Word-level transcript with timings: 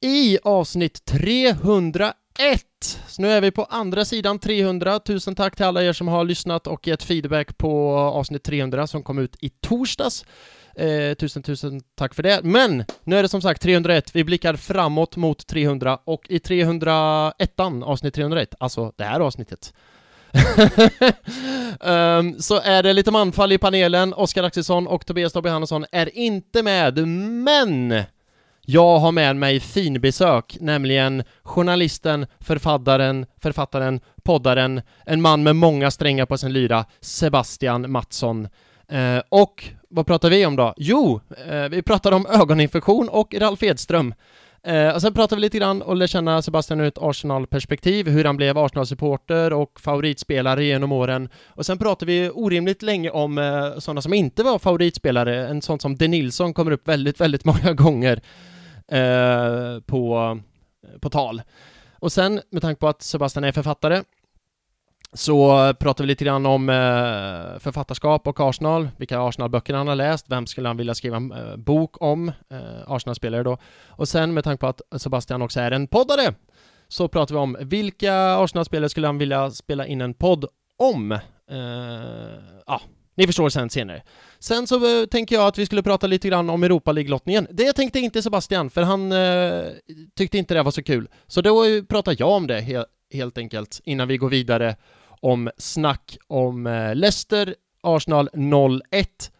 i 0.00 0.38
avsnitt 0.42 1.04
301. 1.04 2.14
Så 3.06 3.22
nu 3.22 3.28
är 3.28 3.40
vi 3.40 3.50
på 3.50 3.64
andra 3.64 4.04
sidan 4.04 4.38
300. 4.38 5.00
Tusen 5.00 5.34
tack 5.34 5.56
till 5.56 5.64
alla 5.64 5.82
er 5.82 5.92
som 5.92 6.08
har 6.08 6.24
lyssnat 6.24 6.66
och 6.66 6.86
gett 6.86 7.02
feedback 7.02 7.58
på 7.58 7.96
avsnitt 7.98 8.42
300 8.42 8.86
som 8.86 9.02
kom 9.02 9.18
ut 9.18 9.36
i 9.40 9.48
torsdags. 9.48 10.24
Eh, 10.76 11.14
tusen, 11.14 11.42
tusen 11.42 11.80
tack 11.94 12.14
för 12.14 12.22
det. 12.22 12.40
Men 12.42 12.84
nu 13.04 13.18
är 13.18 13.22
det 13.22 13.28
som 13.28 13.42
sagt 13.42 13.62
301. 13.62 14.14
Vi 14.14 14.24
blickar 14.24 14.56
framåt 14.56 15.16
mot 15.16 15.46
300 15.46 15.98
och 16.04 16.26
i 16.28 16.38
301 16.38 17.60
avsnitt 17.84 18.14
301, 18.14 18.54
alltså 18.60 18.92
det 18.96 19.04
här 19.04 19.20
avsnittet, 19.20 19.74
um, 21.80 22.40
så 22.40 22.60
är 22.60 22.82
det 22.82 22.92
lite 22.92 23.10
manfall 23.10 23.52
i 23.52 23.58
panelen. 23.58 24.14
Oskar 24.14 24.44
Axelsson 24.44 24.86
och 24.86 25.06
Tobias 25.06 25.32
Tobbe 25.32 25.50
Hannesson 25.50 25.86
är 25.92 26.18
inte 26.18 26.62
med, 26.62 27.08
men 27.08 28.04
jag 28.72 28.98
har 28.98 29.12
med 29.12 29.36
mig 29.36 29.60
finbesök, 29.60 30.56
nämligen 30.60 31.22
journalisten, 31.42 32.26
författaren, 32.40 33.26
författaren, 33.42 34.00
poddaren, 34.22 34.82
en 35.06 35.22
man 35.22 35.42
med 35.42 35.56
många 35.56 35.90
strängar 35.90 36.26
på 36.26 36.38
sin 36.38 36.52
lyra, 36.52 36.84
Sebastian 37.00 37.90
Mattsson. 37.90 38.48
Eh, 38.88 39.22
och 39.28 39.64
vad 39.88 40.06
pratar 40.06 40.30
vi 40.30 40.46
om 40.46 40.56
då? 40.56 40.74
Jo, 40.76 41.20
eh, 41.48 41.68
vi 41.68 41.82
pratar 41.82 42.12
om 42.12 42.26
ögoninfektion 42.26 43.08
och 43.08 43.34
Ralf 43.34 43.62
Edström. 43.62 44.14
Eh, 44.62 44.94
och 44.94 45.00
sen 45.00 45.14
pratar 45.14 45.36
vi 45.36 45.42
lite 45.42 45.58
grann 45.58 45.82
och 45.82 45.96
lär 45.96 46.06
känna 46.06 46.42
Sebastian 46.42 46.80
ur 46.80 46.86
ett 46.86 46.98
Arsenal-perspektiv, 46.98 48.08
hur 48.08 48.24
han 48.24 48.36
blev 48.36 48.58
Arsenal-supporter 48.58 49.52
och 49.52 49.80
favoritspelare 49.80 50.64
genom 50.64 50.92
åren. 50.92 51.28
Och 51.46 51.66
sen 51.66 51.78
pratar 51.78 52.06
vi 52.06 52.30
orimligt 52.34 52.82
länge 52.82 53.10
om 53.10 53.38
eh, 53.38 53.78
sådana 53.78 54.02
som 54.02 54.14
inte 54.14 54.42
var 54.42 54.58
favoritspelare, 54.58 55.48
en 55.48 55.62
sån 55.62 55.80
som 55.80 55.96
De 55.96 56.08
Nilsson 56.08 56.54
kommer 56.54 56.70
upp 56.70 56.88
väldigt, 56.88 57.20
väldigt 57.20 57.44
många 57.44 57.72
gånger 57.72 58.20
eh, 58.90 59.80
på, 59.86 60.38
på 61.00 61.10
tal. 61.10 61.42
Och 61.98 62.12
sen, 62.12 62.40
med 62.50 62.62
tanke 62.62 62.80
på 62.80 62.88
att 62.88 63.02
Sebastian 63.02 63.44
är 63.44 63.52
författare, 63.52 64.02
så 65.12 65.72
pratar 65.74 66.04
vi 66.04 66.08
lite 66.08 66.24
grann 66.24 66.46
om 66.46 66.68
eh, 66.68 67.58
författarskap 67.58 68.26
och 68.26 68.40
Arsenal, 68.40 68.88
vilka 68.96 69.20
Arsenal-böcker 69.20 69.74
han 69.74 69.88
har 69.88 69.94
läst, 69.94 70.26
vem 70.28 70.46
skulle 70.46 70.68
han 70.68 70.76
vilja 70.76 70.94
skriva 70.94 71.16
en 71.16 71.32
eh, 71.32 71.56
bok 71.56 72.02
om, 72.02 72.28
eh, 72.28 72.82
Arsenal-spelare 72.86 73.42
då. 73.42 73.58
Och 73.88 74.08
sen 74.08 74.34
med 74.34 74.44
tanke 74.44 74.60
på 74.60 74.66
att 74.66 74.80
Sebastian 74.96 75.42
också 75.42 75.60
är 75.60 75.70
en 75.70 75.86
poddare, 75.86 76.34
så 76.88 77.08
pratar 77.08 77.34
vi 77.34 77.40
om 77.40 77.56
vilka 77.60 78.14
Arsenal-spelare 78.14 78.88
skulle 78.88 79.06
han 79.06 79.18
vilja 79.18 79.50
spela 79.50 79.86
in 79.86 80.00
en 80.00 80.14
podd 80.14 80.44
om? 80.78 81.12
Eh, 81.12 81.18
ja, 82.66 82.80
ni 83.20 83.26
förstår 83.26 83.48
sen 83.48 83.70
senare. 83.70 84.02
Sen 84.38 84.66
så 84.66 85.00
eh, 85.00 85.06
tänker 85.06 85.36
jag 85.36 85.46
att 85.46 85.58
vi 85.58 85.66
skulle 85.66 85.82
prata 85.82 86.06
lite 86.06 86.28
grann 86.28 86.50
om 86.50 86.62
Europa 86.62 86.92
League-lottningen. 86.92 87.46
Det 87.50 87.72
tänkte 87.72 88.00
inte 88.00 88.22
Sebastian, 88.22 88.70
för 88.70 88.82
han 88.82 89.12
eh, 89.12 89.72
tyckte 90.16 90.38
inte 90.38 90.54
det 90.54 90.62
var 90.62 90.70
så 90.70 90.82
kul. 90.82 91.08
Så 91.26 91.40
då 91.40 91.64
pratar 91.88 92.16
jag 92.18 92.28
om 92.28 92.46
det 92.46 92.60
he 92.60 92.84
helt 93.12 93.38
enkelt, 93.38 93.80
innan 93.84 94.08
vi 94.08 94.16
går 94.16 94.28
vidare 94.28 94.76
om 95.20 95.50
snack 95.58 96.18
om 96.26 96.66
eh, 96.66 96.94
Leicester, 96.94 97.54
Arsenal 97.82 98.28
0-1. 98.32 98.80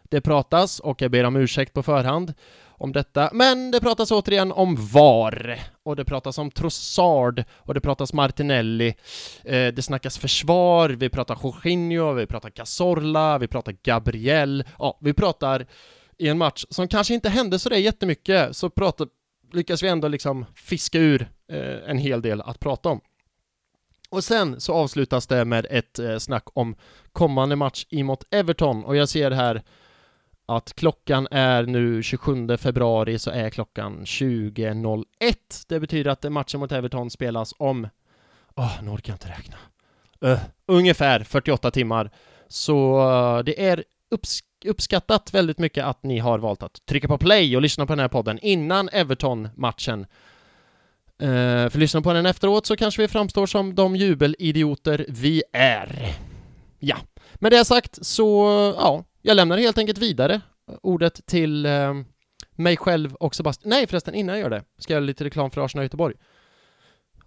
Det 0.09 0.21
pratas 0.21 0.79
och 0.79 1.01
jag 1.01 1.11
ber 1.11 1.23
om 1.23 1.35
ursäkt 1.35 1.73
på 1.73 1.83
förhand 1.83 2.33
om 2.81 2.91
detta, 2.91 3.29
men 3.33 3.71
det 3.71 3.79
pratas 3.79 4.11
återigen 4.11 4.51
om 4.51 4.75
VAR 4.75 5.59
och 5.83 5.95
det 5.95 6.05
pratas 6.05 6.37
om 6.37 6.51
Trossard 6.51 7.43
och 7.57 7.73
det 7.73 7.81
pratas 7.81 8.13
Martinelli. 8.13 8.95
Eh, 9.43 9.67
det 9.67 9.81
snackas 9.81 10.17
försvar, 10.17 10.89
vi 10.89 11.09
pratar 11.09 11.39
Jorginho, 11.43 12.13
vi 12.13 12.25
pratar 12.25 12.49
Cazorla, 12.49 13.37
vi 13.37 13.47
pratar 13.47 13.75
Gabriel. 13.83 14.63
Ja, 14.79 14.97
vi 15.01 15.13
pratar 15.13 15.67
i 16.17 16.27
en 16.27 16.37
match 16.37 16.65
som 16.69 16.87
kanske 16.87 17.13
inte 17.13 17.29
hände 17.29 17.59
sådär 17.59 17.77
jättemycket, 17.77 18.55
så 18.55 18.69
pratar, 18.69 19.07
lyckas 19.53 19.83
vi 19.83 19.87
ändå 19.87 20.07
liksom 20.07 20.45
fiska 20.55 20.99
ur 20.99 21.29
eh, 21.51 21.89
en 21.89 21.97
hel 21.97 22.21
del 22.21 22.41
att 22.41 22.59
prata 22.59 22.89
om. 22.89 23.01
Och 24.09 24.23
sen 24.23 24.61
så 24.61 24.73
avslutas 24.73 25.27
det 25.27 25.45
med 25.45 25.67
ett 25.69 25.99
eh, 25.99 26.17
snack 26.17 26.43
om 26.53 26.75
kommande 27.11 27.55
match 27.55 27.85
emot 27.89 28.23
Everton 28.31 28.83
och 28.83 28.95
jag 28.95 29.09
ser 29.09 29.31
här 29.31 29.63
att 30.45 30.73
klockan 30.73 31.27
är 31.31 31.63
nu 31.63 32.03
27 32.03 32.57
februari 32.57 33.19
så 33.19 33.31
är 33.31 33.49
klockan 33.49 34.05
20.01. 34.05 35.05
Det 35.67 35.79
betyder 35.79 36.11
att 36.11 36.31
matchen 36.31 36.59
mot 36.59 36.71
Everton 36.71 37.09
spelas 37.09 37.53
om, 37.57 37.87
åh, 38.55 38.65
oh, 38.65 38.83
nu 38.83 38.89
orkar 38.89 39.13
jag 39.13 39.15
inte 39.15 39.29
räkna, 39.29 39.57
uh, 40.25 40.39
ungefär 40.65 41.23
48 41.23 41.71
timmar. 41.71 42.11
Så 42.47 42.99
uh, 43.09 43.43
det 43.43 43.65
är 43.65 43.83
upps 44.09 44.39
uppskattat 44.65 45.33
väldigt 45.33 45.57
mycket 45.57 45.85
att 45.85 46.03
ni 46.03 46.19
har 46.19 46.39
valt 46.39 46.63
att 46.63 46.85
trycka 46.85 47.07
på 47.07 47.17
play 47.17 47.55
och 47.55 47.61
lyssna 47.61 47.85
på 47.85 47.93
den 47.93 47.99
här 47.99 48.07
podden 48.07 48.39
innan 48.41 48.89
Everton-matchen 48.89 50.05
Uh, 51.23 51.69
för 51.69 51.77
lyssna 51.77 52.01
på 52.01 52.13
den 52.13 52.25
efteråt 52.25 52.65
så 52.65 52.75
kanske 52.75 53.01
vi 53.01 53.07
framstår 53.07 53.45
som 53.45 53.75
de 53.75 53.95
jubelidioter 53.95 55.05
vi 55.09 55.43
är. 55.53 56.15
Ja, 56.79 56.97
med 57.35 57.51
det 57.51 57.65
sagt 57.65 58.05
så, 58.05 58.45
ja, 58.77 59.03
jag 59.21 59.35
lämnar 59.35 59.57
helt 59.57 59.77
enkelt 59.77 59.97
vidare 59.97 60.33
eh, 60.33 60.75
ordet 60.81 61.25
till 61.25 61.65
eh, 61.65 61.93
mig 62.55 62.77
själv 62.77 63.15
och 63.15 63.35
Sebastian. 63.35 63.69
Nej 63.69 63.87
förresten, 63.87 64.15
innan 64.15 64.35
jag 64.35 64.41
gör 64.41 64.49
det 64.49 64.63
ska 64.77 64.93
jag 64.93 64.97
göra 64.97 65.05
lite 65.05 65.23
reklam 65.23 65.51
för 65.51 65.65
Arsenal 65.65 65.85
Göteborg. 65.85 66.15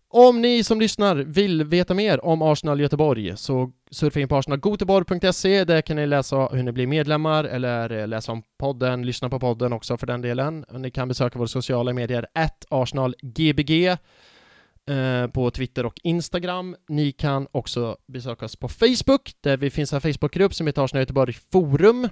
Om 0.08 0.40
ni 0.40 0.64
som 0.64 0.80
lyssnar 0.80 1.16
vill 1.16 1.64
veta 1.64 1.94
mer 1.94 2.24
om 2.24 2.42
Arsenal 2.42 2.80
Göteborg 2.80 3.36
så 3.36 3.70
surfa 3.90 4.20
in 4.20 4.28
på 4.28 4.36
arsenalgoteborg.se. 4.36 5.64
Där 5.64 5.80
kan 5.80 5.96
ni 5.96 6.06
läsa 6.06 6.46
hur 6.46 6.62
ni 6.62 6.72
blir 6.72 6.86
medlemmar 6.86 7.44
eller 7.44 7.92
eh, 7.92 8.08
läsa 8.08 8.32
om 8.32 8.42
podden, 8.58 9.06
lyssna 9.06 9.30
på 9.30 9.40
podden 9.40 9.72
också 9.72 9.96
för 9.96 10.06
den 10.06 10.22
delen. 10.22 10.64
Ni 10.70 10.90
kan 10.90 11.08
besöka 11.08 11.38
våra 11.38 11.48
sociala 11.48 11.92
medier, 11.92 12.26
arsenalgbg 12.70 13.94
eh, 14.86 15.26
på 15.26 15.50
Twitter 15.50 15.86
och 15.86 16.00
Instagram. 16.02 16.76
Ni 16.88 17.12
kan 17.12 17.46
också 17.52 17.96
besöka 18.06 18.44
oss 18.44 18.56
på 18.56 18.68
Facebook, 18.68 19.32
där 19.40 19.56
vi 19.56 19.70
finns 19.70 19.92
en 19.92 20.00
Facebookgrupp 20.00 20.54
som 20.54 20.66
heter 20.66 20.84
Arsenal 20.84 21.02
Göteborg 21.02 21.32
Forum. 21.52 22.08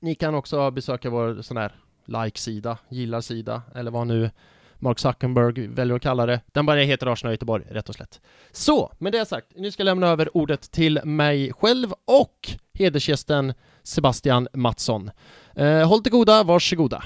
Ni 0.00 0.14
kan 0.14 0.34
också 0.34 0.70
besöka 0.70 1.10
vår 1.10 1.42
sån 1.42 1.56
här 1.56 1.72
like-sida, 2.04 2.78
gilla-sida, 2.88 3.62
eller 3.74 3.90
vad 3.90 4.06
nu 4.06 4.30
Mark 4.78 4.98
Zuckerberg 4.98 5.66
väljer 5.66 5.96
att 5.96 6.02
kalla 6.02 6.26
det. 6.26 6.40
Den 6.52 6.66
bara 6.66 6.80
heter 6.80 7.06
Arsenal 7.06 7.32
Göteborg, 7.32 7.64
rätt 7.70 7.88
och 7.88 7.94
slätt. 7.94 8.20
Så, 8.52 8.92
med 8.98 9.12
det 9.12 9.26
sagt, 9.26 9.46
nu 9.56 9.70
ska 9.70 9.80
jag 9.80 9.84
lämna 9.84 10.06
över 10.06 10.36
ordet 10.36 10.70
till 10.70 11.00
mig 11.04 11.52
själv 11.52 11.92
och 12.04 12.50
hedersgästen 12.74 13.54
Sebastian 13.82 14.48
Mattsson. 14.52 15.10
Eh, 15.54 15.88
håll 15.88 16.02
till 16.02 16.12
goda, 16.12 16.42
varsågoda. 16.42 17.04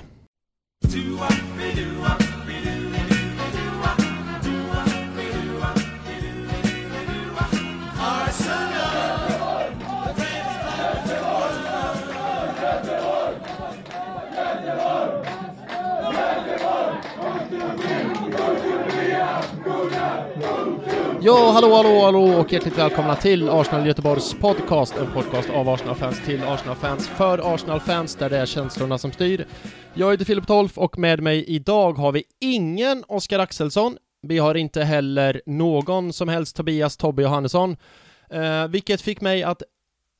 Ja, 21.22 21.50
hallå, 21.54 21.74
hallå, 21.74 22.00
hallå 22.04 22.40
och 22.40 22.52
hjärtligt 22.52 22.78
välkomna 22.78 23.16
till 23.16 23.48
Arsenal 23.48 23.86
Göteborgs 23.86 24.34
podcast, 24.34 24.96
en 24.96 25.12
podcast 25.12 25.50
av 25.50 25.68
Arsenal-fans 25.68 26.20
till 26.26 26.42
Arsenal-fans 26.42 27.08
för 27.08 27.54
Arsenal-fans, 27.54 28.14
där 28.14 28.30
det 28.30 28.38
är 28.38 28.46
känslorna 28.46 28.98
som 28.98 29.12
styr. 29.12 29.46
Jag 29.94 30.10
heter 30.10 30.24
Filip 30.24 30.46
Tolf 30.46 30.78
och 30.78 30.98
med 30.98 31.22
mig 31.22 31.44
idag 31.44 31.92
har 31.92 32.12
vi 32.12 32.24
ingen 32.40 33.04
Oskar 33.08 33.38
Axelsson. 33.38 33.96
Vi 34.22 34.38
har 34.38 34.54
inte 34.54 34.82
heller 34.82 35.42
någon 35.46 36.12
som 36.12 36.28
helst 36.28 36.56
Tobias 36.56 36.96
Tobbe 36.96 37.22
Johannesson, 37.22 37.76
eh, 38.30 38.68
vilket 38.68 39.00
fick 39.00 39.20
mig 39.20 39.42
att 39.42 39.62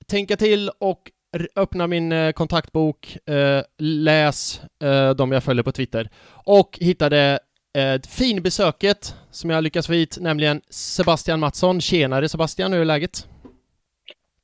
tänka 0.07 0.37
till 0.37 0.71
och 0.79 1.11
öppna 1.57 1.87
min 1.87 2.13
eh, 2.13 2.33
kontaktbok, 2.33 3.29
eh, 3.29 3.63
läs 3.79 4.61
eh, 4.83 5.11
de 5.11 5.33
jag 5.33 5.45
följer 5.45 5.63
på 5.63 5.73
Twitter 5.73 6.11
och 6.45 6.79
hittade 6.81 7.39
eh, 7.79 8.01
finbesöket 8.09 9.15
som 9.31 9.51
jag 9.51 9.65
lyckats 9.65 9.87
få 9.87 9.93
hit, 9.93 10.19
nämligen 10.21 10.61
Sebastian 10.71 11.41
Mattsson. 11.41 11.81
Tjenare 11.81 12.29
Sebastian, 12.29 12.73
hur 12.73 12.81
är 12.81 12.85
läget? 12.85 13.27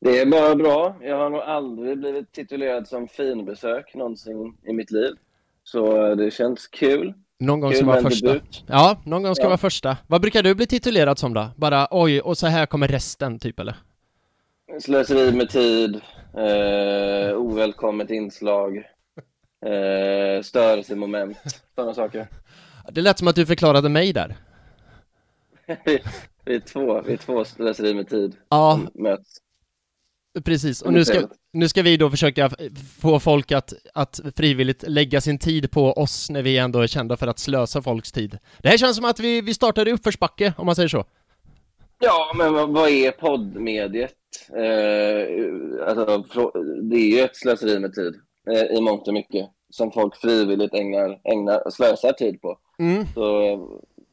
Det 0.00 0.20
är 0.20 0.26
bara 0.26 0.54
bra. 0.54 0.96
Jag 1.00 1.16
har 1.16 1.30
nog 1.30 1.40
aldrig 1.40 1.98
blivit 1.98 2.32
titulerad 2.32 2.88
som 2.88 3.08
finbesök 3.08 3.94
någonsin 3.94 4.56
i 4.68 4.72
mitt 4.72 4.90
liv. 4.90 5.12
Så 5.64 6.06
eh, 6.06 6.16
det 6.16 6.30
känns 6.30 6.66
kul. 6.66 7.14
Någon 7.38 7.60
gång 7.60 7.70
kul 7.70 7.76
ska 7.76 7.86
vara 7.86 8.02
första. 8.02 8.26
Debut. 8.26 8.64
Ja, 8.66 8.98
någon 9.04 9.22
gång 9.22 9.34
ska 9.34 9.44
ja. 9.44 9.48
vara 9.48 9.58
första. 9.58 9.96
Vad 10.06 10.20
brukar 10.20 10.42
du 10.42 10.54
bli 10.54 10.66
titulerad 10.66 11.18
som 11.18 11.34
då? 11.34 11.48
Bara 11.56 11.88
oj, 11.90 12.20
och 12.20 12.38
så 12.38 12.46
här 12.46 12.66
kommer 12.66 12.88
resten, 12.88 13.38
typ 13.38 13.60
eller? 13.60 13.76
Slöseri 14.80 15.32
med 15.32 15.50
tid, 15.50 16.00
eh, 16.36 17.36
ovälkommet 17.36 18.10
inslag, 18.10 18.76
eh, 19.66 20.42
störelsemoment, 20.42 21.36
sådana 21.74 21.94
saker. 21.94 22.28
Det 22.92 23.00
lät 23.00 23.18
som 23.18 23.28
att 23.28 23.36
du 23.36 23.46
förklarade 23.46 23.88
mig 23.88 24.12
där. 24.12 24.36
vi, 26.44 26.54
är 26.54 26.60
två, 26.60 27.02
vi 27.02 27.12
är 27.12 27.16
två 27.16 27.44
slöseri 27.44 27.94
med 27.94 28.08
tid 28.08 28.36
ja. 28.48 28.80
möts. 28.94 29.38
Precis, 30.44 30.82
och 30.82 30.92
nu 30.92 31.04
ska, 31.04 31.28
nu 31.52 31.68
ska 31.68 31.82
vi 31.82 31.96
då 31.96 32.10
försöka 32.10 32.50
få 33.00 33.20
folk 33.20 33.52
att, 33.52 33.72
att 33.94 34.20
frivilligt 34.36 34.84
lägga 34.88 35.20
sin 35.20 35.38
tid 35.38 35.70
på 35.70 35.92
oss 35.92 36.30
när 36.30 36.42
vi 36.42 36.58
ändå 36.58 36.80
är 36.80 36.86
kända 36.86 37.16
för 37.16 37.26
att 37.26 37.38
slösa 37.38 37.82
folks 37.82 38.12
tid. 38.12 38.38
Det 38.58 38.68
här 38.68 38.76
känns 38.76 38.96
som 38.96 39.04
att 39.04 39.20
vi, 39.20 39.40
vi 39.40 39.54
startar 39.54 39.88
i 39.88 39.92
uppförsbacke, 39.92 40.54
om 40.58 40.66
man 40.66 40.76
säger 40.76 40.88
så. 40.88 41.04
Ja, 41.98 42.32
men 42.36 42.52
vad, 42.52 42.70
vad 42.70 42.88
är 42.88 43.10
poddmediet? 43.10 44.14
Eh, 44.50 45.88
alltså, 45.88 46.24
det 46.82 46.96
är 46.96 47.16
ju 47.16 47.20
ett 47.20 47.36
slöseri 47.36 47.78
med 47.78 47.94
tid 47.94 48.14
eh, 48.50 48.76
i 48.76 48.80
mångt 48.80 49.08
och 49.08 49.14
mycket 49.14 49.50
som 49.76 49.93
folk 49.93 50.17
frivilligt 50.17 50.75
ägnar, 50.75 51.20
ägnar 51.25 51.70
slösar 51.70 52.12
tid 52.12 52.40
på. 52.40 52.58
Mm. 52.78 53.06
Så 53.14 53.56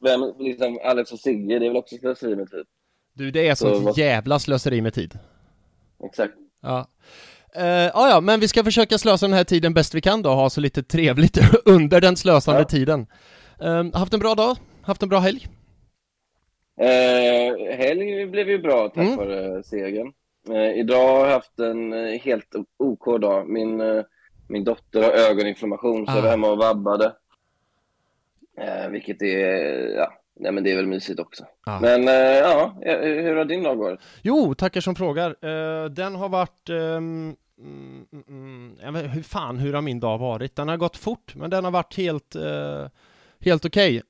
vem, 0.01 0.33
liksom 0.39 0.79
Alex 0.83 1.11
och 1.11 1.19
Sigge, 1.19 1.59
det 1.59 1.65
är 1.65 1.69
väl 1.69 1.77
också 1.77 1.95
slöseri 1.97 2.35
med 2.35 2.51
tid? 2.51 2.65
Du, 3.13 3.31
det 3.31 3.47
är 3.47 3.55
sånt 3.55 3.95
så, 3.95 4.01
jävla 4.01 4.39
slöseri 4.39 4.81
med 4.81 4.93
tid. 4.93 5.19
Exakt. 6.05 6.33
Ja. 6.61 6.87
Uh, 7.57 7.63
ja, 7.93 8.21
men 8.21 8.39
vi 8.39 8.47
ska 8.47 8.63
försöka 8.63 8.97
slösa 8.97 9.25
den 9.25 9.33
här 9.33 9.43
tiden 9.43 9.73
bäst 9.73 9.93
vi 9.93 10.01
kan 10.01 10.21
då, 10.21 10.29
ha 10.29 10.49
så 10.49 10.61
lite 10.61 10.83
trevligt 10.83 11.37
under 11.65 12.01
den 12.01 12.15
slösande 12.15 12.61
ja. 12.61 12.65
tiden. 12.65 13.07
Uh, 13.63 13.95
haft 13.97 14.13
en 14.13 14.19
bra 14.19 14.35
dag? 14.35 14.57
Haft 14.81 15.03
en 15.03 15.09
bra 15.09 15.19
helg? 15.19 15.47
Uh, 16.81 17.75
helg 17.75 18.25
blev 18.25 18.49
ju 18.49 18.57
bra 18.59 18.89
tack 18.89 18.97
mm. 18.97 19.17
vare 19.17 19.63
segern. 19.63 20.13
Uh, 20.49 20.79
idag 20.79 21.07
har 21.07 21.25
jag 21.25 21.33
haft 21.33 21.59
en 21.59 21.93
helt 22.19 22.55
OK 22.79 23.21
dag. 23.21 23.49
Min, 23.49 23.81
min 24.47 24.63
dotter 24.63 25.01
har 25.03 25.11
ögoninflammation 25.11 26.05
så 26.05 26.11
ah. 26.11 26.15
jag 26.15 26.21
var 26.21 26.29
hemma 26.29 26.51
och 26.51 26.57
vabbade. 26.57 27.15
vilket 28.91 29.21
är, 29.21 29.95
ja, 29.95 30.23
Nej 30.39 30.51
men 30.51 30.63
det 30.63 30.71
är 30.71 30.75
väl 30.75 30.87
mysigt 30.87 31.19
också. 31.19 31.45
Ah. 31.65 31.79
Men 31.79 32.07
eh, 32.07 32.13
ja, 32.13 32.75
hur 33.01 33.35
har 33.35 33.45
din 33.45 33.63
dag 33.63 33.75
varit? 33.75 33.99
Jo, 34.21 34.55
tackar 34.55 34.81
som 34.81 34.95
frågar. 34.95 35.29
Uh, 35.29 35.89
den 35.89 36.15
har 36.15 36.29
varit 36.29 36.69
um, 36.69 37.35
mm, 37.59 38.75
mm, 38.83 38.95
hur 38.95 39.23
fan, 39.23 39.57
hur 39.57 39.73
har 39.73 39.81
min 39.81 39.99
dag 39.99 40.17
varit? 40.17 40.55
Den 40.55 40.67
har 40.67 40.77
gått 40.77 40.97
fort, 40.97 41.35
men 41.35 41.49
den 41.49 41.63
har 41.63 41.71
varit 41.71 41.97
helt, 41.97 42.35
uh, 42.35 42.87
helt 43.39 43.65
okej. 43.65 44.01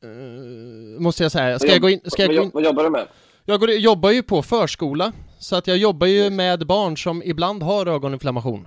Okay. 0.00 0.10
Uh, 0.10 1.00
måste 1.00 1.22
jag 1.22 1.32
säga. 1.32 1.58
Ska 1.58 1.72
jag 1.72 1.80
gå 1.80 1.90
in? 1.90 2.00
Ska 2.04 2.22
jag 2.22 2.36
gå 2.36 2.42
in? 2.42 2.50
Vad 2.54 2.64
jobbar 2.64 2.84
du 2.84 2.90
med? 2.90 3.06
Jag 3.44 3.60
går, 3.60 3.70
jobbar 3.70 4.10
ju 4.10 4.22
på 4.22 4.42
förskola, 4.42 5.12
så 5.38 5.56
att 5.56 5.66
jag 5.66 5.76
jobbar 5.76 6.06
ju 6.06 6.30
med 6.30 6.66
barn 6.66 6.96
som 6.96 7.22
ibland 7.22 7.62
har 7.62 7.86
ögoninflammation. 7.86 8.66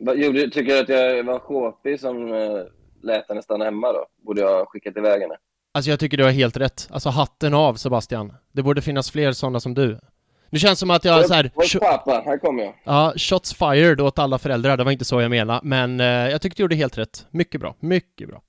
Mm. 0.00 0.50
tycker 0.50 0.64
du 0.64 0.78
att 0.78 0.88
jag 0.88 1.24
var 1.24 1.38
sjåpig 1.38 2.00
som 2.00 2.28
lät 3.02 3.28
henne 3.28 3.42
stanna 3.42 3.64
hemma 3.64 3.92
då? 3.92 4.06
Borde 4.16 4.40
jag 4.40 4.68
skickat 4.68 4.96
iväg 4.96 5.22
henne? 5.22 5.36
Alltså 5.74 5.90
jag 5.90 6.00
tycker 6.00 6.16
du 6.16 6.24
har 6.24 6.30
helt 6.30 6.56
rätt. 6.56 6.88
Alltså 6.90 7.08
hatten 7.08 7.54
av 7.54 7.74
Sebastian. 7.74 8.32
Det 8.52 8.62
borde 8.62 8.82
finnas 8.82 9.10
fler 9.10 9.32
sådana 9.32 9.60
som 9.60 9.74
du. 9.74 9.98
Det 10.50 10.58
känns 10.58 10.78
som 10.78 10.90
att 10.90 11.04
jag 11.04 11.26
så 11.26 11.34
här... 11.34 11.78
pappa, 11.80 12.22
här 12.24 12.38
kommer 12.38 12.62
jag. 12.62 12.74
Ja, 12.84 13.12
shots 13.16 13.54
fired 13.54 14.00
åt 14.00 14.18
alla 14.18 14.38
föräldrar, 14.38 14.76
det 14.76 14.84
var 14.84 14.92
inte 14.92 15.04
så 15.04 15.20
jag 15.20 15.30
menade, 15.30 15.60
men 15.62 16.00
eh, 16.00 16.06
jag 16.06 16.42
tyckte 16.42 16.56
du 16.56 16.64
gjorde 16.64 16.74
helt 16.74 16.98
rätt. 16.98 17.26
Mycket 17.30 17.60
bra, 17.60 17.74
mycket 17.80 18.28
bra. 18.28 18.42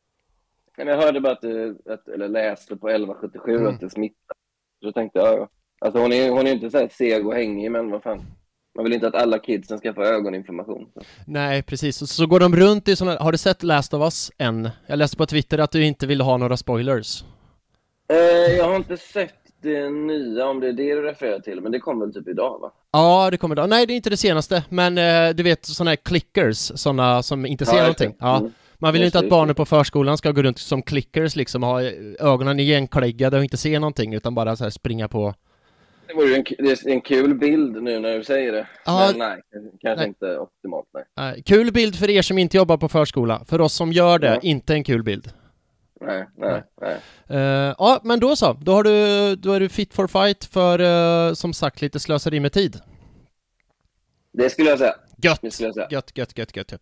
Men 0.77 0.87
jag 0.87 0.97
hörde 0.97 1.21
bara 1.21 1.33
att, 1.33 1.41
du, 1.41 1.77
att 1.89 2.07
eller 2.07 2.27
läste 2.27 2.75
på 2.75 2.89
1177 2.89 3.55
mm. 3.55 3.67
att 3.67 3.79
det 3.79 3.89
smittar. 3.89 4.35
Så 4.83 4.91
tänkte 4.91 5.19
jag, 5.19 5.49
alltså 5.79 5.99
hon 5.99 6.13
är, 6.13 6.29
hon 6.29 6.47
är 6.47 6.51
inte 6.51 6.69
så 6.69 6.77
här 6.77 6.87
seg 6.87 7.27
och 7.27 7.33
hängig, 7.33 7.71
men 7.71 7.91
vad 7.91 8.03
fan. 8.03 8.25
Man 8.75 8.83
vill 8.83 8.93
inte 8.93 9.07
att 9.07 9.15
alla 9.15 9.39
kidsen 9.39 9.77
ska 9.77 9.93
få 9.93 10.03
ögoninflammation. 10.03 10.89
Så. 10.93 11.01
Nej, 11.25 11.63
precis. 11.63 12.11
Så 12.11 12.27
går 12.27 12.39
de 12.39 12.55
runt 12.55 12.87
i 12.87 12.95
sådana... 12.95 13.19
Har 13.19 13.31
du 13.31 13.37
sett 13.37 13.63
Last 13.63 13.93
of 13.93 14.01
Us 14.01 14.31
än? 14.37 14.69
Jag 14.87 14.99
läste 14.99 15.17
på 15.17 15.25
Twitter 15.25 15.57
att 15.57 15.71
du 15.71 15.85
inte 15.85 16.07
vill 16.07 16.21
ha 16.21 16.37
några 16.37 16.57
spoilers. 16.57 17.23
Eh, 18.09 18.55
jag 18.57 18.65
har 18.65 18.75
inte 18.75 18.97
sett 18.97 19.33
det 19.61 19.89
nya, 19.89 20.47
om 20.47 20.59
det 20.59 20.67
är 20.67 20.73
det 20.73 20.95
du 20.95 21.01
refererar 21.01 21.39
till, 21.39 21.61
men 21.61 21.71
det 21.71 21.79
kommer 21.79 22.05
väl 22.05 22.13
typ 22.13 22.27
idag 22.27 22.59
va? 22.59 22.71
Ja, 22.91 23.29
det 23.31 23.37
kommer 23.37 23.55
idag. 23.55 23.69
Nej, 23.69 23.85
det 23.85 23.93
är 23.93 23.95
inte 23.95 24.09
det 24.09 24.17
senaste, 24.17 24.63
men 24.69 24.97
eh, 24.97 25.29
du 25.29 25.43
vet 25.43 25.65
sådana 25.65 25.91
här 25.91 25.95
clickers, 25.95 26.71
sådana 26.75 27.23
som 27.23 27.45
inte 27.45 27.65
ser 27.65 27.75
ja, 27.75 27.81
någonting. 27.81 28.15
Ja. 28.19 28.37
Mm. 28.37 28.51
Man 28.77 28.93
vill 28.93 29.01
ju 29.01 29.05
inte 29.05 29.19
att 29.19 29.29
barnen 29.29 29.55
på 29.55 29.65
förskolan 29.65 30.17
ska 30.17 30.31
gå 30.31 30.41
runt 30.41 30.57
som 30.57 30.81
clickers 30.81 31.35
liksom, 31.35 31.63
ha 31.63 31.81
ögonen 32.19 32.59
igenkläggade 32.59 33.37
och 33.37 33.43
inte 33.43 33.57
se 33.57 33.79
någonting, 33.79 34.13
utan 34.13 34.35
bara 34.35 34.55
så 34.55 34.63
här 34.63 34.71
springa 34.71 35.07
på 35.07 35.33
det 36.11 36.17
vore 36.17 36.35
en, 36.35 36.43
det 36.57 36.71
är 36.71 36.89
en 36.89 37.01
kul 37.01 37.35
bild 37.35 37.83
nu 37.83 37.99
när 37.99 38.17
du 38.17 38.23
säger 38.23 38.51
det. 38.51 38.67
Ja, 38.85 39.07
Men 39.07 39.19
nej, 39.19 39.41
kanske 39.81 40.01
nej. 40.01 40.07
inte 40.07 40.37
optimalt. 40.37 40.87
Nej. 40.93 41.03
nej. 41.17 41.43
Kul 41.43 41.71
bild 41.71 41.95
för 41.95 42.09
er 42.09 42.21
som 42.21 42.37
inte 42.37 42.57
jobbar 42.57 42.77
på 42.77 42.89
förskola. 42.89 43.45
För 43.47 43.61
oss 43.61 43.73
som 43.73 43.91
gör 43.91 44.19
det, 44.19 44.27
ja. 44.27 44.39
inte 44.41 44.73
en 44.73 44.83
kul 44.83 45.03
bild. 45.03 45.31
Nej, 46.01 46.27
nej, 46.37 46.63
nej. 46.81 46.95
Uh, 47.31 47.75
ja, 47.77 47.99
men 48.03 48.19
då 48.19 48.35
så. 48.35 48.53
Då, 48.53 48.73
har 48.73 48.83
du, 48.83 49.35
då 49.35 49.53
är 49.53 49.59
du 49.59 49.69
fit 49.69 49.93
for 49.93 50.07
fight 50.07 50.45
för, 50.45 50.81
uh, 50.81 51.33
som 51.33 51.53
sagt, 51.53 51.81
lite 51.81 51.99
slöseri 51.99 52.39
med 52.39 52.53
tid. 52.53 52.79
Det 54.33 54.49
skulle 54.49 54.69
jag 54.69 54.79
säga. 54.79 54.95
Gött, 55.23 55.39
jag 55.41 55.53
säga. 55.53 55.87
gött, 55.89 56.11
gött, 56.17 56.37
gött, 56.37 56.57
gött. 56.57 56.73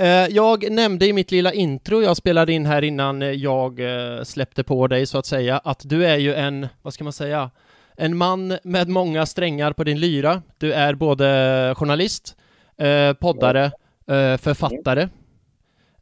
Uh, 0.00 0.06
jag 0.06 0.70
nämnde 0.70 1.06
i 1.06 1.12
mitt 1.12 1.30
lilla 1.30 1.52
intro 1.52 2.02
jag 2.02 2.16
spelade 2.16 2.52
in 2.52 2.66
här 2.66 2.82
innan 2.82 3.40
jag 3.40 3.80
släppte 4.26 4.64
på 4.64 4.86
dig 4.86 5.06
så 5.06 5.18
att 5.18 5.26
säga, 5.26 5.58
att 5.58 5.80
du 5.84 6.06
är 6.06 6.16
ju 6.16 6.34
en, 6.34 6.66
vad 6.82 6.94
ska 6.94 7.04
man 7.04 7.12
säga, 7.12 7.50
en 7.96 8.16
man 8.16 8.58
med 8.62 8.88
många 8.88 9.26
strängar 9.26 9.72
på 9.72 9.84
din 9.84 10.00
lyra. 10.00 10.42
Du 10.58 10.72
är 10.72 10.94
både 10.94 11.74
journalist, 11.76 12.36
eh, 12.76 13.12
poddare, 13.12 13.64
eh, 14.06 14.36
författare 14.36 15.08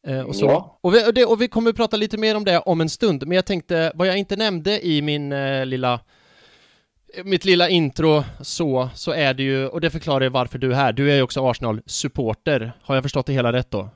eh, 0.07 0.21
och 0.21 0.37
så. 0.37 0.47
Ja. 0.47 0.79
Och, 0.81 0.95
vi, 0.95 1.09
och, 1.09 1.15
det, 1.15 1.25
och 1.25 1.41
vi 1.41 1.49
kommer 1.49 1.71
att 1.71 1.77
prata 1.77 1.97
lite 1.97 2.19
mer 2.19 2.37
om 2.37 2.45
det 2.45 2.59
om 2.59 2.81
en 2.81 2.89
stund, 2.89 3.27
men 3.27 3.37
jag 3.37 3.47
tänkte, 3.47 3.93
vad 3.95 4.09
jag 4.09 4.19
inte 4.19 4.37
nämnde 4.37 4.87
i 4.87 5.03
min 5.03 5.33
eh, 5.33 5.67
lilla 5.67 6.01
mitt 7.25 7.45
lilla 7.45 7.69
intro 7.69 8.23
så, 8.41 8.89
så 8.95 9.13
är 9.13 9.35
det 9.35 9.43
ju, 9.43 9.67
och 9.67 9.81
det 9.81 9.91
förklarar 9.91 10.29
varför 10.29 10.59
du 10.59 10.71
är 10.71 10.75
här. 10.75 10.93
Du 10.93 11.11
är 11.11 11.17
ju 11.17 11.23
också 11.23 11.51
Arsenal-supporter. 11.51 12.73
Har 12.83 12.95
jag 12.95 13.05
förstått 13.05 13.27
det 13.27 13.33
hela 13.33 13.53
rätt 13.53 13.71
då? 13.71 13.89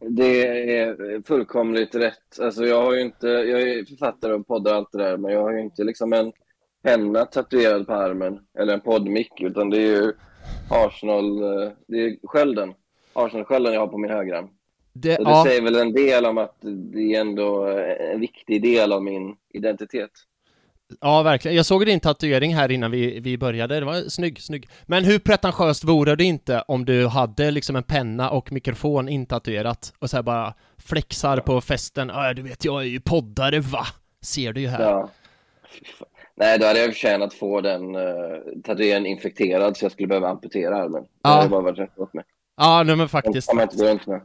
Det 0.00 0.46
är 0.78 1.26
fullkomligt 1.26 1.94
rätt. 1.94 2.40
Alltså 2.40 2.64
jag 2.64 2.82
har 2.82 2.94
ju 2.94 3.00
inte, 3.00 3.26
jag 3.26 3.62
är 3.62 3.84
författare 3.84 4.32
och 4.32 4.46
poddar 4.46 4.72
och 4.72 4.76
allt 4.76 4.92
det 4.92 4.98
där, 4.98 5.16
men 5.16 5.32
jag 5.32 5.42
har 5.42 5.52
ju 5.52 5.60
inte 5.60 5.84
liksom 5.84 6.12
en 6.12 6.32
penna 6.84 7.24
tatuerad 7.24 7.86
på 7.86 7.92
armen 7.92 8.40
eller 8.58 8.74
en 8.74 8.80
poddmick, 8.80 9.40
utan 9.40 9.70
det 9.70 9.76
är 9.76 9.86
ju 9.86 10.12
Arsenal, 10.70 11.42
eh, 11.42 11.70
det 11.86 12.04
är 12.04 12.16
skölden. 12.26 12.74
Arsenal-skölden 13.12 13.72
jag 13.72 13.80
har 13.80 13.86
på 13.86 13.98
min 13.98 14.10
högra. 14.10 14.48
Det, 14.92 15.16
det 15.16 15.22
ja. 15.22 15.44
säger 15.46 15.62
väl 15.62 15.76
en 15.76 15.92
del 15.92 16.26
om 16.26 16.38
att 16.38 16.56
det 16.62 17.14
är 17.14 17.20
ändå 17.20 17.66
en 18.12 18.20
viktig 18.20 18.62
del 18.62 18.92
av 18.92 19.02
min 19.02 19.36
identitet. 19.54 20.10
Ja, 21.00 21.22
verkligen. 21.22 21.56
Jag 21.56 21.66
såg 21.66 21.86
din 21.86 22.00
tatuering 22.00 22.54
här 22.54 22.70
innan 22.70 22.90
vi, 22.90 23.20
vi 23.20 23.38
började. 23.38 23.80
Det 23.80 23.86
var 23.86 24.08
snygg, 24.08 24.42
snygg. 24.42 24.68
Men 24.86 25.04
hur 25.04 25.18
pretentiöst 25.18 25.84
vore 25.84 26.16
det 26.16 26.24
inte 26.24 26.64
om 26.68 26.84
du 26.84 27.06
hade 27.06 27.50
liksom 27.50 27.76
en 27.76 27.82
penna 27.82 28.30
och 28.30 28.52
mikrofon 28.52 29.08
intatuerat 29.08 29.92
och 29.98 30.10
så 30.10 30.22
bara 30.22 30.54
flexar 30.78 31.36
på 31.36 31.60
festen. 31.60 32.08
Ja, 32.08 32.34
du 32.34 32.42
vet, 32.42 32.64
jag 32.64 32.80
är 32.80 32.86
ju 32.86 33.00
poddare, 33.00 33.60
va? 33.60 33.86
Ser 34.22 34.52
du 34.52 34.60
ju 34.60 34.68
här. 34.68 34.82
Ja. 34.82 35.10
Nej, 36.36 36.58
då 36.58 36.66
hade 36.66 36.78
jag 36.78 36.92
förtjänat 36.92 37.26
att 37.26 37.34
få 37.34 37.60
den 37.60 37.94
uh, 37.94 38.02
tatueringen 38.64 39.06
infekterad 39.06 39.76
så 39.76 39.84
jag 39.84 39.92
skulle 39.92 40.08
behöva 40.08 40.28
amputera 40.28 40.76
armen. 40.76 41.04
Ja. 41.22 41.30
Det 41.30 41.36
hade 41.36 41.48
bara 41.48 41.60
varit 41.60 41.78
rätt 41.78 41.96
gott 41.96 42.14
med. 42.14 42.24
Ja, 42.56 42.82
nej 42.82 42.96
men 42.96 43.08
faktiskt. 43.08 43.50
Jag 43.52 43.62
inte 43.62 43.90
runt 43.90 44.06
med. 44.06 44.20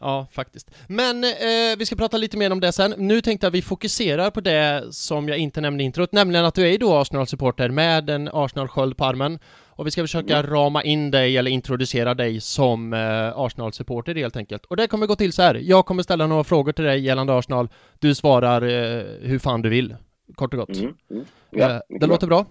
Ja, 0.00 0.26
faktiskt. 0.32 0.70
Men 0.88 1.24
eh, 1.24 1.30
vi 1.78 1.86
ska 1.86 1.96
prata 1.96 2.16
lite 2.16 2.36
mer 2.36 2.52
om 2.52 2.60
det 2.60 2.72
sen. 2.72 2.94
Nu 2.98 3.20
tänkte 3.20 3.44
jag 3.44 3.50
att 3.50 3.54
vi 3.54 3.62
fokuserar 3.62 4.30
på 4.30 4.40
det 4.40 4.84
som 4.90 5.28
jag 5.28 5.38
inte 5.38 5.60
nämnde 5.60 5.82
i 5.82 5.86
introt, 5.86 6.12
nämligen 6.12 6.44
att 6.44 6.54
du 6.54 6.74
är 6.74 6.78
då 6.78 6.94
Arsenal-supporter 6.94 7.68
med 7.68 8.10
en 8.10 8.28
Arsenal-sköld 8.32 8.96
på 8.96 9.04
armen. 9.04 9.38
Och 9.76 9.86
vi 9.86 9.90
ska 9.90 10.02
försöka 10.02 10.38
mm. 10.38 10.50
rama 10.50 10.82
in 10.82 11.10
dig 11.10 11.36
eller 11.36 11.50
introducera 11.50 12.14
dig 12.14 12.40
som 12.40 12.92
eh, 12.92 13.38
Arsenal-supporter 13.38 14.14
helt 14.14 14.36
enkelt. 14.36 14.64
Och 14.64 14.76
det 14.76 14.86
kommer 14.86 15.06
gå 15.06 15.16
till 15.16 15.32
så 15.32 15.42
här. 15.42 15.54
Jag 15.54 15.86
kommer 15.86 16.02
ställa 16.02 16.26
några 16.26 16.44
frågor 16.44 16.72
till 16.72 16.84
dig 16.84 17.00
gällande 17.00 17.38
Arsenal. 17.38 17.68
Du 17.98 18.14
svarar 18.14 18.62
eh, 18.62 19.04
hur 19.20 19.38
fan 19.38 19.62
du 19.62 19.68
vill 19.68 19.94
kort 20.34 20.54
och 20.54 20.60
gott. 20.60 20.76
Mm, 20.76 20.94
mm. 21.10 21.24
Ja, 21.50 21.70
eh, 21.70 21.80
det 22.00 22.06
låter 22.06 22.26
bra. 22.26 22.46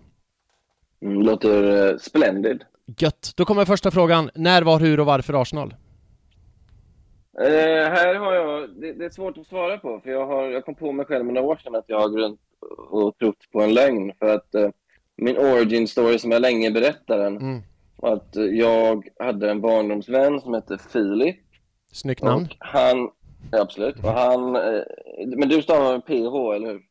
Mm, 1.01 1.22
låter 1.22 1.63
uh, 1.63 1.98
splendid. 1.98 2.63
Gött. 2.98 3.34
Då 3.36 3.46
kommer 3.46 3.65
första 3.65 3.92
frågan. 3.92 4.30
När, 4.36 4.62
var, 4.62 4.80
hur 4.80 5.00
och 5.00 5.06
varför 5.06 5.42
Arsenal? 5.42 5.74
Uh, 7.42 7.48
här 7.89 8.15
har 8.15 8.34
jag, 8.34 8.70
det, 8.70 8.94
det, 8.94 9.06
är 9.06 9.10
svårt 9.10 9.38
att 9.38 9.48
svara 9.48 9.77
på, 9.77 10.00
för 10.00 10.10
jag, 10.10 10.27
har, 10.27 10.44
jag 10.44 10.65
kom 10.65 10.75
på 10.75 10.92
mig 10.92 11.06
själv 11.06 11.25
med 11.25 11.34
några 11.34 11.48
år 11.48 11.56
sedan 11.63 11.75
att 11.75 11.86
jag 11.88 12.00
har 12.00 12.10
runt 12.10 12.39
och 12.89 13.18
trott 13.18 13.51
på 13.51 13.62
en 13.62 13.74
lögn. 13.74 14.12
För 14.20 14.36
att 14.36 14.56
uh, 14.56 14.70
min 15.15 15.38
origin 15.38 15.88
story 15.88 16.20
som 16.20 16.32
jag 16.32 16.42
länge 16.42 16.72
berättar 16.72 17.18
den, 17.18 17.38
mm. 17.38 17.62
att 18.01 18.36
jag 18.51 19.08
hade 19.20 19.51
en 19.51 19.62
barndomsvän 19.62 20.42
som 20.42 20.53
hette 20.53 20.77
Filip. 20.77 21.38
Snyggt 21.92 22.24
namn. 22.24 22.48
Han, 22.60 23.10
ja, 23.51 23.62
absolut. 23.62 24.03
Och 24.03 24.12
han, 24.12 24.51
men 25.38 25.50
du 25.50 25.62
stavar 25.62 25.92
med 25.92 26.06
PH, 26.06 26.56
eller 26.56 26.68
hur? 26.68 26.82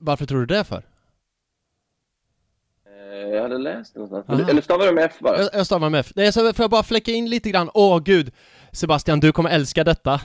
Varför 0.00 0.26
tror 0.26 0.40
du 0.40 0.46
det 0.46 0.64
för? 0.64 0.82
Eh, 2.86 3.28
jag 3.34 3.42
hade 3.42 3.58
läst 3.58 3.94
det 3.94 4.00
någonstans. 4.00 4.40
Aha. 4.40 4.50
Eller 4.50 4.62
stavar 4.62 4.86
du 4.86 4.92
med 4.92 5.04
F 5.04 5.16
bara? 5.18 5.38
Jag, 5.38 5.50
jag 5.52 5.66
stavar 5.66 5.90
med 5.90 6.00
F. 6.00 6.12
Är 6.16 6.30
så, 6.30 6.52
får 6.52 6.62
jag 6.62 6.70
bara 6.70 6.82
fläcka 6.82 7.12
in 7.12 7.30
lite 7.30 7.50
grann? 7.50 7.70
Åh 7.74 7.98
gud! 7.98 8.32
Sebastian, 8.74 9.20
du 9.20 9.32
kommer 9.32 9.50
älska 9.50 9.84
detta. 9.84 10.20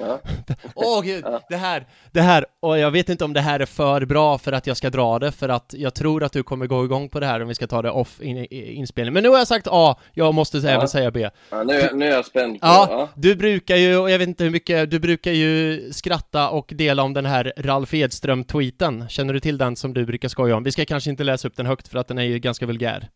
Ja. 0.00 0.20
Åh 0.74 1.02
gud, 1.02 1.24
Ja. 1.26 1.40
det 1.48 1.56
här, 1.56 1.86
det 2.12 2.20
här, 2.20 2.44
och 2.60 2.78
jag 2.78 2.90
vet 2.90 3.08
inte 3.08 3.24
om 3.24 3.32
det 3.32 3.40
här 3.40 3.60
är 3.60 3.66
för 3.66 4.04
bra 4.04 4.38
för 4.38 4.52
att 4.52 4.66
jag 4.66 4.76
ska 4.76 4.90
dra 4.90 5.18
det, 5.18 5.32
för 5.32 5.48
att 5.48 5.74
jag 5.78 5.94
tror 5.94 6.24
att 6.24 6.32
du 6.32 6.42
kommer 6.42 6.66
gå 6.66 6.84
igång 6.84 7.08
på 7.08 7.20
det 7.20 7.26
här 7.26 7.42
om 7.42 7.48
vi 7.48 7.54
ska 7.54 7.66
ta 7.66 7.82
det 7.82 7.90
off 7.90 8.20
in, 8.20 8.46
inspelning. 8.50 9.14
Men 9.14 9.22
nu 9.22 9.28
har 9.28 9.38
jag 9.38 9.46
sagt 9.48 9.66
A, 9.70 9.96
jag 10.12 10.34
måste 10.34 10.58
Ja. 10.58 10.68
även 10.68 10.88
säga 10.88 11.10
B. 11.10 11.28
Ja, 11.50 11.62
nu, 11.62 11.74
är- 11.80 11.92
nu 11.92 12.06
är 12.06 12.10
jag 12.10 12.24
spänd 12.26 12.60
på... 12.60 12.66
Ja. 12.66 13.08
du 13.14 13.34
brukar 13.34 13.76
ju, 13.76 13.96
och 13.96 14.10
jag 14.10 14.18
vet 14.18 14.28
inte 14.28 14.44
hur 14.44 14.50
mycket, 14.50 14.90
du 14.90 14.98
brukar 14.98 15.32
ju 15.32 15.82
skratta 15.92 16.48
och 16.50 16.72
dela 16.74 17.02
om 17.02 17.14
den 17.14 17.26
här 17.26 17.52
Ralf 17.56 17.94
Edström-tweeten. 17.94 19.08
Känner 19.08 19.34
du 19.34 19.40
till 19.40 19.58
den 19.58 19.76
som 19.76 19.94
du 19.94 20.06
brukar 20.06 20.28
skoja 20.28 20.56
om? 20.56 20.64
Vi 20.64 20.72
ska 20.72 20.84
kanske 20.84 21.10
inte 21.10 21.24
läsa 21.24 21.48
upp 21.48 21.56
den 21.56 21.66
högt 21.66 21.88
för 21.88 21.98
att 21.98 22.08
den 22.08 22.18
är 22.18 22.22
ju 22.24 22.38
ganska 22.38 22.66
vulgär. 22.66 23.08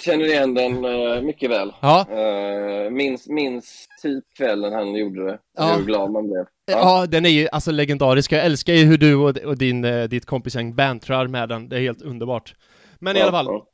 Känner 0.00 0.24
igen 0.24 0.54
den 0.54 0.84
eh, 0.84 1.22
mycket 1.22 1.50
väl. 1.50 1.72
Ja, 1.80 2.06
Uh, 2.10 2.90
minns, 2.90 3.28
minns 3.28 3.88
typ 4.02 4.24
kvällen 4.36 4.72
han 4.72 4.94
gjorde 4.94 5.24
det. 5.26 5.38
Ja. 5.58 5.74
Hur 5.76 5.84
glad 5.84 6.10
man 6.10 6.26
blev. 6.30 6.44
ja. 6.66 7.06
den 7.08 7.26
är 7.26 7.30
ju 7.30 7.48
alltså 7.52 7.70
legendarisk. 7.70 8.32
Jag 8.32 8.44
älskar 8.44 8.72
ju 8.72 8.84
hur 8.84 8.98
du 8.98 9.14
och, 9.14 9.36
och 9.36 9.58
din, 9.58 9.84
eh, 9.84 10.04
ditt 10.04 10.26
kompisgäng 10.26 10.74
bantrar 10.74 11.26
med 11.26 11.48
den. 11.48 11.68
Det 11.68 11.76
är 11.76 11.80
helt 11.80 12.02
underbart. 12.02 12.54
Men 12.98 13.16
i 13.16 13.20
alla 13.20 13.32
fall, 13.32 13.46
Ja, 13.46 13.66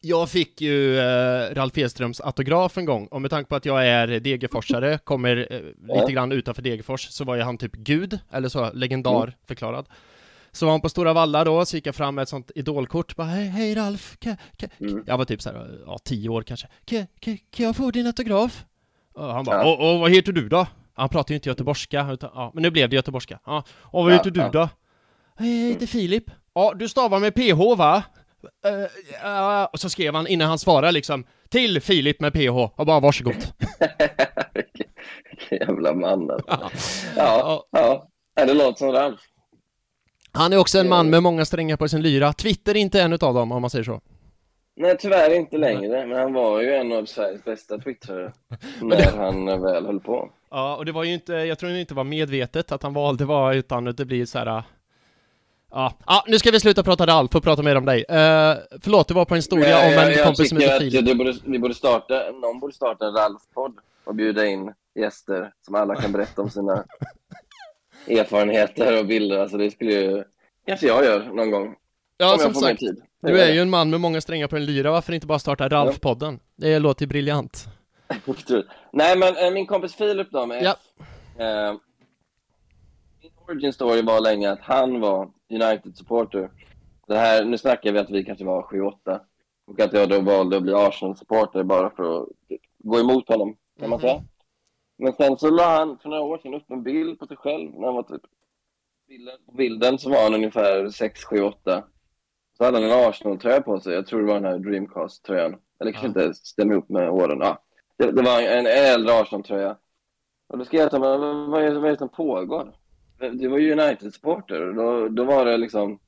jag 0.00 0.30
fick 0.30 0.60
ju 0.60 0.98
eh, 0.98 1.54
Ralf 1.54 1.78
Edströms 1.78 2.20
autograf 2.20 2.78
en 2.78 2.84
gång, 2.84 3.06
och 3.06 3.22
med 3.22 3.30
tanke 3.30 3.48
på 3.48 3.56
att 3.56 3.64
jag 3.64 3.86
är 3.86 4.20
Degerforsare, 4.20 4.98
kommer 5.04 5.36
eh, 5.50 5.58
lite 5.60 5.72
Ja. 5.86 6.06
grann 6.06 6.32
utanför 6.32 6.62
Degerfors, 6.62 7.08
så 7.10 7.24
var 7.24 7.36
ju 7.36 7.42
han 7.42 7.58
typ 7.58 7.72
gud, 7.72 8.18
eller 8.32 8.48
så, 8.48 8.70
legendar 8.72 9.36
förklarad. 9.48 9.86
Så 10.54 10.66
var 10.66 10.72
han 10.72 10.80
på 10.80 10.88
Stora 10.88 11.12
Valla 11.12 11.44
då, 11.44 11.64
så 11.64 11.76
gick 11.76 11.86
jag 11.86 11.94
fram 11.94 12.14
med 12.14 12.22
ett 12.22 12.28
sånt 12.28 12.50
idolkort, 12.54 13.16
bara 13.16 13.26
hej, 13.26 13.46
hej 13.48 13.74
Ralf, 13.74 14.16
kan, 14.18 14.36
kan, 14.56 14.70
Mm. 14.80 15.04
jag 15.06 15.18
var 15.18 15.24
typ 15.24 15.42
såhär, 15.42 15.78
ja, 15.86 15.98
tio 16.04 16.28
år 16.28 16.42
kanske, 16.42 16.66
kan, 16.84 17.06
kan, 17.20 17.38
kan 17.50 17.66
jag 17.66 17.76
få 17.76 17.90
din 17.90 18.06
autograf? 18.06 18.64
Och 19.14 19.24
han 19.24 19.44
bara, 19.44 19.56
Ja. 19.64 19.76
och, 19.92 19.98
vad 20.00 20.10
heter 20.10 20.32
du 20.32 20.48
då? 20.48 20.66
Han 20.94 21.08
pratar 21.08 21.32
ju 21.32 21.36
inte 21.36 21.48
göteborgska, 21.48 22.08
utan, 22.12 22.30
ja, 22.34 22.50
men 22.54 22.62
nu 22.62 22.70
blev 22.70 22.88
det 22.90 22.96
göteborgska. 22.96 23.38
Ja, 23.46 23.64
och 23.80 24.02
vad 24.04 24.12
Ja, 24.12 24.16
heter 24.16 24.30
du 24.30 24.40
ja. 24.40 24.50
då? 24.52 24.68
Hej, 25.38 25.62
jag 25.62 25.68
heter 25.72 25.86
Filip. 25.86 26.24
Ja, 26.54 26.72
du 26.76 26.88
stavar 26.88 27.20
med 27.20 27.34
PH 27.34 27.76
va? 27.78 28.02
Eh, 28.66 28.90
ja, 29.22 29.66
och 29.66 29.80
så 29.80 29.88
skrev 29.90 30.14
han 30.14 30.26
innan 30.26 30.48
han 30.48 30.58
svarade 30.58 30.92
liksom 30.92 31.24
till 31.48 31.80
Filip 31.80 32.20
med 32.20 32.32
PH 32.32 32.56
och 32.80 32.86
bara 32.86 33.00
varsågod. 33.00 33.34
Vilken 34.54 34.86
jävla 35.68 35.94
man 35.94 36.30
alltså. 36.30 36.46
Ja. 36.50 36.70
Ja, 37.16 37.66
ja. 37.72 38.08
ja. 38.34 38.44
Det 38.46 38.54
låter 38.54 38.78
som 38.78 38.92
Ralf. 38.92 39.20
Han 40.34 40.52
är 40.52 40.58
också 40.58 40.78
en 40.78 40.88
man 40.88 41.10
med 41.10 41.22
många 41.22 41.44
strängar 41.44 41.76
på 41.76 41.88
sin 41.88 42.02
lyra. 42.02 42.32
Twitter 42.32 42.74
är 42.74 42.78
inte 42.78 43.00
en 43.00 43.12
utav 43.12 43.34
dem 43.34 43.52
om 43.52 43.60
man 43.62 43.70
säger 43.70 43.84
så. 43.84 44.00
Nej, 44.76 44.96
tyvärr 44.98 45.34
inte 45.34 45.58
längre. 45.58 46.06
Men 46.06 46.18
han 46.18 46.32
var 46.32 46.60
ju 46.60 46.74
en 46.74 46.92
av 46.92 47.04
Sveriges 47.04 47.44
bästa 47.44 47.78
twittrare. 47.78 48.32
När 48.80 49.16
han 49.16 49.48
eh, 49.48 49.58
väl 49.58 49.86
höll 49.86 50.00
på. 50.00 50.30
Ja, 50.50 50.76
och 50.76 50.84
det 50.84 50.92
var 50.92 51.04
ju 51.04 51.14
inte, 51.14 51.32
jag 51.32 51.58
tror 51.58 51.70
det 51.70 51.80
inte 51.80 51.94
var 51.94 52.04
medvetet 52.04 52.72
att 52.72 52.82
han 52.82 52.94
valde 52.94 53.24
var 53.24 53.54
utan 53.54 53.84
det 53.84 54.04
blir 54.04 54.26
så 54.26 54.38
här. 54.38 54.46
äh, 54.46 54.62
Ja, 55.70 55.92
ja, 56.06 56.24
nu 56.28 56.38
ska 56.38 56.50
vi 56.50 56.60
sluta 56.60 56.82
prata 56.82 57.06
Ralf 57.06 57.34
och 57.34 57.42
prata 57.42 57.62
mer 57.62 57.76
om 57.76 57.84
dig. 57.84 57.98
Uh, 57.98 58.78
förlåt, 58.80 59.08
det 59.08 59.14
var 59.14 59.24
på 59.24 59.34
en 59.34 59.38
historia 59.38 59.78
Men 59.78 59.86
om 59.86 59.92
jag, 59.92 60.06
en 60.06 60.12
jag 60.12 60.26
kompis 60.26 60.48
som 60.48 60.58
heter 60.58 60.78
Filip. 60.78 61.06
du 61.06 61.14
borde, 61.14 61.34
vi 61.44 61.58
borde 61.58 61.74
starta, 61.74 62.14
någon 62.42 62.60
borde 62.60 62.74
starta 62.74 63.06
en 63.06 63.12
Ralf-podd 63.12 63.78
och 64.04 64.14
bjuda 64.14 64.46
in 64.46 64.72
gäster 64.94 65.52
som 65.62 65.74
alla 65.74 65.94
kan 65.94 66.12
berätta 66.12 66.42
om 66.42 66.50
sina 66.50 66.84
erfarenheter 68.08 68.98
och 69.00 69.06
bilder. 69.06 69.38
Alltså 69.38 69.56
det 69.56 69.70
skulle 69.70 69.92
ju, 69.92 70.24
kanske 70.66 70.86
jag 70.86 71.04
gör 71.04 71.24
någon 71.24 71.50
gång. 71.50 71.74
Ja, 72.16 72.32
om 72.32 72.38
som 72.38 72.54
sagt, 72.54 72.80
du 73.22 73.40
är 73.40 73.52
ju 73.52 73.60
en 73.60 73.70
man 73.70 73.90
med 73.90 74.00
många 74.00 74.20
strängar 74.20 74.46
på 74.48 74.56
en 74.56 74.64
lyra. 74.66 74.90
Varför 74.90 75.12
inte 75.12 75.26
bara 75.26 75.38
starta 75.38 75.68
Ralf-podden? 75.68 76.38
Det 76.56 76.78
låter 76.78 77.02
ju 77.02 77.08
briljant. 77.08 77.66
Nej, 78.92 79.18
men 79.18 79.36
eh, 79.36 79.50
min 79.52 79.66
kompis 79.66 79.94
Filip 79.94 80.30
då 80.30 80.46
med 80.46 80.62
Ja. 80.62 80.76
Eh, 81.44 81.72
min 83.22 83.30
origin 83.48 83.72
story 83.72 84.02
var 84.02 84.20
länge 84.20 84.50
att 84.52 84.60
han 84.62 85.00
var 85.00 85.28
United-supporter. 85.50 86.50
Det 87.06 87.16
här, 87.18 87.44
nu 87.44 87.58
snackar 87.58 87.92
vi 87.92 87.98
att 87.98 88.10
vi 88.10 88.24
kanske 88.24 88.44
var 88.44 88.62
7-8. 88.62 89.20
Och 89.66 89.80
att 89.80 89.92
jag 89.92 90.08
då 90.08 90.20
valde 90.20 90.56
att 90.56 90.62
bli 90.62 90.74
Arsenal-supporter 90.74 91.62
bara 91.62 91.90
för 91.90 92.22
att 92.22 92.28
gå 92.78 93.00
emot 93.00 93.28
honom, 93.28 93.56
kan 93.80 93.90
man 93.90 93.98
Mhm. 93.98 94.08
säga. 94.08 94.22
Men 94.98 95.12
sen 95.12 95.36
så 95.38 95.50
la 95.50 95.78
han 95.78 95.98
för 95.98 96.08
några 96.08 96.22
år 96.22 96.38
sedan 96.38 96.54
upp 96.54 96.70
en 96.70 96.82
bild 96.82 97.18
på 97.18 97.26
sig 97.26 97.36
själv 97.36 97.70
när 97.74 97.86
han 97.86 97.94
var 97.94 98.02
typ... 98.02 98.22
Bilden, 99.08 99.34
på 99.46 99.52
bilden 99.52 99.98
så 99.98 100.10
var 100.10 100.22
han 100.22 100.34
ungefär 100.34 100.88
6, 100.88 101.24
7, 101.24 101.42
8. 101.42 101.84
Så 102.58 102.64
hade 102.64 102.76
han 102.80 102.90
en 102.90 103.08
Arsenal-tröja 103.08 103.60
på 103.62 103.80
sig. 103.80 103.94
Jag 103.94 104.06
tror 104.06 104.20
det 104.20 104.26
var 104.26 104.34
den 104.40 104.44
här 104.52 104.58
Dreamcast-tröjan. 104.58 105.56
Eller 105.80 105.92
kanske 105.92 106.20
Ja. 106.20 106.24
inte 106.26 106.34
stämmer 106.34 106.74
upp 106.74 106.88
med 106.88 107.10
åren. 107.10 107.38
Ja. 107.40 107.62
Det, 107.96 108.12
det 108.12 108.22
var 108.22 108.40
en, 108.42 108.58
en 108.58 108.66
äldre 108.66 109.14
Arsenal-tröja. 109.20 109.76
Och 110.48 110.58
då 110.58 110.64
skrev 110.64 110.80
jag 110.80 110.90
till 110.90 110.98
honom, 110.98 111.20
"Men 111.20 111.50
vad 111.50 111.62
är, 111.64 111.74
vad 111.74 111.84
är 111.84 111.90
det 111.90 111.98
som 111.98 112.08
pågår? 112.08 112.76
Du 113.32 113.48
var 113.48 113.58
ju 113.58 113.72
United-supporter. 113.72 114.72
Då, 114.72 115.08
då 115.08 115.24
var 115.24 115.44
det 115.44 115.56
liksom... 115.56 115.98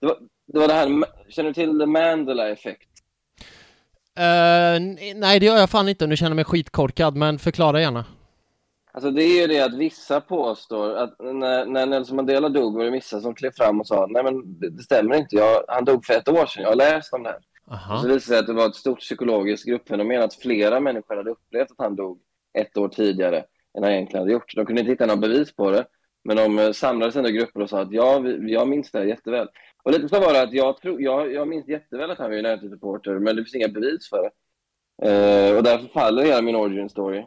Det 0.00 0.06
var, 0.06 0.16
det 0.46 0.58
var 0.58 0.68
det 0.68 0.74
här, 0.74 1.04
känner 1.28 1.50
du 1.50 1.54
till 1.54 1.78
the 1.78 1.86
Mandela-effekt? 1.86 2.88
Eh, 4.18 4.74
n- 4.76 4.98
nej, 5.14 5.40
det 5.40 5.46
gör 5.46 5.56
jag 5.56 5.70
fan 5.70 5.88
inte. 5.88 6.06
Nu 6.06 6.16
känner 6.16 6.30
jag 6.30 6.36
mig 6.36 6.44
skitkorkad, 6.44 7.16
men 7.16 7.38
förklara 7.38 7.80
gärna. 7.80 8.04
Alltså 8.92 9.10
det 9.10 9.22
är 9.22 9.40
ju 9.40 9.46
det 9.46 9.60
att 9.60 9.74
vissa 9.74 10.20
påstår 10.20 10.94
att 10.94 11.14
när, 11.18 11.66
när 11.66 11.86
Nelson 11.86 12.16
Mandela 12.16 12.48
dog 12.48 12.76
var 12.76 12.84
det 12.84 12.90
vissa 12.90 13.20
som 13.20 13.34
klev 13.34 13.50
fram 13.50 13.80
och 13.80 13.86
sa 13.86 14.06
nej 14.10 14.24
men 14.24 14.60
det, 14.60 14.70
det 14.70 14.82
stämmer 14.82 15.16
inte, 15.16 15.36
jag, 15.36 15.64
han 15.68 15.84
dog 15.84 16.04
för 16.04 16.14
ett 16.14 16.28
år 16.28 16.46
sedan, 16.46 16.62
jag 16.62 16.70
har 16.70 16.76
läst 16.76 17.12
om 17.12 17.22
det 17.22 17.28
här. 17.28 17.38
Och 17.66 17.78
så 17.78 17.90
Aha. 17.90 17.94
visade 17.94 18.14
det 18.14 18.20
sig 18.20 18.38
att 18.38 18.46
det 18.46 18.52
var 18.52 18.66
ett 18.66 18.74
stort 18.74 19.00
psykologiskt 19.00 19.66
gruppfenomen 19.66 20.22
att 20.22 20.34
flera 20.34 20.80
människor 20.80 21.16
hade 21.16 21.30
upplevt 21.30 21.70
att 21.70 21.78
han 21.78 21.96
dog 21.96 22.20
ett 22.58 22.76
år 22.76 22.88
tidigare 22.88 23.44
än 23.76 23.82
han 23.82 23.92
egentligen 23.92 24.22
hade 24.22 24.32
gjort. 24.32 24.54
De 24.56 24.66
kunde 24.66 24.80
inte 24.80 24.92
hitta 24.92 25.06
några 25.06 25.20
bevis 25.20 25.56
på 25.56 25.70
det, 25.70 25.86
men 26.24 26.36
de 26.36 26.58
eh, 26.58 26.72
samlades 26.72 27.16
ändå 27.16 27.28
i 27.28 27.32
grupper 27.32 27.60
och 27.60 27.70
sa 27.70 27.80
att 27.80 27.92
ja, 27.92 28.28
jag 28.28 28.68
minns 28.68 28.90
det 28.90 28.98
här 28.98 29.06
jätteväl. 29.06 29.48
Och 29.82 29.92
lite 29.92 30.08
så 30.08 30.20
var 30.20 30.32
det 30.32 30.42
att 30.42 30.52
jag, 30.52 30.76
tror, 30.76 31.02
jag, 31.02 31.32
jag 31.32 31.48
minns 31.48 31.68
jätteväl 31.68 32.10
att 32.10 32.18
han 32.18 32.30
var 32.30 32.38
United-supporter, 32.38 33.18
men 33.18 33.36
det 33.36 33.42
finns 33.42 33.54
inga 33.54 33.68
bevis 33.68 34.08
för 34.08 34.22
det. 34.22 34.30
Eh, 35.02 35.56
och 35.56 35.62
därför 35.62 35.88
faller 35.88 36.22
hela 36.22 36.42
min 36.42 36.56
origin 36.56 36.88
story. 36.88 37.24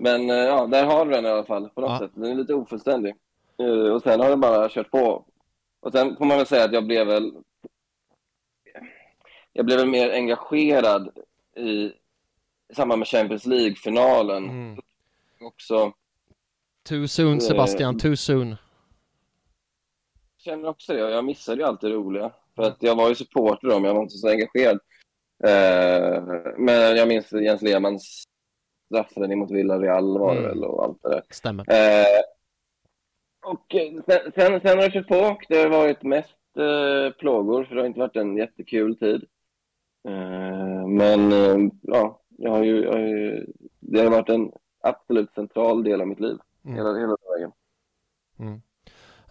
Men 0.00 0.30
eh, 0.30 0.36
ja, 0.36 0.66
där 0.66 0.84
har 0.86 1.04
du 1.06 1.10
den 1.10 1.24
i 1.24 1.28
alla 1.28 1.44
fall 1.44 1.68
på 1.68 1.80
något 1.80 1.90
Ja. 1.90 1.98
sätt. 1.98 2.10
Den 2.14 2.30
är 2.30 2.34
lite 2.34 2.54
ofullständig. 2.54 3.14
Eh, 3.58 3.92
och 3.94 4.02
sen 4.02 4.20
har 4.20 4.30
det 4.30 4.36
bara 4.36 4.68
kört 4.68 4.90
på. 4.90 5.26
Och 5.80 5.92
sen 5.92 6.16
får 6.16 6.24
man 6.24 6.36
väl 6.36 6.46
säga 6.46 6.64
att 6.64 6.72
jag 6.72 6.86
blev 6.86 7.06
väl 7.06 7.32
jag 9.52 9.66
blev 9.66 9.78
väl 9.78 9.88
mer 9.88 10.10
engagerad 10.10 11.18
i, 11.56 11.70
i 12.70 12.74
samband 12.76 12.98
med 12.98 13.08
Champions 13.08 13.46
League-finalen. 13.46 14.44
Mm. 14.44 14.80
Också 15.40 15.92
Too 16.88 17.08
soon 17.08 17.40
Sebastian, 17.40 17.94
Eh, 17.94 17.98
too 18.00 18.16
soon. 18.16 18.56
känner 20.38 20.68
också 20.68 20.92
det. 20.92 20.98
Jag 21.10 21.24
missade 21.24 21.58
ju 21.62 21.64
allt 21.68 21.80
det 21.80 21.88
roliga. 21.90 22.32
För 22.56 22.62
att 22.62 22.76
jag 22.82 22.96
var 22.96 23.08
ju 23.08 23.14
supporter 23.14 23.68
då, 23.68 23.74
men 23.74 23.84
jag 23.84 23.94
var 23.94 24.02
inte 24.02 24.14
så 24.18 24.28
engagerad. 24.28 24.78
Men 26.56 26.96
jag 26.96 27.08
minns 27.08 27.32
Jens 27.32 27.62
Lehmanns 27.62 28.24
straffräddning 28.90 29.38
mot 29.38 29.50
Villarreal 29.50 30.18
var 30.18 30.34
det 30.34 30.40
Mm. 30.40 30.50
väl 30.50 30.64
och 30.64 30.84
allt 30.84 31.02
det 31.02 31.08
där. 31.08 31.22
Stämmer. 31.30 31.64
Eh, 31.72 32.20
och 33.46 33.74
eh, 33.74 33.92
sen, 34.06 34.32
sen, 34.34 34.60
sen 34.60 34.78
har 34.78 34.84
det 34.84 34.90
kört 34.90 35.08
på 35.08 35.18
och 35.18 35.44
det 35.48 35.58
har 35.62 35.68
varit 35.68 36.02
mest 36.02 36.36
eh, 36.58 37.12
plågor 37.18 37.64
för 37.64 37.74
det 37.74 37.80
har 37.80 37.86
inte 37.86 38.00
varit 38.00 38.16
en 38.16 38.36
jättekul 38.36 38.96
tid. 38.96 39.24
Eh, 40.08 40.86
men 40.86 41.32
eh, 41.32 41.70
ja, 41.82 42.20
jag 42.38 42.50
har 42.50 42.64
ju, 42.64 42.82
jag 42.82 42.92
har 42.92 42.98
ju, 42.98 43.46
det 43.80 44.00
har 44.00 44.10
varit 44.10 44.28
en 44.28 44.52
absolut 44.82 45.34
central 45.34 45.84
del 45.84 46.00
av 46.00 46.06
mitt 46.06 46.20
liv. 46.20 46.36
Mm. 46.64 46.76
Hela, 46.76 46.88
hela 46.98 47.16
vägen. 47.36 47.52
Mm. 48.38 48.60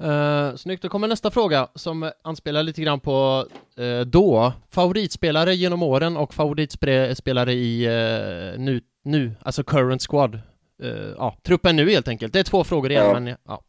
Uh, 0.02 0.56
snyggt, 0.56 0.84
då 0.84 0.90
kommer 0.90 1.08
nästa 1.08 1.32
fråga 1.32 1.68
som 1.76 2.12
anspelar 2.22 2.64
lite 2.64 2.82
grann 2.82 3.00
på 3.00 3.46
eh, 3.78 4.06
då. 4.06 4.54
Favoritspelare 4.70 5.54
genom 5.54 5.84
åren 5.84 6.18
och 6.18 6.34
favoritspelare 6.34 7.54
i 7.54 7.86
eh, 7.86 8.60
nu, 8.60 8.82
nu, 9.08 9.32
alltså 9.42 9.64
current 9.64 10.02
squad. 10.02 10.36
Eh, 10.84 10.90
ja, 11.18 11.36
truppen 11.44 11.76
nu 11.76 11.90
helt 11.90 12.08
enkelt. 12.08 12.34
Det 12.34 12.40
är 12.40 12.44
två 12.44 12.64
frågor 12.64 12.92
igen, 12.92 13.06
Ja. 13.06 13.14
men 13.20 13.36
ja. 13.44 13.62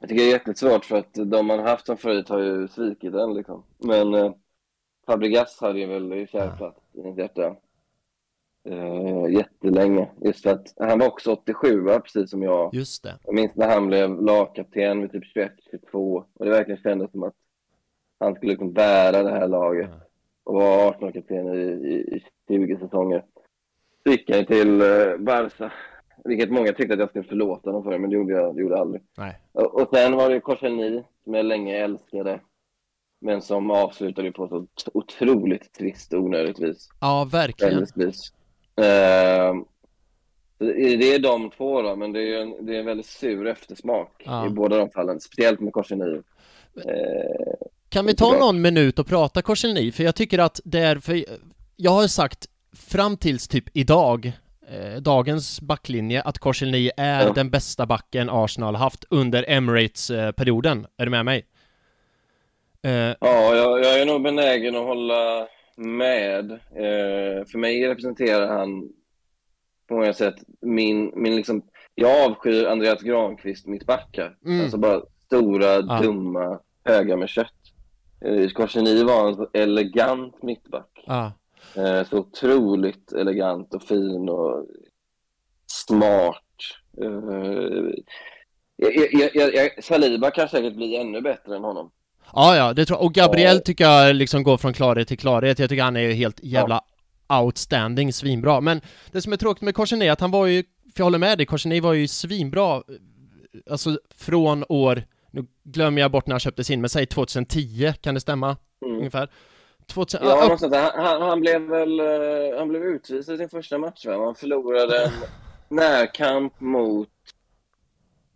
Jag 0.00 0.08
tycker 0.08 0.22
det 0.24 0.28
är 0.30 0.32
jättesvårt 0.32 0.84
för 0.84 0.96
att 0.96 1.14
de 1.14 1.46
man 1.46 1.58
haft 1.58 1.86
som 1.86 1.96
förut 1.96 2.28
har 2.28 2.38
ju 2.38 2.68
svikit 2.68 3.12
den 3.12 3.34
liksom. 3.34 3.62
Men 3.78 4.14
eh, 4.14 4.32
Fabregas 5.06 5.60
hade 5.60 5.78
ju 5.80 5.86
väl 5.86 6.26
kärplats 6.28 6.78
i 6.92 7.02
mitt 7.02 7.18
hjärta. 7.18 7.56
Eh, 8.68 9.28
jättelänge. 9.32 10.08
Just 10.20 10.42
för 10.42 10.50
att 10.50 10.74
han 10.78 10.98
var 10.98 11.06
också 11.06 11.32
87 11.32 11.80
va? 11.80 12.00
precis 12.00 12.30
som 12.30 12.42
jag. 12.42 12.74
Just 12.74 13.02
det. 13.02 13.18
Jag 13.24 13.34
minns 13.34 13.54
när 13.54 13.68
han 13.74 13.86
blev 13.86 14.22
lagkapten 14.22 15.00
vid 15.00 15.12
typ 15.12 15.24
21-22 15.92 16.24
och 16.34 16.44
det 16.44 16.50
verkligen 16.50 16.80
kändes 16.82 17.10
som 17.10 17.22
att 17.22 17.34
han 18.20 18.34
skulle 18.34 18.50
liksom 18.52 18.72
bära 18.72 19.22
det 19.22 19.30
här 19.30 19.48
laget 19.48 19.88
Ja. 19.92 20.00
och 20.44 20.54
vara 20.54 20.90
Arsenal-kapten 20.90 21.46
i, 21.54 21.58
i, 21.58 22.16
i 22.16 22.24
20 22.48 22.76
säsonger. 22.78 23.24
Så 24.06 24.10
gick 24.12 24.26
till 24.26 24.80
eh, 24.80 25.16
Barca, 25.18 25.72
vilket 26.24 26.50
många 26.50 26.72
tyckte 26.72 26.94
att 26.94 27.00
jag 27.00 27.08
skulle 27.08 27.24
förlåta 27.24 27.70
honom 27.70 27.84
för, 27.84 27.98
men 27.98 28.10
det 28.10 28.16
gjorde 28.16 28.32
jag, 28.34 28.54
det 28.54 28.60
gjorde 28.62 28.74
jag 28.74 28.80
aldrig. 28.80 29.02
Nej. 29.18 29.38
Och, 29.52 29.74
och 29.82 29.88
sen 29.94 30.16
var 30.16 30.30
det 30.30 30.40
Korselny, 30.40 31.02
som 31.24 31.34
jag 31.34 31.46
länge 31.46 31.76
älskade, 31.76 32.40
men 33.20 33.42
som 33.42 33.70
avslutade 33.70 34.32
på 34.32 34.48
så 34.48 34.56
ot- 34.56 34.88
otroligt 34.94 35.72
trist 35.72 36.12
och 36.12 36.20
onödigt 36.22 36.60
vis. 36.60 36.88
Ja, 37.00 37.28
verkligen. 37.32 37.74
Väldigt 37.74 37.96
vis. 37.96 38.32
Eh, 38.76 39.54
Det 40.58 41.14
är 41.14 41.18
de 41.18 41.50
två 41.50 41.82
då, 41.82 41.96
men 41.96 42.12
det 42.12 42.34
är 42.34 42.42
en, 42.42 42.66
det 42.66 42.74
är 42.76 42.80
en 42.80 42.86
väldigt 42.86 43.06
sur 43.06 43.46
eftersmak 43.46 44.22
Ja. 44.24 44.46
i 44.46 44.50
båda 44.50 44.76
de 44.76 44.90
fallen, 44.90 45.20
speciellt 45.20 45.60
med 45.60 45.72
Korsenil. 45.72 46.22
Eh, 46.76 47.66
Kan 47.88 48.06
vi 48.06 48.14
ta 48.14 48.38
någon 48.38 48.60
minut 48.60 48.98
och 48.98 49.06
prata 49.06 49.42
Korselny? 49.42 49.92
För 49.92 50.04
jag 50.04 50.14
tycker 50.14 50.38
att 50.38 50.60
det 50.64 50.78
är, 50.80 50.96
för 50.98 51.24
jag 51.76 51.90
har 51.90 52.06
sagt 52.06 52.46
fram 52.76 53.16
tills 53.16 53.48
typ 53.48 53.64
idag, 53.72 54.32
eh, 54.68 55.00
dagens 55.00 55.60
backlinje, 55.60 56.22
att 56.22 56.38
Korselny 56.38 56.90
är 56.96 57.26
Ja. 57.26 57.32
den 57.32 57.50
bästa 57.50 57.86
backen 57.86 58.30
Arsenal 58.30 58.74
haft 58.76 59.04
under 59.10 59.44
Emirates-perioden. 59.48 60.86
Är 60.96 61.04
du 61.04 61.10
med 61.10 61.24
mig? 61.24 61.46
Eh, 62.84 62.92
Ja, 63.20 63.54
jag, 63.56 63.78
jag 63.84 64.00
är 64.00 64.06
nog 64.06 64.22
benägen 64.22 64.76
att 64.76 64.84
hålla 64.84 65.46
med. 65.76 66.50
Eh, 66.52 67.44
för 67.50 67.58
mig 67.58 67.88
representerar 67.88 68.46
han 68.58 68.88
på 69.88 69.94
många 69.94 70.12
sätt 70.14 70.34
min, 70.60 71.12
min 71.16 71.36
liksom, 71.36 71.62
jag 71.94 72.30
avskyr 72.30 72.66
Andreas 72.66 73.02
Granqvist 73.02 73.66
mittbackar. 73.66 74.36
Mm. 74.44 74.60
Alltså 74.60 74.78
bara 74.78 75.02
stora, 75.26 75.66
Ja. 75.74 76.00
dumma, 76.02 76.60
höga 76.84 77.16
med 77.16 77.28
kött. 77.28 77.52
Eh, 78.24 78.48
Korseny 78.48 79.04
var 79.04 79.28
en 79.28 79.62
elegant 79.62 80.42
mittback. 80.42 81.02
ja. 81.06 81.32
Eh, 81.76 82.08
så 82.08 82.18
otroligt 82.18 83.12
elegant 83.12 83.74
och 83.74 83.82
fin 83.82 84.28
och 84.28 84.66
smart. 85.66 86.42
Eh, 87.02 87.90
jag, 88.76 88.96
jag, 89.12 89.30
jag, 89.34 89.54
jag, 89.54 89.84
Saliba 89.84 90.30
kan 90.30 90.48
säkert 90.48 90.76
bli 90.76 90.96
ännu 90.96 91.20
bättre 91.20 91.56
än 91.56 91.64
honom. 91.64 91.90
Ja, 92.32 92.56
ja, 92.56 92.72
det 92.72 92.86
tror 92.86 92.98
jag. 92.98 93.04
Och 93.06 93.14
Gabriel 93.14 93.56
Ja. 93.56 93.62
tycker 93.62 93.84
jag 93.84 94.16
liksom 94.16 94.42
går 94.42 94.56
från 94.56 94.72
klarhet 94.72 95.08
till 95.08 95.18
klarhet. 95.18 95.58
Jag 95.58 95.68
tycker 95.68 95.82
han 95.82 95.96
är 95.96 96.12
helt 96.12 96.40
jävla 96.42 96.80
outstanding, 97.40 98.12
svinbra. 98.12 98.60
Men 98.60 98.80
det 99.12 99.22
som 99.22 99.32
är 99.32 99.36
tråkigt 99.36 99.62
med 99.62 99.74
Korsené 99.74 100.06
är 100.06 100.12
att 100.12 100.20
han 100.20 100.30
var 100.30 100.46
ju, 100.46 100.62
för 100.62 101.00
jag 101.00 101.04
håller 101.04 101.18
med 101.18 101.38
dig, 101.38 101.46
Korsené 101.46 101.80
var 101.80 101.92
ju 101.92 102.08
svinbra, 102.08 102.82
alltså 103.70 103.98
från 104.14 104.64
år, 104.68 105.02
nu 105.30 105.46
glömmer 105.64 106.00
jag 106.00 106.10
bort 106.10 106.26
när 106.26 106.32
han 106.32 106.40
köptes 106.40 106.70
in, 106.70 106.80
men 106.80 106.90
säg 106.90 107.06
2010, 107.06 107.92
kan 108.00 108.14
det 108.14 108.20
stämma? 108.20 108.56
Mm. 108.86 108.96
Ungefär? 108.98 109.28
2000, 109.86 110.20
Ja, 110.28 110.36
ja, 110.36 110.42
någonstans. 110.42 110.74
Han, 110.74 111.04
han, 111.04 111.22
han 111.22 111.40
blev 111.40 111.62
väl 111.62 112.00
eh, 112.00 112.58
han 112.58 112.68
blev 112.68 112.82
utvisad 112.82 113.34
i 113.34 113.38
sin 113.38 113.48
första 113.48 113.78
match, 113.78 114.06
va? 114.06 114.24
Han 114.24 114.34
förlorade 114.34 115.04
en 115.04 115.10
närkamp 115.76 116.60
mot, 116.60 117.08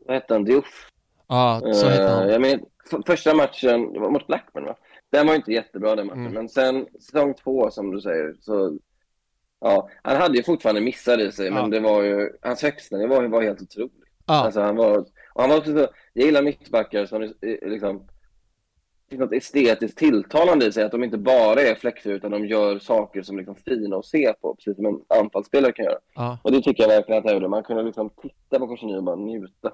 vad 0.07 0.15
hette 0.17 0.35
han, 0.35 0.45
Diouf? 0.45 0.89
ja, 1.29 1.61
så 1.75 1.87
hette 1.89 2.03
Eh, 2.03 2.11
han. 2.11 2.29
Jag 2.29 2.41
men, 2.41 2.61
första 3.07 3.35
matchen, 3.35 3.93
det 3.93 4.01
var 4.01 4.11
mot 4.11 4.27
Blackburn 4.27 4.65
va? 4.65 4.77
Den 5.13 5.27
var 5.27 5.35
inte 5.35 5.53
jättebra 5.53 5.97
den 5.97 6.07
matchen, 6.07 6.21
Mm. 6.21 6.33
men 6.33 6.49
sen 6.49 6.87
säsong 7.01 7.35
två 7.35 7.71
som 7.71 7.91
du 7.91 8.01
säger, 8.01 8.35
så 8.41 8.79
ja, 9.61 9.89
han 10.03 10.17
hade 10.17 10.37
ju 10.37 10.43
fortfarande 10.43 10.81
missar 10.81 11.19
i 11.19 11.33
sig, 11.33 11.47
Ja. 11.47 11.55
men 11.55 11.71
det 11.71 11.81
var 11.81 12.03
ju, 12.03 12.31
hans 12.43 12.63
högsta 12.63 12.97
nivå 12.97 13.29
var 13.29 13.43
helt 13.43 13.63
otrolig. 13.63 13.91
Ja, 14.27 14.35
Alltså 14.35 14.61
han 14.61 14.77
var, 14.77 14.99
och 15.35 15.41
han 15.43 15.51
var 15.51 15.57
också 15.59 15.73
så, 15.73 15.87
jag 16.13 16.25
gillar 16.27 16.43
mittbackar 16.43 17.07
som 17.07 17.23
är- 17.23 17.69
liksom, 17.69 18.07
finns 19.11 19.21
något 19.21 19.33
estetiskt 19.33 19.99
tilltalande 19.99 20.67
i 20.67 20.73
sig, 20.73 20.85
att 20.85 20.93
de 20.93 21.05
inte 21.05 21.19
bara 21.19 21.61
är 21.61 21.75
fläckar 21.75 22.11
utan 22.11 22.31
de 22.31 22.47
gör 22.47 22.79
saker 22.79 23.23
som 23.23 23.37
är 23.37 23.39
liksom 23.39 23.57
fina 23.57 23.97
att 23.97 24.07
se 24.07 24.33
på, 24.41 24.55
precis 24.55 24.77
som 24.77 24.87
en 24.87 25.01
anfallsspelare 25.21 25.73
kan 25.73 25.85
göra. 25.85 25.99
ja. 26.15 26.39
Och 26.43 26.53
det 26.53 26.63
tycker 26.63 26.83
jag 26.83 26.89
verkligen 26.89 27.19
att 27.19 27.25
han 27.25 27.35
gjorde, 27.35 27.49
man 27.49 27.63
kunde 27.63 27.83
liksom 27.83 28.11
titta 28.23 28.59
på 28.59 28.67
Korseny 28.67 28.97
och 28.97 29.05
bara 29.05 29.17
njuta. 29.17 29.71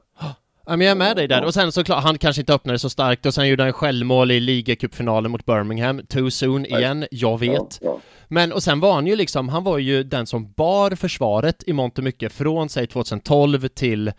Ja, 0.66 0.76
men 0.76 0.80
jag 0.80 0.90
är 0.90 0.94
med 0.96 1.16
dig 1.16 1.28
där. 1.28 1.44
Och 1.44 1.54
sen 1.54 1.72
såklart, 1.72 2.04
han 2.04 2.18
kanske 2.18 2.42
inte 2.42 2.54
öppnade 2.54 2.78
så 2.78 2.90
starkt 2.90 3.26
och 3.26 3.34
sen 3.34 3.48
gjorde 3.48 3.62
han 3.62 3.72
självmål 3.72 4.30
i 4.30 4.40
ligacupfinalen 4.40 5.30
mot 5.30 5.46
Birmingham. 5.46 6.06
Too 6.06 6.30
soon 6.30 6.66
igen, 6.66 7.06
jag 7.10 7.40
vet. 7.40 7.52
Ja, 7.52 7.68
ja. 7.80 8.00
Men 8.28 8.52
och 8.52 8.62
sen 8.62 8.80
var 8.80 8.92
han 8.92 9.06
ju 9.06 9.16
liksom, 9.16 9.48
han 9.48 9.64
var 9.64 9.78
ju 9.78 10.02
den 10.02 10.26
som 10.26 10.52
bar 10.52 10.90
försvaret 10.90 11.62
i 11.66 11.72
mångt 11.72 11.98
och 11.98 12.04
mycket 12.04 12.32
från 12.32 12.68
säg 12.68 12.86
2012 12.86 13.68
till 13.68 14.12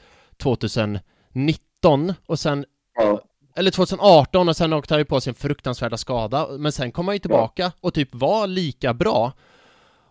2019 0.43 2.13
och 2.25 2.39
sen, 2.39 2.65
Ja. 2.95 3.21
Eller 3.55 3.71
2018 3.71 4.49
och 4.49 4.55
sen 4.57 4.73
åkte 4.73 4.93
han 4.93 5.01
ju 5.01 5.05
på 5.05 5.21
sin 5.21 5.33
fruktansvärda 5.33 5.97
skada, 5.97 6.47
men 6.59 6.71
sen 6.71 6.91
kom 6.91 7.07
han 7.07 7.15
ju 7.15 7.19
tillbaka 7.19 7.71
och 7.81 7.93
typ 7.93 8.15
var 8.15 8.47
lika 8.47 8.93
bra. 8.93 9.31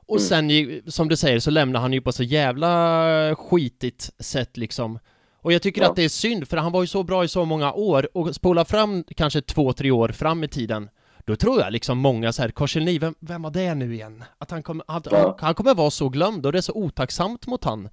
Och 0.07 0.19
Mm. 0.21 0.29
sen, 0.29 0.83
som 0.93 1.09
du 1.09 1.17
säger, 1.17 1.41
så 1.41 1.51
lämnar 1.51 1.81
han 1.81 1.93
ju 1.93 2.01
på 2.01 2.13
så 2.13 2.23
jävla 2.23 3.37
skitigt 3.37 4.11
sätt 4.19 4.57
liksom. 4.57 4.99
Och 5.43 5.53
jag 5.53 5.63
tycker 5.63 5.83
Ja. 5.83 5.91
att 5.91 5.97
det 5.97 6.05
är 6.05 6.09
synd, 6.09 6.49
för 6.49 6.57
han 6.57 6.73
var 6.73 6.81
ju 6.83 6.87
så 6.87 7.03
bra 7.03 7.25
i 7.25 7.29
så 7.29 7.45
många 7.45 7.73
år, 7.73 8.09
och 8.15 8.35
spola 8.35 8.65
fram 8.65 9.05
kanske 9.17 9.41
två, 9.41 9.73
tre 9.73 9.91
år 9.91 10.09
fram 10.09 10.45
i 10.45 10.49
tiden, 10.49 10.89
då 11.25 11.37
tror 11.37 11.61
jag 11.61 11.73
liksom 11.73 11.99
många 11.99 12.33
så 12.33 12.43
här, 12.43 12.49
Korselny, 12.51 12.99
vem, 12.99 13.15
vem 13.21 13.43
var 13.43 13.51
det 13.51 13.75
nu 13.75 13.95
igen? 13.95 14.25
Att 14.39 14.51
han 14.51 14.63
kommer, 14.63 14.85
att, 14.89 15.07
Ja. 15.11 15.37
han, 15.41 15.55
kommer 15.55 15.75
vara 15.75 15.91
så 15.91 16.09
glömd, 16.09 16.47
och 16.47 16.53
det 16.53 16.59
är 16.59 16.63
så 16.63 16.73
otacksamt 16.73 17.47
mot 17.47 17.65
han, 17.65 17.89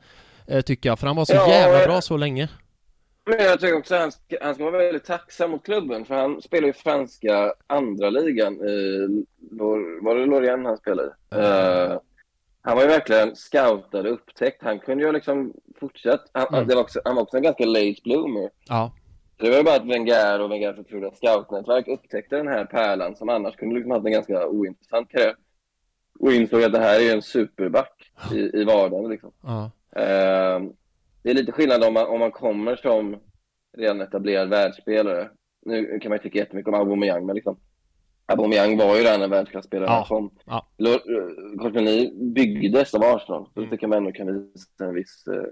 eh, 0.48 0.62
tycker 0.62 0.90
jag, 0.90 1.00
för 1.00 1.08
han 1.08 1.16
var 1.16 1.26
så 1.26 1.34
Ja, 1.34 1.50
jävla 1.50 1.80
jag- 1.80 1.88
bra 1.90 2.02
så 2.02 2.18
länge. 2.18 2.50
Men 3.30 3.46
jag 3.46 3.60
tycker 3.60 3.78
också 3.78 3.96
att 3.96 4.02
han 4.02 4.12
ska, 4.12 4.38
han 4.42 4.56
ska 4.56 4.64
vara 4.64 4.78
väldigt 4.78 5.06
tacksam 5.06 5.52
mot 5.52 5.66
klubben, 5.66 6.06
för 6.06 6.16
han 6.16 6.42
spelar 6.42 6.68
i 6.68 6.74
franska 6.74 7.54
andra 7.68 8.10
ligan 8.10 8.54
i, 8.54 9.08
var 10.02 10.16
det 10.16 10.26
Lorient 10.26 10.66
han 10.66 10.78
spelade 10.78 11.14
i? 11.36 11.36
Eh, 11.36 11.98
han 12.62 12.76
var 12.76 12.84
ju 12.84 12.90
verkligen 12.90 13.36
scoutad 13.36 14.00
och 14.00 14.14
upptäckt. 14.14 14.64
Han 14.64 14.80
kunde 14.80 15.04
ju 15.04 15.12
liksom 15.12 15.54
fortsatt. 15.80 16.30
Han, 16.34 16.48
Mm. 16.54 16.68
var 16.68 16.82
också, 16.82 17.02
han 17.06 17.16
var 17.16 17.22
också 17.24 17.38
en 17.38 17.44
ganska 17.44 17.66
late 17.66 18.02
bloomer. 18.04 18.50
Ja, 18.68 18.92
Det 19.38 19.50
var 19.50 19.58
ju 19.58 19.64
bara 19.64 19.76
att 19.76 19.86
Wenger 19.86 20.42
och 20.42 20.52
Wenger 20.52 20.74
förtroliga 20.74 21.12
scoutnätverk 21.12 21.88
upptäckte 21.88 22.36
den 22.36 22.48
här 22.48 22.66
pärlan 22.66 23.16
som 23.16 23.30
annars 23.30 23.56
kunde 23.56 23.76
liksom 23.76 23.92
haft 23.92 24.06
en 24.06 24.12
ganska 24.12 24.48
ointressant 24.48 25.10
karriär. 25.10 25.36
Och 26.20 26.34
insåg 26.34 26.64
att 26.64 26.74
det 26.74 26.80
här 26.80 27.00
är 27.00 27.16
en 27.16 27.22
superback 27.22 28.12
i, 28.34 28.60
i 28.62 28.64
vardagen 28.64 29.10
liksom. 29.12 29.32
ja, 29.44 29.72
Eh, 30.02 30.60
det 31.24 31.30
är 31.30 31.34
lite 31.34 31.52
skillnad 31.52 31.84
om 31.84 31.94
man, 31.94 32.06
om 32.08 32.20
man 32.20 32.32
kommer 32.32 32.76
som 32.76 33.18
redan 33.78 34.02
etablerad 34.02 34.50
världsspelare. 34.50 35.30
Nu 35.66 36.00
kan 36.00 36.10
man 36.10 36.18
ju 36.18 36.24
tycka 36.24 36.40
jättemycket 36.40 36.68
om 36.74 36.80
Aubameyang, 36.80 37.26
men 37.26 37.36
liksom 37.36 37.60
Aubameyang 38.26 38.78
var 38.78 38.96
ju 38.96 39.04
redan 39.04 39.22
en 39.22 39.30
världsklasspelare 39.30 39.90
Ja, 39.90 40.06
kom. 40.08 40.32
ja. 40.46 40.66
Korteni 41.62 42.12
byggdes 42.36 42.94
av 42.94 43.04
Arsenal, 43.04 43.46
så 43.54 43.60
Mm. 43.60 43.70
det 43.70 43.76
tycker 43.76 43.88
man 43.88 43.98
ändå 43.98 44.12
kan 44.12 44.28
visa 44.54 44.86
en 44.86 44.94
viss 44.94 45.28
eh, 45.28 45.44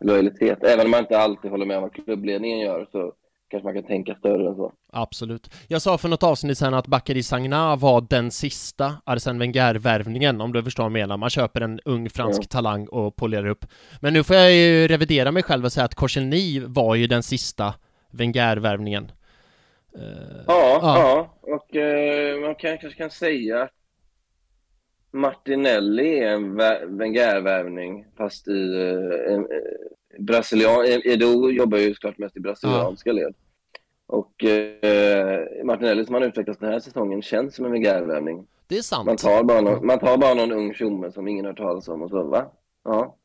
lojalitet. 0.00 0.64
Även 0.64 0.84
om 0.84 0.90
man 0.90 1.00
inte 1.00 1.18
alltid 1.18 1.50
håller 1.50 1.66
med 1.66 1.76
om 1.76 1.82
vad 1.82 1.92
klubbledningen 1.92 2.58
gör 2.58 2.88
så 2.92 3.12
kanske 3.48 3.64
man 3.66 3.74
kan 3.74 3.82
tänka 3.84 4.14
större 4.14 4.48
än 4.48 4.56
så. 4.56 4.72
absolut. 4.92 5.50
Jag 5.68 5.82
sa 5.82 5.98
för 5.98 6.08
något 6.08 6.22
avsnitt 6.22 6.58
sen 6.58 6.74
att 6.74 6.86
Bakary 6.86 7.22
Sagna 7.22 7.76
var 7.76 8.00
den 8.10 8.30
sista 8.30 8.94
Arsène 9.06 9.38
Wenger-värvningen, 9.38 10.40
om 10.40 10.52
du 10.52 10.62
förstår 10.62 10.82
vad 10.82 10.92
jag 10.92 10.92
menar. 10.92 11.16
Man 11.16 11.30
köper 11.30 11.60
en 11.60 11.80
ung 11.84 12.10
fransk 12.10 12.42
Ja. 12.42 12.46
talang 12.50 12.86
och 12.86 13.16
polerar 13.16 13.46
upp. 13.46 13.64
Men 14.00 14.12
nu 14.12 14.24
får 14.24 14.36
jag 14.36 14.52
ju 14.54 14.88
revidera 14.88 15.32
mig 15.32 15.42
själv 15.42 15.64
och 15.64 15.72
säga 15.72 15.84
att 15.84 15.94
Korselny 15.94 16.60
var 16.60 16.94
ju 16.94 17.06
den 17.06 17.22
sista 17.22 17.74
Wenger-värvningen. 18.10 19.04
Eh, 19.98 20.02
Ja, 20.46 20.78
Ja. 20.82 20.98
ja. 20.98 21.34
och 21.54 21.76
eh, 21.76 22.40
man 22.40 22.54
kan, 22.54 22.78
kanske 22.78 22.98
kan 22.98 23.10
säga 23.10 23.62
att 23.62 23.70
Martinelli 25.12 26.18
är 26.18 26.28
en 26.32 26.60
vä- 26.60 26.98
Wenger-värvning 26.98 28.04
fast 28.16 28.48
i 28.48 28.74
eh, 28.74 29.34
en, 29.34 29.46
brasilian... 30.18 30.84
Edo 31.04 31.50
jobbar 31.50 31.78
ju 31.78 31.94
såklart 31.94 32.18
mest 32.18 32.36
i 32.36 32.40
brasilianska 32.40 33.12
led. 33.12 33.34
Och 34.06 34.44
eh, 34.44 35.40
Martinelli 35.64 36.04
som 36.04 36.14
han 36.14 36.22
utvecklats 36.24 36.60
den 36.60 36.72
här 36.72 36.80
säsongen 36.80 37.22
känns 37.22 37.54
som 37.56 37.64
en 37.64 37.72
Wenger-värvning. 37.72 38.46
det 38.68 38.78
är 38.78 38.82
sant. 38.82 39.06
Man 39.06 39.16
tar, 39.16 39.42
bara 39.44 39.60
någon, 39.60 39.86
man 39.86 39.98
tar 39.98 40.16
bara 40.16 40.34
någon 40.34 40.52
ung 40.52 40.74
tjomme 40.74 41.12
som 41.12 41.28
ingen 41.28 41.44
har 41.44 41.52
hört 41.52 41.58
talas 41.58 41.88
om 41.88 42.02
och 42.02 42.10
så 42.10 42.22
va? 42.22 42.44
Ja, 42.84 43.16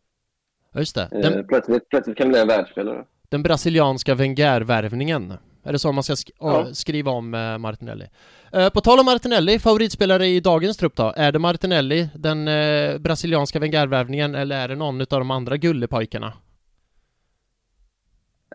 Just 0.76 0.96
det. 0.96 1.02
eh, 1.12 1.20
Den, 1.20 1.48
plötsligt, 1.48 1.90
plötsligt 1.90 2.18
kan 2.18 2.28
det 2.28 2.32
bli 2.32 2.42
en 2.42 2.48
världsspelare. 2.48 3.06
den 3.30 3.44
brasilianska 3.44 4.16
Wenger-värvningen. 4.16 5.34
Är 5.64 5.72
det 5.72 5.80
så 5.80 5.92
man 5.92 6.04
ska 6.04 6.14
sk- 6.14 6.32
Ja. 6.40 6.68
skriva 6.74 7.12
om 7.12 7.34
eh, 7.34 7.58
Martinelli? 7.58 8.06
Eh, 8.54 8.70
på 8.70 8.82
tal 8.82 9.00
om 9.00 9.06
Martinelli, 9.06 9.60
favoritspelare 9.60 10.28
i 10.28 10.40
dagens 10.40 10.78
trupp 10.78 10.96
då? 10.96 11.14
Är 11.16 11.32
det 11.32 11.40
Martinelli, 11.40 12.10
den 12.16 12.48
eh, 12.48 12.98
brasilianska 12.98 13.60
Wenger-värvningen, 13.60 14.36
eller 14.36 14.56
är 14.64 14.68
det 14.68 14.76
någon 14.76 15.02
av 15.02 15.06
de 15.10 15.32
andra 15.32 15.58
gullepojkarna? 15.58 16.34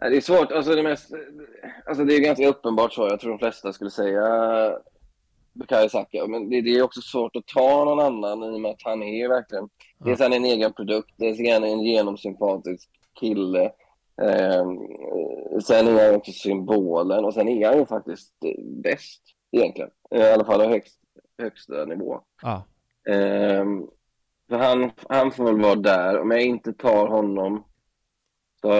Det 0.00 0.16
är 0.16 0.20
svårt, 0.20 0.52
alltså 0.52 0.74
det 0.74 0.82
mest, 0.82 1.14
alltså 1.86 2.04
det 2.04 2.14
är 2.14 2.20
ganska 2.20 2.48
uppenbart 2.48 2.92
så, 2.92 3.08
jag 3.08 3.20
tror 3.20 3.30
de 3.30 3.38
flesta 3.38 3.72
skulle 3.72 3.90
säga 3.90 4.22
Bukayo 5.52 5.88
Saka, 5.88 6.26
men 6.26 6.50
det, 6.50 6.60
det 6.60 6.70
är 6.70 6.82
också 6.82 7.00
svårt 7.00 7.36
att 7.36 7.46
ta 7.46 7.84
någon 7.84 8.00
annan 8.00 8.44
i 8.44 8.56
och 8.56 8.60
med 8.60 8.70
att 8.70 8.82
han 8.82 9.02
är 9.02 9.28
verkligen, 9.28 9.68
dels 9.98 10.20
är 10.20 10.24
han 10.24 10.32
en 10.32 10.44
egen 10.44 10.72
produkt, 10.72 11.14
dels 11.16 11.40
är 11.40 11.52
han 11.52 11.64
en 11.64 11.80
genomsympatisk 11.80 12.90
kille, 13.20 13.64
eh, 14.22 14.66
sen 15.64 15.88
är 15.88 16.06
han 16.06 16.14
också 16.14 16.32
symbolen 16.32 17.24
och 17.24 17.34
sen 17.34 17.48
är 17.48 17.68
han 17.68 17.78
ju 17.78 17.86
faktiskt 17.86 18.34
eh, 18.44 18.64
bäst 18.64 19.22
egentligen, 19.52 19.90
i 20.10 20.22
alla 20.22 20.44
fall 20.44 20.60
av 20.60 20.68
högst, 20.68 21.00
högsta 21.38 21.84
nivå. 21.84 22.20
Ja. 22.42 22.64
Ehm, 23.12 23.86
så 24.48 24.56
han, 24.56 24.90
han 25.08 25.30
får 25.30 25.44
väl 25.44 25.60
vara 25.60 25.74
där. 25.74 26.20
Om 26.20 26.30
jag 26.30 26.42
inte 26.42 26.72
tar 26.72 27.06
honom 27.06 27.64
så 28.60 28.70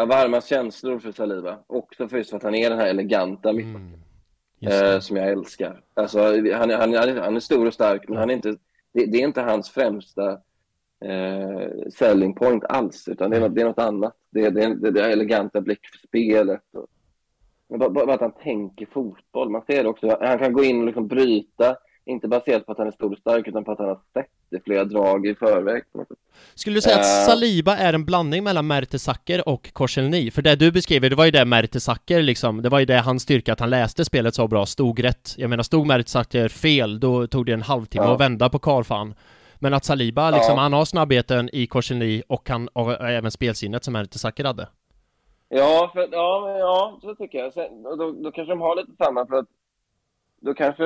har 0.00 0.06
varma 0.06 0.40
känslor 0.40 0.98
för 0.98 1.12
Saliba. 1.12 1.58
Också 1.66 2.08
för 2.08 2.16
just 2.18 2.30
för 2.30 2.36
att 2.36 2.42
han 2.42 2.54
är 2.54 2.70
den 2.70 2.78
här 2.78 2.86
eleganta 2.88 3.52
mittbacken 3.52 4.02
Mm. 4.60 4.72
Eh, 4.74 4.80
det. 4.94 5.00
som 5.00 5.16
jag 5.16 5.28
älskar. 5.28 5.80
Alltså, 5.94 6.18
han, 6.20 6.46
är- 6.70 6.76
han, 6.76 6.94
han, 7.18 7.36
är, 7.36 7.40
stor 7.40 7.66
och 7.66 7.74
stark, 7.74 8.08
men 8.08 8.18
han 8.18 8.30
är 8.30 8.34
inte, 8.34 8.48
det, 8.92 9.06
det 9.06 9.18
är 9.18 9.24
inte 9.24 9.40
hans 9.42 9.70
främsta 9.70 10.30
eh, 11.04 11.68
selling 11.94 12.34
point 12.34 12.64
alls, 12.64 13.08
utan 13.08 13.30
det 13.30 13.36
är 13.36 13.40
något, 13.40 13.54
det 13.54 13.60
är 13.60 13.64
något 13.64 13.78
annat. 13.78 14.16
Det 14.30 14.40
är 14.40 14.50
det, 14.50 14.90
det 14.90 15.00
är 15.00 15.10
eleganta 15.10 15.60
blick 15.60 15.86
för 15.86 15.98
spelet. 16.08 16.62
Och, 17.68 17.78
bara, 17.78 17.90
bara 17.90 18.14
att 18.14 18.20
han 18.20 18.32
tänker 18.32 18.86
fotboll. 18.86 19.50
Man 19.50 19.62
ser 19.66 19.82
det 19.82 19.88
också. 19.88 20.18
Han 20.20 20.38
kan 20.38 20.52
gå 20.52 20.64
in 20.64 20.80
och 20.80 20.86
liksom 20.86 21.06
bryta, 21.08 21.76
inte 22.06 22.28
baserat 22.28 22.66
på 22.66 22.72
att 22.72 22.78
han 22.78 22.86
är 22.86 22.90
stor 22.90 23.12
och 23.12 23.18
stark, 23.18 23.48
utan 23.48 23.64
på 23.64 23.72
att 23.72 23.78
han 23.78 23.88
har 23.88 24.00
sett 24.12 24.26
det 24.50 24.64
flera 24.64 24.84
drag 24.84 25.26
i 25.26 25.34
förväg. 25.34 25.82
Skulle 26.54 26.76
du 26.76 26.80
säga 26.80 26.96
att 26.96 27.00
Eh. 27.04 27.26
Saliba 27.26 27.76
är 27.76 27.92
en 27.92 28.04
blandning 28.04 28.44
mellan 28.44 28.66
Mertesacker 28.66 29.48
och 29.48 29.72
Korselny? 29.72 30.30
För 30.30 30.42
det 30.42 30.56
du 30.56 30.72
beskriver, 30.72 31.10
det 31.10 31.16
var 31.16 31.24
ju 31.24 31.30
det 31.30 31.44
Mertesacker 31.44 32.22
liksom, 32.22 32.62
det 32.62 32.68
var 32.68 32.78
ju 32.78 32.84
det 32.84 32.98
hans 33.00 33.22
styrka, 33.22 33.52
att 33.52 33.60
han 33.60 33.70
läste 33.70 34.04
spelet 34.04 34.34
så 34.34 34.48
bra, 34.48 34.66
stod 34.66 35.04
rätt. 35.04 35.34
Jag 35.36 35.50
menar, 35.50 35.62
stod 35.62 35.86
Mertesacker 35.86 36.48
fel, 36.48 37.00
då 37.00 37.26
tog 37.26 37.46
det 37.46 37.52
en 37.52 37.62
halvtimme 37.62 38.04
Ja. 38.06 38.14
att 38.14 38.20
vända 38.20 38.48
på 38.48 38.58
Karlfan. 38.58 39.14
Men 39.58 39.74
att 39.74 39.84
Saliba 39.84 40.30
liksom, 40.30 40.54
Ja. 40.54 40.60
han 40.60 40.72
har 40.72 40.84
snabbheten 40.84 41.50
i 41.52 41.66
Korselny 41.66 42.22
och 42.28 42.48
han 42.48 42.68
har 42.74 42.94
även 42.94 43.30
spelsinnet 43.30 43.84
som 43.84 43.92
Mertesacker 43.92 44.44
hade. 44.44 44.68
Ja, 45.48 45.90
för, 45.94 46.08
ja, 46.12 46.56
ja, 46.58 46.98
så 47.02 47.14
tycker 47.14 47.38
jag. 47.38 47.52
Sen, 47.52 47.82
då, 47.82 48.12
då 48.12 48.32
kanske 48.32 48.52
de 48.52 48.60
har 48.60 48.76
lite 48.76 48.92
samma, 49.04 49.26
för 49.26 49.36
att 49.36 49.46
då 50.40 50.54
kanske 50.54 50.84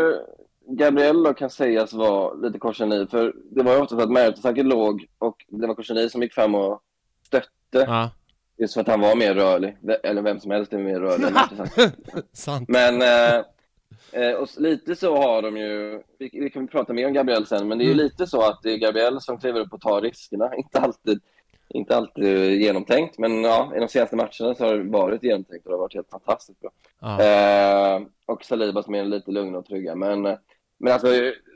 Gabriel 0.66 1.22
då 1.22 1.34
kan 1.34 1.50
sägas 1.50 1.92
vara 1.92 2.34
lite 2.34 2.58
korseni, 2.58 3.06
för 3.10 3.32
det 3.50 3.62
var 3.62 3.72
ju 3.74 3.80
ofta 3.80 3.96
så 3.96 4.02
att 4.02 4.10
Mertesacker 4.10 4.64
låg 4.64 5.06
och 5.18 5.44
det 5.48 5.66
var 5.66 5.74
korseni 5.74 6.08
som 6.10 6.22
gick 6.22 6.34
fram 6.34 6.54
och 6.54 6.80
stötte, 7.26 7.48
Ja, 7.72 8.10
just 8.58 8.74
för 8.74 8.80
att 8.80 8.88
han 8.88 9.00
var 9.00 9.16
mer 9.16 9.34
rörlig. 9.34 9.76
Eller 10.02 10.22
vem 10.22 10.40
som 10.40 10.50
helst 10.50 10.72
är 10.72 10.78
mer 10.78 11.00
rörlig 11.00 11.26
sant. 12.32 12.68
Men 12.68 13.02
eh, 13.02 13.44
eh, 14.12 14.32
och 14.32 14.48
lite 14.56 14.96
så 14.96 15.16
har 15.16 15.42
de 15.42 15.56
ju, 15.56 16.02
vi, 16.18 16.30
vi 16.32 16.50
kan 16.50 16.68
prata 16.68 16.92
mer 16.92 17.06
om 17.06 17.12
Gabriel 17.12 17.46
sen, 17.46 17.68
men 17.68 17.78
det 17.78 17.84
är 17.84 17.86
ju 17.86 17.92
Mm. 17.92 18.04
lite 18.04 18.26
så 18.26 18.42
att 18.42 18.62
det 18.62 18.72
är 18.72 18.76
Gabriel 18.78 19.20
som 19.20 19.38
kliver 19.38 19.60
upp 19.60 19.72
och 19.72 19.80
tar 19.80 20.00
riskerna. 20.00 20.54
Inte 20.56 20.80
alltid, 20.80 21.20
inte 21.74 21.96
alltid 21.96 22.60
genomtänkt, 22.60 23.18
men 23.18 23.44
ja, 23.44 23.72
i 23.76 23.80
de 23.80 23.88
senaste 23.88 24.16
matcherna 24.16 24.54
så 24.54 24.64
har 24.64 24.74
det 24.74 24.90
varit 24.90 25.22
genomtänkt 25.22 25.66
och 25.66 25.70
det 25.70 25.76
har 25.76 25.82
varit 25.82 25.94
helt 25.94 26.10
fantastiskt 26.10 26.60
bra. 26.60 26.70
Ja. 27.00 27.22
Eh, 27.22 28.02
och 28.26 28.44
Saliba 28.44 28.82
som 28.82 28.94
är 28.94 29.04
lite 29.04 29.30
lugna 29.30 29.58
och 29.58 29.66
trygga. 29.66 29.94
Men, 29.94 30.26
eh, 30.26 30.36
men 30.78 30.92
alltså, 30.92 31.08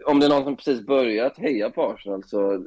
om 0.07 0.21
det 0.21 0.27
är 0.27 0.31
någon 0.31 0.45
som 0.45 0.57
precis 0.57 0.87
börjat 0.87 1.39
heja 1.39 1.71
på 1.71 1.83
Arsenal 1.83 2.25
så 2.25 2.67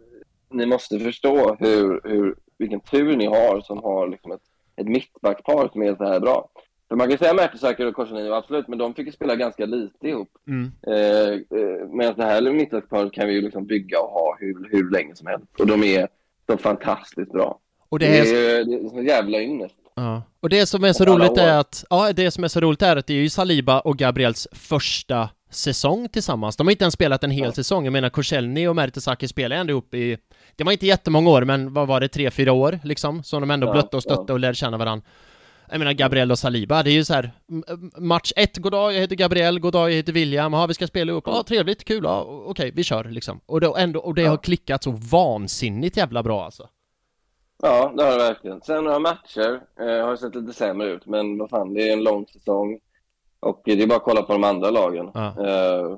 ni 0.49 0.65
måste 0.65 0.99
förstå 0.99 1.55
hur, 1.59 2.01
hur, 2.03 2.35
vilken 2.57 2.79
tur 2.79 3.15
ni 3.15 3.25
har 3.25 3.61
som 3.61 3.83
har 3.83 4.07
liksom 4.07 4.31
ett, 4.31 4.41
ett 4.75 4.87
mittbackpar 4.87 5.69
som 5.73 5.83
är 5.83 5.95
så 5.95 6.03
här 6.03 6.19
bra. 6.19 6.49
För 6.87 6.95
man 6.95 7.09
kan 7.09 7.17
säga 7.17 7.33
Mertesacker 7.33 7.85
och 7.85 7.95
Korsenio, 7.95 8.33
absolut, 8.33 8.67
men 8.67 8.77
de 8.77 8.93
fick 8.93 9.05
ju 9.05 9.11
spela 9.11 9.35
ganska 9.35 9.65
lite 9.65 10.07
ihop. 10.07 10.29
Mm. 10.47 10.71
Eh, 10.87 11.33
eh, 11.59 11.87
medan 11.89 12.13
det 12.15 12.23
här 12.23 12.51
mittbackparet 12.51 13.11
kan 13.11 13.27
vi 13.27 13.33
ju 13.33 13.41
liksom 13.41 13.65
bygga 13.65 13.99
och 13.99 14.09
ha 14.09 14.37
hur, 14.39 14.69
hur 14.71 14.91
länge 14.91 15.15
som 15.15 15.27
helst. 15.27 15.59
Och 15.59 15.67
de 15.67 15.83
är 15.83 16.07
så 16.51 16.57
fantastiskt 16.57 17.31
bra. 17.31 17.59
Och 17.89 17.99
Det 17.99 18.07
det 18.07 18.17
är, 18.19 18.65
det 18.65 18.73
är 18.75 18.89
så 18.89 19.01
jävla 19.03 19.39
ynnest. 19.41 19.75
ja. 19.95 20.21
och 20.41 20.49
det 20.49 20.65
som 20.65 20.83
är 20.83 20.93
så 20.93 21.05
roligt 21.05 21.37
är 21.37 21.57
att, 21.59 21.85
ja, 21.89 22.13
det 22.13 22.31
som 22.31 22.43
är 22.43 22.47
så 22.47 22.59
roligt 22.59 22.81
är 22.81 22.95
att 22.95 23.07
det 23.07 23.13
är 23.13 23.17
ju 23.17 23.29
Saliba 23.29 23.79
och 23.79 23.97
Gabriels 23.97 24.47
första 24.51 25.29
säsong 25.49 26.09
tillsammans. 26.09 26.55
De 26.57 26.67
har 26.67 26.71
inte 26.71 26.83
ens 26.83 26.93
spelat 26.93 27.23
en 27.23 27.31
hel 27.31 27.45
Ja. 27.45 27.51
säsong. 27.51 27.83
Jag 27.85 27.91
menar, 27.91 28.09
Korselny 28.09 28.67
och 28.67 28.75
Mertesacker 28.75 29.27
spelade 29.27 29.61
ändå 29.61 29.71
ihop 29.71 29.93
i, 29.93 30.17
det 30.55 30.63
var 30.63 30.71
inte 30.71 30.85
jättemånga 30.87 31.29
år, 31.29 31.41
men 31.41 31.73
vad 31.73 31.87
var 31.87 31.99
det, 31.99 32.07
tre, 32.07 32.31
fyra 32.31 32.51
år 32.53 32.79
liksom? 32.83 33.23
Som 33.23 33.41
de 33.41 33.51
ändå 33.51 33.67
Ja, 33.67 33.71
blötte 33.71 33.95
och 33.97 34.03
stötte 34.03 34.23
ja. 34.27 34.33
och 34.33 34.39
lärde 34.39 34.55
känna 34.55 34.77
varandra. 34.77 35.05
Jag 35.69 35.79
menar 35.79 35.93
Gabriel 35.93 36.31
och 36.31 36.39
Saliba, 36.39 36.83
det 36.83 36.89
är 36.89 36.93
ju 36.93 37.03
så 37.05 37.13
här 37.13 37.31
Match 37.97 38.31
ett, 38.35 38.57
goddag, 38.57 38.93
jag 38.93 38.99
heter 39.01 39.15
Gabriel, 39.15 39.59
goddag, 39.59 39.89
jag 39.89 39.95
heter 39.95 40.13
William, 40.13 40.53
ja 40.53 40.65
vi 40.67 40.73
ska 40.73 40.87
spela 40.87 41.11
ihop, 41.11 41.23
ja 41.27 41.43
trevligt, 41.47 41.83
kul, 41.83 42.03
ja 42.03 42.21
okej, 42.45 42.71
vi 42.75 42.83
kör 42.83 43.03
liksom. 43.03 43.39
Och 43.45 43.61
det, 43.61 43.73
ändå, 43.77 43.99
och 43.99 44.15
det 44.15 44.21
Ja. 44.21 44.29
har 44.29 44.37
klickat 44.37 44.83
så 44.83 44.91
vansinnigt 45.11 45.97
jävla 45.97 46.23
bra 46.23 46.45
alltså. 46.45 46.69
Ja, 47.63 47.93
det 47.97 48.03
har 48.03 48.11
det 48.11 48.17
verkligen. 48.17 48.61
Sen 48.61 48.83
några 48.83 48.99
matcher 48.99 49.61
eh, 49.79 50.05
har 50.05 50.15
sett 50.15 50.35
lite 50.35 50.53
sämre 50.53 50.87
ut, 50.87 51.05
men 51.05 51.37
vad 51.37 51.49
fan, 51.49 51.73
det 51.73 51.89
är 51.89 51.93
en 51.93 52.03
lång 52.03 52.25
säsong. 52.27 52.79
Och 53.39 53.61
det 53.65 53.83
är 53.83 53.87
bara 53.87 53.95
att 53.97 54.03
kolla 54.03 54.21
på 54.21 54.33
de 54.33 54.43
andra 54.43 54.69
lagen. 54.69 55.11
Ja. 55.13 55.33
Eh, 55.47 55.97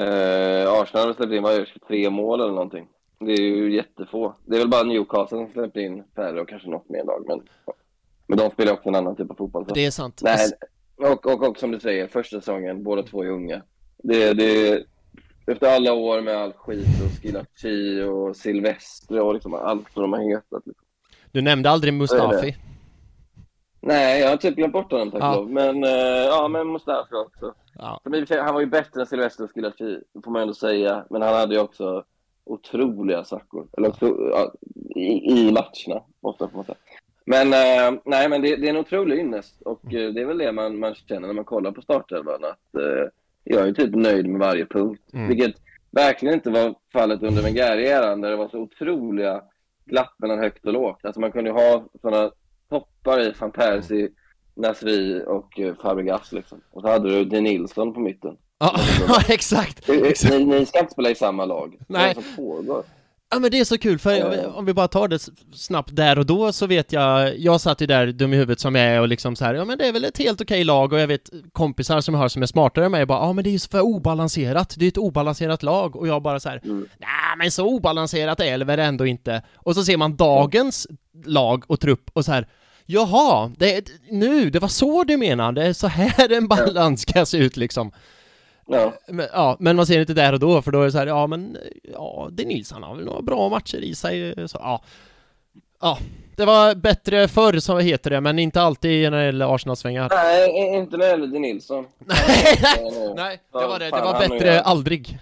eh, 0.00 0.72
Arsenal 0.72 1.06
har 1.06 1.14
släppt 1.14 1.32
in, 1.32 1.42
vad 1.42 1.54
är 1.54 1.60
det, 1.60 1.66
23 1.66 2.10
mål 2.10 2.40
eller 2.40 2.52
någonting. 2.52 2.86
Det 3.20 3.32
är 3.32 3.40
ju 3.40 3.74
jättefå. 3.74 4.34
Det 4.46 4.54
är 4.56 4.58
väl 4.58 4.68
bara 4.68 4.82
Newcastle 4.82 5.38
som 5.38 5.52
släppt 5.52 5.76
in 5.76 6.04
färre 6.16 6.40
och 6.40 6.48
kanske 6.48 6.68
något 6.70 6.88
mer 6.88 7.04
lag, 7.04 7.24
men, 7.28 7.42
men 8.26 8.38
de 8.38 8.50
spelar 8.50 8.72
också 8.72 8.88
en 8.88 8.94
annan 8.94 9.16
typ 9.16 9.30
av 9.30 9.34
fotboll. 9.34 9.64
Så. 9.68 9.74
Det 9.74 9.86
är 9.86 9.90
sant. 9.90 10.20
Nej, 10.24 10.50
och, 10.96 11.26
och, 11.26 11.48
och 11.48 11.58
som 11.58 11.70
du 11.70 11.80
säger, 11.80 12.06
första 12.06 12.40
säsongen, 12.40 12.82
båda 12.82 13.02
två 13.02 13.22
är 13.22 13.30
unga. 13.30 13.62
Det, 14.02 14.32
det, 14.32 14.84
efter 15.46 15.76
alla 15.76 15.92
år 15.92 16.20
med 16.20 16.36
all 16.36 16.52
skit 16.52 16.86
och 17.04 17.22
Skilacci 17.22 18.02
och 18.02 18.36
Silvestre 18.36 19.20
och 19.20 19.34
liksom 19.34 19.54
allt 19.54 19.96
vad 19.96 20.04
de 20.04 20.12
har 20.12 20.20
hetat. 20.20 20.62
Liksom. 20.66 20.84
Du 21.32 21.42
nämnde 21.42 21.70
aldrig 21.70 21.94
Mustafi. 21.94 22.56
Nej, 23.80 24.20
jag 24.20 24.30
har 24.30 24.36
typ 24.36 24.56
glömt 24.56 24.72
bort 24.72 24.92
honom 24.92 25.10
tack 25.10 25.22
Ja. 25.22 25.34
lov. 25.34 25.50
Men, 25.50 25.84
eh, 25.84 25.90
ja, 26.30 26.48
men 26.48 26.72
Mustafa 26.72 27.16
också. 27.16 27.54
Ja. 27.74 28.00
För 28.04 28.42
Han 28.42 28.54
var 28.54 28.60
ju 28.60 28.66
bättre 28.66 29.00
än 29.00 29.06
Silvestre 29.06 29.44
och 29.44 29.50
Skilacci, 29.54 29.98
får 30.24 30.30
man 30.30 30.42
ändå 30.42 30.54
säga. 30.54 31.04
Men 31.10 31.22
han 31.22 31.34
hade 31.34 31.54
ju 31.54 31.60
också 31.60 32.04
otroliga 32.44 33.24
sackor. 33.24 33.68
Eller 33.76 33.94
ja, 34.00 34.52
i, 34.96 35.32
i 35.32 35.52
matcherna, 35.52 36.02
måste 36.22 36.48
man 36.54 36.64
säga. 36.64 36.76
Men, 37.28 37.52
eh, 37.52 38.00
nej, 38.04 38.28
men 38.28 38.42
det, 38.42 38.56
det 38.56 38.66
är 38.66 38.70
en 38.70 38.76
otrolig 38.76 39.18
ynnest. 39.18 39.62
Och 39.62 39.94
eh, 39.94 40.12
det 40.12 40.20
är 40.20 40.26
väl 40.26 40.38
det 40.38 40.52
man, 40.52 40.78
man 40.78 40.94
känner 40.94 41.26
när 41.26 41.34
man 41.34 41.44
kollar 41.44 41.72
på 41.72 41.82
startelvan. 41.82 42.44
Att 42.44 42.74
eh, 42.82 43.08
jag 43.44 43.68
är 43.68 43.72
typ 43.72 43.94
nöjd 43.94 44.26
med 44.26 44.40
varje 44.40 44.66
punkt. 44.66 45.02
Mm. 45.12 45.28
Vilket 45.28 45.54
verkligen 45.90 46.34
inte 46.34 46.50
var 46.50 46.74
fallet 46.92 47.22
under 47.22 47.42
Wenger-eran, 47.42 48.20
där 48.20 48.30
det 48.30 48.36
var 48.36 48.48
så 48.48 48.58
otroliga 48.58 49.42
glapp 49.84 50.14
mellan 50.18 50.38
högt 50.38 50.66
och 50.66 50.72
lågt. 50.72 51.04
Alltså 51.04 51.20
man 51.20 51.32
kunde 51.32 51.50
ju 51.50 51.56
ha 51.56 51.84
sådana 52.00 52.30
toppar 52.68 53.20
i 53.20 53.32
van 53.40 53.50
Persie, 53.50 54.08
Nasri 54.54 55.22
och 55.26 55.60
eh, 55.60 55.74
Fabregas 55.82 56.32
liksom. 56.32 56.60
Och 56.70 56.82
så 56.82 56.88
hade 56.88 57.08
du 57.08 57.24
De 57.24 57.40
Nilsson 57.40 57.94
på 57.94 58.00
mitten. 58.00 58.36
Ja, 58.58 58.76
exakt! 59.28 59.88
exakt. 59.88 60.34
Ni, 60.34 60.44
ni 60.44 60.66
ska 60.66 60.78
inte 60.78 60.92
spela 60.92 61.10
i 61.10 61.14
samma 61.14 61.44
lag. 61.44 61.78
Nej. 61.88 62.14
Som 62.14 62.24
pågår. 62.36 62.84
Ja 63.30 63.38
men 63.38 63.50
det 63.50 63.60
är 63.60 63.64
så 63.64 63.78
kul, 63.78 63.98
för 63.98 64.46
om 64.56 64.64
vi 64.64 64.74
bara 64.74 64.88
tar 64.88 65.08
det 65.08 65.18
snabbt 65.54 65.96
där 65.96 66.18
och 66.18 66.26
då 66.26 66.52
så 66.52 66.66
vet 66.66 66.92
jag, 66.92 67.38
jag 67.38 67.60
satt 67.60 67.80
ju 67.80 67.86
där 67.86 68.06
dum 68.06 68.32
i 68.32 68.36
huvudet 68.36 68.60
som 68.60 68.74
jag 68.74 68.84
är 68.84 69.00
och 69.00 69.08
liksom 69.08 69.36
så 69.36 69.44
här, 69.44 69.54
ja 69.54 69.64
men 69.64 69.78
det 69.78 69.86
är 69.88 69.92
väl 69.92 70.04
ett 70.04 70.18
helt 70.18 70.40
okej 70.40 70.64
lag 70.64 70.92
och 70.92 71.00
jag 71.00 71.06
vet 71.06 71.30
kompisar 71.52 72.00
som 72.00 72.14
jag 72.14 72.20
har 72.20 72.28
som 72.28 72.42
är 72.42 72.46
smartare 72.46 72.84
än 72.84 72.90
mig 72.90 73.06
bara, 73.06 73.18
ja 73.18 73.32
men 73.32 73.44
det 73.44 73.50
är 73.50 73.52
ju 73.52 73.58
så 73.58 73.68
för 73.68 73.80
obalanserat, 73.80 74.74
det 74.78 74.84
är 74.84 74.88
ett 74.88 74.98
obalanserat 74.98 75.62
lag 75.62 75.96
och 75.96 76.08
jag 76.08 76.22
bara 76.22 76.40
så 76.40 76.48
här, 76.48 76.60
Mm. 76.64 76.86
nej 76.98 77.08
men 77.38 77.50
så 77.50 77.66
obalanserat 77.66 78.40
är 78.40 78.58
det 78.58 78.64
väl 78.64 78.78
ändå 78.78 79.06
inte. 79.06 79.42
Och 79.56 79.74
så 79.74 79.84
ser 79.84 79.96
man 79.96 80.16
dagens 80.16 80.86
lag 81.24 81.64
och 81.66 81.80
trupp 81.80 82.10
och 82.12 82.24
så 82.24 82.32
här, 82.32 82.48
jaha, 82.86 83.52
det 83.58 83.74
är, 83.76 83.82
nu, 84.10 84.50
det 84.50 84.58
var 84.58 84.68
så 84.68 85.04
du 85.04 85.16
menade, 85.16 85.60
det 85.60 85.66
är 85.66 85.72
så 85.72 85.86
här 85.86 86.32
en 86.32 86.48
balans 86.48 87.00
ska 87.02 87.26
se 87.26 87.38
ut 87.38 87.56
liksom. 87.56 87.92
Ja. 88.68 88.92
Men, 89.08 89.26
ja, 89.32 89.56
men 89.60 89.76
man 89.76 89.86
ser 89.86 90.00
inte 90.00 90.14
där 90.14 90.32
och 90.32 90.40
då, 90.40 90.62
för 90.62 90.72
då 90.72 90.80
är 90.80 90.84
det 90.84 90.92
så 90.92 90.98
här, 90.98 91.06
ja 91.06 91.26
men, 91.26 91.56
ja, 91.82 92.28
det 92.32 92.44
Nilsson 92.44 92.82
har 92.82 92.94
väl 92.94 93.04
några 93.04 93.22
bra 93.22 93.48
matcher 93.48 93.78
i 93.78 93.94
sig, 93.94 94.48
så 94.48 94.58
ja. 94.60 94.82
Ja, 95.80 95.98
det 96.36 96.44
var 96.44 96.74
bättre 96.74 97.28
förr, 97.28 97.58
så 97.58 97.78
heter 97.78 98.10
det, 98.10 98.20
men 98.20 98.38
inte 98.38 98.60
alltid 98.62 99.10
när 99.10 99.18
det 99.18 99.24
gäller 99.24 99.54
Arsenal-svängar. 99.54 100.08
Nej, 100.10 100.78
inte 100.78 100.96
när 100.96 101.04
det 101.04 101.10
gäller 101.10 101.26
De 101.26 101.38
Nilsson. 101.38 101.86
Nej, 103.16 103.40
det 103.52 103.66
var 103.66 103.78
det, 103.78 103.84
det 103.84 103.90
var 103.90 104.28
bättre 104.28 104.60
aldrig. 104.60 105.18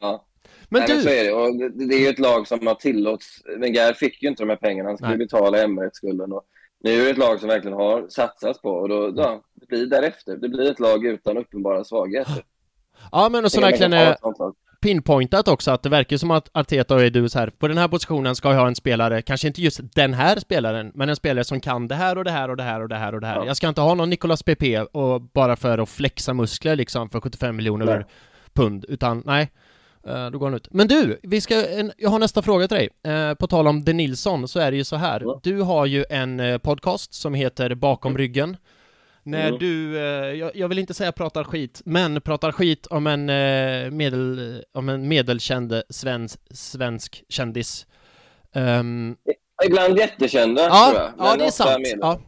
Ja. 0.00 0.24
Men 0.68 0.82
Nej, 0.82 0.88
men 0.88 1.02
så 1.02 1.08
du, 1.08 1.18
är 1.18 1.24
det. 1.24 1.32
Och 1.32 1.56
det, 1.56 1.86
det 1.86 1.94
är 1.94 2.00
ju 2.00 2.08
ett 2.08 2.18
lag 2.18 2.48
som 2.48 2.66
har 2.66 2.74
tillåts... 2.74 3.42
Wenger 3.58 3.92
fick 3.92 4.22
ju 4.22 4.28
inte 4.28 4.42
de 4.42 4.48
här 4.48 4.56
pengarna. 4.56 4.88
Han 4.88 4.96
skulle 4.96 5.10
Nej. 5.10 5.18
betala 5.18 5.58
Emirates-skulden. 5.58 6.32
Och 6.32 6.42
nu 6.80 7.00
är 7.00 7.04
det 7.04 7.10
ett 7.10 7.18
lag 7.18 7.40
som 7.40 7.48
verkligen 7.48 7.76
har 7.76 8.08
satsats 8.08 8.60
på. 8.60 8.70
Och 8.70 8.88
då, 8.88 9.12
ja, 9.16 9.42
det 9.54 9.66
blir 9.66 9.86
därefter. 9.86 10.36
Det 10.36 10.48
blir 10.48 10.70
ett 10.70 10.80
lag 10.80 11.06
utan 11.06 11.38
uppenbara 11.38 11.84
svagheter. 11.84 12.42
Ja 13.12 13.28
men 13.28 13.44
och 13.44 13.52
så 13.52 13.60
verkligen 13.60 13.90
lag. 13.90 14.16
pinpointat 14.80 15.48
också 15.48 15.70
att 15.70 15.82
det 15.82 15.88
verkar 15.88 16.16
som 16.16 16.30
att 16.30 16.48
Arteta 16.52 16.94
och 16.94 17.02
Edu 17.02 17.28
så 17.28 17.38
här, 17.38 17.50
på 17.50 17.68
den 17.68 17.78
här 17.78 17.88
positionen 17.88 18.34
ska 18.36 18.48
jag 18.52 18.60
ha 18.60 18.66
en 18.66 18.74
spelare, 18.74 19.22
kanske 19.22 19.46
inte 19.46 19.62
just 19.62 19.80
den 19.94 20.14
här 20.14 20.36
spelaren, 20.38 20.92
men 20.94 21.08
en 21.08 21.16
spelare 21.16 21.44
som 21.44 21.60
kan 21.60 21.88
det 21.88 21.94
här 21.94 22.18
och 22.18 22.24
det 22.24 22.30
här 22.30 22.48
och 22.50 22.56
det 22.56 22.62
här 22.62 22.80
och 22.82 22.88
det 22.88 22.96
här 22.96 23.14
och 23.14 23.20
det 23.20 23.26
här. 23.26 23.36
Ja. 23.36 23.46
Jag 23.46 23.56
ska 23.56 23.68
inte 23.68 23.80
ha 23.80 23.94
någon 23.94 24.10
Nicolas 24.10 24.42
PP 24.42 24.78
och 24.92 25.20
bara 25.20 25.56
för 25.56 25.78
att 25.78 25.88
flexa 25.88 26.34
muskler 26.34 26.76
liksom 26.76 27.10
för 27.10 27.20
75 27.20 27.56
miljoner 27.56 27.86
Nej. 27.86 28.04
pund, 28.54 28.84
utan 28.88 29.22
nej. 29.26 29.50
Eh, 30.06 30.30
Då 30.30 30.38
går 30.38 30.46
han 30.46 30.54
ut. 30.54 30.68
Men 30.70 30.88
du, 30.88 31.20
vi 31.22 31.40
ska, 31.40 31.66
en, 31.66 31.92
jag 31.96 32.10
har 32.10 32.18
nästa 32.18 32.42
fråga 32.42 32.68
till 32.68 32.76
dig. 32.76 32.88
Eh, 33.14 33.34
på 33.34 33.46
tal 33.46 33.66
om 33.68 33.84
De 33.84 33.92
Nilsson 33.92 34.48
så 34.48 34.60
är 34.60 34.70
det 34.70 34.76
ju 34.76 34.84
så 34.84 34.96
här. 34.96 35.24
Du 35.42 35.60
har 35.60 35.86
ju 35.86 36.04
en 36.10 36.40
eh, 36.40 36.58
podcast 36.58 37.14
som 37.14 37.34
heter 37.34 37.74
Bakom 37.74 38.18
ryggen. 38.18 38.56
När 39.22 39.48
Mm. 39.48 39.58
du, 39.58 39.98
eh, 39.98 40.02
jag, 40.34 40.56
jag 40.56 40.68
vill 40.68 40.78
inte 40.78 40.94
säga 40.94 41.12
pratar 41.12 41.44
skit, 41.44 41.82
men 41.84 42.20
pratar 42.20 42.52
skit 42.52 42.86
om 42.86 43.06
en, 43.06 43.28
eh, 43.28 43.90
medel, 43.90 44.62
om 44.74 44.88
en 44.88 45.08
medelkänd 45.08 45.82
svensk, 45.90 46.38
svensk 46.50 47.24
kändis. 47.28 47.86
Ehm, 48.54 49.16
Ibland 49.66 49.98
jättekända, 49.98 50.62
tror 50.62 50.76
ja, 50.76 50.92
jag. 50.94 51.26
ja, 51.26 51.36
det 51.36 51.44
är 51.44 51.50
sant. 51.50 51.86
Ja. 52.00 52.20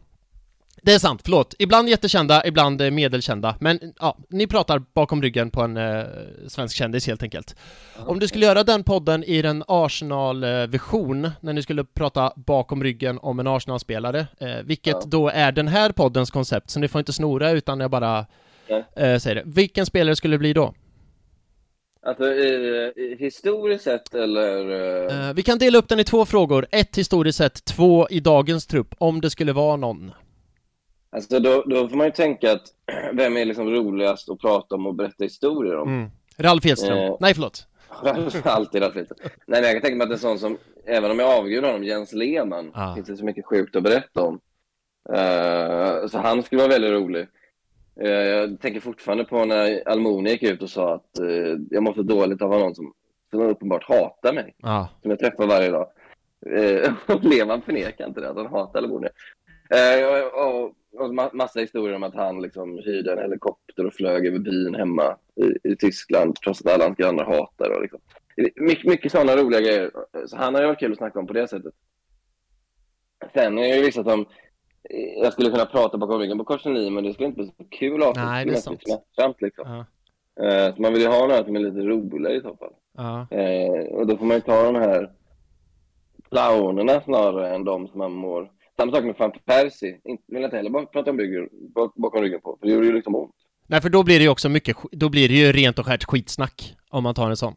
Det 0.84 0.92
är 0.94 0.98
sant, 0.98 1.20
förlåt. 1.24 1.54
Ibland 1.58 1.88
jättekända, 1.88 2.46
ibland 2.46 2.80
eh, 2.80 2.90
medelkända. 2.90 3.56
Men 3.60 3.78
ja, 4.00 4.18
ni 4.28 4.46
pratar 4.46 4.78
bakom 4.94 5.22
ryggen 5.22 5.50
på 5.50 5.60
en 5.62 5.76
eh, 5.76 6.04
svensk 6.48 6.76
kändis 6.76 7.06
helt 7.06 7.22
enkelt. 7.22 7.56
Om 8.06 8.18
du 8.18 8.28
skulle 8.28 8.46
göra 8.46 8.64
den 8.64 8.84
podden 8.84 9.24
i 9.24 9.42
den 9.42 9.64
Arsenal-version, 9.68 11.30
när 11.40 11.52
ni 11.52 11.62
skulle 11.62 11.84
prata 11.84 12.32
bakom 12.36 12.82
ryggen 12.82 13.18
om 13.22 13.40
en 13.40 13.46
Arsenal-spelare, 13.46 14.26
eh, 14.40 14.48
vilket 14.64 14.92
Ja. 14.94 15.02
då 15.06 15.28
är 15.28 15.52
den 15.52 15.68
här 15.68 15.92
poddens 15.92 16.30
koncept, 16.30 16.70
så 16.70 16.80
ni 16.80 16.88
får 16.88 16.98
inte 16.98 17.12
snora 17.12 17.50
utan 17.50 17.80
jag 17.80 17.90
bara 17.90 18.26
eh, 18.96 19.18
säger 19.18 19.34
det. 19.34 19.42
Vilken 19.46 19.86
spelare 19.86 20.16
skulle 20.16 20.34
det 20.34 20.38
bli 20.38 20.52
då? 20.52 20.74
Alltså 22.06 22.24
historiskt 23.18 23.84
sett 23.84 24.14
eller... 24.14 24.70
eh, 25.10 25.28
Eh, 25.28 25.34
vi 25.34 25.42
kan 25.42 25.58
dela 25.58 25.78
upp 25.78 25.88
den 25.88 26.00
i 26.00 26.04
två 26.04 26.24
frågor. 26.26 26.66
Ett 26.70 26.96
historiskt 26.98 27.38
sett, 27.38 27.64
två 27.64 28.08
i 28.10 28.20
dagens 28.20 28.66
trupp, 28.66 28.94
om 28.98 29.20
det 29.20 29.30
skulle 29.30 29.52
vara 29.52 29.76
någon. 29.76 30.12
Alltså 31.16 31.40
då, 31.40 31.62
då 31.66 31.88
får 31.88 31.96
man 31.96 32.06
ju 32.06 32.12
tänka 32.12 32.52
att 32.52 32.62
vem 33.12 33.36
är 33.36 33.44
liksom 33.44 33.70
roligast 33.70 34.30
att 34.30 34.38
prata 34.38 34.74
om 34.74 34.86
och 34.86 34.94
berätta 34.94 35.24
historier 35.24 35.76
om? 35.76 35.88
Mm. 35.88 36.10
Ralf 36.38 36.66
Edström. 36.66 36.98
Eh. 36.98 37.16
Nej, 37.20 37.34
förlåt. 37.34 37.66
Alltid 38.44 38.82
Ralf 38.82 38.96
Edström. 38.96 39.18
Nej, 39.22 39.60
men 39.60 39.62
jag 39.62 39.72
kan 39.72 39.80
tänka 39.82 39.96
mig 39.96 40.04
att 40.04 40.12
är 40.12 40.16
sån 40.16 40.38
som, 40.38 40.58
även 40.86 41.10
om 41.10 41.18
jag 41.18 41.38
avgudar 41.38 41.68
honom, 41.68 41.84
Jens 41.84 42.12
Lehmann, 42.12 42.70
Ah. 42.74 42.94
finns 42.94 43.06
det 43.06 43.16
så 43.16 43.24
mycket 43.24 43.46
sjukt 43.46 43.76
att 43.76 43.82
berätta 43.82 44.22
om. 44.22 44.40
Eh, 45.14 46.06
så 46.06 46.18
han 46.18 46.42
skulle 46.42 46.60
vara 46.62 46.72
väldigt 46.72 46.90
rolig. 46.90 47.26
Eh, 48.00 48.10
jag 48.10 48.60
tänker 48.60 48.80
fortfarande 48.80 49.24
på 49.24 49.44
när 49.44 49.88
Almoni 49.88 50.30
gick 50.30 50.42
ut 50.42 50.62
och 50.62 50.70
sa 50.70 50.94
att 50.94 51.18
eh, 51.18 51.56
jag 51.70 51.82
mår 51.82 51.94
så 51.94 52.02
dåligt 52.02 52.42
av 52.42 52.50
någon 52.50 52.74
som, 52.74 52.92
som 53.30 53.40
uppenbart 53.40 53.84
hatar 53.88 54.32
mig, 54.32 54.54
Ja. 54.58 54.88
som 55.02 55.10
jag 55.10 55.20
träffar 55.20 55.46
varje 55.46 55.70
dag. 55.70 55.86
Och 57.06 57.24
Lehmann 57.24 57.62
förnekar 57.62 58.06
inte 58.06 58.20
det, 58.20 58.30
att 58.30 58.36
han 58.36 58.46
hatar 58.46 58.78
Almoni. 58.78 59.08
Eh, 59.70 60.06
och, 60.08 60.46
och, 60.64 60.72
och 60.92 61.08
ma- 61.12 61.30
massa 61.34 61.60
historier 61.60 61.96
om 61.96 62.02
att 62.02 62.14
han 62.14 62.42
liksom 62.42 62.78
hyrde 62.78 63.12
en 63.12 63.18
helikopter 63.18 63.86
och 63.86 63.94
flög 63.94 64.26
över 64.26 64.38
byn 64.38 64.74
hemma 64.74 65.16
i, 65.34 65.68
i 65.72 65.76
Tyskland 65.76 66.36
trots 66.36 66.60
att 66.66 66.72
alla 66.72 66.84
hans 66.84 66.96
grannar 66.96 67.24
hatar 67.24 67.70
och 67.76 67.82
liksom. 67.82 68.00
Mycket, 68.56 68.84
mycket 68.90 69.12
sådana 69.12 69.36
roliga 69.36 69.60
grejer. 69.60 69.90
Så 70.26 70.36
han 70.36 70.54
har 70.54 70.60
ju 70.60 70.66
varit 70.66 70.78
kul 70.78 70.92
att 70.92 70.98
snacka 70.98 71.18
om 71.18 71.26
på 71.26 71.32
det 71.32 71.48
sättet. 71.48 71.74
Sen 73.34 73.58
är 73.58 73.62
det 73.68 73.76
ju 73.76 73.82
vissa 73.82 74.04
som 74.04 74.26
jag 75.22 75.32
skulle 75.32 75.50
kunna 75.50 75.66
prata 75.66 75.98
bakom 75.98 76.18
ryggen 76.20 76.38
på 76.38 76.44
Korsen 76.44 76.94
men 76.94 77.04
det 77.04 77.12
skulle 77.12 77.26
inte 77.28 77.36
bli 77.42 77.46
så 77.58 77.64
kul 77.70 78.02
avsnitt. 78.02 78.24
Nej, 78.26 78.44
det 78.46 78.52
är 78.52 78.56
sant. 78.56 78.80
smärtsamt 78.86 79.42
liksom. 79.42 79.84
Ja. 80.36 80.46
Eh, 80.46 80.74
Så 80.74 80.82
man 80.82 80.92
vill 80.92 81.02
ju 81.02 81.08
ha 81.08 81.26
några 81.26 81.44
som 81.44 81.56
är 81.56 81.60
lite 81.60 81.78
roligare 81.80 82.34
i 82.36 82.40
så 82.40 82.56
fall. 82.56 82.72
Ja. 82.96 83.26
Eh, 83.36 83.84
och 83.94 84.06
då 84.06 84.16
får 84.16 84.26
man 84.26 84.36
ju 84.36 84.40
ta 84.40 84.62
de 84.62 84.74
här 84.74 85.10
clownerna 86.30 87.00
snarare 87.00 87.54
än 87.54 87.64
de 87.64 87.88
som 87.88 87.98
man 87.98 88.12
mår... 88.12 88.50
Samma 88.82 88.92
sak 88.92 89.04
med 89.04 89.14
Van 89.18 89.32
Persie. 89.44 89.98
Inte, 90.04 90.22
vill 90.26 90.44
inte 90.44 90.56
heller 90.56 90.70
bara 90.70 90.86
prata 90.86 91.10
om 91.10 91.18
ryggen, 91.18 91.48
bak- 91.74 91.92
bakom 91.96 92.22
ryggen 92.22 92.40
på, 92.40 92.56
för 92.60 92.66
det 92.66 92.72
gjorde 92.72 92.86
ju 92.86 92.92
liksom 92.92 93.14
ont. 93.14 93.30
Nej, 93.66 93.80
för 93.80 93.88
då 93.88 94.02
blir 94.02 94.18
det 94.18 94.22
ju 94.22 94.28
också 94.28 94.48
mycket, 94.48 94.76
då 94.92 95.08
blir 95.08 95.28
det 95.28 95.34
ju 95.34 95.52
rent 95.52 95.78
och 95.78 95.86
skärt 95.86 96.04
skitsnack 96.04 96.74
om 96.90 97.02
man 97.02 97.14
tar 97.14 97.30
en 97.30 97.36
sån. 97.36 97.54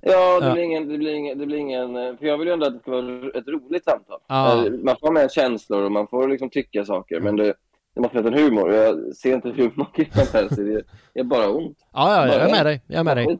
Ja, 0.00 0.40
det 0.40 0.46
Ja. 0.46 0.52
blir 0.52 0.62
ingen, 0.62 0.88
det 0.88 0.98
blir 0.98 1.12
ingen, 1.14 1.38
det 1.38 1.46
blir 1.46 1.58
ingen, 1.58 1.96
eh, 1.96 2.16
för 2.16 2.26
jag 2.26 2.38
vill 2.38 2.48
ju 2.48 2.52
ändå 2.54 2.66
att 2.66 2.72
det 2.74 2.80
ska 2.80 2.90
vara 2.90 3.30
ett 3.34 3.48
roligt 3.48 3.84
samtal. 3.84 4.18
Ja. 4.28 4.66
Eh, 4.66 4.72
Man 4.72 4.96
får 5.00 5.12
med 5.12 5.32
känslor 5.32 5.82
och 5.82 5.92
man 5.92 6.06
får 6.06 6.28
liksom 6.28 6.50
tycka 6.50 6.84
saker, 6.84 7.20
men 7.20 7.36
det, 7.36 7.54
det 7.94 8.00
måste 8.00 8.16
finnas 8.18 8.32
en 8.32 8.44
humor. 8.44 8.72
Jag 8.74 9.16
ser 9.16 9.34
inte 9.34 9.48
humor 9.48 9.86
i 9.96 10.04
Van 10.16 10.26
Persie, 10.32 10.82
det 11.14 11.20
är 11.20 11.24
bara 11.24 11.48
ont. 11.50 11.78
Ja, 11.92 12.26
ja, 12.26 12.34
jag 12.34 12.48
är 12.48 12.52
med 12.52 12.66
dig. 12.66 12.80
Jag 12.86 12.98
är 13.00 13.04
med 13.04 13.16
dig. 13.16 13.38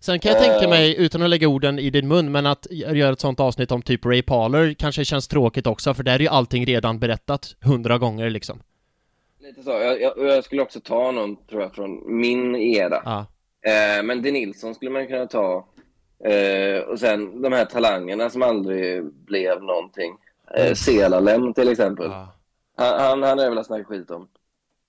Sen 0.00 0.18
kan 0.18 0.32
jag 0.32 0.40
tänka 0.42 0.64
Eh. 0.64 0.68
mig, 0.70 0.96
utan 0.98 1.22
att 1.22 1.30
lägga 1.30 1.48
orden 1.48 1.78
i 1.78 1.90
din 1.90 2.08
mun, 2.08 2.32
men 2.32 2.46
att 2.46 2.66
göra 2.70 3.12
ett 3.12 3.20
sånt 3.20 3.40
avsnitt 3.40 3.72
om 3.72 3.82
typ 3.82 4.04
Ray 4.06 4.22
Parler 4.22 4.74
kanske 4.74 5.04
känns 5.04 5.28
tråkigt 5.28 5.66
också, 5.66 5.94
för 5.94 6.02
där 6.02 6.14
är 6.14 6.18
ju 6.18 6.28
allting 6.28 6.66
redan 6.66 6.98
berättat 6.98 7.56
hundra 7.60 7.98
gånger 7.98 8.30
liksom. 8.30 8.62
Lite 9.40 9.62
så. 9.62 9.70
Jag, 9.70 10.00
jag, 10.00 10.18
jag 10.18 10.44
skulle 10.44 10.62
också 10.62 10.80
ta 10.80 11.10
någon, 11.10 11.36
tror 11.46 11.62
jag, 11.62 11.74
från 11.74 12.20
min 12.20 12.56
era. 12.56 13.02
Ja. 13.04 13.26
Eh, 13.70 14.02
men 14.02 14.22
De 14.22 14.30
Nilsson 14.32 14.74
skulle 14.74 14.90
man 14.90 15.06
kunna 15.06 15.26
ta. 15.26 15.66
Eh, 16.24 16.78
och 16.82 17.00
sen 17.00 17.42
de 17.42 17.52
här 17.52 17.64
talangerna 17.64 18.30
som 18.30 18.42
aldrig 18.42 19.04
blev 19.04 19.62
någonting. 19.62 20.16
Eh, 20.56 20.74
Selalem 20.74 21.54
till 21.54 21.68
exempel. 21.68 22.06
ja. 22.10 22.34
Han, 22.76 23.00
han, 23.00 23.22
han 23.22 23.38
har 23.38 23.44
jag 23.44 23.50
velat 23.50 23.66
snacka 23.66 23.84
skit 23.84 24.10
om. 24.10 24.28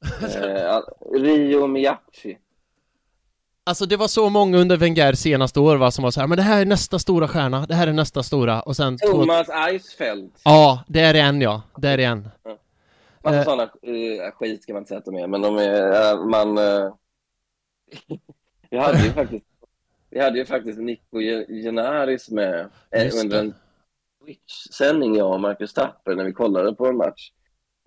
Eh, 0.35 0.79
Rio 1.19 1.67
Miyachi. 1.67 2.37
Alltså 3.69 3.85
det 3.85 3.97
var 3.97 4.07
så 4.07 4.29
många 4.29 4.57
under 4.57 4.77
Wenger 4.77 5.13
senaste 5.13 5.59
år 5.59 5.75
va, 5.77 5.91
som 5.91 6.03
var 6.03 6.11
så 6.11 6.19
här, 6.19 6.27
men 6.27 6.35
det 6.37 6.41
här 6.41 6.61
är 6.61 6.65
nästa 6.65 6.99
stora 6.99 7.27
stjärna, 7.27 7.65
det 7.65 7.75
här 7.75 7.87
är 7.87 7.93
nästa 7.93 8.23
stora, 8.23 8.61
och 8.61 8.75
sen 8.75 8.97
två... 8.97 9.07
Thomas 9.07 9.49
Eisfeld. 9.49 10.31
Ja, 10.43 10.83
det 10.87 10.99
är 10.99 11.13
en 11.13 11.41
ja, 11.41 11.61
det 11.77 11.89
är 11.89 11.97
en. 11.97 12.29
Massa 13.23 13.37
Eh. 13.37 13.43
sådana 13.43 13.63
eh, 13.63 14.31
skit 14.33 14.63
ska 14.63 14.73
man 14.73 14.81
inte 14.81 14.87
säga 14.87 14.97
att 14.99 15.05
de 15.05 15.15
är, 15.15 15.27
men 15.27 15.41
de 15.41 15.57
är, 15.57 16.11
eh, 16.11 16.25
man... 16.25 16.57
Eh, 16.57 16.93
vi 18.69 18.77
hade 18.77 19.03
ju 19.03 19.11
faktiskt, 19.11 19.45
vi 20.09 20.19
hade 20.19 20.39
ju 20.39 20.45
faktiskt 20.45 20.79
Nico 20.79 21.19
Genaris 21.63 22.29
med 22.29 22.69
Just 23.03 23.23
under 23.23 23.37
det. 23.37 23.43
en 23.43 23.53
Twitch-sändning, 24.25 25.15
jag 25.15 25.33
och 25.33 25.41
Marcus 25.41 25.73
Tapper, 25.73 26.15
när 26.15 26.23
vi 26.23 26.33
kollade 26.33 26.73
på 26.75 26.87
en 26.87 26.97
match. 26.97 27.31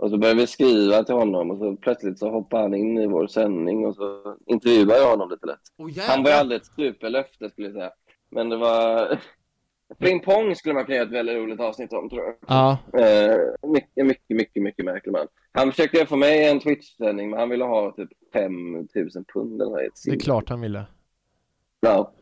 Och 0.03 0.11
så 0.11 0.19
började 0.19 0.41
vi 0.41 0.47
skriva 0.47 1.05
till 1.05 1.15
honom 1.15 1.51
och 1.51 1.59
så 1.59 1.77
plötsligt 1.77 2.19
så 2.19 2.31
hoppade 2.31 2.63
han 2.63 2.75
in 2.75 2.99
i 2.99 3.07
vår 3.07 3.27
sändning 3.27 3.87
och 3.87 3.97
så 3.97 4.37
intervjuade 4.47 5.01
jag 5.01 5.11
honom 5.11 5.31
lite 5.31 5.47
lätt. 5.47 6.07
Han 6.09 6.23
var 6.23 6.31
ju 6.31 6.37
aldrig 6.37 6.61
ett 6.61 6.67
superlöfte 6.67 7.51
skulle 7.51 7.67
jag 7.67 7.75
säga. 7.75 7.91
Men 8.31 8.49
det 8.49 8.57
var... 8.57 9.19
Pling-pong 9.99 10.55
skulle 10.55 10.75
man 10.75 10.85
kunna 10.85 10.97
göra 10.97 11.07
ett 11.07 11.13
väldigt 11.13 11.37
roligt 11.37 11.61
avsnitt 11.61 11.93
om, 11.93 12.09
tror 12.09 12.23
jag. 12.23 12.35
Ja, 12.47 12.79
Eh, 13.01 13.37
mycket, 13.69 14.07
mycket, 14.07 14.37
mycket, 14.37 14.63
mycket 14.63 14.85
märklig 14.85 15.13
man. 15.13 15.27
Han 15.53 15.71
försökte 15.71 16.07
få 16.07 16.17
mig 16.17 16.49
en 16.49 16.61
Twitch-sändning, 16.61 17.31
men 17.31 17.39
han 17.39 17.49
ville 17.49 17.65
ha 17.65 17.93
typ 17.93 18.11
5000 18.33 19.25
pund 19.25 19.63
eller 19.63 19.87
ett 19.87 19.93
det 20.05 20.13
är 20.13 20.19
klart 20.19 20.49
han 20.49 20.61
ville. 20.61 20.85
Ja. 21.81 22.13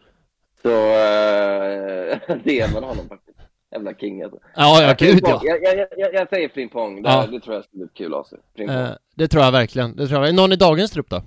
Så 0.62 0.70
eh, 0.70 2.38
det 2.44 2.74
var 2.74 2.82
honom 2.82 3.08
faktiskt. 3.08 3.29
Jävla 3.72 3.94
king 3.94 4.22
alltså. 4.22 4.38
Ja, 4.56 4.82
ja, 4.82 4.94
gud 4.98 5.20
ja. 5.22 5.40
Jag, 5.44 5.62
jag, 5.62 5.88
jag, 5.96 6.14
jag 6.14 6.28
säger 6.28 6.48
pling-pong. 6.48 7.02
Det, 7.02 7.08
Ja. 7.08 7.26
det 7.26 7.40
tror 7.40 7.54
jag 7.54 7.64
skulle 7.64 7.84
bli 7.84 7.94
kul 7.94 8.14
avsnitt. 8.14 8.40
Pling-pong. 8.54 8.76
Eh, 8.76 8.90
det 9.16 9.28
tror 9.28 9.44
jag 9.44 9.52
verkligen. 9.52 9.96
Det 9.96 10.06
tror 10.08 10.24
jag. 10.26 10.34
Någon 10.34 10.52
i 10.52 10.56
dagens 10.56 10.90
trupp 10.90 11.10
då? 11.10 11.22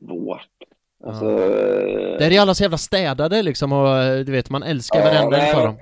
Vårt. 0.00 0.48
Ja. 1.02 1.08
Alltså, 1.08 1.24
eh, 1.30 2.18
Där 2.18 2.30
är 2.32 2.40
alla 2.40 2.54
så 2.54 2.62
jävla 2.62 2.78
städade 2.78 3.42
liksom 3.42 3.72
och 3.72 3.88
eh, 3.98 4.24
du 4.24 4.32
vet, 4.32 4.50
man 4.50 4.62
älskar 4.62 4.98
Ja, 4.98 5.04
varenda 5.04 5.36
en 5.46 5.54
för 5.54 5.66
dem. 5.66 5.76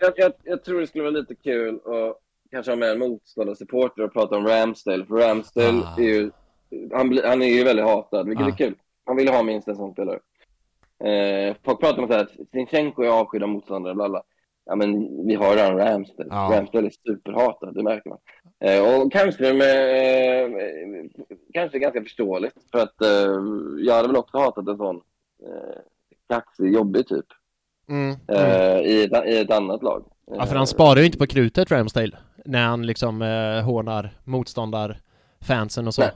jag, 0.00 0.12
jag, 0.16 0.32
jag 0.44 0.64
tror 0.64 0.80
det 0.80 0.86
skulle 0.86 1.04
vara 1.04 1.12
lite 1.14 1.34
kul 1.34 1.74
att 1.74 2.18
kanske 2.50 2.72
ha 2.72 2.76
med 2.76 2.90
en 2.90 2.98
motståndarsupporter 2.98 4.02
och 4.02 4.12
prata 4.12 4.36
om 4.36 4.46
Ramsdale. 4.46 5.04
För 5.06 5.14
Ramsdale 5.14 5.82
Ah. 5.84 5.96
är 5.98 6.02
ju, 6.02 6.30
han, 6.92 7.20
han 7.24 7.42
är 7.42 7.46
ju 7.48 7.64
väldigt 7.64 7.84
hatad, 7.84 8.28
vilket 8.28 8.46
Ah. 8.46 8.48
är 8.48 8.56
kul. 8.56 8.74
Han 9.06 9.16
vill 9.16 9.28
ha 9.28 9.42
minst 9.42 9.68
en 9.68 9.76
sån 9.76 9.92
spelare. 9.92 10.18
Eh, 11.06 11.56
folk 11.64 11.80
pratar 11.80 12.02
om 12.02 12.10
att 12.10 12.50
Sinchenko 12.52 13.02
är 13.02 13.08
avskydd 13.08 13.42
av 13.42 13.48
motståndare, 13.48 13.94
bla 13.94 14.08
bla. 14.08 14.22
Ja, 14.66 14.76
men 14.76 15.08
vi 15.26 15.34
har 15.34 15.56
redan 15.56 15.76
Ramsdale. 15.76 16.28
Ja. 16.30 16.50
Ramsdale 16.52 16.86
är 16.86 16.92
superhatad, 17.08 17.74
det 17.74 17.82
märker 17.82 18.10
man. 18.10 18.18
Eh, 18.60 19.02
och 19.02 19.12
kanske 19.12 19.52
med, 19.52 19.96
eh, 20.44 20.50
kanske 21.52 21.78
ganska 21.78 22.02
förståeligt. 22.02 22.54
För 22.72 22.78
att 22.78 23.02
eh, 23.02 23.42
jag 23.78 23.94
hade 23.94 24.08
väl 24.08 24.16
också 24.16 24.38
hatat 24.38 24.68
en 24.68 24.76
sån 24.76 24.96
eh, 25.46 25.80
kaxig, 26.28 26.74
jobbig 26.74 27.08
typ. 27.08 27.26
Mm. 27.88 28.16
Eh, 28.28 28.78
i, 28.80 29.04
ett, 29.04 29.26
I 29.26 29.38
ett 29.38 29.50
annat 29.50 29.82
lag. 29.82 30.04
Ja, 30.26 30.46
för 30.46 30.56
han 30.56 30.66
sparar 30.66 31.00
ju 31.00 31.06
inte 31.06 31.18
på 31.18 31.26
krutet, 31.26 31.70
Ramsdale, 31.70 32.16
när 32.44 32.66
han 32.66 32.86
liksom 32.86 33.22
eh, 33.22 33.64
hånar 33.64 34.10
motståndar 34.24 35.00
fansen 35.40 35.86
och 35.86 35.94
så. 35.94 36.02
Nej. 36.02 36.10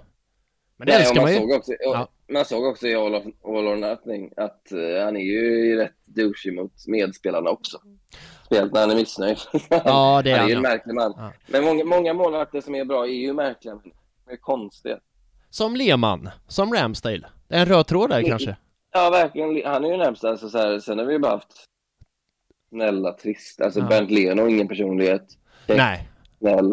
Men 0.78 0.86
det 0.86 0.92
Nej, 0.92 1.00
älskar 1.00 1.16
och 1.16 1.22
man 1.22 1.32
ju. 1.32 1.38
Såg 1.38 1.50
också, 1.50 1.72
och 1.72 1.78
Ja. 1.94 2.08
Man 2.32 2.44
såg 2.44 2.64
också 2.64 2.86
i 2.86 2.94
All, 2.94 3.14
of, 3.14 3.24
All 3.44 3.66
or 3.66 3.76
Nothing 3.76 4.32
att 4.36 4.72
eh, 4.72 5.04
han 5.04 5.16
är 5.16 5.20
ju 5.20 5.76
rätt 5.76 6.06
douchey 6.06 6.52
mot 6.52 6.72
medspelarna 6.86 7.50
också. 7.50 7.78
Speciellt 8.46 8.72
när 8.72 8.80
han 8.80 8.90
är 8.90 8.94
missnöjd. 8.94 9.38
Ja, 9.70 10.22
det 10.24 10.30
är 10.30 10.36
han 10.38 10.38
är 10.38 10.38
han 10.38 10.48
ju 10.48 10.54
en 10.54 10.62
märklig 10.62 10.94
man. 10.94 11.14
Ja. 11.16 11.32
Men 11.46 11.64
många, 11.64 11.84
många 11.84 12.14
målvakter 12.14 12.60
som 12.60 12.74
är 12.74 12.84
bra 12.84 13.04
är 13.06 13.10
ju 13.12 13.32
märkliga. 13.32 13.74
De 14.26 14.32
är 14.32 14.36
konstiga. 14.36 14.98
Som 15.50 15.76
Lehmann, 15.76 16.30
som 16.48 16.74
Ramsdale. 16.74 17.26
Det 17.48 17.54
är 17.54 17.60
en 17.60 17.66
röd 17.66 17.86
tråd 17.86 18.10
där 18.10 18.18
Mm. 18.18 18.28
kanske. 18.30 18.56
Ja, 18.92 19.10
verkligen. 19.10 19.72
Han 19.72 19.84
är 19.84 19.88
ju 19.88 19.96
närmast. 19.96 20.24
Alltså, 20.24 20.48
så 20.50 20.58
här, 20.58 20.78
sen 20.78 20.98
har 20.98 21.04
vi 21.06 21.12
ju 21.12 21.18
bara 21.18 21.32
haft 21.32 21.52
snälla, 22.68 23.12
trist. 23.12 23.60
Alltså 23.60 23.80
Ja. 23.80 23.86
Bernt 23.86 24.10
Leno, 24.10 24.48
ingen 24.48 24.68
personlighet. 24.68 25.26
Nej. 25.66 26.08
Snäll. 26.38 26.72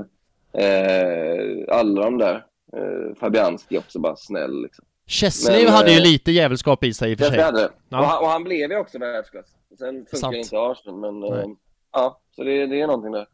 Eh, 0.53 1.75
alla 1.77 2.01
de 2.03 2.17
där. 2.17 2.45
Eh, 2.73 3.15
Fabianski 3.19 3.77
också 3.77 3.99
bara 3.99 4.15
snäll. 4.15 4.61
Liksom. 4.61 4.85
Chesley 5.07 5.63
Men, 5.63 5.73
hade 5.73 5.91
ju 5.91 5.97
eh, 5.97 6.03
lite 6.03 6.31
jävelskap 6.31 6.83
i 6.83 6.93
sig 6.93 7.11
i 7.11 7.15
och 7.15 7.19
för 7.19 7.25
sig. 7.25 7.41
hade. 7.41 7.69
Ja. 7.89 7.99
Och, 7.99 8.05
han, 8.05 8.23
och 8.23 8.27
han 8.29 8.43
blev 8.43 8.71
ju 8.71 8.77
också 8.77 8.99
världsklass. 8.99 9.45
Sen 9.79 9.95
funkar 9.95 10.17
Sant. 10.17 10.35
inte 10.35 10.59
Arsenal, 10.59 10.99
men 10.99 11.19
Nej. 11.19 11.39
eh, 11.39 11.45
ja, 11.91 12.21
så 12.35 12.43
det, 12.43 12.67
det 12.67 12.81
är 12.81 12.87
någonting 12.87 13.11
där. 13.11 13.27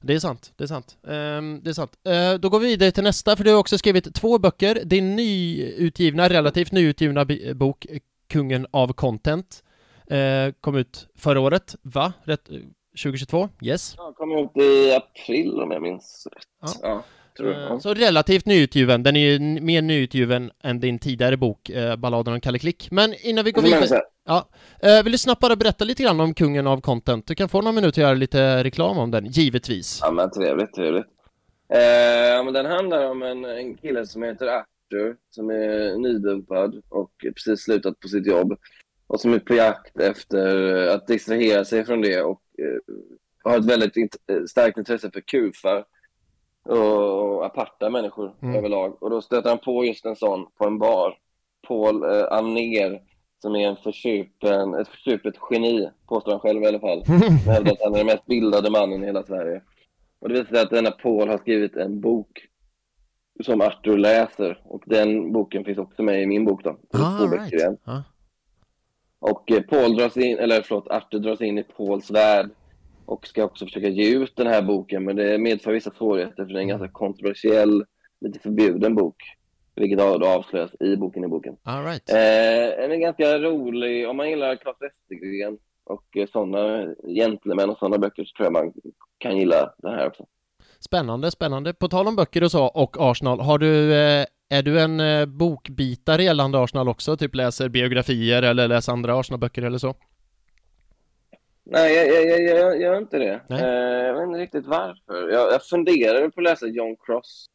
Det 0.00 0.14
är 0.14 0.18
sant, 0.18 0.52
det 0.56 0.64
är 0.64 0.68
sant. 0.68 0.98
Ehm, 1.08 1.60
det 1.62 1.70
är 1.70 1.74
sant. 1.74 1.92
Eh, 2.04 2.34
då 2.34 2.48
går 2.48 2.60
vi 2.60 2.66
vidare 2.66 2.90
till 2.90 3.04
nästa, 3.04 3.36
för 3.36 3.44
du 3.44 3.50
har 3.50 3.58
också 3.58 3.78
skrivit 3.78 4.14
två 4.14 4.38
böcker. 4.38 4.80
Din 4.84 5.16
nyutgivna, 5.16 6.28
relativt 6.28 6.72
nyutgivna 6.72 7.26
bok 7.54 7.86
Kungen 8.28 8.66
av 8.70 8.92
content 8.92 9.62
eh, 10.10 10.52
kom 10.60 10.76
ut 10.76 11.08
förra 11.16 11.40
året, 11.40 11.76
va? 11.82 12.12
Rätt, 12.24 12.48
2022, 13.02 13.48
yes. 13.62 13.94
Ja, 13.96 14.12
kom 14.16 14.32
ut 14.32 14.56
i 14.56 14.94
april 14.94 15.60
om 15.62 15.70
jag 15.70 15.82
minns 15.82 16.26
rätt. 16.32 16.46
Ja. 16.60 16.68
Ja, 16.82 17.04
tror 17.38 17.52
jag. 17.52 17.62
Eh, 17.62 17.68
Ja. 17.70 17.80
Så 17.80 17.94
relativt 17.94 18.46
nyutgiven, 18.46 19.02
den 19.02 19.16
är 19.16 19.30
ju 19.30 19.60
mer 19.60 19.82
nyutgiven 19.82 20.50
än 20.62 20.80
din 20.80 20.98
tidigare 20.98 21.36
bok, 21.36 21.70
eh, 21.70 21.96
Balladen 21.96 22.34
om 22.34 22.40
Kalle 22.40 22.58
Klick. 22.58 22.88
Men 22.90 23.14
innan 23.22 23.44
vi 23.44 23.50
går 23.52 23.62
vidare, 23.62 24.02
ja, 24.26 24.48
eh, 24.82 25.02
vill 25.02 25.12
du 25.12 25.18
snabbt 25.18 25.40
bara 25.40 25.56
berätta 25.56 25.84
lite 25.84 26.02
grann 26.02 26.20
om 26.20 26.34
kungen 26.34 26.66
av 26.66 26.80
content? 26.80 27.26
Du 27.26 27.34
kan 27.34 27.48
få 27.48 27.60
några 27.60 27.72
minuter 27.72 27.88
att 28.02 28.06
göra 28.08 28.14
lite 28.14 28.64
reklam 28.64 28.98
om 28.98 29.10
den, 29.10 29.26
givetvis. 29.26 29.98
Ja, 30.02 30.10
men 30.10 30.30
trevligt, 30.30 30.74
trevligt. 30.74 31.06
Eh, 31.72 32.44
men 32.44 32.52
den 32.54 32.66
handlar 32.66 33.10
om 33.10 33.22
en, 33.22 33.44
en 33.44 33.74
kille 33.76 34.06
som 34.06 34.22
heter 34.22 34.46
Arthur, 34.46 35.16
som 35.30 35.50
är 35.50 35.98
nydumpad 35.98 36.82
och 36.88 37.10
precis 37.34 37.60
slutat 37.64 38.00
på 38.00 38.08
sitt 38.08 38.26
jobb. 38.26 38.52
Och 39.06 39.20
som 39.20 39.32
är 39.34 39.38
på 39.38 39.54
jakt 39.54 40.00
efter 40.00 40.46
att 40.86 41.06
distrahera 41.06 41.64
sig 41.64 41.84
från 41.84 42.02
det 42.02 42.22
och 42.22 42.40
eh, 42.58 42.94
har 43.44 43.58
ett 43.58 43.64
väldigt 43.64 43.96
int- 43.96 44.46
starkt 44.48 44.78
intresse 44.78 45.10
för 45.10 45.20
kufar 45.20 45.84
och, 46.68 47.46
aparta 47.46 47.90
människor 47.90 48.32
Mm. 48.42 48.54
överlag. 48.56 49.02
Och 49.02 49.10
då 49.10 49.22
stöter 49.22 49.48
han 49.48 49.58
på 49.58 49.84
just 49.84 50.04
en 50.06 50.16
sån 50.16 50.46
på 50.58 50.66
en 50.66 50.78
bar. 50.78 51.14
Paul 51.68 52.02
eh, 52.02 52.26
Amner, 52.38 53.02
som 53.42 53.56
är 53.56 53.68
en 53.68 53.76
försupen, 53.76 54.74
ett 54.74 54.88
försupet 54.88 55.34
geni, 55.50 55.88
påstår 56.08 56.30
han 56.32 56.40
själv 56.40 56.62
i 56.62 56.66
alla 56.66 56.80
fall. 56.80 57.02
Han 57.06 57.20
hävdar 57.54 57.72
att 57.72 57.82
han 57.84 57.94
är 57.94 57.98
den 57.98 58.06
mest 58.06 58.26
bildade 58.26 58.70
mannen 58.70 59.02
i 59.02 59.06
hela 59.06 59.22
Sverige. 59.22 59.62
Och 60.20 60.28
det 60.28 60.34
visar 60.34 60.54
sig 60.54 60.62
att 60.62 60.70
denna 60.70 60.90
Paul 60.90 61.28
har 61.28 61.38
skrivit 61.38 61.76
en 61.76 62.00
bok 62.00 62.46
som 63.44 63.60
Arthur 63.60 63.96
läser. 63.98 64.60
Och 64.64 64.82
den 64.86 65.32
boken 65.32 65.64
finns 65.64 65.78
också 65.78 66.02
med 66.02 66.22
i 66.22 66.26
min 66.26 66.44
bok 66.44 66.64
då. 66.64 66.76
Ah, 66.92 67.26
right. 67.26 67.74
Ja. 67.84 68.02
Och 69.20 69.50
eh, 69.50 69.60
Paul 69.62 69.96
dras 69.96 70.16
in, 70.16 70.38
eller 70.38 70.62
förlåt, 70.62 70.88
Arthur 70.88 71.18
dras 71.18 71.40
in 71.40 71.58
i 71.58 71.62
Pauls 71.62 72.10
värld 72.10 72.50
och 73.08 73.26
ska 73.26 73.44
också 73.44 73.64
försöka 73.64 73.88
ge 73.88 74.16
ut 74.16 74.36
den 74.36 74.46
här 74.46 74.62
boken, 74.62 75.04
men 75.04 75.16
det 75.16 75.38
medför 75.38 75.72
vissa 75.72 75.90
svårigheter 75.90 76.44
för 76.44 76.52
det 76.52 76.58
är 76.58 76.62
en 76.62 76.68
ganska 76.68 76.88
kontroversiell, 76.88 77.84
lite 78.20 78.38
förbjuden 78.38 78.94
bok, 78.94 79.16
vilket 79.76 80.00
avslöjas 80.00 80.70
i 80.80 80.96
boken 80.96 81.24
i 81.24 81.28
boken. 81.28 81.56
All 81.62 81.84
right. 81.84 82.10
Eh, 82.10 82.84
en 82.84 83.00
ganska 83.00 83.38
rolig, 83.38 84.08
om 84.08 84.16
man 84.16 84.30
gillar 84.30 84.56
Claes 84.56 84.76
Westergren 84.80 85.58
och 85.84 86.30
sådana 86.32 86.94
gentlemän 87.16 87.70
och 87.70 87.78
sådana 87.78 87.98
böcker 87.98 88.24
så 88.24 88.36
tror 88.36 88.46
jag 88.46 88.52
man 88.52 88.72
kan 89.18 89.36
gilla 89.36 89.74
den 89.78 89.94
här 89.94 90.06
också. 90.06 90.26
Spännande, 90.80 91.30
spännande. 91.30 91.74
På 91.74 91.88
tal 91.88 92.08
om 92.08 92.16
böcker 92.16 92.44
och 92.44 92.50
så, 92.50 92.64
och 92.64 92.96
Arsenal, 93.00 93.40
har 93.40 93.58
du, 93.58 93.94
eh, 93.94 94.24
är 94.50 94.62
du 94.62 94.80
en 94.80 95.00
eh, 95.00 95.26
bokbitare 95.26 96.22
gällande 96.22 96.58
Arsenal 96.62 96.88
också? 96.88 97.16
Typ 97.16 97.34
läser 97.34 97.68
biografier 97.68 98.42
eller 98.42 98.68
läser 98.68 98.92
andra 98.92 99.20
Arsenal-böcker 99.20 99.62
eller 99.62 99.78
så? 99.78 99.94
Nej, 101.70 101.94
jag, 101.94 102.06
jag, 102.26 102.40
jag, 102.40 102.58
jag, 102.58 102.80
gör 102.80 102.98
inte 102.98 103.18
det. 103.18 103.40
Nej. 103.48 103.62
Eh, 103.62 104.06
jag 104.06 104.14
vet 104.14 104.22
inte 104.22 104.38
riktigt 104.38 104.66
varför. 104.66 105.28
Jag, 105.28 105.52
jag 105.52 105.64
funderade 105.64 106.30
på 106.30 106.40
att 106.40 106.44
läsa 106.44 106.66
John 106.66 106.96
Cross 107.06 107.46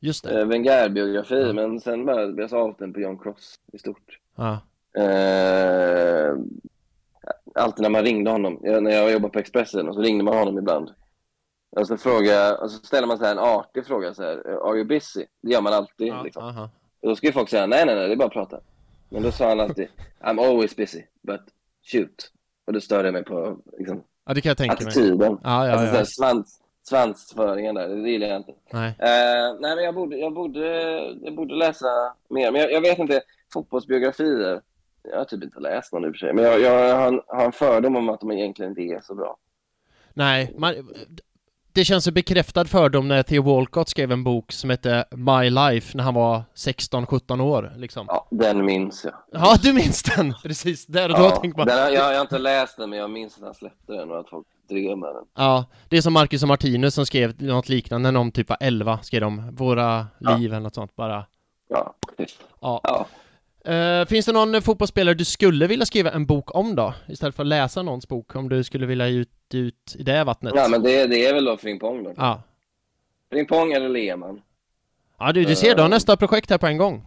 Just 0.00 0.24
det. 0.24 0.40
eh, 0.40 0.46
Wenger-biografi, 0.46 1.42
Ja. 1.46 1.52
men 1.52 1.80
sen 1.80 2.06
bara 2.06 2.26
blev 2.26 2.48
jag 2.50 2.60
avtänd 2.60 2.94
på 2.94 3.00
John 3.00 3.18
Cross 3.18 3.54
i 3.72 3.78
stort. 3.78 4.18
Ja. 4.36 4.58
Eh, 5.02 6.34
alltid 7.54 7.82
när 7.82 7.90
man 7.90 8.02
ringde 8.04 8.30
honom, 8.30 8.60
jag, 8.62 8.82
när 8.82 8.90
jag 8.90 9.12
jobbade 9.12 9.32
på 9.32 9.38
Expressen, 9.38 9.88
och 9.88 9.94
så 9.94 10.00
ringde 10.00 10.24
man 10.24 10.34
honom 10.38 10.58
ibland. 10.58 10.90
Och 11.76 11.86
så, 11.88 11.96
fråga, 11.96 12.56
och 12.56 12.70
så 12.70 12.86
ställer 12.86 13.06
man 13.06 13.18
så 13.18 13.24
här 13.24 13.32
en 13.32 13.38
artig 13.38 13.86
fråga, 13.86 14.14
så 14.14 14.22
här, 14.22 14.36
Are 14.68 14.76
you 14.76 14.84
busy? 14.84 15.24
Det 15.42 15.52
gör 15.52 15.60
man 15.60 15.72
alltid. 15.72 16.08
Ja, 16.08 16.22
liksom. 16.22 16.44
aha. 16.44 16.70
Och 17.00 17.08
då 17.08 17.16
ska 17.16 17.26
ju 17.26 17.32
folk 17.32 17.48
säga, 17.48 17.66
nej, 17.66 17.86
nej, 17.86 17.94
nej, 17.94 18.06
det 18.08 18.14
är 18.14 18.16
bara 18.16 18.26
att 18.26 18.32
prata. 18.32 18.60
Men 19.08 19.22
då 19.22 19.32
sa 19.32 19.48
han 19.48 19.60
alltid, 19.60 19.88
I'm 20.20 20.40
always 20.48 20.76
busy, 20.76 21.02
but 21.22 21.40
shoot. 21.92 22.32
Och 22.64 22.72
då 22.72 22.80
störde 22.80 23.08
jag 23.08 23.12
mig 23.12 23.24
på 23.24 23.58
liksom, 23.78 24.04
ja, 24.26 24.34
det 24.34 24.40
kan 24.40 24.50
jag 24.50 24.58
tänka 24.58 24.84
mig. 24.84 24.86
attityden. 24.86 25.38
Ja, 25.42 25.66
ja, 25.66 25.72
alltså, 25.72 25.94
så 25.94 26.00
ja. 26.00 26.04
svans, 26.04 26.60
svansföringen 26.82 27.74
där, 27.74 27.88
det 27.88 28.10
gillar 28.10 28.26
jag 28.26 28.36
inte. 28.36 28.52
Nej. 28.72 28.88
Eh, 28.88 29.56
nej, 29.60 29.76
men 29.76 29.84
jag 29.84 29.94
borde, 29.94 30.16
jag, 30.16 30.34
borde, 30.34 30.66
jag 31.22 31.34
borde 31.34 31.54
läsa 31.54 32.14
mer. 32.28 32.52
Men 32.52 32.60
jag, 32.60 32.72
jag 32.72 32.80
vet 32.80 32.98
inte, 32.98 33.22
fotbollsbiografier. 33.52 34.60
Jag 35.02 35.18
har 35.18 35.24
typ 35.24 35.44
inte 35.44 35.60
läst 35.60 35.92
någon 35.92 36.04
i 36.04 36.08
och 36.08 36.12
för 36.12 36.18
sig. 36.18 36.32
Men 36.32 36.44
jag, 36.44 36.60
jag 36.60 36.96
har, 36.96 37.08
en, 37.08 37.20
har 37.26 37.44
en 37.44 37.52
fördom 37.52 37.96
om 37.96 38.08
att 38.08 38.20
de 38.20 38.32
egentligen 38.32 38.70
inte 38.70 38.82
är 38.82 39.00
så 39.00 39.14
bra. 39.14 39.36
Nej, 40.14 40.54
man, 40.58 40.74
det 41.72 41.84
känns 41.84 42.06
en 42.06 42.14
bekräftad 42.14 42.64
fördom 42.64 43.08
när 43.08 43.22
Theo 43.22 43.42
Walcott 43.42 43.88
skrev 43.88 44.12
en 44.12 44.24
bok 44.24 44.52
som 44.52 44.70
hette 44.70 45.04
My 45.10 45.50
Life 45.50 45.96
när 45.96 46.04
han 46.04 46.14
var 46.14 46.42
16-17 46.56 47.40
år 47.40 47.72
liksom. 47.76 48.06
Ja, 48.08 48.26
den 48.30 48.64
minns 48.64 49.04
jag. 49.04 49.14
Ja, 49.32 49.56
du 49.62 49.72
minns 49.72 50.02
den! 50.02 50.34
Precis, 50.42 50.86
där 50.86 51.08
och 51.10 51.18
då 51.18 51.24
Ja, 51.24 51.30
tänker 51.30 51.58
man 51.58 51.66
den 51.66 51.78
jag, 51.78 51.92
jag 51.94 52.14
har 52.14 52.20
inte 52.20 52.38
läst 52.38 52.76
den, 52.76 52.90
men 52.90 52.98
jag 52.98 53.10
minns 53.10 53.36
att 53.36 53.42
han 53.44 53.54
släppte 53.54 53.92
den 53.92 54.10
och 54.10 54.20
att 54.20 54.28
folk 54.28 54.46
drev 54.68 54.98
med 54.98 55.14
den. 55.14 55.24
Ja, 55.36 55.64
det 55.88 55.96
är 55.96 56.00
som 56.02 56.12
Marcus 56.12 56.42
och 56.42 56.48
Martinus 56.48 56.94
som 56.94 57.06
skrev 57.06 57.42
något 57.42 57.68
liknande 57.68 58.10
när 58.10 58.18
de 58.20 58.32
typ 58.32 58.48
var 58.48 58.58
11, 58.60 58.98
skrev 59.02 59.20
de 59.20 59.54
Våra 59.56 60.06
Ja. 60.18 60.36
liv 60.36 60.52
eller 60.52 60.60
något 60.60 60.74
sånt 60.74 60.96
bara. 60.96 61.26
Ja, 61.68 61.94
Ja. 62.60 62.80
ja. 62.82 63.06
Eh, 63.64 64.06
finns 64.06 64.26
det 64.26 64.32
någon 64.32 64.62
fotbollsspelare 64.62 65.14
du 65.14 65.24
skulle 65.24 65.66
vilja 65.66 65.86
skriva 65.86 66.10
en 66.10 66.26
bok 66.26 66.54
om 66.54 66.74
då? 66.74 66.94
Istället 67.08 67.34
för 67.36 67.42
att 67.42 67.46
läsa 67.46 67.82
någons 67.82 68.08
bok, 68.08 68.36
om 68.36 68.48
du 68.48 68.64
skulle 68.64 68.86
vilja 68.86 69.06
ut, 69.08 69.30
ut 69.54 69.96
i 69.98 70.02
det 70.02 70.24
vattnet? 70.24 70.52
ja 70.56 70.68
men 70.68 70.82
det, 70.82 71.06
det 71.06 71.26
är 71.26 71.34
väl 71.34 71.44
då 71.44 71.56
Frimpong 71.56 72.04
då. 72.04 72.12
Ja. 72.16 72.42
Frimpong 73.32 73.72
eller 73.72 73.88
Lehmann. 73.88 74.40
Ja 75.18 75.32
du, 75.32 75.44
du 75.44 75.56
ser, 75.56 75.74
du 75.74 75.82
har 75.82 75.88
nästa 75.88 76.16
projekt 76.16 76.50
här 76.50 76.58
på 76.58 76.66
en 76.66 76.78
gång. 76.78 77.04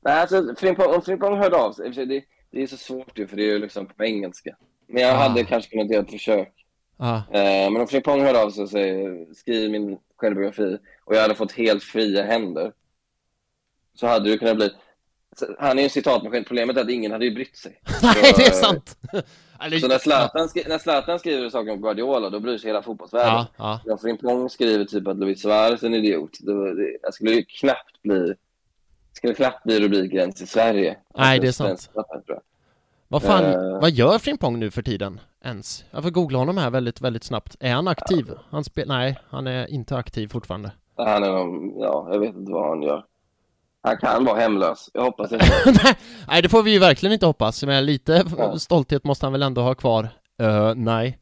Nej, 0.00 0.20
alltså 0.20 0.54
Frimpong, 0.58 0.94
om 0.94 1.02
Frimpong 1.02 1.38
hörde 1.38 1.56
av 1.56 1.72
sig, 1.72 1.90
det, 1.90 2.22
det 2.50 2.62
är 2.62 2.66
så 2.66 2.76
svårt 2.76 3.18
ju, 3.18 3.26
för 3.26 3.36
det 3.36 3.42
är 3.42 3.52
ju 3.52 3.58
liksom 3.58 3.86
på 3.86 4.04
engelska. 4.04 4.56
Men 4.88 5.02
jag 5.02 5.10
Ah. 5.14 5.18
hade 5.18 5.44
kanske 5.44 5.70
kunnat 5.70 5.90
göra 5.90 6.02
ett 6.02 6.10
försök. 6.10 6.52
Ja. 6.98 7.16
Eh, 7.32 7.70
men 7.70 7.76
om 7.80 7.86
Frimpong 7.86 8.20
hörde 8.22 8.42
av 8.42 8.50
sig 8.50 8.62
och 8.62 8.70
säger 8.70 9.26
skriv 9.34 9.70
min 9.70 9.98
självbiografi 10.16 10.78
och 11.04 11.14
jag 11.14 11.22
hade 11.22 11.34
fått 11.34 11.52
helt 11.52 11.82
fria 11.82 12.22
händer 12.24 12.72
så 13.94 14.06
hade 14.06 14.30
det 14.30 14.38
kunnat 14.38 14.56
bli 14.56 14.70
han 15.58 15.70
är 15.78 15.82
ju 15.82 15.84
en 15.84 15.90
citatmaskin. 15.90 16.44
Problemet 16.44 16.76
är 16.76 16.80
att 16.80 16.90
ingen 16.90 17.12
hade 17.12 17.24
ju 17.24 17.34
brytt 17.34 17.56
sig. 17.56 17.80
Nej, 18.02 18.32
det 18.36 18.46
är 18.46 18.50
sant! 18.50 18.96
Eller, 19.62 19.78
Så 19.78 19.88
när 19.88 19.98
Zlatan, 19.98 20.48
skri- 20.48 20.64
när 20.68 20.78
Zlatan 20.78 21.18
skriver 21.18 21.50
saker 21.50 21.72
om 21.72 21.80
Guardiola, 21.82 22.30
då 22.30 22.40
bryr 22.40 22.58
sig 22.58 22.68
hela 22.68 22.82
fotbollsvärlden. 22.82 23.34
Ja, 23.34 23.46
ja. 23.56 23.80
När 23.86 23.96
Frimpong 23.96 24.50
skriver 24.50 24.84
typ 24.84 25.06
att 25.08 25.16
Luis 25.18 25.42
Suarez 25.42 25.82
är 25.82 25.86
en 25.86 25.94
idiot, 25.94 26.38
då, 26.40 26.64
det, 26.64 26.98
jag 27.02 27.14
skulle 27.14 27.30
ju 27.32 27.44
knappt 27.44 28.02
bli 28.02 28.34
skulle 29.12 29.34
knappt 29.34 29.64
bli 29.64 29.80
rubrik 29.80 30.14
ens 30.14 30.42
i 30.42 30.46
Sverige. 30.46 30.96
Nej, 31.16 31.38
det 31.38 31.44
är 31.46 31.48
Alltså, 31.48 31.88
sant. 31.92 32.36
Vad 33.08 33.22
fan, 33.22 33.44
Eh. 33.44 33.80
vad 33.80 33.90
gör 33.90 34.18
Frimpong 34.18 34.58
nu 34.58 34.70
för 34.70 34.82
tiden 34.82 35.20
ens? 35.44 35.84
Jag 35.90 36.02
får 36.02 36.10
googla 36.10 36.38
honom 36.38 36.58
här 36.58 36.70
väldigt, 36.70 37.00
väldigt 37.00 37.24
snabbt. 37.24 37.56
Är 37.60 37.72
han 37.74 37.88
aktiv? 37.88 38.26
Han 38.50 38.64
spel, 38.64 38.88
nej, 38.88 39.18
han 39.30 39.46
är 39.46 39.70
inte 39.70 39.96
aktiv 39.96 40.28
fortfarande. 40.28 40.72
Han 40.96 41.22
är 41.24 41.30
någon, 41.32 41.80
ja, 41.80 42.08
jag 42.12 42.18
vet 42.20 42.34
inte 42.34 42.52
vad 42.52 42.68
han 42.68 42.82
gör. 42.82 43.04
Han 43.82 43.96
kan 43.96 44.24
vara 44.24 44.40
hemlös. 44.40 44.90
Jag 44.94 45.02
hoppas 45.02 45.32
inte. 45.32 45.46
nej, 46.28 46.42
det 46.42 46.48
får 46.48 46.62
vi 46.62 46.70
ju 46.72 46.78
verkligen 46.78 47.12
inte 47.12 47.26
hoppas, 47.26 47.62
men 47.64 47.86
lite 47.86 48.24
Ja. 48.38 48.58
stolthet 48.58 49.04
måste 49.04 49.26
han 49.26 49.32
väl 49.32 49.42
ändå 49.42 49.62
ha 49.62 49.74
kvar. 49.74 50.08
Eh, 50.42 50.74
nej. 50.74 51.18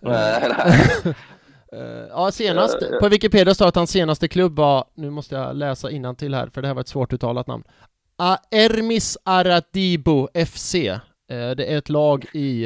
Nej, 0.00 0.52
nej. 0.58 1.14
Eh, 1.72 2.06
ja, 2.10 2.30
senast, 2.30 2.76
Ja, 2.80 2.86
ja. 2.92 2.98
på 3.00 3.08
Wikipedia 3.08 3.54
står 3.54 3.66
att 3.68 3.74
hans 3.76 3.90
senaste 3.90 4.28
klubb 4.28 4.56
var, 4.56 4.84
nu 4.94 5.10
måste 5.10 5.34
jag 5.34 5.56
läsa 5.56 5.88
till 6.18 6.34
här 6.34 6.46
för 6.54 6.62
det 6.62 6.68
här 6.68 6.74
var 6.74 6.80
ett 6.80 6.88
svårt 6.88 7.12
uttalat 7.12 7.46
namn. 7.46 7.64
Aermis 8.16 9.18
Aradibo 9.24 10.28
FC. 10.46 10.74
Eh, 10.74 11.00
det 11.28 11.72
är 11.72 11.78
ett 11.78 11.88
lag 11.88 12.24
i 12.32 12.64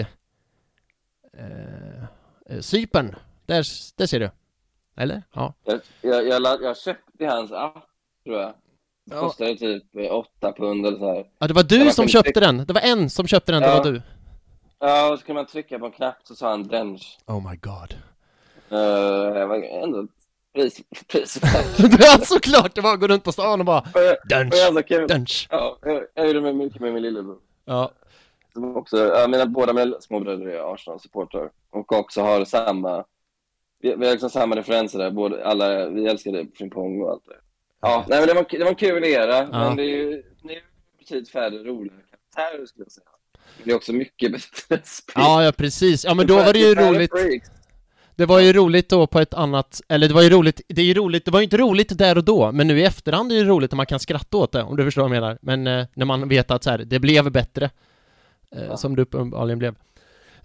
eh, 1.39 2.03
eh, 2.51 2.61
Cypern. 2.61 3.15
Där, 3.47 3.65
där 3.97 4.07
ser 4.07 4.21
du. 4.21 4.31
Eller? 4.97 5.23
Ja. 5.33 5.55
Jag, 5.65 5.81
jag, 6.01 6.27
jag, 6.29 6.63
jag 6.63 6.77
köpte 6.79 7.27
hans 7.27 7.53
app, 7.53 7.85
tror 8.25 8.39
jag. 8.41 8.55
Det 9.09 9.15
Ja. 9.15 9.21
kostade 9.21 9.57
typ 9.57 9.97
eh, 9.97 10.15
åtta 10.15 10.53
pund 10.53 10.87
eller 10.87 10.99
så 10.99 11.15
här. 11.15 11.27
ja, 11.39 11.47
det 11.47 11.55
var 11.55 11.63
du 11.63 11.91
som 11.93 12.09
köpte 12.09 12.31
trycka- 12.33 12.41
den. 12.41 12.65
Det 12.67 12.73
var 12.73 12.81
en 12.81 13.11
som 13.11 13.27
köpte 13.27 13.53
den, 13.53 13.63
det 13.63 13.69
Ja. 13.69 13.77
var 13.77 13.85
du. 13.85 14.03
Ja, 14.79 15.13
och 15.13 15.19
så 15.19 15.25
kunde 15.27 15.41
man 15.43 15.47
trycka 15.47 15.79
på 15.79 15.87
en 15.87 15.93
knapp 15.93 16.17
så 16.25 16.35
sa 16.35 16.51
han 16.51 16.63
drench. 16.69 17.19
Oh 17.27 17.51
my 17.51 17.57
god. 17.57 17.95
Uh, 18.73 19.35
det 19.35 19.47
var 19.47 19.83
ändå 19.83 20.07
pris, 20.55 20.81
pris. 21.09 21.39
ja, 22.01 22.19
såklart! 22.25 22.75
Det 22.75 22.81
var 22.81 22.95
att 22.95 23.01
gå 23.01 23.07
runt 23.07 23.25
på 23.25 23.33
stan 23.33 23.61
och 23.61 23.67
bara 23.67 23.85
Det 24.29 24.83
kul. 24.89 25.07
dunch. 25.09 25.47
Ja, 25.51 25.79
jag, 25.83 26.03
jag 26.15 26.27
gjorde 26.27 26.41
med 26.41 26.57
mycket 26.57 26.81
med 26.81 26.93
min 26.95 27.03
lillebror. 27.03 27.39
Ja, 27.65 27.91
Som 28.53 28.77
också, 28.77 28.97
ja, 28.99 29.29
mina, 29.29 29.47
båda 29.47 29.73
mina 29.73 30.01
småbröder 30.01 30.47
är 30.47 30.75
Arsenal-supportrar 30.75 31.51
och 31.71 31.93
också 31.93 32.23
har 32.23 32.45
samma, 32.45 33.05
vi, 33.81 33.95
vi 33.95 34.05
har 34.07 34.13
liksom 34.13 34.31
samma 34.31 34.57
referenser 34.57 34.99
där, 34.99 35.11
både, 35.11 35.47
alla, 35.47 35.89
vi 35.89 36.07
älskade 36.07 36.47
Frimpong 36.59 37.03
och 37.03 37.11
allt 37.11 37.25
det 37.27 37.37
Ja, 37.81 38.05
nej 38.09 38.19
men 38.19 38.29
det 38.29 38.35
var, 38.35 38.47
det 38.51 38.59
var 38.65 38.69
en 38.71 38.75
kul 38.75 39.05
era, 39.05 39.47
men 39.47 39.77
det 39.77 39.83
är 39.83 39.87
ju, 39.87 40.23
det 40.43 40.49
är 40.49 40.55
ju 40.55 40.61
betydligt 40.99 41.29
färre 41.29 41.59
roliga 41.65 41.93
karaktärer 42.35 42.67
skulle 42.67 42.85
jag 42.85 42.93
säga. 42.93 43.07
Det 43.65 43.71
är 43.71 43.77
också 43.77 43.93
mycket 43.93 44.33
bättre 44.69 44.81
spel. 44.85 45.13
ja, 45.15 45.45
ja 45.45 45.53
precis. 45.53 46.05
Ja, 46.05 46.15
men 46.15 46.27
då 46.27 46.37
var 46.37 46.53
det 46.53 46.59
ju 46.59 46.75
roligt. 46.75 47.11
Det 48.17 48.27
var 48.27 48.41
ju 48.41 48.53
roligt 48.53 48.89
då 48.89 49.07
på 49.07 49.21
ett 49.21 49.35
annat, 49.35 49.81
eller 49.89 50.09
det 50.09 50.15
var 50.15 50.23
ju 50.23 50.31
roligt, 50.31 50.61
det 50.69 50.81
är 50.81 50.85
ju 50.87 50.95
roligt, 50.95 51.25
det 51.25 51.31
var 51.31 51.41
ju 51.41 51.45
inte 51.45 51.57
roligt 51.57 51.99
där 51.99 52.19
och 52.19 52.25
då, 52.25 52.53
men 52.53 52.67
nu 52.67 52.79
i 52.81 52.85
efterhand 52.85 53.33
är 53.33 53.37
det 53.37 53.45
roligt 53.45 53.71
när 53.73 53.77
man 53.77 53.87
kan 53.87 54.01
skratta 54.01 54.37
åt 54.37 54.53
det, 54.53 54.63
om 54.63 54.77
du 54.77 54.85
förstår 54.85 55.03
vad 55.03 55.17
jag 55.17 55.21
menar. 55.21 55.39
Men 55.43 55.67
eh, 55.67 55.87
när 55.95 56.07
man 56.07 56.29
vet 56.29 56.51
att 56.51 56.65
så 56.65 56.71
här, 56.71 56.79
det 56.79 56.99
blev 56.99 57.31
bättre, 57.31 57.71
eh, 58.51 58.65
Ja. 58.65 58.77
som 58.77 58.97
det 58.97 59.03
uppenbarligen 59.03 59.59
blev. 59.59 59.75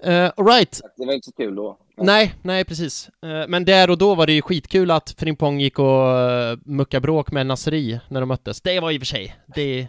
Uh, 0.08 0.46
right. 0.46 0.82
Det 0.98 1.06
var 1.06 1.14
inte 1.14 1.26
så 1.26 1.32
kul 1.32 1.56
då. 1.56 1.78
Nej, 1.96 2.34
nej 2.42 2.66
precis. 2.66 3.10
Uh, 3.26 3.48
men 3.48 3.66
där 3.66 3.90
och 3.90 3.98
då 3.98 4.16
var 4.16 4.26
det 4.26 4.34
ju 4.34 4.42
skitkul 4.42 4.92
att 4.92 5.16
Frimpong 5.18 5.60
gick 5.60 5.80
och 5.80 5.86
uh, 5.86 6.58
mucka 6.66 7.00
bråk 7.00 7.32
med 7.32 7.46
Nasri 7.46 8.00
när 8.10 8.20
de 8.20 8.30
möttes. 8.30 8.62
Det 8.62 8.80
var 8.80 8.92
i 8.92 8.98
och 8.98 9.02
för 9.02 9.06
sig, 9.06 9.36
det, 9.56 9.88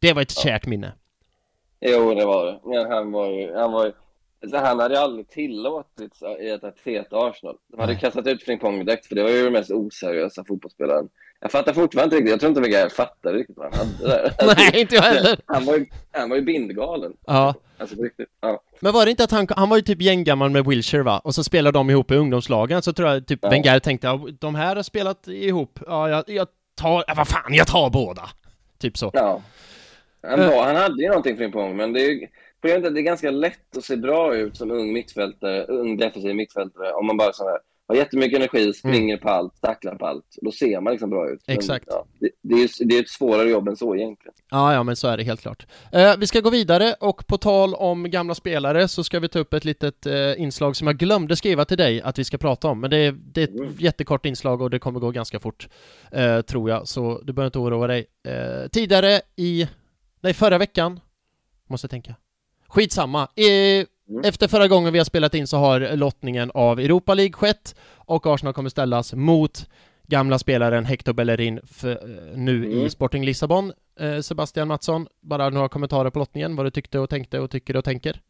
det 0.00 0.12
var 0.12 0.22
ett 0.22 0.32
ja. 0.36 0.42
kärt 0.42 0.66
minne. 0.66 0.92
Jo, 1.80 2.14
det 2.14 2.24
var 2.24 2.46
det. 2.46 2.60
Men 2.64 2.90
han 2.92 3.12
var 3.12 3.30
ju, 3.30 3.54
han 3.54 3.72
var 3.72 3.86
ju, 3.86 3.92
alltså 4.42 4.56
han 4.56 4.80
hade 4.80 5.00
aldrig 5.00 5.28
tillåtits 5.28 6.22
i 6.40 6.48
ett 6.48 6.78
feta 6.84 7.16
Arsenal. 7.16 7.56
De 7.68 7.80
hade 7.80 7.94
kastat 7.94 8.26
ut 8.26 8.42
Frimpong 8.42 8.84
direkt, 8.84 9.06
för 9.06 9.14
det 9.14 9.22
var 9.22 9.30
ju 9.30 9.44
den 9.44 9.52
mest 9.52 9.70
oseriösa 9.70 10.44
fotbollsspelaren. 10.44 11.08
Jag 11.42 11.52
fattar 11.52 11.72
fortfarande 11.72 12.04
inte 12.04 12.16
riktigt, 12.16 12.30
jag 12.30 12.40
tror 12.40 12.48
inte 12.50 12.60
Wenger 12.60 12.88
fattade 12.88 13.38
riktigt 13.38 13.56
vad 13.56 13.74
han 13.74 13.86
hade 13.86 14.08
där. 14.08 14.34
Nej, 14.56 14.80
inte 14.80 14.94
jag 14.94 15.02
heller. 15.02 15.38
Han 15.46 15.64
var 15.64 15.76
ju, 15.76 15.86
han 16.12 16.30
var 16.30 16.36
ju 16.36 16.42
bindgalen. 16.42 17.12
Ja. 17.26 17.54
Alltså 17.78 17.96
på 17.96 18.02
riktigt, 18.02 18.28
ja. 18.40 18.62
Men 18.80 18.92
var 18.92 19.04
det 19.04 19.10
inte 19.10 19.24
att 19.24 19.30
han, 19.30 19.46
han 19.50 19.68
var 19.68 19.76
ju 19.76 19.82
typ 19.82 20.02
gänggammal 20.02 20.50
med 20.50 20.66
Wilshire 20.66 21.02
va? 21.02 21.18
Och 21.24 21.34
så 21.34 21.44
spelade 21.44 21.78
de 21.78 21.90
ihop 21.90 22.10
i 22.10 22.14
ungdomslagen, 22.14 22.82
så 22.82 22.92
tror 22.92 23.08
jag 23.08 23.26
typ 23.26 23.38
ja. 23.42 23.50
Wenger 23.50 23.78
tänkte, 23.78 24.06
ja, 24.06 24.20
de 24.38 24.54
här 24.54 24.76
har 24.76 24.82
spelat 24.82 25.28
ihop, 25.28 25.78
ja 25.86 26.08
jag, 26.08 26.24
jag 26.26 26.48
tar, 26.74 27.04
ja, 27.06 27.14
vad 27.16 27.28
fan, 27.28 27.54
jag 27.54 27.66
tar 27.66 27.90
båda. 27.90 28.22
Typ 28.78 28.98
så. 28.98 29.10
Ja. 29.14 29.42
Han, 30.22 30.40
var, 30.40 30.64
han 30.64 30.76
hade 30.76 31.02
ju 31.02 31.08
någonting 31.08 31.36
Frimpong, 31.36 31.76
men 31.76 31.92
det 31.92 32.00
är 32.00 32.10
ju 32.10 32.26
problemet 32.60 32.84
är 32.84 32.88
att 32.88 32.94
det 32.94 33.00
är 33.00 33.02
ganska 33.02 33.30
lätt 33.30 33.76
att 33.76 33.84
se 33.84 33.96
bra 33.96 34.34
ut 34.34 34.56
som 34.56 34.70
ung 34.70 34.92
mittfältare, 34.92 35.64
ung 35.64 35.96
defensiv 35.96 36.34
mittfältare, 36.34 36.92
om 36.92 37.06
man 37.06 37.16
bara 37.16 37.32
så 37.32 37.48
här, 37.48 37.58
har 37.88 37.96
jättemycket 37.96 38.36
energi, 38.38 38.62
mm. 38.62 38.72
springer 38.72 39.14
mm. 39.14 39.22
på 39.22 39.28
allt, 39.28 39.60
tacklar 39.60 39.94
på 39.94 40.06
allt. 40.06 40.24
Då 40.42 40.52
ser 40.52 40.80
man 40.80 40.92
liksom 40.92 41.10
bra 41.10 41.30
ut. 41.30 41.40
Exakt. 41.46 41.86
Men, 41.86 41.96
ja, 41.96 42.06
det, 42.18 42.30
det, 42.42 42.54
är, 42.54 42.84
det 42.84 42.96
är 42.98 43.02
ett 43.02 43.08
svårare 43.08 43.50
jobb 43.50 43.68
än 43.68 43.76
så 43.76 43.96
egentligen. 43.96 44.34
Ja, 44.50 44.74
ja, 44.74 44.82
men 44.82 44.96
så 44.96 45.08
är 45.08 45.16
det 45.16 45.22
helt 45.22 45.40
klart. 45.40 45.66
Eh, 45.92 46.16
vi 46.18 46.26
ska 46.26 46.40
gå 46.40 46.50
vidare 46.50 46.94
och 47.00 47.26
på 47.26 47.38
tal 47.38 47.74
om 47.74 48.10
gamla 48.10 48.34
spelare 48.34 48.88
så 48.88 49.04
ska 49.04 49.20
vi 49.20 49.28
ta 49.28 49.38
upp 49.38 49.54
ett 49.54 49.64
litet 49.64 50.06
eh, 50.06 50.40
inslag 50.40 50.76
som 50.76 50.86
jag 50.86 50.96
glömde 50.96 51.36
skriva 51.36 51.64
till 51.64 51.78
dig 51.78 52.02
att 52.02 52.18
vi 52.18 52.24
ska 52.24 52.38
prata 52.38 52.68
om. 52.68 52.80
Men 52.80 52.90
det 52.90 52.96
är, 52.96 53.12
det 53.12 53.40
är 53.40 53.44
ett 53.44 53.60
mm. 53.60 53.74
jättekort 53.78 54.26
inslag 54.26 54.62
och 54.62 54.70
det 54.70 54.78
kommer 54.78 55.00
gå 55.00 55.10
ganska 55.10 55.40
fort, 55.40 55.68
eh, 56.12 56.40
tror 56.40 56.70
jag. 56.70 56.88
Så 56.88 57.20
du 57.24 57.32
behöver 57.32 57.46
inte 57.46 57.58
oroa 57.58 57.86
dig. 57.86 58.06
Eh, 58.24 58.68
tidigare 58.68 59.20
i, 59.36 59.68
nej, 60.20 60.34
förra 60.34 60.58
veckan, 60.58 61.00
måste 61.68 61.88
tänka. 61.88 62.14
Skitsamma. 62.68 63.22
Eh, 63.22 63.86
Mm. 64.12 64.24
Efter 64.24 64.48
förra 64.48 64.68
gången 64.68 64.92
vi 64.92 64.98
har 64.98 65.04
spelat 65.04 65.34
in 65.34 65.46
så 65.46 65.56
har 65.56 65.96
lottningen 65.96 66.50
av 66.54 66.80
Europa 66.80 67.14
League 67.14 67.32
skett 67.32 67.74
och 67.96 68.26
Arsenal 68.26 68.54
kommer 68.54 68.70
ställas 68.70 69.14
mot 69.14 69.68
gamla 70.06 70.38
spelaren 70.38 70.84
Hector 70.84 71.12
Bellerin 71.12 71.60
för, 71.64 71.90
eh, 71.90 72.36
nu 72.36 72.56
mm. 72.56 72.70
i 72.70 72.90
Sporting 72.90 73.24
Lissabon. 73.24 73.72
Eh, 74.00 74.20
Sebastian 74.20 74.68
Mattsson, 74.68 75.08
bara 75.20 75.50
några 75.50 75.68
kommentarer 75.68 76.10
på 76.10 76.18
lottningen, 76.18 76.56
vad 76.56 76.66
du 76.66 76.70
tyckte 76.70 76.98
och 76.98 77.10
tänkte 77.10 77.40
och 77.40 77.50
tycker 77.50 77.76
och 77.76 77.84
tänker? 77.84 78.20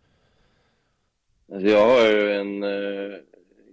Alltså, 1.53 1.69
jag 1.69 1.87
har 1.87 2.07
ju 2.09 2.33
en 2.33 2.63
eh, 2.63 3.19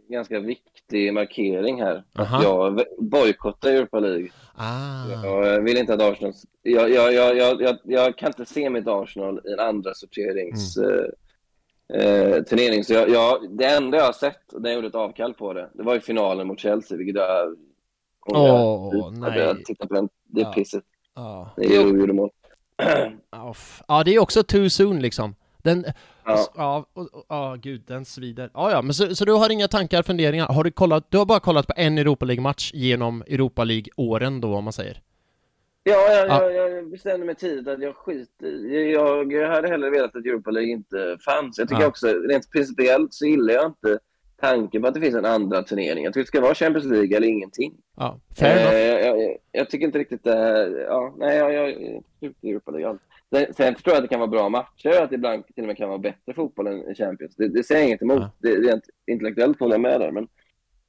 ganska 0.10 0.40
viktig 0.40 1.14
markering 1.14 1.82
här. 1.82 2.04
Aha. 2.18 2.44
Jag 2.44 2.82
bojkottar 2.98 3.70
Europa 3.70 4.00
League. 4.00 4.30
Ah. 4.56 5.10
Jag 5.24 5.62
vill 5.62 5.78
inte 5.78 5.94
att 5.94 6.02
Arsenal... 6.02 6.34
Jag, 6.62 6.92
jag, 6.92 7.14
jag, 7.14 7.62
jag, 7.62 7.78
jag, 7.84 8.18
kan 8.18 8.28
inte 8.28 8.46
se 8.46 8.70
mitt 8.70 8.88
Arsenal 8.88 9.42
i 9.46 9.54
en 9.54 9.60
andra 9.60 9.94
sorterings... 9.94 10.78
Mm. 10.78 11.12
Eh, 11.94 12.44
turnering. 12.44 12.84
Så 12.84 12.94
jag, 12.94 13.10
jag, 13.10 13.58
det 13.58 13.66
enda 13.66 13.98
jag 13.98 14.06
har 14.06 14.14
sett, 14.14 14.54
och 14.54 14.62
jag 14.64 14.74
gjorde 14.74 14.88
ett 14.88 14.96
avkall 14.96 15.34
på 15.34 15.54
det, 15.54 15.70
det 15.74 15.84
var 15.84 15.94
ju 15.94 16.00
finalen 16.00 16.48
mot 16.48 16.60
Chelsea, 16.60 16.98
vilket 16.98 17.16
jag... 17.16 17.56
Åh, 18.26 18.88
oh, 18.88 19.12
nej. 19.12 19.40
Jag 19.40 19.66
tittade 19.66 19.88
på 19.88 19.94
den, 19.94 20.10
det 20.24 20.42
ja. 20.42 20.52
pisset. 20.54 20.84
Ja. 21.16 21.54
Det 21.58 21.66
är 21.66 21.82
ju 21.82 22.14
mål. 22.14 22.30
Ja, 23.88 24.04
det 24.04 24.16
är 24.16 24.20
också 24.20 24.44
too 24.44 24.70
soon 24.70 25.00
liksom. 25.00 25.36
Den, 25.64 25.86
ja, 26.26 26.46
ja, 26.56 26.86
ja, 27.30 27.58
gud, 27.62 27.84
den 27.88 28.06
svider. 28.06 28.50
Ja, 28.54 28.72
ja, 28.72 28.82
men 28.82 28.94
så, 28.94 29.16
så 29.16 29.26
du 29.26 29.34
har 29.34 29.50
inga 29.50 29.68
tankar, 29.68 30.04
funderingar? 30.04 30.48
Har 30.48 30.64
du 30.64 30.72
kollat, 30.72 31.06
du 31.10 31.18
har 31.18 31.26
bara 31.26 31.40
kollat 31.40 31.68
på 31.68 31.74
en 31.76 31.98
Europa 31.98 32.26
League-match 32.26 32.72
genom 32.74 33.22
Europa 33.22 33.64
League-åren 33.64 34.42
då, 34.42 34.56
om 34.56 34.64
man 34.64 34.74
säger? 34.74 35.02
Ja, 35.84 36.12
jag, 36.12 36.28
ja. 36.28 36.52
Jag, 36.52 36.72
jag, 36.72 36.90
bestämde 36.90 37.26
mig 37.26 37.36
tidigt 37.36 37.68
att 37.68 37.82
jag 37.82 37.96
skiter 37.96 38.48
i... 38.48 38.92
Jag, 38.94 39.34
jag 39.34 39.50
hade 39.50 39.68
hellre 39.68 39.90
velat 39.90 40.16
att 40.16 40.26
Europa 40.26 40.52
League 40.52 40.72
inte 40.72 41.18
fanns. 41.26 41.58
Jag 41.58 41.70
tycker 41.70 41.82
ja. 41.82 41.88
också, 41.88 42.08
rent 42.08 42.52
principiellt 42.52 43.14
så 43.14 43.26
gillar 43.26 43.54
jag 43.54 43.66
inte 43.66 44.00
tanken 44.42 44.82
på 44.82 44.88
att 44.88 44.94
det 44.94 45.00
finns 45.00 45.16
en 45.16 45.26
andra 45.26 45.64
turnering. 45.64 46.04
Jag 46.04 46.14
tycker 46.14 46.24
det 46.24 46.28
ska 46.28 46.42
vara 46.42 46.56
Champions 46.56 46.86
League 46.86 47.18
eller 47.18 47.28
ingenting. 47.28 47.74
Ja, 47.96 48.20
eh, 48.42 48.78
jag, 48.78 49.38
jag, 49.52 49.70
tycker 49.70 49.86
inte 49.86 50.00
riktigt 50.00 50.24
det 50.24 50.36
här... 50.36 50.86
Ja, 50.88 51.16
nej, 51.18 51.38
jag, 51.38 51.54
jag, 51.54 52.02
jag 52.20 52.34
Europa 52.44 52.72
League. 52.72 52.98
Sen 53.32 53.76
tror 53.76 53.78
jag 53.86 53.96
att 53.96 54.02
det 54.02 54.08
kan 54.08 54.20
vara 54.20 54.30
bra 54.30 54.50
matcher, 54.50 55.02
att 55.02 55.10
det 55.10 55.16
ibland 55.16 55.48
till 55.48 55.64
och 55.64 55.68
med 55.68 55.78
kan 55.78 55.90
vara 55.90 56.00
bättre 56.00 56.34
fotboll 56.34 56.68
än 56.68 56.96
Champions. 56.96 57.36
Det, 57.36 57.48
det 57.48 57.64
säger 57.64 57.82
jag 57.82 57.88
inget 57.88 58.02
emot. 58.02 58.20
Ja. 58.20 58.32
Det, 58.38 58.56
rent 58.56 58.84
intellektuellt 59.08 59.60
håller 59.60 59.74
jag 59.74 59.82
med 59.82 60.02
där, 60.02 60.12
men 60.12 60.28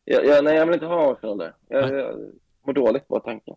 jag, 0.05 0.27
jag, 0.27 0.45
nej, 0.45 0.57
jag 0.57 0.67
vill 0.67 0.75
inte 0.75 0.87
ha 0.87 1.13
Arsenal 1.13 1.39
där. 1.39 1.55
Jag, 1.69 1.95
jag 1.99 2.17
mår 2.67 2.73
dåligt 2.73 3.09
på 3.09 3.21
tanken. 3.21 3.57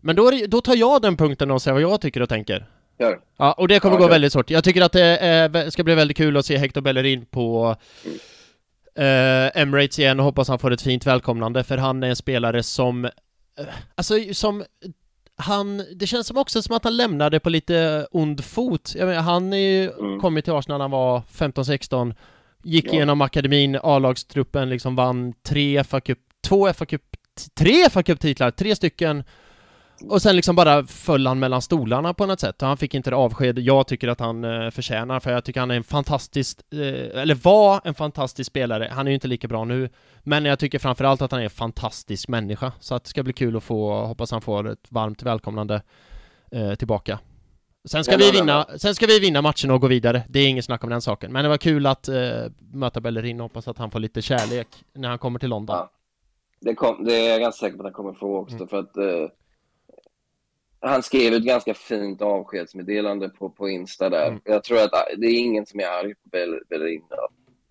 Men 0.00 0.16
då, 0.16 0.30
det, 0.30 0.46
då 0.46 0.60
tar 0.60 0.76
jag 0.76 1.02
den 1.02 1.16
punkten 1.16 1.50
och 1.50 1.62
säger 1.62 1.72
vad 1.72 1.82
jag 1.82 2.00
tycker 2.00 2.22
och 2.22 2.28
tänker. 2.28 2.66
Gör. 2.98 3.18
Ja, 3.36 3.52
och 3.52 3.68
det 3.68 3.80
kommer 3.80 3.96
ja, 3.96 4.00
gå 4.00 4.08
väldigt 4.08 4.32
svårt. 4.32 4.50
Jag 4.50 4.64
tycker 4.64 4.82
att 4.82 4.92
det 4.92 5.18
är, 5.18 5.70
ska 5.70 5.84
bli 5.84 5.94
väldigt 5.94 6.16
kul 6.16 6.36
att 6.36 6.46
se 6.46 6.56
Hector 6.56 6.80
Bellerin 6.80 7.26
på 7.26 7.76
eh, 8.94 9.60
Emirates 9.60 9.98
igen 9.98 10.18
och 10.18 10.24
hoppas 10.24 10.48
han 10.48 10.58
får 10.58 10.70
ett 10.70 10.82
fint 10.82 11.06
välkomnande, 11.06 11.64
för 11.64 11.76
han 11.76 12.02
är 12.02 12.08
en 12.08 12.16
spelare 12.16 12.62
som, 12.62 13.04
eh, 13.04 13.10
alltså 13.94 14.14
som 14.32 14.64
han, 15.36 15.84
det 15.94 16.06
känns 16.06 16.26
som 16.26 16.36
också 16.36 16.62
som 16.62 16.76
att 16.76 16.84
han 16.84 16.96
lämnade 16.96 17.40
på 17.40 17.50
lite 17.50 18.06
ond 18.10 18.44
fot. 18.44 18.92
Jag 18.96 19.08
menar, 19.08 19.22
han 19.22 19.52
är 19.52 19.56
ju 19.56 19.90
mm. 19.90 20.20
kommit 20.20 20.44
till 20.44 20.54
Arsenal 20.54 20.78
när 20.78 20.84
han 20.84 20.90
var 20.90 21.22
15-16, 21.32 22.14
gick 22.62 22.86
ja. 22.86 22.92
igenom 22.92 23.20
akademin, 23.20 23.78
A-lagstruppen, 23.82 24.68
liksom 24.68 24.96
vann 24.96 25.34
tre 25.42 25.82
FA-cup, 25.82 26.18
två 26.46 26.68
FA-cup, 26.68 27.02
tre 27.54 27.88
FA-cup-titlar, 27.90 28.50
tre 28.50 28.76
stycken 28.76 29.24
och 30.02 30.22
sen 30.22 30.36
liksom 30.36 30.56
bara 30.56 30.86
föll 30.86 31.26
han 31.26 31.38
mellan 31.38 31.62
stolarna 31.62 32.14
på 32.14 32.26
något 32.26 32.40
sätt 32.40 32.62
och 32.62 32.68
han 32.68 32.76
fick 32.76 32.94
inte 32.94 33.10
det 33.10 33.16
avsked 33.16 33.58
jag 33.58 33.86
tycker 33.86 34.08
att 34.08 34.20
han 34.20 34.44
eh, 34.44 34.70
förtjänar 34.70 35.20
för 35.20 35.30
jag 35.30 35.44
tycker 35.44 35.60
han 35.60 35.70
är 35.70 35.76
en 35.76 35.84
fantastisk, 35.84 36.60
eh, 36.72 37.20
eller 37.20 37.34
var 37.34 37.80
en 37.84 37.94
fantastisk 37.94 38.50
spelare. 38.50 38.88
Han 38.92 39.06
är 39.06 39.10
ju 39.10 39.14
inte 39.14 39.28
lika 39.28 39.48
bra 39.48 39.64
nu, 39.64 39.88
men 40.22 40.44
jag 40.44 40.58
tycker 40.58 40.78
framförallt 40.78 41.22
att 41.22 41.30
han 41.30 41.40
är 41.40 41.44
en 41.44 41.50
fantastisk 41.50 42.28
människa. 42.28 42.72
Så 42.80 42.94
att 42.94 43.04
det 43.04 43.10
ska 43.10 43.22
bli 43.22 43.32
kul 43.32 43.56
att 43.56 43.64
få, 43.64 44.06
hoppas 44.06 44.30
han 44.30 44.40
får 44.40 44.68
ett 44.68 44.86
varmt 44.88 45.22
välkomnande 45.22 45.82
eh, 46.50 46.74
tillbaka. 46.74 47.18
Sen 47.88 48.04
ska, 48.04 48.16
vi 48.16 48.30
vinna, 48.30 48.66
sen 48.76 48.94
ska 48.94 49.06
vi 49.06 49.20
vinna 49.20 49.42
matchen 49.42 49.70
och 49.70 49.80
gå 49.80 49.86
vidare, 49.86 50.22
det 50.28 50.40
är 50.40 50.48
inget 50.48 50.64
snack 50.64 50.84
om 50.84 50.90
den 50.90 51.02
saken. 51.02 51.32
Men 51.32 51.42
det 51.42 51.48
var 51.48 51.56
kul 51.56 51.86
att 51.86 52.08
eh, 52.08 52.16
möta 52.72 53.00
Bellerin 53.00 53.40
och 53.40 53.44
hoppas 53.44 53.68
att 53.68 53.78
han 53.78 53.90
får 53.90 54.00
lite 54.00 54.22
kärlek 54.22 54.68
när 54.94 55.08
han 55.08 55.18
kommer 55.18 55.38
till 55.38 55.48
London. 55.48 55.76
Ja. 55.76 55.90
Det, 56.60 56.74
kom, 56.74 57.04
det 57.04 57.14
är 57.14 57.30
jag 57.30 57.40
ganska 57.40 57.66
säker 57.66 57.76
på 57.76 57.82
att 57.82 57.86
han 57.86 57.92
kommer 57.92 58.12
få 58.12 58.36
också, 58.36 58.56
mm. 58.56 58.68
för 58.68 58.78
att 58.78 58.96
han 60.80 61.02
skrev 61.02 61.34
ett 61.34 61.44
ganska 61.44 61.74
fint 61.74 62.22
avskedsmeddelande 62.22 63.28
på, 63.28 63.50
på 63.50 63.68
Insta 63.68 64.10
där. 64.10 64.26
Mm. 64.26 64.40
Jag 64.44 64.64
tror 64.64 64.78
att 64.78 64.92
ah, 64.92 65.04
det 65.16 65.26
är 65.26 65.38
ingen 65.38 65.66
som 65.66 65.80
är 65.80 65.84
arg 65.84 66.14
på 66.14 66.28
Bellerin 66.68 67.02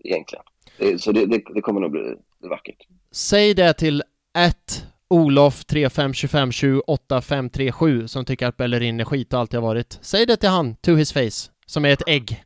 egentligen. 0.04 0.44
Det, 0.78 1.00
så 1.00 1.12
det, 1.12 1.26
det, 1.26 1.42
det, 1.54 1.60
kommer 1.60 1.80
nog 1.80 1.90
bli 1.90 2.14
vackert. 2.40 2.86
Säg 3.12 3.54
det 3.54 3.72
till 3.72 4.02
1 4.38 4.84
Olof 5.10 5.64
35252857 5.64 8.06
som 8.06 8.24
tycker 8.24 8.46
att 8.46 8.56
Bellerin 8.56 9.00
är 9.00 9.04
skit 9.04 9.32
och 9.32 9.40
alltid 9.40 9.60
har 9.60 9.68
varit. 9.68 9.98
Säg 10.02 10.26
det 10.26 10.36
till 10.36 10.48
han, 10.48 10.76
to 10.76 10.94
his 10.94 11.12
face, 11.12 11.50
som 11.66 11.84
är 11.84 11.92
ett 11.92 12.02
ägg. 12.06 12.44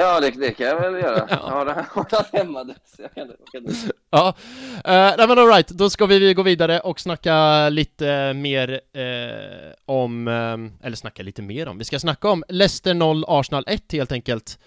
Ja, 0.00 0.20
det, 0.20 0.30
det 0.30 0.50
kan 0.50 0.66
jag 0.66 0.80
väl 0.80 0.94
göra. 0.94 1.26
ja. 1.30 1.36
Jag 1.66 2.04
har 2.04 2.36
hemma. 2.38 2.64
Så 2.64 3.02
jag 3.02 3.14
kan, 3.14 3.28
jag 3.52 3.64
kan... 3.64 3.74
Ja, 4.10 4.34
uh, 4.76 5.16
nej 5.18 5.28
men 5.28 5.38
alright, 5.38 5.68
då 5.68 5.90
ska 5.90 6.06
vi 6.06 6.34
gå 6.34 6.42
vidare 6.42 6.80
och 6.80 7.00
snacka 7.00 7.68
lite 7.68 8.32
mer 8.32 8.80
uh, 8.96 9.72
om, 9.84 10.28
uh, 10.28 10.86
eller 10.86 10.96
snacka 10.96 11.22
lite 11.22 11.42
mer 11.42 11.68
om, 11.68 11.78
vi 11.78 11.84
ska 11.84 11.98
snacka 11.98 12.28
om 12.28 12.44
Leicester 12.48 12.94
0, 12.94 13.24
Arsenal 13.28 13.64
1 13.66 13.92
helt 13.92 14.12
enkelt. 14.12 14.58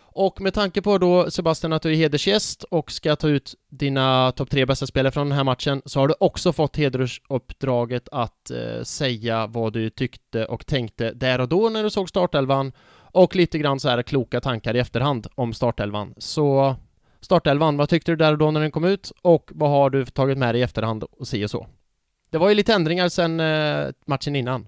Och 0.00 0.40
med 0.40 0.54
tanke 0.54 0.82
på 0.82 0.98
då 0.98 1.30
Sebastian 1.30 1.72
att 1.72 1.82
du 1.82 1.92
är 1.92 1.96
hedersgäst 1.96 2.62
och 2.62 2.92
ska 2.92 3.16
ta 3.16 3.28
ut 3.28 3.54
dina 3.70 4.32
topp 4.32 4.50
tre 4.50 4.66
bästa 4.66 4.86
spelare 4.86 5.12
från 5.12 5.28
den 5.28 5.36
här 5.36 5.44
matchen 5.44 5.82
så 5.84 6.00
har 6.00 6.08
du 6.08 6.14
också 6.20 6.52
fått 6.52 6.76
hedersuppdraget 6.76 8.08
att 8.12 8.50
uh, 8.52 8.82
säga 8.82 9.46
vad 9.46 9.72
du 9.72 9.90
tyckte 9.90 10.44
och 10.44 10.66
tänkte 10.66 11.12
där 11.12 11.40
och 11.40 11.48
då 11.48 11.68
när 11.68 11.82
du 11.82 11.90
såg 11.90 12.08
startelvan 12.08 12.72
och 13.18 13.36
lite 13.36 13.58
grann 13.58 13.80
så 13.80 13.88
här 13.88 14.02
kloka 14.02 14.40
tankar 14.40 14.76
i 14.76 14.78
efterhand 14.78 15.26
om 15.34 15.52
startelvan. 15.52 16.14
Så 16.18 16.74
startelvan, 17.20 17.76
vad 17.76 17.88
tyckte 17.88 18.12
du 18.12 18.16
där 18.16 18.32
och 18.32 18.38
då 18.38 18.50
när 18.50 18.60
den 18.60 18.70
kom 18.70 18.84
ut 18.84 19.12
och 19.22 19.50
vad 19.54 19.70
har 19.70 19.90
du 19.90 20.06
tagit 20.06 20.38
med 20.38 20.54
dig 20.54 20.60
i 20.60 20.64
efterhand 20.64 21.02
och 21.02 21.26
se 21.26 21.44
och 21.44 21.50
så? 21.50 21.66
Det 22.30 22.38
var 22.38 22.48
ju 22.48 22.54
lite 22.54 22.72
ändringar 22.72 23.08
sen 23.08 23.40
eh, 23.40 23.88
matchen 24.06 24.36
innan. 24.36 24.66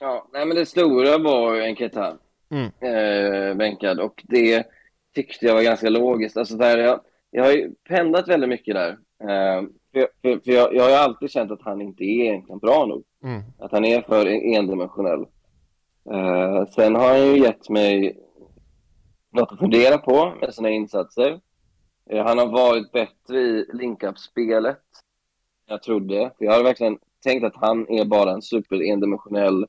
Ja, 0.00 0.28
nej 0.32 0.46
men 0.46 0.56
det 0.56 0.66
stora 0.66 1.18
var 1.18 1.56
en 1.56 1.76
Ketan 1.76 2.18
mm. 2.50 2.64
eh, 2.64 3.56
bänkad 3.56 4.00
och 4.00 4.22
det 4.28 4.66
tyckte 5.14 5.46
jag 5.46 5.54
var 5.54 5.62
ganska 5.62 5.90
logiskt. 5.90 6.36
Alltså 6.36 6.56
där 6.56 6.78
jag, 6.78 7.00
jag 7.30 7.44
har 7.44 7.52
ju 7.52 7.70
pendlat 7.88 8.28
väldigt 8.28 8.48
mycket 8.48 8.74
där. 8.74 8.90
Eh, 9.20 9.62
för, 9.92 10.08
för, 10.22 10.40
för 10.44 10.52
jag, 10.52 10.74
jag, 10.74 10.82
har 10.82 10.90
ju 10.90 10.96
alltid 10.96 11.30
känt 11.30 11.50
att 11.50 11.62
han 11.62 11.80
inte 11.80 12.04
är 12.04 12.20
egentligen 12.24 12.58
bra 12.58 12.86
nog. 12.86 13.04
Mm. 13.24 13.42
Att 13.58 13.72
han 13.72 13.84
är 13.84 14.02
för 14.02 14.26
endimensionell. 14.26 15.26
Uh, 16.10 16.66
sen 16.66 16.94
har 16.94 17.08
han 17.08 17.26
ju 17.26 17.38
gett 17.38 17.68
mig 17.68 18.18
något 19.30 19.52
att 19.52 19.58
fundera 19.58 19.98
på 19.98 20.34
med 20.40 20.54
sina 20.54 20.70
insatser. 20.70 21.40
Eh, 22.10 22.24
han 22.24 22.38
har 22.38 22.46
varit 22.46 22.92
bättre 22.92 23.40
i 23.40 23.66
link-up-spelet 23.72 24.78
jag 25.66 25.82
trodde. 25.82 26.30
För 26.38 26.44
jag 26.44 26.52
hade 26.52 26.64
verkligen 26.64 26.98
tänkt 27.22 27.44
att 27.44 27.56
han 27.56 27.88
är 27.88 28.04
bara 28.04 28.30
en 28.30 28.42
super 28.42 28.82
endimensionell 28.82 29.66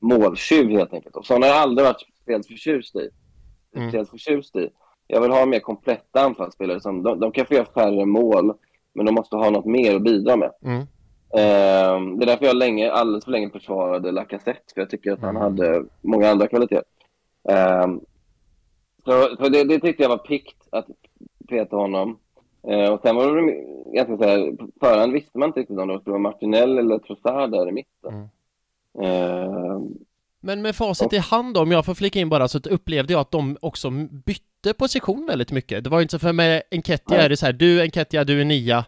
måltjuv 0.00 0.70
helt 0.70 0.92
enkelt. 0.92 1.16
Och 1.16 1.26
sådana 1.26 1.46
har 1.46 1.52
jag 1.52 1.62
aldrig 1.62 1.86
varit 1.86 2.06
speciellt 2.22 2.46
förtjust 2.46 2.96
i. 2.96 3.10
Mm. 3.76 3.88
Speciellt 3.88 4.10
förtjust 4.10 4.56
i. 4.56 4.70
Jag 5.06 5.20
vill 5.20 5.30
ha 5.30 5.46
mer 5.46 5.60
kompletta 5.60 6.20
anfallsspelare. 6.20 6.80
Som, 6.80 7.02
de, 7.02 7.20
de 7.20 7.32
kan 7.32 7.46
få 7.46 7.54
göra 7.54 7.66
färre 7.74 8.06
mål, 8.06 8.54
men 8.92 9.06
de 9.06 9.14
måste 9.14 9.36
ha 9.36 9.50
något 9.50 9.66
mer 9.66 9.96
att 9.96 10.02
bidra 10.02 10.36
med. 10.36 10.52
Mm. 10.62 10.86
Eh, 11.34 12.00
det 12.18 12.24
är 12.24 12.26
därför 12.26 12.44
jag 12.46 12.56
länge, 12.56 12.90
alldeles 12.90 13.24
för 13.24 13.32
länge 13.32 13.50
försvarade 13.50 14.12
Lacazette, 14.12 14.60
för 14.74 14.80
jag 14.80 14.90
tycker 14.90 15.12
att 15.12 15.20
han 15.20 15.36
Mm. 15.36 15.42
hade 15.42 15.84
många 16.00 16.28
andra 16.30 16.46
kvaliteter. 16.46 16.84
Eh, 17.48 17.86
så, 19.04 19.36
så 19.36 19.48
det, 19.48 19.64
det 19.64 19.80
tyckte 19.80 20.02
jag 20.02 20.10
var 20.10 20.18
pikt 20.18 20.56
att 20.70 20.86
peta 21.48 21.76
honom. 21.76 22.18
Eh, 22.68 22.92
och 22.92 23.00
sen 23.02 23.16
var 23.16 23.36
det 23.36 23.52
ganska 23.96 24.16
så 24.16 24.24
här, 24.24 24.56
på 24.56 24.68
förhand 24.80 25.12
visste 25.12 25.38
man 25.38 25.48
inte 25.48 25.60
riktigt 25.60 25.78
om 25.78 25.88
det 25.88 26.00
skulle 26.00 26.12
vara 26.12 26.22
Martinell 26.22 26.78
eller 26.78 26.98
Trossard 26.98 27.50
där 27.50 27.68
i 27.68 27.72
mitten. 27.72 28.14
Mm. 28.14 28.28
Eh, 29.04 29.80
Men 30.40 30.62
med 30.62 30.76
facit 30.76 31.12
i 31.12 31.18
hand 31.18 31.56
om 31.56 31.72
jag 31.72 31.86
får 31.86 31.94
flika 31.94 32.18
in 32.20 32.28
bara, 32.28 32.48
så 32.48 32.58
upplevde 32.70 33.12
jag 33.12 33.20
att 33.20 33.30
de 33.30 33.56
också 33.60 33.90
bytte 34.24 34.74
position 34.78 35.26
väldigt 35.26 35.52
mycket. 35.52 35.84
Det 35.84 35.90
var 35.90 35.98
ju 35.98 36.02
inte 36.02 36.12
så 36.12 36.18
för 36.18 36.32
med 36.32 36.62
Enketia 36.70 37.22
är 37.22 37.28
det 37.28 37.36
så 37.36 37.46
här, 37.46 37.52
du 37.52 37.82
Enketia, 37.82 38.24
du 38.24 38.40
är 38.40 38.44
nia. 38.44 38.84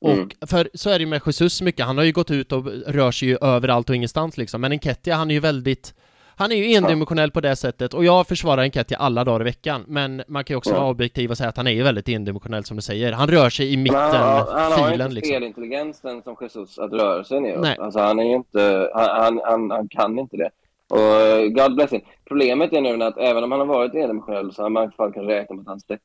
Och 0.00 0.10
Mm. 0.12 0.28
för 0.46 0.68
så 0.74 0.90
är 0.90 0.98
det 0.98 1.00
ju 1.02 1.06
med 1.06 1.20
Jesus 1.26 1.62
mycket, 1.62 1.86
han 1.86 1.98
har 1.98 2.04
ju 2.04 2.12
gått 2.12 2.30
ut 2.30 2.52
och 2.52 2.64
rör 2.86 3.10
sig 3.10 3.28
ju 3.28 3.38
överallt 3.40 3.90
och 3.90 3.96
ingenstans 3.96 4.36
liksom. 4.38 4.60
Men 4.60 4.72
Enketia, 4.72 5.14
han 5.14 5.30
är 5.30 5.34
ju 5.34 5.40
väldigt 5.40 5.94
han 6.36 6.52
är 6.52 6.56
ju 6.56 6.74
endimensionell 6.74 7.30
på 7.30 7.40
det 7.40 7.56
sättet 7.56 7.94
och 7.94 8.04
jag 8.04 8.26
försvarar 8.26 8.62
Enketia 8.62 8.98
alla 8.98 9.24
dagar 9.24 9.40
i 9.40 9.44
veckan 9.44 9.84
men 9.86 10.22
man 10.28 10.44
kan 10.44 10.54
ju 10.54 10.58
också 10.58 10.70
Ja. 10.70 10.78
vara 10.80 10.90
objektiv 10.90 11.30
och 11.30 11.36
säga 11.36 11.48
att 11.48 11.56
han 11.56 11.66
är 11.66 11.70
ju 11.70 11.82
väldigt 11.82 12.08
endimensionell 12.08 12.64
som 12.64 12.76
du 12.76 12.82
säger. 12.82 13.12
Han 13.12 13.28
rör 13.28 13.50
sig 13.50 13.72
i 13.72 13.76
men 13.76 13.82
mitten, 13.82 13.98
han, 14.00 14.12
har- 14.12 14.52
han 14.60 14.72
har 14.72 14.90
filen 14.90 15.06
inte 15.06 15.14
liksom. 15.14 15.30
spelintelligensen 15.32 16.22
som 16.22 16.36
Jesus 16.40 16.78
att 16.78 16.92
röra 16.92 17.24
sig 17.24 17.40
neråt. 17.40 17.60
Nej. 17.62 17.76
Alltså 17.78 18.00
han 18.00 18.18
är 18.18 18.24
ju 18.24 18.34
inte, 18.34 18.90
han, 18.94 19.40
han, 19.44 19.70
han, 19.70 19.88
kan 19.88 20.18
inte 20.18 20.36
det. 20.36 20.50
Och 20.90 21.20
eh, 21.20 21.46
God 21.48 21.74
bless 21.74 21.92
him. 21.92 22.00
Problemet 22.28 22.72
är 22.72 22.80
nu 22.80 23.04
att 23.04 23.18
även 23.18 23.44
om 23.44 23.50
han 23.52 23.60
har 23.60 23.66
varit 23.66 23.94
endimensionell 23.94 24.52
så 24.54 24.62
har 24.62 24.70
man 24.70 24.82
i 24.82 24.84
alla 24.86 24.92
fall 24.92 25.12
kan 25.12 25.24
räkna 25.24 25.56
med 25.56 25.62
att 25.62 25.68
han 25.68 25.80
sätter, 25.80 25.98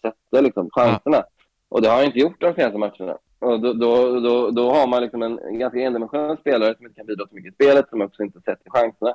sätter 0.00 0.42
liksom 0.42 0.68
chanserna. 0.72 1.22
Och 1.68 1.82
det 1.82 1.88
har 1.88 1.96
han 1.96 2.04
inte 2.04 2.18
gjort 2.18 2.40
de 2.40 2.54
senaste 2.54 2.78
matcherna. 2.78 3.16
Och 3.40 3.60
då, 3.60 3.72
då, 3.72 4.20
då, 4.20 4.50
då 4.50 4.70
har 4.70 4.86
man 4.86 5.02
liksom 5.02 5.22
en 5.22 5.58
ganska 5.58 5.80
endimensionell 5.80 6.36
spelare 6.36 6.74
som 6.76 6.86
inte 6.86 6.96
kan 6.96 7.06
bidra 7.06 7.26
så 7.28 7.34
mycket 7.34 7.52
i 7.52 7.54
spelet, 7.54 7.88
som 7.88 8.00
också 8.02 8.22
inte 8.22 8.40
sätter 8.40 8.70
chanserna. 8.70 9.14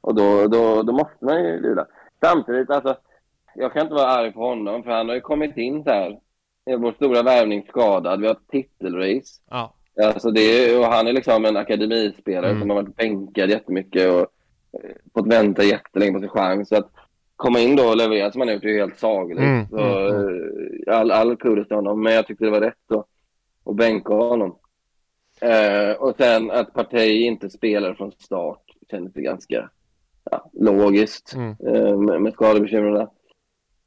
Och 0.00 0.14
då, 0.14 0.46
då, 0.48 0.82
då 0.82 0.92
måste 0.92 1.24
man 1.24 1.44
ju 1.44 1.60
lida. 1.60 1.86
Samtidigt, 2.20 2.70
alltså, 2.70 2.96
jag 3.54 3.72
kan 3.72 3.82
inte 3.82 3.94
vara 3.94 4.06
arg 4.06 4.32
på 4.32 4.40
honom, 4.40 4.82
för 4.82 4.90
han 4.90 5.08
har 5.08 5.14
ju 5.14 5.20
kommit 5.20 5.56
in 5.56 5.84
så 5.84 5.90
här. 5.90 6.18
är 6.66 6.76
Vår 6.76 6.92
stora 6.92 7.22
värvning 7.22 7.66
skadad, 7.68 8.20
vi 8.20 8.26
har 8.26 8.34
ett 8.34 8.48
titelrace. 8.50 9.40
Ja. 9.50 9.74
Alltså 10.04 10.30
det 10.30 10.40
är, 10.40 10.78
och 10.78 10.84
han 10.86 11.06
är 11.06 11.12
liksom 11.12 11.44
en 11.44 11.56
akademispelare 11.56 12.50
Mm. 12.50 12.60
som 12.60 12.70
har 12.70 12.76
varit 12.82 12.96
bänkad 12.96 13.50
jättemycket 13.50 14.10
och 14.10 14.20
eh, 14.72 14.90
fått 15.14 15.26
vänta 15.26 15.62
jättelänge 15.62 16.12
på 16.12 16.20
sin 16.20 16.28
chans. 16.28 16.68
Så 16.68 16.76
att 16.76 16.90
komma 17.36 17.58
in 17.60 17.76
då 17.76 17.82
och 17.88 17.96
leverera 17.96 18.30
som 18.32 18.40
han 18.40 18.48
har 18.48 18.54
gjort 18.54 18.64
är 18.64 18.68
ju 18.68 18.78
helt 18.80 18.98
sagolikt. 18.98 19.40
Mm, 19.40 19.68
Så, 19.68 19.78
mm, 19.78 20.40
eh, 20.88 20.98
All, 20.98 21.10
all 21.10 21.36
kudos 21.36 21.66
till 21.68 21.76
honom, 21.76 22.02
men 22.02 22.12
jag 22.12 22.26
tyckte 22.26 22.44
det 22.44 22.50
var 22.50 22.60
rätt 22.60 22.82
då, 22.88 23.04
att 23.64 23.76
bänka 23.76 24.14
honom. 24.14 24.56
Eh, 25.40 25.90
och 25.98 26.16
sen 26.16 26.50
att 26.50 26.72
Partey 26.74 27.22
inte 27.22 27.50
spelar 27.50 27.94
från 27.94 28.12
start 28.12 28.62
kändes 28.90 29.12
det 29.12 29.22
ganska 29.22 29.70
ja, 30.30 30.50
logiskt 30.52 31.34
Mm. 31.34 31.56
eh, 31.66 31.96
med, 31.96 32.22
med 32.22 32.32
skadebekymren. 32.32 33.08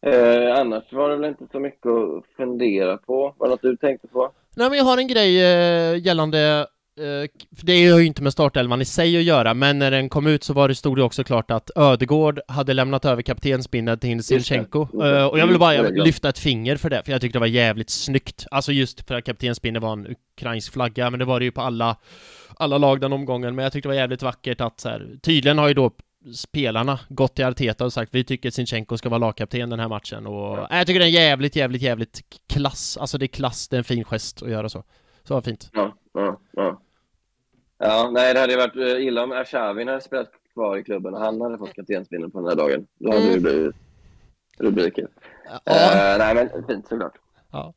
Eh, 0.01 0.59
annars 0.59 0.93
var 0.93 1.09
det 1.09 1.15
väl 1.15 1.29
inte 1.29 1.47
så 1.51 1.59
mycket 1.59 1.85
att 1.91 2.25
fundera 2.37 2.97
på. 2.97 3.35
Var 3.37 3.47
det 3.47 3.51
något 3.51 3.61
du 3.61 3.77
tänkte 3.77 4.07
på? 4.07 4.31
Nej 4.55 4.69
men 4.69 4.77
jag 4.77 4.85
har 4.85 4.97
en 4.97 5.07
grej 5.07 5.43
eh, 5.43 5.97
gällande 6.05 6.67
för 7.57 7.65
det 7.65 7.87
har 7.87 7.99
ju 7.99 8.05
inte 8.05 8.23
med 8.23 8.33
startelvan 8.33 8.81
i 8.81 8.85
sig 8.85 9.17
att 9.17 9.23
göra, 9.23 9.53
men 9.53 9.79
när 9.79 9.91
den 9.91 10.09
kom 10.09 10.27
ut 10.27 10.43
så 10.43 10.53
var 10.53 10.67
det, 10.67 10.75
stod 10.75 10.97
det 10.97 11.03
också 11.03 11.23
klart 11.23 11.51
att 11.51 11.71
Ödegård 11.75 12.39
hade 12.47 12.73
lämnat 12.73 13.05
över 13.05 13.21
kaptensbindeln 13.21 13.99
till 13.99 14.23
Zilchenko. 14.23 14.79
Just 14.79 14.91
det. 14.99 15.19
Eh, 15.19 15.25
och 15.25 15.39
jag 15.39 15.47
vill 15.47 15.59
bara 15.59 15.73
Mm, 15.75 16.05
lyfta 16.05 16.29
ett 16.29 16.39
finger 16.39 16.75
för 16.75 16.89
det, 16.89 17.03
för 17.05 17.11
jag 17.11 17.21
tyckte 17.21 17.35
det 17.37 17.39
var 17.39 17.47
jävligt 17.47 17.89
snyggt. 17.89 18.45
Alltså 18.51 18.71
just 18.71 19.07
för 19.07 19.15
att 19.15 19.23
kaptensbindeln 19.25 19.83
var 19.85 19.93
en 19.93 20.15
ukrainsk 20.37 20.73
flagga, 20.73 21.09
men 21.09 21.19
det 21.19 21.25
var 21.25 21.39
det 21.39 21.45
ju 21.45 21.51
på 21.51 21.61
alla, 21.61 21.97
alla 22.55 22.77
lag 22.77 23.01
den 23.01 23.13
omgången. 23.13 23.55
Men 23.55 23.63
jag 23.63 23.73
tyckte 23.73 23.87
det 23.87 23.93
var 23.93 23.99
jävligt 23.99 24.21
vackert 24.21 24.61
att 24.61 24.79
så 24.79 24.89
här, 24.89 25.07
tydligen 25.21 25.57
har 25.57 25.67
ju 25.67 25.73
då 25.73 25.91
spelarna 26.35 26.99
gått 27.09 27.35
till 27.35 27.45
Arteta 27.45 27.85
och 27.85 27.93
sagt 27.93 28.15
vi 28.15 28.23
tycker 28.23 28.49
att 28.49 28.53
Zinchenko 28.53 28.97
ska 28.97 29.09
vara 29.09 29.17
lagkapten 29.17 29.69
den 29.69 29.79
här 29.79 29.87
matchen 29.87 30.27
och 30.27 30.71
äh, 30.71 30.77
jag 30.77 30.87
tycker 30.87 30.99
det 30.99 31.05
är 31.05 31.09
jävligt, 31.09 31.55
jävligt, 31.55 31.81
jävligt 31.81 32.21
klass. 32.49 32.97
Alltså 32.97 33.17
det 33.17 33.25
är 33.25 33.27
klass, 33.27 33.67
det 33.67 33.75
är 33.75 33.77
en 33.77 33.83
fin 33.83 34.03
gest 34.03 34.43
att 34.43 34.49
göra 34.49 34.69
så. 34.69 34.83
Så 35.23 35.41
fint. 35.41 35.69
Ja, 35.73 35.95
ja, 36.13 36.39
ja. 36.51 36.81
Ja, 37.79 38.09
nej, 38.13 38.33
det 38.33 38.39
hade 38.39 38.53
ju 38.53 38.59
varit 38.59 38.75
eh, 38.75 39.05
illa 39.07 39.23
om 39.23 39.31
Arshavin 39.31 39.87
hade 39.87 40.01
spelat 40.01 40.31
kvar 40.53 40.77
i 40.77 40.83
klubben 40.83 41.13
och 41.13 41.19
han 41.19 41.41
hade 41.41 41.57
fått 41.57 41.73
kaptensbindeln 41.73 42.31
på 42.31 42.39
den 42.39 42.47
här 42.49 42.55
dagen. 42.55 42.87
Då 42.99 43.09
hade 43.11 43.21
Mm. 43.23 43.33
det 43.33 43.39
blivit 43.39 43.75
rubriker. 44.59 45.07
Ja. 45.65 45.73
Eh, 45.73 46.17
nej, 46.17 46.35
men 46.35 46.49
fint 46.67 46.87
såklart. 46.87 47.13
Ja. 47.51 47.73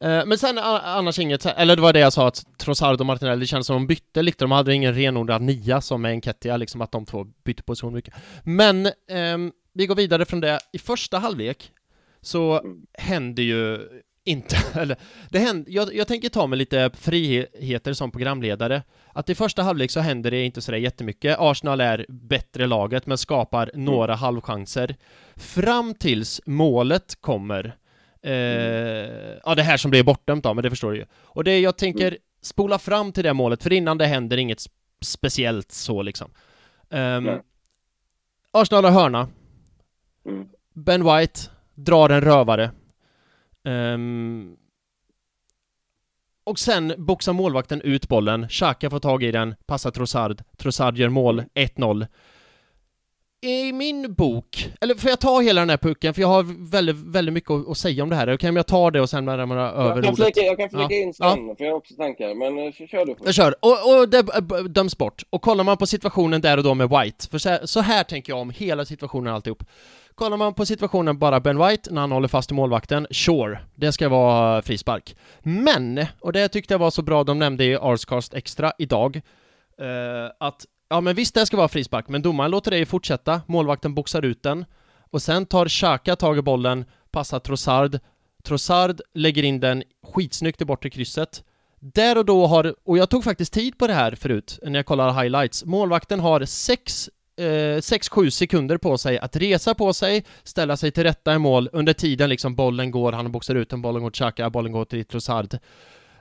Eh, 0.00 0.26
Men 0.26 0.38
sen 0.38 0.58
annars 0.58 1.18
inget, 1.18 1.46
eller 1.46 1.76
det 1.76 1.82
var 1.82 1.92
det 1.92 1.98
jag 2.00 2.12
sa 2.12 2.28
att 2.28 2.58
Trossard 2.58 3.00
och 3.00 3.06
Martinelli, 3.06 3.40
det 3.40 3.46
känns 3.46 3.66
som 3.66 3.74
de 3.76 3.86
bytte 3.86 4.22
lite, 4.22 4.44
de 4.44 4.50
hade 4.50 4.74
ingen 4.74 4.94
renodlad 4.94 5.42
nia 5.42 5.80
som 5.80 6.02
med 6.02 6.10
Enketia, 6.12 6.56
liksom 6.56 6.80
att 6.80 6.92
de 6.92 7.06
två 7.06 7.24
bytte 7.44 7.62
position 7.62 7.94
mycket. 7.94 8.14
Men 8.44 8.88
ehm, 9.10 9.52
vi 9.74 9.86
går 9.86 9.94
vidare 9.94 10.24
från 10.24 10.40
det. 10.40 10.58
I 10.72 10.78
första 10.78 11.18
halvlek 11.18 11.72
så 12.20 12.60
Mm. 12.60 12.82
händer 12.98 13.42
ju 13.42 13.88
inte, 14.24 14.56
eller 14.80 14.96
det 15.30 15.38
händer, 15.38 15.72
jag, 15.72 15.94
jag 15.94 16.08
tänker 16.08 16.28
ta 16.28 16.46
mig 16.46 16.58
lite 16.58 16.90
friheter 16.94 17.92
som 17.92 18.10
programledare. 18.10 18.82
Att 19.12 19.30
i 19.30 19.34
första 19.34 19.62
halvlek 19.62 19.90
så 19.90 20.00
händer 20.00 20.30
det 20.30 20.44
inte 20.44 20.60
sådär 20.62 20.78
jättemycket. 20.78 21.36
Arsenal 21.38 21.80
är 21.80 22.06
bättre 22.08 22.66
laget 22.66 23.06
men 23.06 23.18
skapar 23.18 23.70
några 23.74 24.14
halvchanser. 24.14 24.96
Fram 25.36 25.94
tills 25.94 26.40
målet 26.46 27.20
kommer. 27.20 27.76
Eh, 28.22 28.32
ja, 29.44 29.54
det 29.56 29.62
här 29.62 29.76
som 29.76 29.90
blir 29.90 30.02
bortdömt 30.02 30.44
då, 30.44 30.54
men 30.54 30.62
det 30.62 30.70
förstår 30.70 30.90
du 30.90 30.96
ju. 30.96 31.06
Och 31.14 31.44
det 31.44 31.58
jag 31.60 31.76
tänker 31.78 32.18
spola 32.42 32.78
fram 32.78 33.12
till 33.12 33.24
det 33.24 33.32
målet, 33.32 33.62
för 33.62 33.72
innan 33.72 33.98
det 33.98 34.06
händer 34.06 34.36
inget 34.36 34.58
sp- 34.58 34.70
speciellt 35.00 35.72
så 35.72 36.02
liksom. 36.02 36.30
Nej. 36.90 37.40
Arsenal 38.50 38.84
har 38.84 38.90
hörna. 38.90 39.28
Mm. 40.26 40.48
Ben 40.74 41.04
White 41.04 41.40
drar 41.74 42.10
en 42.10 42.20
rövare. 42.20 42.70
Ehm, 43.64 44.56
och 46.44 46.58
sen 46.58 46.94
boxar 46.98 47.32
målvakten 47.32 47.80
ut 47.80 48.08
bollen, 48.08 48.48
Xhaka 48.48 48.90
får 48.90 48.98
tag 48.98 49.22
i 49.22 49.32
den, 49.32 49.54
passar 49.66 49.90
Trossard, 49.90 50.42
Trossard 50.56 50.98
gör 50.98 51.08
mål, 51.08 51.44
1-0. 51.54 52.06
I 53.44 53.72
min 53.72 54.14
bok, 54.14 54.70
eller 54.80 54.94
får 54.94 55.10
jag 55.10 55.20
ta 55.20 55.40
hela 55.40 55.60
den 55.60 55.70
här 55.70 55.76
pucken? 55.76 56.14
För 56.14 56.20
jag 56.20 56.28
har 56.28 56.70
väldigt, 56.70 56.96
väldigt 56.96 57.32
mycket 57.32 57.50
att, 57.50 57.78
säga 57.78 58.02
om 58.02 58.08
det 58.08 58.16
här. 58.16 58.36
Kan 58.36 58.56
jag 58.56 58.66
ta 58.66 58.90
det 58.90 59.00
och 59.00 59.10
sen 59.10 59.24
lämna 59.24 59.70
över 59.70 59.94
Jag 59.96 60.04
kan 60.04 60.16
flika, 60.16 60.40
jag 60.40 60.58
kan 60.58 60.70
flika 60.70 60.94
Ja. 60.94 61.02
in 61.02 61.14
sen, 61.14 61.56
för 61.56 61.64
jag 61.64 61.70
har 61.70 61.76
också 61.76 61.94
tankar. 61.94 62.34
Men 62.34 62.66
eh, 62.66 62.72
kör, 62.72 63.06
du 63.06 63.14
först. 63.14 63.26
Jag 63.26 63.34
kör. 63.34 63.54
Och, 63.60 64.00
och 64.00 64.08
det 64.08 64.22
döms 64.68 64.98
bort. 64.98 65.22
Och 65.30 65.42
kollar 65.42 65.64
man 65.64 65.76
på 65.76 65.86
situationen 65.86 66.40
där 66.40 66.56
och 66.56 66.64
då 66.64 66.74
med 66.74 66.88
White, 66.88 67.28
för 67.30 67.38
så 67.38 67.48
här, 67.48 67.66
så 67.66 67.80
här 67.80 68.04
tänker 68.04 68.32
jag 68.32 68.40
om 68.40 68.50
hela 68.50 68.84
situationen 68.84 69.34
alltihop. 69.34 69.62
Kollar 70.22 70.36
man 70.36 70.54
på 70.54 70.66
situationen 70.66 71.18
bara 71.18 71.40
Ben 71.40 71.58
White 71.58 71.92
när 71.92 72.00
han 72.00 72.12
håller 72.12 72.28
fast 72.28 72.50
i 72.50 72.54
målvakten, 72.54 73.06
sure, 73.10 73.58
det 73.74 73.92
ska 73.92 74.08
vara 74.08 74.56
eh, 74.56 74.62
frispark. 74.62 75.16
Men, 75.42 76.06
och 76.20 76.32
det 76.32 76.48
tyckte 76.48 76.74
jag 76.74 76.78
var 76.78 76.90
så 76.90 77.02
bra 77.02 77.24
de 77.24 77.38
nämnde 77.38 77.64
i 77.64 77.76
Arscast 77.76 78.34
Extra 78.34 78.72
idag, 78.78 79.16
eh, 79.78 80.30
att 80.40 80.66
ja 80.88 81.00
men 81.00 81.14
visst 81.14 81.34
det 81.34 81.46
ska 81.46 81.56
vara 81.56 81.68
frispark, 81.68 82.08
men 82.08 82.22
domaren 82.22 82.50
låter 82.50 82.70
det 82.70 82.78
ju 82.78 82.86
fortsätta, 82.86 83.40
målvakten 83.46 83.94
boxar 83.94 84.24
ut 84.24 84.42
den, 84.42 84.64
och 85.10 85.22
sen 85.22 85.46
tar 85.46 85.68
Xhaka 85.68 86.16
tag 86.16 86.38
i 86.38 86.42
bollen, 86.42 86.84
passar 87.10 87.38
Trossard, 87.38 87.98
Trossard 88.44 89.00
lägger 89.14 89.42
in 89.42 89.60
den 89.60 89.82
skitsnyggt 90.14 90.60
i 90.60 90.64
bortre 90.64 90.90
krysset, 90.90 91.44
där 91.80 92.18
och 92.18 92.24
då 92.24 92.46
har, 92.46 92.74
och 92.84 92.98
jag 92.98 93.10
tog 93.10 93.24
faktiskt 93.24 93.52
tid 93.52 93.78
på 93.78 93.86
det 93.86 93.94
här 93.94 94.14
förut, 94.14 94.58
när 94.62 94.78
jag 94.78 94.86
kollade 94.86 95.12
highlights, 95.22 95.64
målvakten 95.64 96.20
har 96.20 96.44
sex 96.44 97.10
Eh, 97.36 97.44
6-7 97.80 98.30
sekunder 98.30 98.78
på 98.78 98.98
sig 98.98 99.18
att 99.18 99.36
resa 99.36 99.74
på 99.74 99.92
sig, 99.92 100.24
ställa 100.44 100.76
sig 100.76 100.90
till 100.90 101.02
rätta 101.02 101.34
i 101.34 101.38
mål 101.38 101.68
under 101.72 101.92
tiden 101.92 102.30
liksom 102.30 102.54
bollen 102.54 102.90
går, 102.90 103.12
han 103.12 103.32
boxar 103.32 103.54
ut 103.54 103.68
den, 103.70 103.82
bollen 103.82 104.02
går 104.02 104.10
till 104.10 104.18
Xhaka, 104.18 104.50
bollen 104.50 104.72
går 104.72 104.84
till 104.84 105.04
Trossard. 105.04 105.54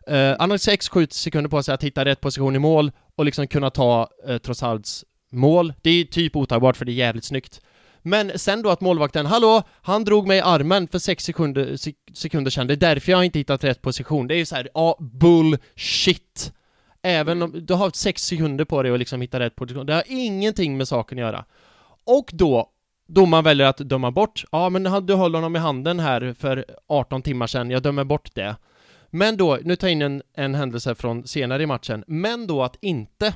Eh, 0.08 0.36
han 0.40 0.50
har 0.52 0.58
6-7 0.58 1.08
sekunder 1.14 1.50
på 1.50 1.64
sig 1.64 1.74
att 1.74 1.84
hitta 1.84 2.06
rätt 2.06 2.22
position 2.22 2.56
i 2.56 2.60
mål 2.60 2.92
och 3.16 3.26
liksom 3.26 3.48
kunna 3.48 3.70
ta 3.70 4.10
uh, 4.30 4.38
Trossards 4.38 5.06
mål. 5.32 5.74
Det 5.82 5.90
är 5.90 6.04
typ 6.06 6.36
otagbart 6.36 6.78
för 6.78 6.86
det 6.86 6.92
är 6.92 6.94
jävligt 6.94 7.26
snyggt. 7.26 7.62
Men 8.02 8.40
sen 8.40 8.62
då 8.62 8.70
att 8.70 8.82
målvakten, 8.82 9.26
hallå, 9.26 9.64
han 9.82 10.04
drog 10.04 10.28
mig 10.28 10.38
i 10.38 10.42
armen 10.42 10.88
för 10.88 11.00
6 11.00 11.24
sekunder, 11.24 11.66
sek- 11.66 11.96
sekunder 12.14 12.52
sedan, 12.52 12.68
det 12.68 12.74
är 12.74 12.76
därför 12.76 13.12
jag 13.12 13.26
inte 13.26 13.40
hittat 13.40 13.64
rätt 13.64 13.82
position. 13.82 14.28
Det 14.28 14.36
är 14.36 14.38
ju 14.38 14.46
så 14.46 14.56
här, 14.56 14.70
ja, 14.74 14.98
bullshit. 15.00 16.54
Även 17.02 17.42
om 17.42 17.66
du 17.66 17.74
har 17.74 17.92
sex 17.94 18.24
sekunder 18.24 18.66
på 18.66 18.84
dig 18.84 18.92
att 18.92 19.00
liksom 19.00 19.22
hitta 19.22 19.40
rätt 19.40 19.56
position. 19.56 19.86
Det 19.86 19.94
har 19.94 20.04
ingenting 20.08 20.78
med 20.78 20.88
saken 20.88 21.18
att 21.18 21.22
göra. 21.22 21.46
Och 22.04 22.30
då 22.34 22.72
Domaren 23.14 23.44
väljer 23.44 23.68
att 23.68 23.78
döma 23.78 24.12
bort. 24.12 24.46
Ja, 24.52 24.70
men 24.70 25.06
du 25.06 25.16
höll 25.16 25.36
honom 25.36 25.56
i 25.56 25.60
handen 25.60 26.00
här 26.00 26.34
för 26.34 26.66
18 26.88 27.22
timmar 27.22 27.48
sedan. 27.48 27.72
Jag 27.72 27.84
dömer 27.84 28.04
bort 28.04 28.36
det. 28.36 28.56
Men 29.10 29.38
då, 29.38 29.60
nu 29.64 29.76
tar 29.76 29.88
jag 29.88 29.92
in 29.92 30.02
en, 30.02 30.22
en 30.34 30.56
händelse 30.56 30.96
från 30.96 31.28
senare 31.28 31.64
i 31.64 31.66
matchen. 31.66 32.04
Men 32.08 32.48
då 32.48 32.64
att 32.64 32.78
inte 32.82 33.34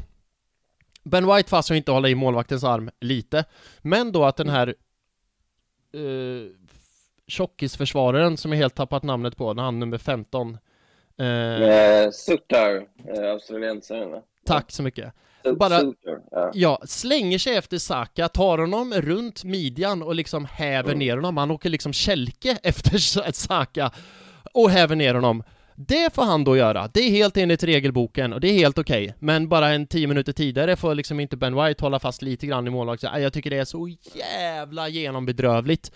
Ben 1.04 1.36
White 1.36 1.50
fast 1.50 1.72
inte 1.72 1.92
hålla 1.92 2.10
i 2.10 2.16
målvaktens 2.16 2.64
arm 2.64 2.90
lite. 3.00 3.46
Men 3.82 4.12
då 4.12 4.26
att 4.26 4.36
den 4.36 4.50
här 4.50 4.76
uh, 5.96 6.48
tjockisförsvararen 7.28 8.38
som 8.38 8.52
jag 8.52 8.60
helt 8.60 8.76
tappat 8.76 9.04
namnet 9.04 9.38
på, 9.38 9.54
när 9.54 9.64
han 9.64 9.80
nummer 9.80 9.98
15 9.98 10.58
uh, 11.22 12.12
Sutter, 12.12 12.76
uh, 12.78 13.32
australiensaren 13.32 14.22
Tack 14.46 14.72
så 14.72 14.84
mycket 14.84 15.14
bara, 15.54 15.94
ja. 16.54 16.82
slänger 16.86 17.38
sig 17.38 17.56
efter 17.56 17.78
Saka, 17.78 18.28
tar 18.28 18.58
honom 18.58 18.94
runt 18.94 19.44
midjan 19.44 20.04
och 20.04 20.16
liksom 20.16 20.46
häver 20.46 20.90
mm. 20.90 21.00
ner 21.00 21.16
honom. 21.16 21.38
Han 21.38 21.52
åker 21.52 21.70
liksom 21.70 21.94
kälke 21.94 22.58
efter 22.64 22.98
Saka 23.32 23.92
och 24.54 24.70
häver 24.70 24.96
ner 24.96 25.14
honom. 25.14 25.44
Det 25.78 26.14
får 26.16 26.24
han 26.24 26.44
då 26.44 26.58
göra. 26.58 26.90
Det 26.94 27.00
är 27.00 27.10
helt 27.10 27.38
enligt 27.38 27.64
regelboken 27.64 28.34
och 28.34 28.40
det 28.40 28.48
är 28.48 28.54
helt 28.54 28.78
okej. 28.78 29.04
Okay. 29.04 29.16
Men 29.20 29.50
bara 29.50 29.70
en 29.70 29.88
tio 29.88 30.08
minuter 30.08 30.32
tidigare 30.34 30.76
får 30.76 30.96
liksom 30.96 31.20
inte 31.20 31.38
Ben 31.38 31.64
White 31.64 31.84
hålla 31.84 32.00
fast 32.00 32.22
lite 32.22 32.48
grann 32.48 32.68
i 32.68 32.70
målvakten. 32.70 33.22
Jag 33.22 33.34
tycker 33.34 33.50
det 33.50 33.58
är 33.58 33.66
så 33.66 33.90
jävla 34.14 34.90
genombedrövligt. 34.90 35.92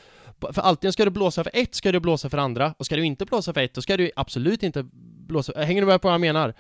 För 0.54 0.62
alltid 0.62 0.94
ska 0.94 1.06
du 1.06 1.12
blåsa 1.12 1.44
för 1.44 1.52
ett, 1.54 1.76
ska 1.76 1.92
du 1.92 2.00
blåsa 2.00 2.30
för 2.30 2.38
andra. 2.38 2.74
Och 2.78 2.86
ska 2.86 2.96
du 2.96 3.06
inte 3.06 3.26
blåsa 3.26 3.54
för 3.54 3.62
ett, 3.62 3.74
då 3.74 3.82
ska 3.82 3.98
du 3.98 4.12
absolut 4.16 4.64
inte 4.64 4.86
blåsa... 5.28 5.54
Hänger 5.56 5.82
du 5.82 5.88
med 5.88 6.02
på 6.02 6.08
vad 6.08 6.14
jag 6.14 6.22
menar? 6.22 6.54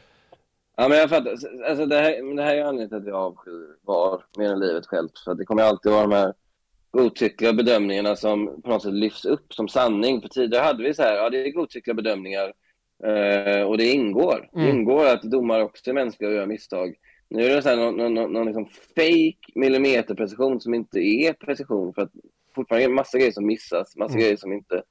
Ja, 0.78 0.90
men 0.90 0.98
jag 0.98 1.10
fattar. 1.10 1.32
Alltså, 1.70 1.86
det, 1.86 1.96
här, 1.96 2.36
det 2.36 2.44
här 2.44 2.56
är 2.56 2.62
anledningen 2.62 2.90
till 2.90 2.98
att 2.98 3.08
jag 3.08 3.16
avskyr 3.16 3.76
VAR 3.86 4.22
mer 4.38 4.52
än 4.52 4.60
livet 4.60 4.86
självt. 4.86 5.20
För 5.26 5.36
det 5.36 5.46
kommer 5.46 5.64
alltid 5.64 5.92
vara 5.92 6.02
de 6.02 6.12
här 6.12 6.34
godtyckliga 6.92 7.54
bedömningarna 7.54 8.16
som 8.16 8.62
på 8.62 8.70
något 8.70 8.84
sätt 8.84 8.94
lyfts 8.94 9.26
upp 9.26 9.54
som 9.54 9.68
sanning. 9.68 10.22
För 10.22 10.30
tidigare 10.30 10.64
hade 10.64 10.84
vi 10.84 10.94
så 10.94 11.02
här, 11.02 11.16
ja 11.16 11.30
det 11.30 11.48
är 11.48 11.52
godtyckliga 11.52 11.94
bedömningar 11.94 12.54
eh, 13.04 13.62
och 13.62 13.78
det 13.78 13.86
ingår. 13.86 14.50
Mm. 14.54 14.66
Det 14.66 14.72
ingår 14.72 15.06
att 15.06 15.22
domare 15.22 15.64
också 15.64 15.90
är 15.90 15.94
mänskliga 15.94 16.30
och 16.30 16.36
gör 16.36 16.46
misstag. 16.46 16.96
Nu 17.30 17.46
är 17.46 17.56
det 17.56 17.62
så 17.62 17.70
här 17.70 17.78
någon, 17.78 17.98
någon, 17.98 18.14
någon, 18.14 18.34
någon 18.34 18.46
liksom 18.46 18.66
fake 18.96 19.52
millimeterprecision 19.56 20.62
som 20.62 20.74
inte 20.74 21.00
är 21.00 21.34
precision 21.34 21.94
för 21.94 22.02
att 22.02 22.12
fortfarande 22.60 22.88
det 22.88 22.94
massa 22.94 23.18
grejer 23.18 23.32
som 23.32 23.46
missas, 23.46 23.96
massa 23.96 24.14
mm. 24.14 24.22
grejer 24.22 24.38
som 24.38 24.54
inte 24.54 24.82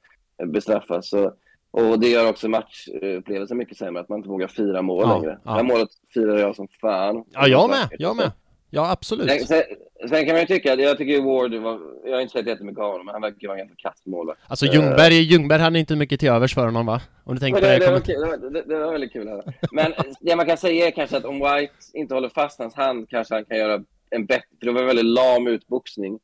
bestraffas. 0.53 1.09
Så 1.09 1.33
och 1.71 2.01
det 2.01 2.09
gör 2.09 2.29
också 2.29 2.49
matchupplevelsen 2.49 3.57
mycket 3.57 3.77
sämre, 3.77 4.01
att 4.01 4.09
man 4.09 4.19
inte 4.19 4.29
vågar 4.29 4.49
fira 4.49 4.83
mål 4.83 5.05
ja, 5.07 5.15
längre. 5.15 5.39
Ja. 5.45 5.51
Det 5.51 5.57
här 5.57 5.63
målet 5.63 5.89
firar 6.15 6.39
jag 6.39 6.57
som 6.57 6.69
fan. 6.81 7.25
Ja, 7.31 7.49
jag 7.49 7.71
med, 7.71 7.89
jag 7.99 8.17
med. 8.17 8.33
Ja, 8.71 8.91
absolut. 8.91 9.31
Sen, 9.31 9.47
sen, 9.47 9.63
sen, 10.09 10.27
kan 10.27 10.35
man 10.35 10.41
ju 10.41 10.47
tycka, 10.47 10.75
jag 10.75 10.99
tycker 10.99 11.23
Ward 11.23 11.55
var, 11.55 11.81
jag 12.05 12.15
har 12.15 12.21
inte 12.21 12.33
sett 12.33 12.47
jättemycket 12.47 12.81
av 12.81 12.91
honom, 12.91 13.07
men 13.07 13.13
han 13.13 13.23
verkar 13.23 13.49
vara 13.49 13.59
en 13.59 13.67
ganska 13.67 13.89
kass 13.89 14.03
målvakt. 14.07 14.41
Alltså 14.49 14.67
Ljungberg, 14.67 15.19
uh, 15.19 15.23
Ljungberg 15.23 15.61
hade 15.61 15.79
inte 15.79 15.97
mycket 15.97 16.21
till 16.21 16.29
övers 16.29 16.55
för 16.55 16.65
honom 16.65 16.87
va? 16.87 17.01
Om 17.25 17.35
du 17.35 17.41
tänker 17.41 17.61
på 17.61 17.67
det. 17.67 17.79
Det, 17.79 17.85
det, 17.85 17.91
var, 17.91 18.51
det, 18.51 18.63
det 18.63 18.79
var 18.79 18.93
väldigt 18.93 19.13
kul 19.13 19.29
här. 19.29 19.43
Men 19.73 19.93
det 20.21 20.37
man 20.37 20.47
kan 20.47 20.57
säga 20.57 20.87
är 20.87 20.91
kanske 20.91 21.17
att 21.17 21.25
om 21.25 21.35
White 21.35 21.75
inte 21.95 22.15
håller 22.15 22.29
fast 22.29 22.59
hans 22.59 22.75
hand 22.75 23.09
kanske 23.11 23.35
han 23.35 23.45
kan 23.45 23.59
göra 23.59 23.83
en 24.11 24.27
bättre, 24.27 24.49
för 24.59 24.67
det 24.67 24.73
var 24.73 24.81
en 24.81 24.87
väldigt 24.87 25.05
lam 25.05 25.47
utboxning. 25.47 26.19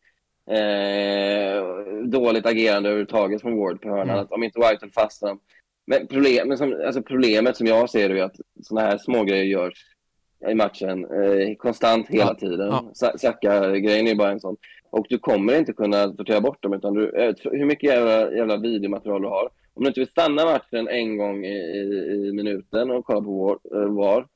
Eh, 0.51 1.64
dåligt 2.05 2.47
agerande 2.47 2.88
överhuvudtaget 2.88 3.42
från 3.42 3.59
Ward 3.59 3.80
på 3.80 3.88
hörnan. 3.88 4.18
Mm. 4.18 4.26
Om 4.30 4.42
inte 4.42 4.59
White 4.59 4.78
höll 4.80 4.90
fast 4.90 5.22
honom 5.22 5.40
men, 5.86 6.07
problem, 6.07 6.49
men 6.49 6.59
som, 6.59 6.82
alltså 6.86 7.03
problemet 7.03 7.57
som 7.57 7.66
jag 7.66 7.90
ser 7.90 8.09
det 8.09 8.20
är 8.20 8.24
att 8.24 8.40
sådana 8.62 8.88
här 8.88 8.99
smågrejer 8.99 9.45
görs 9.45 9.86
i 10.51 10.55
matchen 10.55 11.05
eh, 11.05 11.57
konstant 11.57 12.09
hela 12.09 12.24
ja. 12.24 12.34
tiden. 12.34 12.68
Ja. 12.70 13.12
Sacka-grejen 13.18 14.07
är 14.07 14.14
bara 14.14 14.30
en 14.30 14.40
sån. 14.40 14.57
Och 14.90 15.07
du 15.09 15.18
kommer 15.18 15.59
inte 15.59 15.72
kunna 15.72 16.12
sortera 16.12 16.40
bort 16.40 16.62
dem. 16.62 16.72
Utan 16.72 16.95
du, 16.95 17.11
eh, 17.11 17.34
hur 17.42 17.64
mycket 17.64 17.90
jävla, 17.90 18.32
jävla 18.32 18.57
videomaterial 18.57 19.22
du 19.22 19.28
har. 19.28 19.49
Om 19.74 19.82
du 19.82 19.88
inte 19.88 20.01
vill 20.01 20.09
stanna 20.09 20.45
matchen 20.45 20.88
en 20.88 21.16
gång 21.16 21.45
i, 21.45 21.57
i, 21.57 22.28
i 22.28 22.32
minuten 22.32 22.90
och 22.90 23.05
kolla 23.05 23.20
på 23.20 23.59
VAR, 23.70 23.86
var 23.86 24.26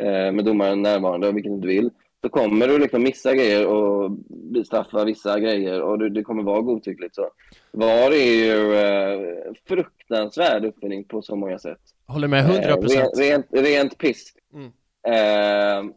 eh, 0.00 0.32
med 0.32 0.44
domaren 0.44 0.82
närvarande, 0.82 1.32
vilket 1.32 1.50
du 1.50 1.54
inte 1.54 1.68
vill, 1.68 1.90
så 2.20 2.28
kommer 2.28 2.68
du 2.68 2.78
liksom 2.78 3.02
missa 3.02 3.34
grejer 3.34 3.66
och 3.66 4.10
bestraffa 4.28 5.04
vissa 5.04 5.40
grejer 5.40 5.82
och 5.82 5.98
det, 5.98 6.10
det 6.10 6.22
kommer 6.22 6.42
vara 6.42 6.60
godtyckligt. 6.60 7.14
Så. 7.14 7.30
VAR 7.72 8.12
är 8.12 8.34
ju 8.34 8.74
eh, 8.74 9.52
fruktansvärd 9.68 10.64
uppfinning 10.64 11.04
på 11.04 11.22
så 11.22 11.36
många 11.36 11.58
sätt. 11.58 11.80
Håller 12.06 12.28
med 12.28 12.44
100 12.44 12.68
eh, 12.68 12.76
procent. 12.76 13.18
Eh, 13.18 13.20
rent, 13.20 13.46
rent 13.50 13.98
piss. 13.98 14.32
Mm. 14.52 14.72
Eh, 15.02 15.92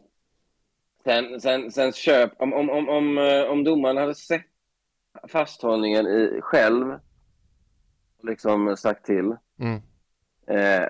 sen, 1.04 1.40
sen, 1.40 1.70
sen 1.70 1.92
köp, 1.92 2.32
om, 2.38 2.52
om, 2.52 2.70
om, 2.70 2.88
om, 2.88 3.18
eh, 3.18 3.42
om 3.42 3.64
domaren 3.64 3.96
hade 3.96 4.14
sett 4.14 4.46
fasthållningen 5.28 6.06
i, 6.06 6.38
själv, 6.42 6.98
liksom 8.22 8.76
sagt 8.76 9.06
till, 9.06 9.36
mm. 9.58 9.82
eh, 10.46 10.88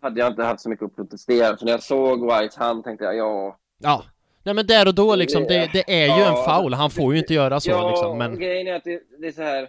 hade 0.00 0.20
jag 0.20 0.32
inte 0.32 0.42
haft 0.42 0.60
så 0.60 0.68
mycket 0.68 0.86
att 0.86 0.96
protestera. 0.96 1.56
För 1.56 1.64
när 1.64 1.72
jag 1.72 1.82
såg 1.82 2.32
Whites 2.32 2.56
hand 2.56 2.84
tänkte 2.84 3.04
jag, 3.04 3.16
ja, 3.16 3.58
Ja. 3.82 4.04
Nej 4.44 4.54
men 4.54 4.66
där 4.66 4.88
och 4.88 4.94
då 4.94 5.16
liksom, 5.16 5.42
det, 5.42 5.70
det 5.72 6.02
är 6.02 6.18
ju 6.18 6.22
en 6.22 6.44
foul, 6.44 6.74
han 6.74 6.90
får 6.90 7.12
ju 7.12 7.18
inte 7.18 7.34
göra 7.34 7.60
så 7.60 7.70
ja, 7.70 7.90
liksom, 7.90 8.18
men... 8.18 8.38
grejen 8.38 8.66
är 8.66 8.74
att 8.74 8.84
det, 8.84 9.00
det 9.18 9.26
är 9.26 9.32
så 9.32 9.42
här... 9.42 9.68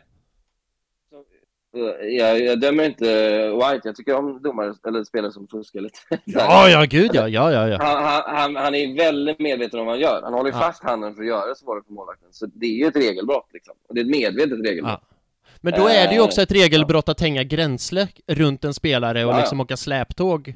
Så, 1.71 1.95
jag, 2.01 2.39
jag 2.41 2.59
dömer 2.59 2.83
inte 2.83 3.05
White, 3.49 3.81
jag 3.83 3.95
tycker 3.95 4.15
om 4.15 4.41
domare, 4.41 4.73
eller 4.87 5.03
spelare 5.03 5.31
som 5.31 5.47
fuskar 5.47 5.81
lite. 5.81 5.99
Ja, 6.25 6.69
ja, 6.69 6.85
gud 6.89 7.11
ja, 7.13 7.27
ja, 7.27 7.51
ja, 7.51 7.67
ja. 7.67 7.77
Han, 7.81 8.23
han, 8.35 8.55
han 8.55 8.75
är 8.75 8.97
väldigt 8.97 9.39
medveten 9.39 9.79
om 9.79 9.85
vad 9.85 9.95
han 9.95 10.01
gör. 10.01 10.21
Han 10.23 10.33
håller 10.33 10.51
ja. 10.51 10.59
fast 10.59 10.83
handen 10.83 11.15
för 11.15 11.21
att 11.21 11.27
göra 11.27 11.55
så 11.55 11.65
var 11.65 11.75
det 11.75 11.83
för 11.83 11.93
målvakten. 11.93 12.27
Så 12.31 12.45
det 12.45 12.65
är 12.65 12.77
ju 12.77 12.85
ett 12.85 12.95
regelbrott 12.95 13.49
liksom. 13.53 13.75
Och 13.87 13.95
det 13.95 14.01
är 14.01 14.05
ett 14.05 14.11
medvetet 14.11 14.59
regelbrott. 14.65 14.99
Ja. 15.01 15.13
Men 15.61 15.73
då 15.73 15.87
är 15.87 16.07
det 16.07 16.13
ju 16.13 16.21
också 16.21 16.41
ett 16.41 16.51
regelbrott 16.51 17.09
att 17.09 17.21
hänga 17.21 17.43
gränsle 17.43 18.07
runt 18.27 18.63
en 18.63 18.73
spelare 18.73 19.25
och 19.25 19.37
liksom 19.37 19.59
åka 19.59 19.77
släptåg 19.77 20.55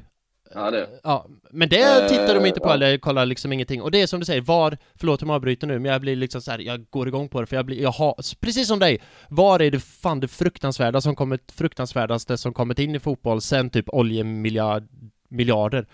Ja, 0.54 0.70
det. 0.70 0.88
Ja, 1.02 1.26
men 1.50 1.68
det 1.68 2.08
tittar 2.08 2.34
de 2.34 2.46
inte 2.46 2.60
på 2.60 2.70
eller 2.70 2.98
kollar 2.98 3.26
liksom 3.26 3.52
ingenting. 3.52 3.82
Och 3.82 3.90
det 3.90 4.02
är 4.02 4.06
som 4.06 4.20
du 4.20 4.26
säger, 4.26 4.40
VAR, 4.40 4.78
förlåt 4.94 5.22
om 5.22 5.28
jag 5.28 5.36
avbryter 5.36 5.66
nu, 5.66 5.78
men 5.78 5.92
jag 5.92 6.00
blir 6.00 6.16
liksom 6.16 6.42
så 6.42 6.50
här, 6.50 6.58
jag 6.58 6.90
går 6.90 7.08
igång 7.08 7.28
på 7.28 7.40
det 7.40 7.46
för 7.46 7.56
jag 7.56 7.66
blir, 7.66 7.82
jag 7.82 7.90
har, 7.90 8.14
precis 8.40 8.68
som 8.68 8.78
dig, 8.78 9.00
VAR 9.28 9.62
är 9.62 9.70
det 9.70 9.80
fan 9.80 10.20
det 10.20 10.28
fruktansvärda 10.28 11.00
som 11.00 11.16
kommit, 11.16 11.52
fruktansvärdaste 11.52 12.36
som 12.36 12.52
kommit 12.52 12.78
in 12.78 12.94
i 12.94 13.00
fotboll 13.00 13.40
sen 13.40 13.70
typ 13.70 13.88
oljemiljarder. 13.88 15.86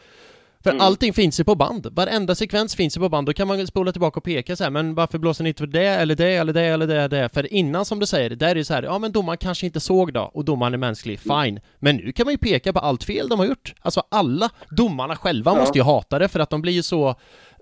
För 0.65 0.71
mm. 0.71 0.81
allting 0.81 1.13
finns 1.13 1.41
ju 1.41 1.45
på 1.45 1.55
band, 1.55 1.87
varenda 1.93 2.35
sekvens 2.35 2.75
finns 2.75 2.97
ju 2.97 3.01
på 3.01 3.09
band, 3.09 3.27
då 3.27 3.33
kan 3.33 3.49
man 3.49 3.67
spola 3.67 3.93
tillbaka 3.93 4.21
och 4.21 4.25
peka 4.25 4.57
så 4.57 4.65
här, 4.65 4.71
men 4.71 4.95
varför 4.95 5.19
blåser 5.19 5.45
ni 5.45 5.49
inte 5.49 5.59
för 5.59 5.67
det, 5.67 5.87
eller 5.87 6.15
det, 6.15 6.35
eller 6.35 6.53
det, 6.53 6.63
eller 6.63 6.87
det, 6.87 6.97
eller 6.97 7.23
det? 7.23 7.29
För 7.35 7.53
innan 7.53 7.85
som 7.85 8.01
du 8.01 8.07
säger, 8.07 8.31
där 8.31 8.49
är 8.49 8.55
det 8.55 8.65
så 8.65 8.75
här, 8.75 8.83
ja 8.83 8.99
men 8.99 9.13
domaren 9.13 9.39
kanske 9.39 9.67
inte 9.67 9.81
såg 9.81 10.13
då, 10.13 10.31
och 10.35 10.45
domaren 10.45 10.75
är 10.75 10.79
mänsklig, 10.79 11.21
mm. 11.25 11.45
fine. 11.45 11.61
Men 11.79 11.97
nu 11.97 12.13
kan 12.13 12.27
man 12.27 12.35
ju 12.35 12.39
peka 12.39 12.73
på 12.73 12.79
allt 12.79 13.05
fel 13.05 13.29
de 13.29 13.39
har 13.39 13.47
gjort. 13.47 13.75
Alltså 13.81 14.03
alla, 14.09 14.51
domarna 14.71 15.17
själva 15.17 15.53
ja. 15.53 15.59
måste 15.59 15.79
ju 15.79 15.85
hata 15.85 16.19
det, 16.19 16.29
för 16.29 16.41
att 16.41 16.51
de 16.51 16.63
blir 16.63 16.73
ju 16.73 16.83
så, 16.83 17.09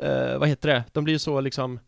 eh, 0.03 0.38
vad 0.38 0.48
heter 0.48 0.68
det, 0.68 0.84
de 0.92 1.05
blir 1.05 1.14
ju 1.14 1.18
så 1.18 1.40
liksom 1.40 1.80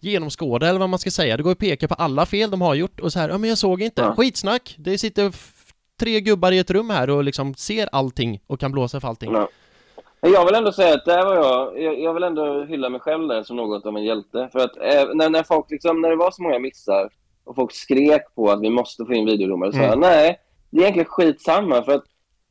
genomskåda 0.00 0.68
eller 0.68 0.78
vad 0.80 0.88
man 0.88 0.98
ska 0.98 1.10
säga. 1.10 1.36
Det 1.36 1.42
går 1.42 1.52
att 1.52 1.58
peka 1.58 1.88
på 1.88 1.94
alla 1.94 2.26
fel 2.26 2.50
de 2.50 2.60
har 2.60 2.74
gjort 2.74 3.00
och 3.00 3.12
så 3.12 3.18
här, 3.18 3.28
ja 3.28 3.38
men 3.38 3.48
jag 3.48 3.58
såg 3.58 3.82
inte. 3.82 4.02
Ja. 4.02 4.14
Skitsnack! 4.14 4.74
Det 4.78 4.98
sitter 4.98 5.32
tre 6.00 6.20
gubbar 6.20 6.52
i 6.52 6.58
ett 6.58 6.70
rum 6.70 6.90
här 6.90 7.10
och 7.10 7.24
liksom 7.24 7.54
ser 7.54 7.88
allting 7.92 8.40
och 8.46 8.60
kan 8.60 8.72
blåsa 8.72 9.00
för 9.00 9.08
allting. 9.08 9.32
Ja. 9.32 9.48
Jag 10.26 10.46
vill 10.46 10.54
ändå 10.54 10.72
säga 10.72 10.94
att 10.94 11.04
där 11.04 11.24
var 11.24 11.34
jag, 11.34 12.00
jag, 12.00 12.14
vill 12.14 12.22
ändå 12.22 12.64
hylla 12.64 12.88
mig 12.88 13.00
själv 13.00 13.28
där 13.28 13.42
som 13.42 13.56
något 13.56 13.86
av 13.86 13.96
en 13.96 14.04
hjälte. 14.04 14.48
För 14.52 14.58
att 14.58 14.76
eh, 14.76 15.14
när, 15.14 15.30
när 15.30 15.42
folk 15.42 15.70
liksom, 15.70 16.00
när 16.00 16.10
det 16.10 16.16
var 16.16 16.30
så 16.30 16.42
många 16.42 16.58
missar 16.58 17.10
och 17.44 17.54
folk 17.54 17.72
skrek 17.72 18.34
på 18.34 18.50
att 18.50 18.60
vi 18.60 18.70
måste 18.70 19.04
få 19.04 19.12
in 19.12 19.26
videodomare, 19.26 19.72
så 19.72 19.78
mm. 19.78 19.90
jag, 19.90 19.98
nej, 19.98 20.40
det 20.70 20.78
är 20.78 20.82
egentligen 20.82 21.08
skitsamma 21.08 21.82
för 21.82 21.92
att 21.92 22.04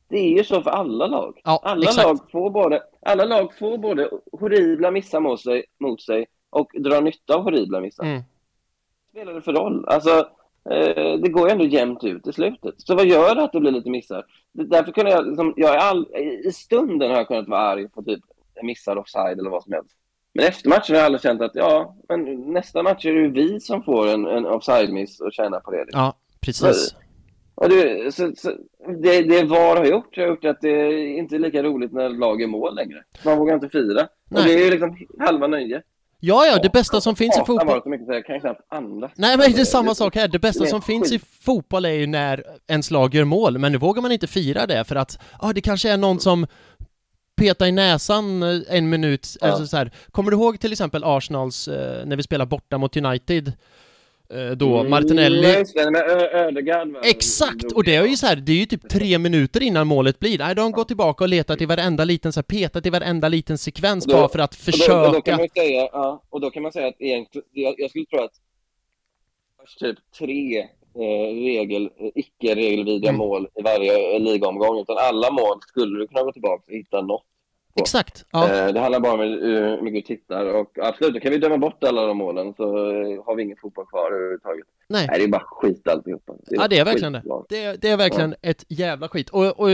det 0.08 0.18
är 0.18 0.38
ju 0.38 0.44
så 0.44 0.62
för 0.62 0.70
alla 0.70 1.06
lag. 1.06 1.40
Ja, 1.44 1.60
alla, 1.64 1.90
lag 1.92 2.18
får 2.32 2.50
både, 2.50 2.82
alla 3.06 3.24
lag 3.24 3.58
får 3.58 3.78
både 3.78 4.10
horribla 4.32 4.90
missar 4.90 5.20
mot 5.20 5.40
sig, 5.40 5.64
mot 5.80 6.02
sig 6.02 6.26
och 6.50 6.70
drar 6.78 7.00
nytta 7.00 7.34
av 7.34 7.42
horribla 7.42 7.80
missar. 7.80 8.04
Mm. 8.04 8.16
Vad 8.16 9.10
spelar 9.10 9.34
det 9.34 9.42
för 9.42 9.52
roll? 9.52 9.84
Alltså, 9.88 10.28
det 11.22 11.28
går 11.28 11.48
ju 11.48 11.52
ändå 11.52 11.64
jämnt 11.64 12.04
ut 12.04 12.26
i 12.26 12.32
slutet. 12.32 12.74
Så 12.76 12.94
vad 12.94 13.06
gör 13.06 13.34
det 13.34 13.42
att 13.42 13.52
det 13.52 13.60
blir 13.60 13.70
lite 13.70 13.90
missar? 13.90 14.24
Därför 14.52 14.92
kunde 14.92 15.10
jag, 15.10 15.26
liksom, 15.26 15.54
jag 15.56 15.76
all, 15.76 16.06
i 16.44 16.52
stunden 16.52 17.10
har 17.10 17.16
jag 17.16 17.28
kunnat 17.28 17.48
vara 17.48 17.60
arg 17.60 17.88
på 17.88 18.02
typ 18.02 18.20
missad 18.62 18.98
offside 18.98 19.38
eller 19.38 19.50
vad 19.50 19.62
som 19.62 19.72
helst. 19.72 19.96
Men 20.34 20.46
efter 20.46 20.68
matchen 20.68 20.94
har 20.94 21.00
jag 21.00 21.06
aldrig 21.06 21.22
känt 21.22 21.40
att 21.40 21.54
ja, 21.54 21.96
men 22.08 22.52
nästa 22.52 22.82
match 22.82 23.06
är 23.06 23.14
det 23.14 23.20
ju 23.20 23.30
vi 23.30 23.60
som 23.60 23.82
får 23.82 24.08
en, 24.08 24.26
en 24.26 24.46
offside-miss 24.46 25.20
och 25.20 25.32
tjänar 25.32 25.60
på 25.60 25.70
det. 25.70 25.84
Liksom. 25.84 26.00
Ja, 26.00 26.14
precis. 26.40 26.94
Och 27.54 27.68
det, 27.68 28.14
så, 28.14 28.32
så, 28.36 28.52
det, 29.02 29.22
det 29.22 29.44
VAR 29.44 29.76
har 29.76 29.84
gjort, 29.84 30.16
har 30.16 30.26
gjort 30.26 30.44
att 30.44 30.60
det 30.60 31.06
inte 31.06 31.34
är 31.34 31.38
lika 31.38 31.62
roligt 31.62 31.92
när 31.92 32.08
lag 32.08 32.42
är 32.42 32.46
mål 32.46 32.74
längre. 32.74 33.04
Man 33.24 33.38
vågar 33.38 33.54
inte 33.54 33.68
fira. 33.68 34.08
Nej. 34.30 34.40
Och 34.40 34.48
det 34.48 34.54
är 34.54 34.64
ju 34.64 34.70
liksom 34.70 34.96
halva 35.18 35.46
nöjet. 35.46 35.82
Ja, 36.24 36.46
ja, 36.46 36.58
det 36.62 36.72
bästa 36.72 37.00
som 37.00 37.16
finns 37.16 37.36
i 37.36 37.44
fotboll... 37.46 37.82
Jag 38.08 38.26
kan 38.26 38.40
knappt 38.40 38.60
andas. 38.68 39.12
Nej, 39.14 39.36
men 39.36 39.52
det 39.52 39.60
är 39.60 39.64
samma 39.64 39.94
sak 39.94 40.16
här. 40.16 40.28
Det 40.28 40.38
bästa 40.38 40.66
som 40.66 40.82
finns 40.82 41.12
i 41.12 41.18
fotboll 41.18 41.84
är 41.84 41.90
ju 41.90 42.06
när 42.06 42.44
ens 42.68 42.90
lag 42.90 43.14
gör 43.14 43.24
mål, 43.24 43.58
men 43.58 43.72
nu 43.72 43.78
vågar 43.78 44.02
man 44.02 44.12
inte 44.12 44.26
fira 44.26 44.66
det 44.66 44.84
för 44.84 44.96
att, 44.96 45.18
ja, 45.32 45.48
ah, 45.48 45.52
det 45.52 45.60
kanske 45.60 45.90
är 45.90 45.96
någon 45.96 46.20
som 46.20 46.46
peta 47.36 47.68
i 47.68 47.72
näsan 47.72 48.42
eh, 48.42 48.60
en 48.68 48.88
minut, 48.88 49.36
ja. 49.40 49.46
alltså 49.46 49.66
så 49.66 49.76
här. 49.76 49.90
Kommer 50.10 50.30
du 50.30 50.36
ihåg 50.36 50.60
till 50.60 50.72
exempel 50.72 51.04
Arsenals, 51.04 51.68
eh, 51.68 52.06
när 52.06 52.16
vi 52.16 52.22
spelade 52.22 52.48
borta 52.48 52.78
mot 52.78 52.96
United? 52.96 53.52
Eh, 54.32 54.50
då 54.50 54.84
Martinelli 54.84 55.50
Mm, 55.54 55.64
det, 55.74 55.90
med 55.90 56.00
Ö- 56.10 56.28
Ödegaard 56.48 56.88
va? 56.92 57.00
Exakt! 57.04 57.72
Och 57.74 57.84
det 57.84 57.94
är 57.96 58.04
ju 58.06 58.16
så 58.16 58.26
här, 58.26 58.36
det 58.36 58.52
är 58.52 58.56
ju 58.56 58.66
typ 58.66 58.88
tre 58.88 59.18
minuter 59.18 59.62
innan 59.62 59.86
målet 59.86 60.18
blir. 60.18 60.38
Nej, 60.38 60.54
de 60.54 60.72
gått 60.72 60.88
tillbaka 60.88 61.24
och 61.24 61.28
letat 61.28 61.60
i 61.60 61.66
varenda 61.66 62.04
liten, 62.04 62.32
så 62.32 62.38
här, 62.38 62.42
petat 62.42 62.86
i 62.86 62.90
varenda 62.90 63.28
liten 63.28 63.58
sekvens 63.58 64.04
då- 64.04 64.12
bara 64.14 64.28
för 64.28 64.38
att 64.38 64.54
Och 64.54 64.88
då, 64.88 64.94
och 65.06 65.12
då 65.12 65.20
kan 65.20 65.22
försöka. 65.22 65.36
man 65.36 65.48
säga, 65.48 65.88
ja, 65.92 66.22
och 66.30 66.40
då 66.40 66.50
kan 66.50 66.62
man 66.62 66.72
säga 66.72 66.86
att 66.88 66.96
egentligen, 67.00 67.46
jag, 67.52 67.74
jag 67.78 67.90
skulle 67.90 68.06
tro 68.06 68.20
att 68.24 68.32
typ 69.80 69.98
tre 70.18 70.58
eh, 70.94 71.34
regel, 71.34 71.84
eh, 71.84 72.10
icke-regelvidriga 72.14 73.08
Mm. 73.08 73.18
mål 73.18 73.48
i 73.54 73.62
varje 73.62 74.14
eh, 74.14 74.20
ligaomgång, 74.20 74.80
utan 74.80 74.96
alla 74.98 75.30
mål 75.30 75.58
skulle 75.68 75.98
du 75.98 76.06
kunna 76.06 76.22
gå 76.22 76.32
tillbaka 76.32 76.62
och 76.66 76.72
hitta 76.72 77.00
något. 77.00 77.24
Exakt! 77.80 78.24
Ja. 78.30 78.48
Eh, 78.48 78.72
det 78.72 78.80
handlar 78.80 79.00
bara 79.00 79.12
om 79.12 79.20
hur 79.20 79.82
mycket 79.82 80.06
du 80.06 80.16
tittar 80.16 80.54
och 80.54 80.78
absolut, 80.82 81.22
kan 81.22 81.32
vi 81.32 81.38
döma 81.38 81.58
bort 81.58 81.84
alla 81.84 82.06
de 82.06 82.16
målen 82.16 82.54
så 82.54 82.64
har 83.26 83.36
vi 83.36 83.42
ingen 83.42 83.56
fotboll 83.62 83.86
kvar 83.86 84.12
överhuvudtaget. 84.12 84.66
Nej. 84.88 85.06
Nej, 85.10 85.18
det 85.18 85.24
är 85.24 85.28
bara 85.28 85.44
skit 85.46 85.88
alltihopa. 85.88 86.32
Ja, 86.50 86.68
det 86.68 86.78
är 86.78 86.84
verkligen 86.84 87.12
det. 87.12 87.22
Det, 87.48 87.80
det 87.82 87.88
är 87.88 87.96
verkligen 87.96 88.34
ett 88.42 88.64
jävla 88.68 89.08
skit. 89.08 89.30
Och, 89.30 89.60
och 89.60 89.70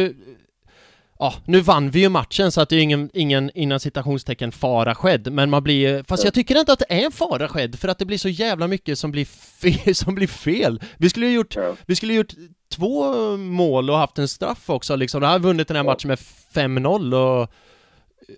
ja, 1.19 1.35
nu 1.45 1.61
vann 1.61 1.91
vi 1.91 2.01
ju 2.01 2.09
matchen 2.09 2.53
så 2.53 2.61
att 2.61 2.69
det 2.69 2.77
är 2.77 2.81
ingen, 2.81 3.11
ingen 3.13 3.51
innan 3.55 3.81
citationstecken 3.81 4.53
fara 4.53 4.95
skedd, 4.95 5.33
men 5.33 5.51
man 5.51 5.63
blir 5.63 6.05
fast 6.09 6.25
jag 6.25 6.35
tycker 6.35 6.59
inte 6.59 6.73
att 6.73 6.79
det 6.79 6.93
är 6.95 7.05
en 7.05 7.13
fara 7.13 7.49
skedd 7.49 7.79
för 7.79 7.89
att 7.89 7.99
det 7.99 8.05
blir 8.05 8.19
så 8.19 8.29
jävla 8.29 8.67
mycket 8.67 8.99
som 8.99 9.11
blir 9.11 9.25
fel, 9.25 9.95
som 9.95 10.15
blir 10.15 10.27
fel. 10.27 10.81
Vi 10.99 11.11
skulle 11.11 11.27
ju 11.27 11.33
gjort, 11.33 11.57
Ja. 11.57 11.75
vi 11.87 11.97
skulle 11.97 12.15
gjort 12.15 12.33
två 12.75 13.13
mål 13.37 13.91
och 13.91 13.97
haft 13.97 14.19
en 14.19 14.29
straff 14.29 14.71
också 14.71 14.97
liksom. 14.97 15.21
Då 15.21 15.27
hade 15.27 15.45
vunnit 15.45 15.69
den 15.69 15.77
här 15.77 15.85
Ja. 15.85 15.91
matchen 15.91 16.09
med 16.09 16.19
5-0 16.19 17.15
och 17.43 17.53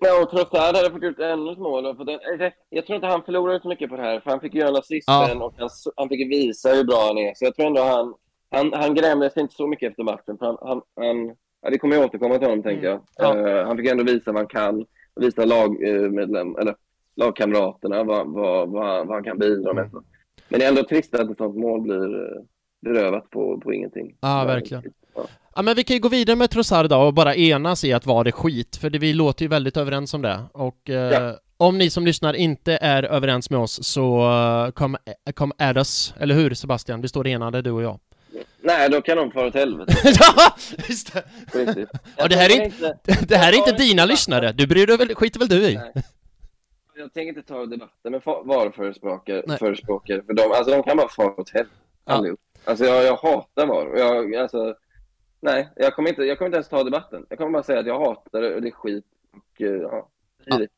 Ja, 0.00 0.22
och 0.22 0.30
Trossard 0.30 0.76
hade 0.76 0.90
fått 0.90 1.02
gjort 1.02 1.18
ännu 1.18 1.52
ett 1.52 1.58
mål. 1.58 1.86
eh, 1.86 1.92
jag 2.70 2.86
tror 2.86 2.94
inte 2.96 3.06
han 3.08 3.22
förlorade 3.22 3.60
så 3.60 3.68
mycket 3.68 3.90
på 3.90 3.96
det 3.96 4.02
här, 4.02 4.20
för 4.20 4.30
han 4.30 4.40
fick 4.40 4.54
göra 4.54 4.68
en 4.68 4.76
assist 4.76 5.04
Ja. 5.08 5.44
och 5.44 5.54
han, 5.58 5.68
han 5.96 6.08
fick 6.08 6.30
visa 6.30 6.68
hur 6.68 6.84
bra 6.84 7.04
han 7.06 7.18
är. 7.18 7.34
Så 7.34 7.44
jag 7.44 7.54
tror 7.54 7.66
ändå 7.66 7.80
han, 7.82 8.14
han, 8.50 8.72
han 8.72 8.94
grämde 8.94 9.30
sig 9.30 9.42
inte 9.42 9.54
så 9.54 9.66
mycket 9.66 9.90
efter 9.90 10.02
matchen. 10.02 10.38
För 10.38 10.46
han, 10.46 10.56
han, 10.60 10.82
han, 10.96 11.36
ja, 11.62 11.70
det 11.70 11.78
kommer 11.78 11.96
jag 11.96 12.04
återkomma 12.04 12.38
till 12.38 12.46
honom, 12.48 12.62
tänker 12.62 12.86
jag. 12.86 13.00
Ja. 13.16 13.48
Eh, 13.48 13.66
han 13.66 13.76
fick 13.76 13.88
ändå 13.88 14.04
visa 14.04 14.32
vad 14.32 14.40
han 14.40 14.46
kan, 14.46 14.86
visa 15.16 15.44
lagmedlem, 15.44 16.56
eller 16.56 16.74
lagkamraterna 17.16 18.04
vad, 18.04 18.26
vad, 18.32 18.68
vad, 18.70 18.86
han- 18.86 19.06
vad 19.06 19.16
han 19.16 19.24
kan 19.24 19.38
bidra 19.38 19.72
med. 19.72 19.90
Men 20.48 20.60
det 20.60 20.64
är 20.66 20.68
ändå 20.68 20.82
trist 20.82 21.14
att 21.14 21.30
ett 21.30 21.38
sånt 21.38 21.56
mål 21.56 21.80
blir 21.80 22.14
eh, 22.22 22.42
berövat 22.80 23.30
på, 23.30 23.60
på 23.60 23.72
ingenting. 23.72 24.16
Ja, 24.20 24.44
verkligen. 24.46 24.82
Ja. 25.14 25.22
Ja 25.60 25.64
men 25.64 25.74
vi 25.74 25.84
kan 25.84 25.94
ju 25.96 26.00
gå 26.00 26.08
vidare 26.08 26.36
med 26.36 26.50
Trossard 26.50 26.88
då 26.88 26.96
och 26.96 27.14
bara 27.14 27.34
enas 27.34 27.84
i 27.84 27.92
att 27.92 28.06
vara 28.06 28.24
det 28.24 28.32
skit, 28.32 28.76
för 28.76 28.90
det, 28.90 28.98
vi 28.98 29.12
låter 29.12 29.42
ju 29.44 29.48
väldigt 29.48 29.76
överens 29.76 30.14
om 30.14 30.22
det. 30.22 30.40
Och 30.52 30.90
eh, 30.90 30.94
Ja. 31.12 31.36
om 31.56 31.78
ni 31.78 31.90
som 31.90 32.06
lyssnar 32.06 32.34
inte 32.34 32.78
är 32.82 33.02
överens 33.02 33.50
med 33.50 33.60
oss 33.60 33.84
så 33.84 34.30
eh, 34.66 34.70
kom, 34.72 34.94
eh, 35.26 35.32
kom 35.32 35.52
at 35.58 35.76
us, 35.76 36.14
eller 36.20 36.34
hur 36.34 36.54
Sebastian? 36.54 37.00
Vi 37.00 37.08
står 37.08 37.26
enade 37.26 37.62
du 37.62 37.70
och 37.70 37.82
jag. 37.82 37.98
Nej, 38.62 38.90
då 38.90 39.00
kan 39.00 39.16
de 39.16 39.30
fara 39.32 39.46
åt 39.46 39.54
helvete. 39.54 39.92
ja, 40.20 40.56
just 40.88 41.12
det! 41.12 41.24
Ja, 42.16 42.28
det 42.28 42.36
här 42.36 42.50
är 42.60 42.64
inte- 42.64 42.96
Det 43.28 43.36
här 43.36 43.52
är 43.52 43.56
inte 43.56 43.72
dina 43.72 44.04
lyssnare, 44.04 44.52
du 44.52 44.66
bryr 44.66 44.86
dig 44.86 44.96
väl, 44.96 45.14
skiter 45.14 45.38
väl 45.38 45.48
du 45.48 45.68
i? 45.68 45.74
Nej. 45.74 45.92
Jag 46.96 47.12
tänker 47.14 47.28
inte 47.28 47.42
ta 47.42 47.66
debatten 47.66 48.12
med 48.12 48.20
fa- 48.22 48.46
varuförespråkare, 48.46 49.42
Nej. 49.46 49.58
förespråkare, 49.58 50.22
för 50.26 50.32
de, 50.32 50.42
alltså, 50.42 50.70
de 50.70 50.82
kan 50.82 50.96
bara 50.96 51.08
fara 51.08 51.40
åt 51.40 51.50
helvete 51.50 51.74
Ja. 52.06 52.12
allihop. 52.12 52.40
Alltså 52.64 52.84
jag, 52.84 53.04
jag 53.04 53.16
hatar 53.16 53.66
VAR. 53.66 53.86
och 53.86 53.98
Jag, 53.98 54.34
alltså, 54.34 54.74
nej, 55.40 55.68
jag 55.76 55.94
kommer, 55.94 56.08
inte, 56.08 56.22
jag 56.22 56.38
kommer 56.38 56.46
inte 56.46 56.56
ens 56.56 56.68
ta 56.68 56.84
debatten. 56.84 57.26
Jag 57.28 57.38
kommer 57.38 57.50
bara 57.50 57.62
säga 57.62 57.80
att 57.80 57.86
jag 57.86 57.98
hatar 58.00 58.40
det 58.40 58.54
och 58.54 58.62
det 58.62 58.68
är 58.68 58.72
skit. 58.72 59.04
Och, 59.32 59.62
eh, 59.62 59.68
ja, 59.70 60.08
livet. 60.46 60.70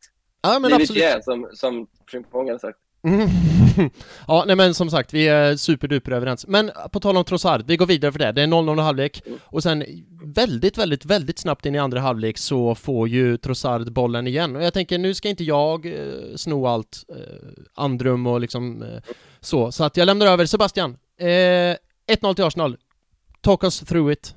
Ja 0.43 0.59
men 0.59 0.71
livet 0.71 0.83
absolut. 0.83 1.03
är 1.03 1.21
som, 1.21 1.49
som 1.53 1.87
Frimpong 2.11 2.47
hade 2.49 2.59
sagt. 2.59 2.79
Mm. 3.05 3.29
ja, 4.29 4.45
nej 4.47 4.57
men 4.57 4.75
som 4.75 4.91
sagt, 4.91 5.15
vi 5.15 5.29
är 5.29 5.57
superduper 5.57 6.13
överens. 6.13 6.47
Men 6.47 6.71
på 6.93 7.01
tal 7.01 7.17
om 7.17 7.25
Trossard, 7.25 7.63
vi 7.67 7.77
går 7.77 7.87
vidare 7.87 8.13
för 8.13 8.19
det. 8.19 8.33
Det 8.33 8.43
är 8.43 8.47
0-0 8.47 8.79
och 8.79 8.85
halvlek 8.85 9.23
Mm. 9.27 9.39
och 9.45 9.63
sen 9.63 9.85
väldigt, 10.25 10.79
väldigt, 10.79 11.05
väldigt 11.05 11.39
snabbt 11.39 11.67
in 11.67 11.75
i 11.75 11.79
andra 11.79 12.01
halvlek 12.01 12.39
så 12.39 12.75
får 12.75 13.09
ju 13.09 13.37
Trossard 13.37 13.93
bollen 13.93 14.27
igen. 14.27 14.57
Och 14.57 14.63
jag 14.63 14.73
tänker, 14.75 14.99
nu 14.99 15.15
ska 15.15 15.29
inte 15.29 15.45
jag 15.45 15.87
eh, 15.87 16.37
sno 16.37 16.67
allt 16.67 17.05
eh, 17.09 17.17
andrum 17.75 18.27
och 18.27 18.41
liksom 18.41 18.83
eh, 18.83 19.03
så. 19.41 19.73
Så 19.73 19.85
att 19.85 19.97
jag 19.97 20.07
lämnar 20.07 20.27
över 20.27 20.47
Sebastian. 20.47 20.97
Eh, 21.19 21.27
1-0 21.27 22.35
till 22.35 22.45
Arsenal. 22.45 22.77
Talk 23.41 23.65
us 23.65 23.81
through 23.81 24.13
it. 24.13 24.35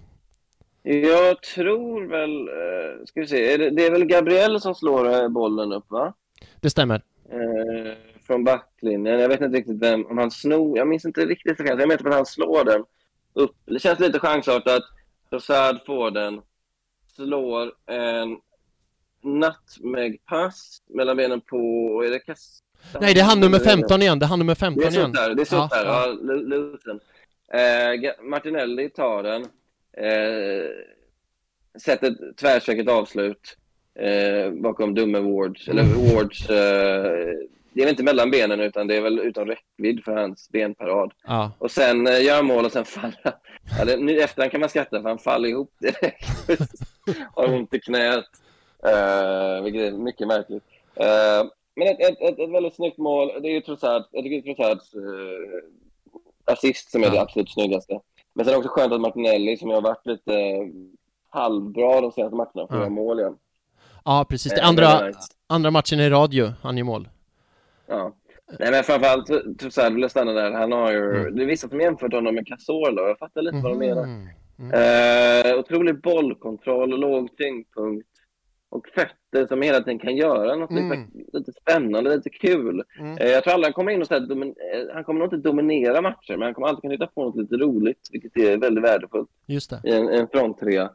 Jag 0.87 1.41
tror 1.43 2.05
väl, 2.07 2.47
eh, 2.47 3.05
ska 3.05 3.19
vi 3.21 3.27
se, 3.27 3.53
är 3.53 3.57
det, 3.57 3.69
det 3.69 3.85
är 3.85 3.91
väl 3.91 4.05
Gabriel 4.05 4.61
som 4.61 4.75
slår 4.75 5.13
eh, 5.13 5.27
bollen 5.29 5.71
upp 5.73 5.85
va? 5.91 6.13
Det 6.61 6.69
stämmer. 6.69 7.01
eh, 7.31 7.93
från 8.27 8.43
backlinjen. 8.43 9.19
Jag 9.19 9.29
vet 9.29 9.41
inte 9.41 9.57
riktigt 9.57 9.81
vem, 9.81 10.05
om 10.05 10.17
han 10.17 10.31
snor, 10.31 10.77
jag 10.77 10.87
minns 10.87 11.05
inte 11.05 11.25
riktigt. 11.25 11.59
Jag 11.59 11.77
menar 11.77 11.93
att 12.07 12.13
han 12.13 12.25
slår 12.25 12.63
den 12.63 12.83
upp. 13.33 13.55
Det 13.65 13.79
känns 13.79 13.99
lite 13.99 14.19
chansartat. 14.19 14.83
Trossard 15.29 15.85
får 15.85 16.11
den, 16.11 16.41
slår 17.15 17.71
en 17.85 18.37
nutmeg-pass 19.23 20.81
mellan 20.89 21.17
benen 21.17 21.41
på, 21.41 21.57
är 22.05 22.09
det 22.11 22.19
Kast? 22.19 22.63
Nej, 23.01 23.13
det 23.13 23.19
är 23.19 23.23
han 23.25 23.39
nummer 23.39 23.59
15 23.59 24.01
igen. 24.01 24.19
Det 24.19 24.25
är 24.25 24.27
han 24.27 24.39
nummer 24.39 24.51
Det 24.55 24.59
15 24.59 24.83
är 24.83 24.89
igen. 24.91 25.01
sånt 25.03 25.15
där, 25.15 25.33
det 25.35 25.41
är 25.41 25.45
sånt 25.45 25.71
Ja, 25.75 25.83
där. 25.83 25.89
ja. 26.85 26.99
Ja. 27.49 27.59
Eh, 27.59 28.23
Martinelli 28.29 28.89
tar 28.89 29.23
den. 29.23 29.45
Eh, 29.97 30.69
sätter 31.81 32.15
tvärsäkert 32.35 32.89
avslut 32.89 33.57
eh, 33.99 34.51
bakom 34.51 34.93
dumme 34.93 35.19
Wards. 35.19 35.67
Eller 35.67 35.83
Wards... 35.83 36.49
Eh, 36.49 37.33
det 37.73 37.81
är 37.81 37.85
väl 37.85 37.91
inte 37.91 38.03
mellan 38.03 38.31
benen 38.31 38.59
utan 38.59 38.87
det 38.87 38.95
är 38.95 39.01
väl 39.01 39.19
utom 39.19 39.47
räckvidd 39.47 40.03
för 40.03 40.15
hans 40.15 40.49
benparad. 40.49 41.13
Ja. 41.27 41.51
Och 41.59 41.71
sen 41.71 42.07
eh, 42.07 42.23
gör 42.23 42.43
mål 42.43 42.65
och 42.65 42.71
sen 42.71 42.85
faller 42.85 43.33
det, 43.85 43.97
Nu 43.97 44.19
efterhand 44.21 44.51
kan 44.51 44.59
man 44.59 44.69
skratta 44.69 45.01
för 45.01 45.09
han 45.09 45.19
faller 45.19 45.49
ihop 45.49 45.73
direkt. 45.79 46.27
Har 47.33 47.53
ont 47.53 47.73
i 47.73 47.79
knät. 47.79 48.25
Eh, 48.83 49.63
vilket 49.63 49.81
är 49.81 49.91
mycket 49.91 50.27
märkligt. 50.27 50.63
Eh, 50.95 51.43
men 51.75 51.87
ett, 51.87 51.99
ett, 51.99 52.21
ett, 52.21 52.39
ett 52.39 52.51
väldigt 52.51 52.75
snyggt 52.75 52.97
mål. 52.97 53.41
Det 53.41 53.47
är 53.47 53.51
ju 53.51 53.61
Trossard, 53.61 54.03
jag 54.11 54.23
tycker 54.23 54.53
Trossards 54.53 54.93
eh, 54.93 56.53
assist 56.53 56.91
som 56.91 57.03
är 57.03 57.09
det 57.09 57.15
Ja. 57.15 57.21
absolut 57.21 57.49
snyggaste. 57.51 57.99
Men 58.35 58.45
sen 58.45 58.53
är 58.53 58.55
det 58.59 58.65
också 58.65 58.69
skönt 58.79 58.93
att 58.93 59.01
Martinelli, 59.01 59.57
som 59.57 59.69
har 59.69 59.81
varit 59.81 60.05
lite 60.07 60.33
eh, 60.33 60.61
halvbra 61.29 62.01
de 62.01 62.11
senaste 62.11 62.35
matcherna, 62.35 62.67
får 62.67 62.77
göra 62.77 62.89
mål 62.89 63.19
igen. 63.19 63.35
ja, 64.05 64.25
precis. 64.29 64.53
Det 64.53 64.61
Eh, 64.61 64.67
andra, 64.67 65.05
nice. 65.07 65.19
andra 65.47 65.71
matchen 65.71 65.99
i 65.99 66.09
radio, 66.09 66.53
han 66.61 66.77
gör 66.77 66.83
mål. 66.85 67.09
Ja. 67.87 68.15
Nej, 68.59 68.71
men 68.71 68.83
framförallt 68.83 69.57
Trossard 69.59 69.93
vill 69.93 70.01
jag 70.01 70.11
stanna 70.11 70.31
där. 70.33 70.51
Han 70.51 70.71
har 70.71 70.91
ju, 70.91 71.15
Mm. 71.21 71.35
Det 71.35 71.43
är 71.43 71.47
vissa 71.47 71.69
som 71.69 71.79
jämfört 71.81 72.13
honom 72.13 72.35
med 72.35 72.47
Cazorla 72.47 73.01
och 73.01 73.09
jag 73.09 73.17
fattar 73.19 73.41
lite 73.41 73.57
vad 73.57 73.71
de 73.71 73.77
menar. 73.79 74.05
Mhm. 74.05 74.71
Eh, 74.73 75.59
otrolig 75.59 76.01
bollkontroll 76.01 76.89
låg 76.99 77.37
tyngdpunkt. 77.37 78.07
Och 78.75 78.87
fötter 78.95 79.47
som 79.47 79.61
hela 79.61 79.77
tiden 79.79 79.99
kan 79.99 80.15
göra 80.15 80.55
något 80.55 80.71
Mm. 80.71 80.89
lite, 80.89 81.37
lite 81.37 81.51
spännande, 81.51 82.15
lite 82.15 82.29
kul. 82.29 82.83
Mm. 82.99 83.17
Eh, 83.17 83.27
jag 83.27 83.43
tror 83.43 83.53
aldrig 83.53 83.67
han 83.67 83.73
kommer 83.73 83.91
in 83.91 84.01
och 84.01 84.07
säga 84.07 84.19
eh, 84.21 84.93
han 84.93 85.03
kommer 85.03 85.19
nog 85.19 85.25
inte 85.33 85.49
dominera 85.49 86.01
matcher, 86.01 86.31
men 86.37 86.41
han 86.41 86.53
kommer 86.53 86.67
alltid 86.67 86.81
kunna 86.81 86.93
hitta 86.93 87.07
på 87.07 87.23
något 87.23 87.35
lite 87.35 87.55
roligt, 87.55 88.09
vilket 88.11 88.37
är 88.37 88.57
väldigt 88.57 88.83
värdefullt 88.83 89.29
Just 89.45 89.69
det. 89.69 89.81
i 89.83 89.91
en, 89.95 90.09
en 90.09 90.27
fronttrea. 90.27 90.89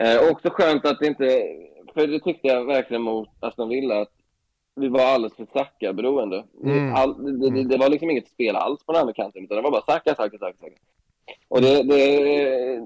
Eh, 0.00 0.30
också 0.30 0.48
skönt 0.50 0.86
att 0.86 0.98
det 0.98 1.06
inte, 1.06 1.42
för 1.94 2.06
det 2.06 2.20
tyckte 2.20 2.48
jag 2.48 2.64
verkligen 2.64 3.02
mot 3.02 3.28
Aston 3.40 3.68
Villa, 3.68 4.00
att 4.00 4.12
vi 4.76 4.88
var 4.88 5.00
alldeles 5.04 5.36
för 5.36 5.46
Saka-beroende. 5.52 6.44
Mm. 6.64 6.94
Det, 7.40 7.50
det, 7.50 7.64
det 7.68 7.76
var 7.76 7.88
liksom 7.88 8.10
inget 8.10 8.28
spel 8.28 8.56
alls 8.56 8.84
på 8.86 8.92
den 8.92 9.00
andra 9.00 9.14
kanten, 9.14 9.44
utan 9.44 9.56
det 9.56 9.62
var 9.62 9.70
bara 9.70 9.82
Saka, 9.82 10.14
Saka, 10.14 10.38
Saka, 10.38 10.56
Saka. 10.60 10.72
Och 11.48 11.60
det, 11.60 11.82
det, 11.82 12.04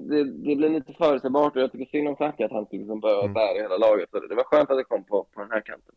det, 0.09 0.23
det 0.23 0.55
blev 0.55 0.71
lite 0.71 0.93
förutsägbart 0.93 1.55
och 1.55 1.61
jag 1.61 1.71
tycker 1.71 1.85
synd 1.85 2.07
om 2.07 2.15
Saka 2.15 2.45
att 2.45 2.51
han 2.51 2.65
skulle 2.65 2.79
liksom 2.81 2.99
behöva 2.99 3.21
Mm. 3.21 3.33
bära 3.33 3.61
hela 3.61 3.77
laget. 3.77 4.09
Så 4.11 4.19
det, 4.19 4.35
var 4.35 4.43
skönt 4.43 4.69
att 4.71 4.77
det 4.77 4.83
kom 4.83 5.03
på, 5.03 5.27
på 5.33 5.41
den 5.41 5.51
här 5.51 5.61
kanten. 5.61 5.95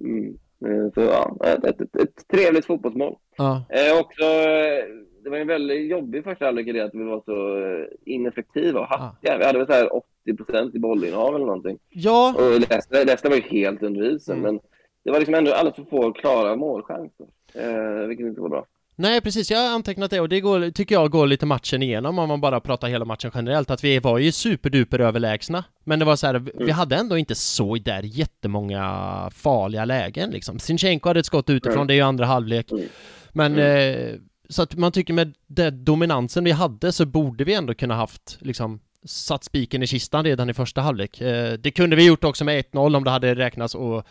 Mm. 0.00 0.38
Eh, 0.64 0.92
Så 0.94 1.00
ja, 1.00 1.36
ett, 1.46 1.64
ett, 1.64 1.96
ett, 1.96 2.28
trevligt 2.28 2.66
fotbollsmål. 2.66 3.16
Ja. 3.36 3.64
Eh, 3.70 4.00
också, 4.00 4.24
eh, 4.24 4.84
det 5.24 5.30
var 5.30 5.36
en 5.38 5.46
väldigt 5.46 5.90
jobbig 5.90 6.24
första 6.24 6.44
halvlek 6.44 6.66
i 6.66 6.72
det 6.72 6.80
att 6.84 6.94
vi 6.94 7.02
var 7.04 7.22
så 7.24 7.58
eh, 7.64 7.86
ineffektiva 8.04 8.80
och 8.80 8.86
hastiga. 8.86 9.38
Vi 9.38 9.44
hade 9.44 9.58
väl 9.58 9.66
så 9.66 9.72
här 9.72 9.88
80% 10.28 10.76
i 10.76 10.78
bollinnehav 10.78 11.34
eller 11.34 11.46
någonting. 11.46 11.78
Ja, 11.88 12.34
Och 12.36 12.60
Leicester 12.60 13.28
var 13.28 13.36
ju 13.36 13.42
helt 13.42 13.82
under 13.82 14.14
isen, 14.14 14.38
Mm. 14.38 14.42
men 14.54 14.60
det 15.04 15.10
var 15.10 15.18
liksom 15.18 15.34
ändå 15.34 15.52
alldeles 15.52 15.76
för 15.76 15.84
få 15.84 16.12
klara 16.12 16.56
målchanser. 16.56 17.26
Eh, 17.54 18.06
vilket 18.06 18.26
inte 18.26 18.40
var 18.40 18.48
bra. 18.48 18.66
Nej 18.96 19.20
precis, 19.20 19.50
jag 19.50 19.58
har 19.58 19.74
antecknat 19.74 20.10
det 20.10 20.20
och 20.20 20.28
det 20.28 20.40
går, 20.40 20.70
tycker 20.70 20.94
jag 20.94 21.10
går 21.10 21.26
lite 21.26 21.46
matchen 21.46 21.82
igenom 21.82 22.18
om 22.18 22.28
man 22.28 22.40
bara 22.40 22.60
pratar 22.60 22.88
hela 22.88 23.04
matchen 23.04 23.30
generellt, 23.34 23.70
att 23.70 23.84
vi 23.84 23.98
var 23.98 24.18
ju 24.18 24.32
superduper 24.32 24.98
överlägsna. 24.98 25.64
Men 25.84 25.98
det 25.98 26.04
var 26.04 26.16
så 26.16 26.26
här, 26.26 26.34
vi- 26.34 26.52
vi 26.54 26.62
Mm. 26.62 26.74
hade 26.76 26.96
ändå 26.96 27.18
inte 27.18 27.34
så 27.34 27.74
där 27.76 28.02
jättemånga 28.02 29.30
farliga 29.34 29.84
lägen 29.84 30.30
liksom. 30.30 30.58
Sinchenko 30.58 31.08
hade 31.08 31.20
ett 31.20 31.26
skott 31.26 31.50
utifrån, 31.50 31.76
Mm. 31.76 31.86
det 31.86 31.94
är 31.94 31.96
ju 31.96 32.02
andra 32.02 32.26
halvlek. 32.26 32.70
Mm. 32.72 32.84
Men 33.32 33.58
eh, 33.58 34.14
så 34.48 34.62
att 34.62 34.74
man 34.74 34.92
tycker 34.92 35.14
med 35.14 35.34
den 35.46 35.84
dominansen 35.84 36.44
vi 36.44 36.50
hade 36.50 36.92
så 36.92 37.06
borde 37.06 37.44
vi 37.44 37.54
ändå 37.54 37.74
kunna 37.74 37.94
haft 37.94 38.36
liksom 38.40 38.80
satt 39.04 39.44
spiken 39.44 39.82
i 39.82 39.86
kistan 39.86 40.24
redan 40.24 40.50
i 40.50 40.54
första 40.54 40.80
halvlek. 40.80 41.20
Eh, 41.20 41.52
det 41.52 41.70
kunde 41.70 41.96
vi 41.96 42.06
gjort 42.06 42.24
också 42.24 42.44
med 42.44 42.58
1-0 42.58 42.96
om 42.96 43.04
det 43.04 43.10
hade 43.10 43.34
räknats 43.34 43.74
och 43.74 44.06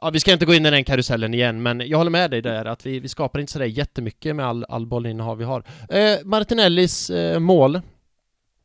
Ja, 0.00 0.10
vi 0.10 0.20
ska 0.20 0.32
inte 0.32 0.46
gå 0.46 0.54
in 0.54 0.66
i 0.66 0.70
den 0.70 0.84
karusellen 0.84 1.34
igen, 1.34 1.62
men 1.62 1.82
jag 1.88 1.98
håller 1.98 2.10
med 2.10 2.30
dig 2.30 2.42
där 2.42 2.64
att 2.64 2.86
vi, 2.86 3.00
vi 3.00 3.08
skapar 3.08 3.40
inte 3.40 3.52
sådär 3.52 3.66
jättemycket 3.66 4.36
med 4.36 4.46
all, 4.46 4.64
all 4.68 4.86
bollinnehav 4.86 5.38
vi 5.38 5.44
har. 5.44 5.62
Eh, 5.88 6.18
Martinellis 6.24 7.10
eh, 7.10 7.38
mål, 7.38 7.80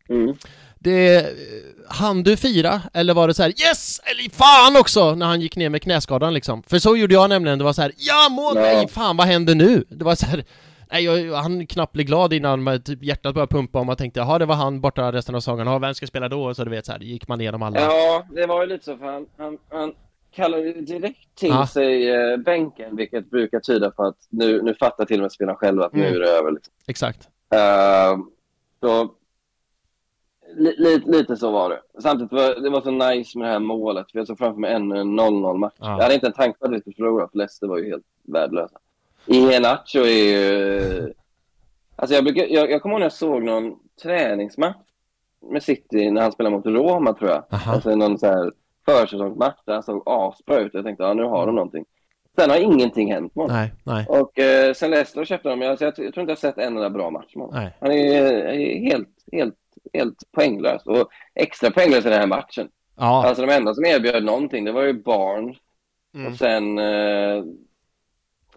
Mm. 0.09 0.35
det... 0.79 1.25
Han 1.89 2.23
du 2.23 2.37
fira, 2.37 2.81
eller 2.93 3.13
var 3.13 3.27
det 3.27 3.33
så 3.33 3.43
här 3.43 3.49
yes! 3.49 3.99
Eller 4.03 4.29
fan 4.29 4.75
också! 4.81 5.15
När 5.15 5.25
han 5.25 5.41
gick 5.41 5.55
ner 5.55 5.69
med 5.69 5.81
knäskadan 5.81 6.33
liksom. 6.33 6.63
För 6.63 6.79
så 6.79 6.97
gjorde 6.97 7.13
jag 7.13 7.29
nämligen, 7.29 7.57
det 7.57 7.63
var 7.65 7.73
så 7.73 7.81
här 7.81 7.91
ja 7.97 8.29
mål! 8.29 8.53
Ja. 8.55 8.61
Nej 8.61 8.87
fan 8.87 9.17
vad 9.17 9.27
händer 9.27 9.55
nu? 9.55 9.83
Det 9.89 10.05
var 10.05 10.15
så 10.15 10.25
här 10.25 10.43
Nej, 10.91 11.03
jag, 11.03 11.33
han 11.37 11.67
knappt 11.67 11.93
blev 11.93 12.05
glad 12.07 12.33
innan 12.33 12.63
med 12.63 12.85
typ 12.85 13.03
hjärtat 13.03 13.33
började 13.33 13.51
pumpa 13.55 13.79
och 13.79 13.85
man 13.85 13.95
tänkte 13.95 14.19
jaha 14.19 14.39
det 14.39 14.45
var 14.45 14.55
han 14.55 14.81
borta 14.81 15.11
resten 15.11 15.35
av 15.35 15.39
säsongen, 15.39 15.67
ja 15.67 15.79
vem 15.79 15.93
ska 15.93 16.07
spela 16.07 16.29
då? 16.29 16.53
Så 16.53 16.63
du 16.63 16.69
vet 16.71 16.85
så 16.85 16.91
här, 16.91 16.99
gick 16.99 17.27
man 17.27 17.41
igenom 17.41 17.61
alla. 17.61 17.79
Ja, 17.79 18.25
det 18.35 18.45
var 18.45 18.63
ju 18.63 18.69
lite 18.69 18.85
så 18.85 18.97
för 18.97 19.05
han, 19.05 19.25
han, 19.37 19.57
han 19.71 19.93
kallade 20.35 20.63
ju 20.63 20.81
direkt 20.81 21.35
till 21.35 21.49
Ja. 21.49 21.67
sig 21.67 22.09
eh, 22.11 22.37
bänken, 22.37 22.95
vilket 22.95 23.29
brukar 23.29 23.59
tyda 23.59 23.91
på 23.91 24.03
att 24.03 24.17
nu, 24.29 24.61
nu 24.61 24.75
fattar 24.75 25.05
till 25.05 25.19
och 25.19 25.21
med 25.21 25.31
spelarna 25.31 25.55
själva 25.57 25.85
att 25.85 25.93
Mm. 25.93 26.11
nu 26.11 26.15
är 26.15 26.19
det 26.19 26.29
över. 26.29 26.51
Liksom. 26.51 26.73
Exakt. 26.87 27.29
Eh, 27.53 28.17
så 28.79 29.11
li, 30.57 30.75
li, 30.77 31.01
lite 31.05 31.37
så 31.37 31.51
var 31.51 31.69
det. 31.69 32.01
Samtidigt 32.01 32.31
var 32.33 32.61
det 32.61 32.69
var 32.69 32.81
så 32.81 32.91
nice 32.91 33.37
med 33.37 33.47
det 33.47 33.51
här 33.51 33.59
målet, 33.59 34.11
för 34.11 34.19
jag 34.19 34.27
såg 34.27 34.37
framför 34.37 34.59
mig 34.59 34.73
en 34.73 34.93
0-0 34.93 35.57
match. 35.57 35.73
Ja. 35.79 35.85
Jag 35.95 36.01
hade 36.03 36.13
inte 36.13 36.27
en 36.27 36.33
tanke 36.33 36.59
på 36.59 36.65
att 36.65 36.71
vi 36.71 36.79
skulle 36.81 36.95
förlora, 36.95 37.27
för 37.27 37.37
Leicester 37.37 37.67
var 37.67 37.77
ju 37.77 37.89
helt 37.89 38.05
värdelösa. 38.23 38.77
Iheanacho 39.25 39.99
är 39.99 40.23
ju... 40.33 41.13
Alltså 41.95 42.15
jag, 42.15 42.23
brukar, 42.23 42.45
jag, 42.49 42.71
jag 42.71 42.81
kommer 42.81 42.93
ihåg 42.93 42.99
när 42.99 43.05
jag 43.05 43.13
såg 43.13 43.43
någon 43.43 43.75
träningsmatch 44.03 44.77
med 45.51 45.63
City 45.63 46.11
när 46.11 46.21
han 46.21 46.31
spelade 46.31 46.55
mot 46.55 46.65
Roma, 46.65 47.13
tror 47.13 47.29
jag. 47.29 47.43
Aha. 47.51 47.71
Alltså 47.73 47.95
någon 47.95 48.17
så 48.19 48.25
här 48.27 48.51
försäsongsmatch 48.85 49.59
där 49.65 49.73
han 49.73 49.83
såg 49.83 50.03
asbra 50.05 50.59
ut. 50.59 50.73
Jag 50.73 50.85
tänkte, 50.85 51.03
ja 51.03 51.13
nu 51.13 51.23
har 51.23 51.45
de 51.45 51.55
någonting. 51.55 51.85
Sen 52.39 52.49
har 52.49 52.57
ingenting 52.57 53.11
hänt 53.13 53.35
med 53.35 53.43
honom. 53.43 53.57
Nej, 53.57 53.73
nej, 53.83 54.05
Och 54.09 54.39
eh, 54.39 54.73
sen 54.73 54.91
Leicester 54.91 55.25
köpte 55.25 55.51
alltså, 55.53 55.85
jag, 55.85 55.89
jag 55.89 55.95
tror 55.95 56.07
inte 56.07 56.19
jag 56.21 56.27
har 56.27 56.35
sett 56.35 56.57
en 56.57 56.63
enda 56.77 56.89
bra 56.89 57.09
match 57.09 57.35
med 57.35 57.45
honom. 57.45 57.61
nej. 57.61 57.77
Han 57.81 57.91
är, 57.91 58.23
är 58.47 58.79
helt, 58.79 59.09
helt, 59.31 59.55
helt 59.93 60.17
poänglös. 60.31 60.85
Och 60.85 61.09
extra 61.35 61.71
poänglös 61.71 62.05
i 62.05 62.09
den 62.09 62.19
här 62.19 62.27
matchen. 62.27 62.69
Ja. 62.97 63.25
Alltså 63.27 63.45
de 63.45 63.53
enda 63.53 63.73
som 63.73 63.85
erbjöd 63.85 64.23
någonting, 64.23 64.65
det 64.65 64.71
var 64.71 64.83
ju 64.83 64.93
Barnes. 64.93 65.57
Mm. 66.15 66.31
Och 66.31 66.37
sen 66.37 66.77
eh, 66.79 67.43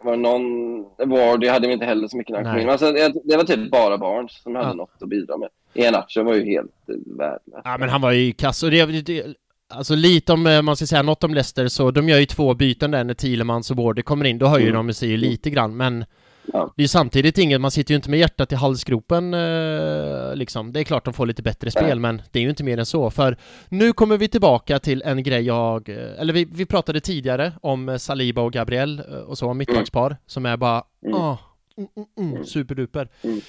var 0.02 0.10
det 0.12 0.16
någon... 0.22 0.82
Wardy 1.10 1.48
hade 1.48 1.66
vi 1.66 1.72
inte 1.72 1.86
heller 1.86 2.08
så 2.08 2.16
mycket 2.16 2.38
in. 2.38 2.68
Alltså, 2.68 2.92
det, 2.92 3.12
det 3.24 3.36
var 3.36 3.44
typ 3.44 3.70
bara 3.70 3.98
Barnes 3.98 4.42
som 4.42 4.54
hade 4.54 4.68
Ja. 4.68 4.74
något 4.74 5.02
att 5.02 5.08
bidra 5.08 5.36
med. 5.36 5.48
Iheanacho 5.74 6.22
var 6.22 6.34
ju 6.34 6.44
helt 6.44 6.88
eh, 6.88 6.94
värdelös. 7.18 7.60
Ja 7.64 7.76
men 7.78 7.88
han 7.88 8.00
var 8.00 8.12
ju 8.12 8.32
kass 8.32 8.62
och 8.62 8.70
det, 8.70 8.86
det 9.02 9.24
Alltså 9.68 9.94
lite 9.94 10.32
om 10.32 10.46
eh, 10.46 10.62
man 10.62 10.76
ska 10.76 10.86
säga 10.86 11.02
något 11.02 11.24
om 11.24 11.34
Leicester 11.34 11.68
så 11.68 11.90
de 11.90 12.08
gör 12.08 12.18
ju 12.18 12.26
två 12.26 12.54
byten 12.54 12.90
där 12.90 13.04
när 13.04 13.14
Thielemans 13.14 13.70
och 13.70 13.76
Wardy 13.76 14.02
kommer 14.02 14.24
in, 14.24 14.38
då 14.38 14.46
höjer 14.46 14.70
Mm. 14.70 14.86
de 14.86 14.94
sig 14.94 15.08
ju 15.08 15.16
lite 15.16 15.50
grann 15.50 15.76
men 15.76 16.04
Ja. 16.52 16.72
Det 16.76 16.80
är 16.80 16.84
ju 16.84 16.88
samtidigt 16.88 17.38
inget, 17.38 17.60
man 17.60 17.70
sitter 17.70 17.92
ju 17.92 17.96
inte 17.96 18.10
med 18.10 18.18
hjärtat 18.18 18.52
i 18.52 18.54
halsgropen 18.54 19.34
eh, 19.34 20.34
liksom. 20.34 20.72
Det 20.72 20.80
är 20.80 20.84
klart 20.84 21.04
de 21.04 21.14
får 21.14 21.26
lite 21.26 21.42
bättre 21.42 21.70
spel 21.70 21.84
Nej. 21.86 21.96
men 21.96 22.22
det 22.30 22.38
är 22.38 22.42
ju 22.42 22.48
inte 22.50 22.64
mer 22.64 22.78
än 22.78 22.86
så 22.86 23.10
för 23.10 23.36
nu 23.68 23.92
kommer 23.92 24.16
vi 24.18 24.28
tillbaka 24.28 24.78
till 24.78 25.02
en 25.02 25.22
grej 25.22 25.42
jag, 25.42 25.88
eh, 25.88 26.20
eller 26.20 26.32
vi, 26.32 26.44
vi 26.44 26.66
pratade 26.66 27.00
tidigare 27.00 27.52
om 27.62 27.98
Saliba 27.98 28.42
och 28.42 28.52
Gabriel 28.52 29.00
och 29.00 29.38
så, 29.38 29.54
mittbackspar 29.54 30.16
som 30.26 30.46
är 30.46 30.56
bara, 30.56 30.84
Mm. 31.06 31.14
ah, 31.20 31.38
mm, 31.76 31.88
mm, 31.96 32.06
mm, 32.18 32.30
Mm. 32.34 32.44
superduper. 32.44 33.08
Mm. 33.22 33.40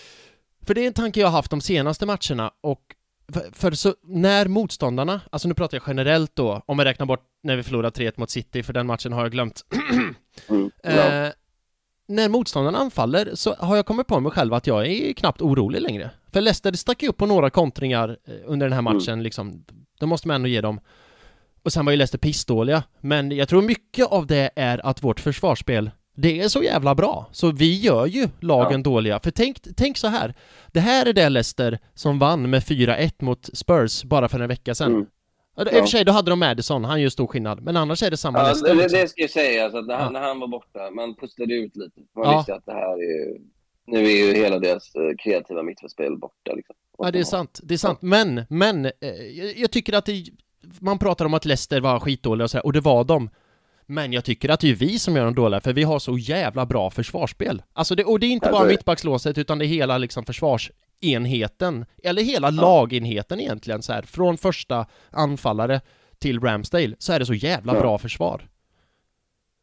För 0.66 0.74
det 0.74 0.82
är 0.84 0.88
en 0.88 0.94
tanke 0.94 1.20
jag 1.20 1.28
har 1.28 1.32
haft 1.38 1.52
de 1.52 1.62
senaste 1.62 2.06
matcherna 2.06 2.52
och 2.62 2.82
för, 3.34 3.50
för 3.54 3.72
så, 3.72 3.96
när 4.04 4.48
motståndarna, 4.48 5.22
alltså 5.30 5.48
nu 5.48 5.54
pratar 5.54 5.78
jag 5.78 5.84
generellt 5.88 6.36
då, 6.36 6.62
om 6.66 6.80
jag 6.80 6.86
räknar 6.86 7.06
bort 7.06 7.24
när 7.44 7.56
vi 7.56 7.64
förlorade 7.64 8.04
3-1 8.04 8.14
mot 8.16 8.30
City, 8.30 8.64
för 8.64 8.74
den 8.74 8.88
matchen 8.88 9.14
har 9.14 9.22
jag 9.22 9.32
glömt. 9.32 9.62
Mm. 10.50 10.72
Ja. 10.84 10.90
eh, 10.90 11.32
när 12.08 12.30
motståndarna 12.30 12.78
anfaller 12.78 13.32
så 13.34 13.54
har 13.60 13.76
jag 13.76 13.86
kommit 13.86 14.08
på 14.08 14.20
mig 14.20 14.32
själv 14.32 14.54
att 14.54 14.68
jag 14.68 14.88
är 14.88 15.14
knappt 15.14 15.42
orolig 15.42 15.82
längre. 15.82 16.12
För 16.34 16.42
Leicester 16.42 16.74
stack 16.74 17.04
ju 17.04 17.10
upp 17.10 17.18
på 17.18 17.26
några 17.26 17.50
kontringar 17.50 18.18
eh, 18.28 18.34
under 18.46 18.66
den 18.66 18.74
här 18.74 18.80
Mm. 18.80 18.94
matchen 18.98 19.24
liksom. 19.24 19.66
Det 20.00 20.06
måste 20.06 20.28
man 20.28 20.36
ändå 20.36 20.48
ge 20.48 20.62
dem. 20.62 20.80
Och 21.64 21.74
sen 21.74 21.86
var 21.86 21.92
ju 21.92 21.98
Leicester 21.98 22.18
pissdåliga. 22.18 22.84
Men 23.02 23.32
jag 23.32 23.50
tror 23.50 23.62
mycket 23.62 24.08
av 24.08 24.28
det 24.28 24.50
är 24.56 24.86
att 24.86 25.04
vårt 25.04 25.20
försvarsspel 25.20 25.92
det 26.18 26.42
är 26.42 26.48
så 26.48 26.64
jävla 26.64 26.96
bra, 26.96 27.30
så 27.32 27.52
vi 27.52 27.80
gör 27.80 28.06
ju 28.06 28.30
lagen 28.40 28.84
dåliga. 28.84 29.20
För 29.20 29.32
tänk, 29.32 29.58
tänk 29.78 29.98
så 29.98 30.08
här. 30.08 30.34
Det 30.68 30.80
här 30.80 31.06
är 31.06 31.14
det 31.14 31.30
Leicester 31.30 31.80
som 31.94 32.20
vann 32.20 32.50
med 32.50 32.62
4-1 32.64 33.12
mot 33.20 33.50
Spurs 33.54 34.04
bara 34.04 34.30
för 34.30 34.40
en 34.40 34.48
vecka 34.48 34.76
sedan. 34.76 34.92
Mm. 34.94 35.06
Ja. 35.56 35.64
I 35.64 35.66
och 35.66 35.70
för 35.72 35.86
sig, 35.86 36.06
då 36.06 36.12
hade 36.12 36.30
de 36.32 36.40
Madison, 36.40 36.86
han 36.86 37.02
gör 37.02 37.10
stor 37.10 37.28
skillnad. 37.28 37.62
Men 37.62 37.78
annars 37.78 38.04
är 38.04 38.12
det 38.12 38.18
samma 38.18 38.40
Ja, 38.40 38.44
Leicester. 38.44 38.70
det, 38.70 38.76
det, 38.76 38.82
liksom. 38.82 39.00
det 39.02 39.08
ska 39.08 39.22
jag 39.22 39.30
säga. 39.30 39.64
Alltså, 39.64 39.78
att 39.80 39.86
när, 39.88 39.96
han, 39.96 40.04
Ja. 40.14 40.20
när 40.20 40.28
han 40.28 40.40
var 40.40 40.48
borta, 40.48 40.92
man 40.96 41.16
pustade 41.16 41.54
ut 41.54 41.76
lite. 41.76 42.02
Man 42.16 42.26
Ja. 42.32 42.38
visste 42.38 42.56
att 42.56 42.66
det 42.66 42.74
här 42.74 42.94
är 42.94 42.98
ju... 42.98 43.40
Nu 43.88 43.98
är 44.06 44.26
ju 44.28 44.34
hela 44.34 44.60
deras 44.60 44.96
eh, 44.96 45.16
kreativa 45.24 45.64
mittfältsspel 45.64 46.18
borta. 46.18 46.54
Liksom. 46.56 46.76
Ja, 46.98 47.12
det 47.12 47.20
är 47.20 47.24
sant. 47.24 47.60
Det 47.64 47.74
är 47.74 47.78
sant. 47.78 48.02
Men, 48.02 48.46
men, 48.50 48.86
eh, 48.86 48.92
jag, 49.32 49.58
jag 49.58 49.72
tycker 49.72 49.94
att 49.94 50.06
det, 50.06 50.24
man 50.82 51.00
pratar 51.00 51.26
om 51.26 51.34
att 51.34 51.46
Leicester 51.46 51.82
var 51.82 52.00
skitdåliga 52.00 52.44
och 52.44 52.52
så 52.52 52.58
här, 52.58 52.66
och 52.66 52.74
det 52.74 52.80
var 52.82 53.04
de. 53.04 53.30
Men 53.90 54.14
jag 54.14 54.26
tycker 54.26 54.50
att 54.50 54.60
det 54.60 54.70
är 54.70 54.76
vi 54.76 55.00
som 55.00 55.16
gör 55.16 55.26
dem 55.26 55.36
dåliga, 55.36 55.60
för 55.62 55.74
vi 55.74 55.84
har 55.84 56.00
så 56.00 56.18
jävla 56.18 56.66
bra 56.66 56.90
försvarsspel. 56.90 57.62
Alltså 57.74 57.96
det, 57.96 58.04
och 58.04 58.20
det 58.20 58.26
är 58.26 58.32
inte 58.32 58.46
Ja, 58.48 58.52
bara 58.52 58.68
mittbackslåset, 58.68 59.38
utan 59.38 59.58
det 59.60 59.66
är 59.66 59.68
hela 59.68 59.98
liksom 59.98 60.26
försvarsenheten, 60.26 61.86
eller 62.04 62.22
hela 62.24 62.50
lagenheten 62.50 63.40
egentligen 63.40 63.82
så 63.82 63.94
här, 63.94 64.02
från 64.02 64.38
första 64.38 64.86
anfallare 65.12 65.82
till 66.20 66.40
Ramsdale, 66.40 66.96
så 67.00 67.14
är 67.14 67.20
det 67.20 67.26
så 67.26 67.34
jävla 67.34 67.74
Ja. 67.76 67.80
bra 67.80 67.98
försvar. 67.98 68.48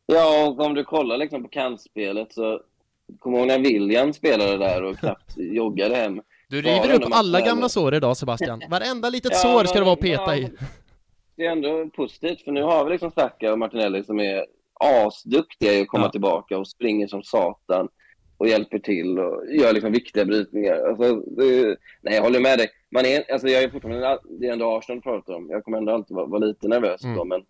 Ja, 0.07 0.47
och 0.47 0.61
om 0.61 0.75
du 0.75 0.85
kollar 0.85 1.17
liksom 1.19 1.43
på 1.43 1.49
kantspelet 1.49 2.33
så... 2.33 2.61
Kommer 3.19 3.37
du 3.37 3.41
ihåg 3.41 3.49
när 3.49 3.59
William 3.59 4.13
spelade 4.13 4.59
där 4.59 4.83
och 4.83 4.99
knappt 4.99 5.33
joggade 5.37 5.97
hem? 5.97 6.21
Du 6.49 6.63
river 6.63 6.93
upp 6.93 7.03
alla 7.13 7.41
gamla 7.41 7.69
sår 7.69 7.95
idag 7.95 8.17
Sebastian. 8.17 8.63
Varenda 8.71 9.11
litet 9.11 9.33
Ja, 9.33 9.39
sår 9.39 9.65
ska 9.65 9.79
det 9.79 9.85
vara 9.85 9.93
att 9.95 10.01
peta 10.01 10.37
ja, 10.37 10.37
i. 10.37 10.51
Det 11.37 11.47
är 11.47 11.51
ändå 11.51 11.89
positivt, 11.97 12.43
för 12.43 12.53
nu 12.53 12.63
har 12.63 12.85
vi 12.85 12.91
liksom 12.91 13.11
Saka 13.11 13.53
och 13.53 13.59
Martinelli 13.59 14.05
som 14.05 14.21
är 14.21 14.47
asduktiga 14.81 15.73
i 15.73 15.81
att 15.83 15.89
komma 15.89 16.05
Ja. 16.05 16.11
tillbaka 16.11 16.59
och 16.59 16.69
springer 16.69 17.07
som 17.07 17.23
satan 17.23 17.89
och 18.37 18.49
hjälper 18.49 18.79
till 18.79 19.19
och 19.19 19.47
gör 19.55 19.73
liksom 19.73 19.93
viktiga 19.93 20.25
brytningar. 20.25 20.77
Alltså, 20.89 21.15
det, 21.17 21.77
nej, 22.03 22.15
jag 22.15 22.23
håller 22.23 22.41
med 22.41 22.59
dig. 22.59 22.69
Man 22.91 23.05
är, 23.07 23.33
alltså, 23.33 23.49
jag 23.49 23.63
är 23.63 23.69
fortfarande, 23.71 24.19
det 24.41 24.47
är 24.49 24.53
ändå 24.53 24.77
Arsenal 24.77 25.03
pratar 25.03 25.35
om. 25.35 25.51
Jag 25.51 25.65
kommer 25.65 25.79
ändå 25.79 25.93
alltid 25.93 26.15
vara, 26.17 26.27
vara 26.27 26.45
lite 26.45 26.69
nervös 26.69 27.05
Mm. 27.05 27.17
då, 27.17 27.25
men 27.25 27.43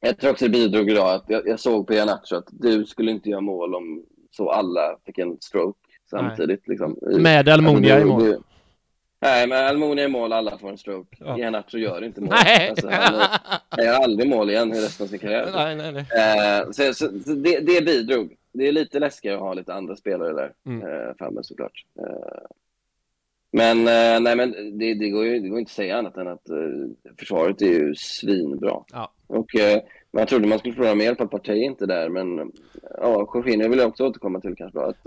jag 0.00 0.18
tror 0.18 0.30
också 0.30 0.44
det 0.44 0.50
bidrog 0.50 0.90
idag 0.90 1.14
att 1.14 1.24
jag, 1.28 1.48
jag 1.48 1.60
såg 1.60 1.86
på 1.86 1.92
Iheanacho 1.92 2.36
att 2.36 2.48
du 2.50 2.86
skulle 2.86 3.10
inte 3.10 3.28
göra 3.30 3.40
mål 3.40 3.74
om 3.74 4.04
så 4.30 4.50
alla 4.50 4.96
fick 5.06 5.18
en 5.18 5.36
stroke 5.40 5.78
samtidigt. 6.10 6.68
Liksom. 6.68 6.98
Med 7.18 7.48
Almunia 7.48 7.98
i 7.98 8.02
Alltså, 8.02 8.08
mål. 8.26 8.42
Nej, 9.20 9.46
men 9.46 9.66
Almunia 9.66 10.04
i 10.04 10.08
mål, 10.08 10.32
alla 10.32 10.58
får 10.58 10.68
en 10.68 10.78
stroke. 10.78 11.16
Ja. 11.20 11.38
Iheanacho 11.38 11.78
gör 11.78 12.04
inte 12.04 12.20
mål. 12.20 12.30
Nej! 12.44 12.68
Alltså, 12.70 12.88
han, 12.88 13.14
han 13.68 13.84
gör 13.84 13.94
aldrig 13.94 14.28
mål 14.30 14.50
igen 14.50 14.72
i 14.72 14.80
resten 14.80 15.04
av 15.04 15.08
sin 15.08 15.18
karriär. 15.18 15.50
nej, 15.54 15.76
nej, 15.76 15.92
nej. 15.92 16.58
Eh, 16.58 16.70
så 16.70 16.94
så, 16.94 17.20
så 17.24 17.32
det, 17.34 17.58
det 17.60 17.84
bidrog. 17.84 18.36
Det 18.52 18.68
är 18.68 18.72
lite 18.72 18.98
läskigare 18.98 19.36
att 19.36 19.42
ha 19.42 19.54
lite 19.54 19.74
andra 19.74 19.96
spelare 19.96 20.32
där 20.32 20.52
Mm. 20.66 20.82
eh, 20.88 21.14
framme 21.18 21.40
såklart. 21.42 21.84
Eh, 22.00 22.46
men 23.52 23.78
eh, 23.78 24.20
nej, 24.20 24.36
men 24.36 24.78
det, 24.78 24.94
det, 24.94 25.10
går 25.10 25.24
ju 25.24 25.38
det 25.40 25.48
går 25.48 25.58
inte 25.58 25.68
att 25.70 25.72
säga 25.74 25.96
annat 25.98 26.16
än 26.16 26.28
att 26.28 26.48
eh, 26.48 27.14
försvaret 27.18 27.62
är 27.62 27.66
ju 27.66 27.94
svinbra. 27.94 28.84
Ja. 28.92 29.12
Och 29.26 29.56
eh, 29.56 29.82
man 30.10 30.26
trodde 30.26 30.48
man 30.48 30.58
skulle 30.58 30.74
förlora 30.74 30.94
mer 30.94 31.14
på 31.14 31.22
att 31.24 31.30
Partey 31.30 31.62
inte 31.64 31.84
är 31.84 31.88
där, 31.88 32.08
men 32.08 32.52
ja, 33.00 33.30
Jorginho 33.34 33.68
vill 33.68 33.78
jag 33.78 33.88
också 33.88 34.06
återkomma 34.06 34.40
till 34.40 34.56
kanske 34.56 34.78
då. 34.78 34.84
Att, 34.84 35.06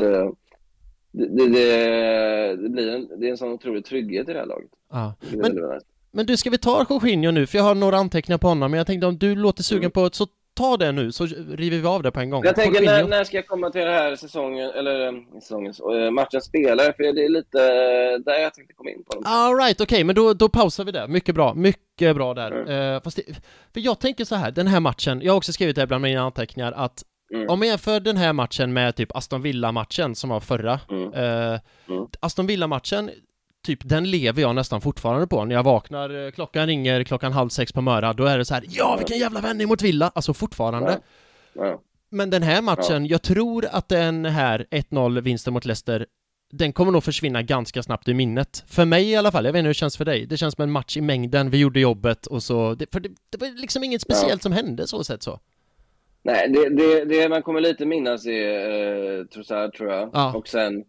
det, 1.12 1.48
det, 1.48 2.56
det, 2.56 2.70
blir 2.70 2.92
en, 2.96 3.08
det 3.20 3.28
är 3.28 3.32
en 3.32 3.38
sån 3.38 3.52
otrolig 3.52 3.86
trygghet 3.86 4.30
i 4.30 4.34
det 4.34 4.40
här 4.40 4.46
laget. 4.46 4.70
Ja. 4.92 5.14
Men-. 5.32 5.82
Men 6.14 6.26
du, 6.26 6.38
ska 6.38 6.50
vi 6.50 6.58
ta 6.58 6.86
Jorginho 6.90 7.32
nu? 7.32 7.48
För 7.48 7.58
jag 7.58 7.66
har 7.66 7.76
några 7.76 7.98
anteckningar 7.98 8.38
på 8.38 8.48
honom, 8.48 8.72
men 8.72 8.78
jag 8.78 8.88
tänkte 8.88 9.08
om 9.08 9.18
du 9.18 9.36
låter 9.36 9.64
sugen 9.64 9.82
Mm. 9.82 9.92
på 9.92 10.10
det, 10.10 10.16
så 10.16 10.28
ta 10.54 10.78
det 10.78 10.92
nu, 10.92 11.12
så 11.12 11.26
river 11.50 11.78
vi 11.78 11.88
av 11.88 12.04
det 12.04 12.12
på 12.12 12.20
en 12.20 12.30
gång. 12.30 12.44
Jag 12.44 12.56
tänker, 12.56 12.82
när, 12.82 13.08
när 13.08 13.24
ska 13.24 13.38
jag 13.38 13.48
komma 13.48 13.70
till 13.70 13.82
det 13.82 13.92
här 13.92 14.16
säsongen, 14.16 14.70
eller 14.70 15.08
eh, 15.08 15.14
säsongens, 15.42 15.80
eh, 15.80 16.12
matchens 16.12 16.46
spelare? 16.46 16.94
För 16.94 17.04
det 17.14 17.26
är 17.26 17.30
lite 17.30 17.60
eh, 17.62 18.20
där 18.26 18.40
jag 18.40 18.54
tänkte 18.54 18.74
komma 18.74 18.90
in 18.90 19.04
på 19.04 19.14
dem. 19.14 19.24
All 19.26 19.56
right, 19.56 19.82
okej, 19.82 20.04
men 20.04 20.16
då, 20.16 20.34
då 20.34 20.50
pausar 20.50 20.84
vi 20.84 20.92
det. 20.92 21.08
Mycket 21.08 21.36
bra, 21.36 21.54
mycket 21.54 22.16
bra 22.16 22.34
där. 22.34 22.52
Mm. 22.52 23.02
Fast 23.02 23.18
det, 23.18 23.24
för 23.74 23.80
jag 23.80 24.00
tänker 24.00 24.26
så 24.26 24.36
här, 24.36 24.52
den 24.52 24.68
här 24.68 24.80
matchen, 24.80 25.22
jag 25.22 25.34
har 25.34 25.38
också 25.38 25.54
skrivit 25.54 25.76
det 25.76 25.88
bland 25.88 26.02
mina 26.02 26.22
anteckningar, 26.22 26.72
att 26.72 27.04
Mm. 27.34 27.50
om 27.50 27.60
man 27.60 27.68
jämför 27.68 28.00
den 28.00 28.18
här 28.18 28.34
matchen 28.34 28.74
med 28.74 28.96
typ 28.96 29.16
Aston 29.16 29.42
Villa-matchen 29.42 30.16
som 30.16 30.30
var 30.30 30.40
förra, 30.40 30.80
Mm. 30.90 31.14
eh, 31.14 31.60
Mm. 31.90 32.08
Aston 32.20 32.48
Villa-matchen, 32.48 33.12
typ 33.66 33.80
den 33.84 34.12
lever 34.12 34.42
jag 34.42 34.56
nästan 34.56 34.82
fortfarande 34.82 35.28
på. 35.28 35.46
När 35.46 35.56
jag 35.56 35.64
vaknar, 35.64 36.26
eh, 36.26 36.32
klockan 36.32 36.68
ringer 36.68 37.04
klockan 37.04 37.32
halv 37.32 37.50
sex 37.50 37.74
på 37.74 37.82
morgonen, 37.82 38.16
då 38.16 38.26
är 38.26 38.38
det 38.38 38.46
så 38.46 38.54
här, 38.54 38.64
ja 38.68 38.96
vilken 38.98 39.18
jävla 39.18 39.42
vändning 39.42 39.68
mot 39.68 39.82
Villa! 39.82 40.12
Alltså 40.16 40.34
fortfarande. 40.34 41.00
Ja. 41.54 41.66
Ja. 41.66 41.82
Men 42.10 42.30
den 42.30 42.44
här 42.44 42.62
matchen, 42.62 43.06
jag 43.06 43.22
tror 43.22 43.66
att 43.72 43.90
den 43.90 44.26
här 44.26 44.66
1-0 44.72 45.22
vinsten 45.22 45.54
mot 45.54 45.66
Leicester 45.66 46.06
den 46.54 46.74
kommer 46.74 46.92
nog 46.92 47.04
försvinna 47.04 47.42
ganska 47.42 47.84
snabbt 47.84 48.08
i 48.08 48.14
minnet. 48.14 48.64
För 48.68 48.86
mig 48.86 49.10
i 49.10 49.16
alla 49.16 49.32
fall, 49.32 49.46
jag 49.46 49.54
vet 49.54 49.60
inte 49.60 49.66
hur 49.68 49.70
det 49.70 49.74
känns 49.78 49.98
för 49.98 50.06
dig. 50.06 50.26
Det 50.26 50.38
känns 50.38 50.56
som 50.56 50.64
en 50.64 50.72
match 50.72 50.98
i 50.98 51.02
mängden, 51.02 51.50
vi 51.50 51.58
gjorde 51.58 51.80
jobbet 51.80 52.28
och 52.28 52.44
så, 52.44 52.76
det, 52.76 52.92
för 52.92 53.00
det, 53.00 53.10
det 53.30 53.38
var 53.38 53.48
liksom 53.62 53.84
inget 53.84 54.02
speciellt 54.02 54.44
som 54.44 54.52
hände 54.52 54.88
så 54.88 55.04
sett 55.04 55.24
så. 55.24 55.40
Nej, 56.24 56.50
det, 56.50 56.70
det, 56.70 57.06
det 57.06 57.30
man 57.30 57.44
kommer 57.44 57.62
lite 57.62 57.86
minnas 57.86 58.26
är 58.26 59.20
eh, 59.20 59.26
Trossard, 59.26 59.74
tror 59.76 59.92
jag. 59.92 60.10
Ja. 60.14 60.38
Och 60.38 60.48
sen 60.48 60.84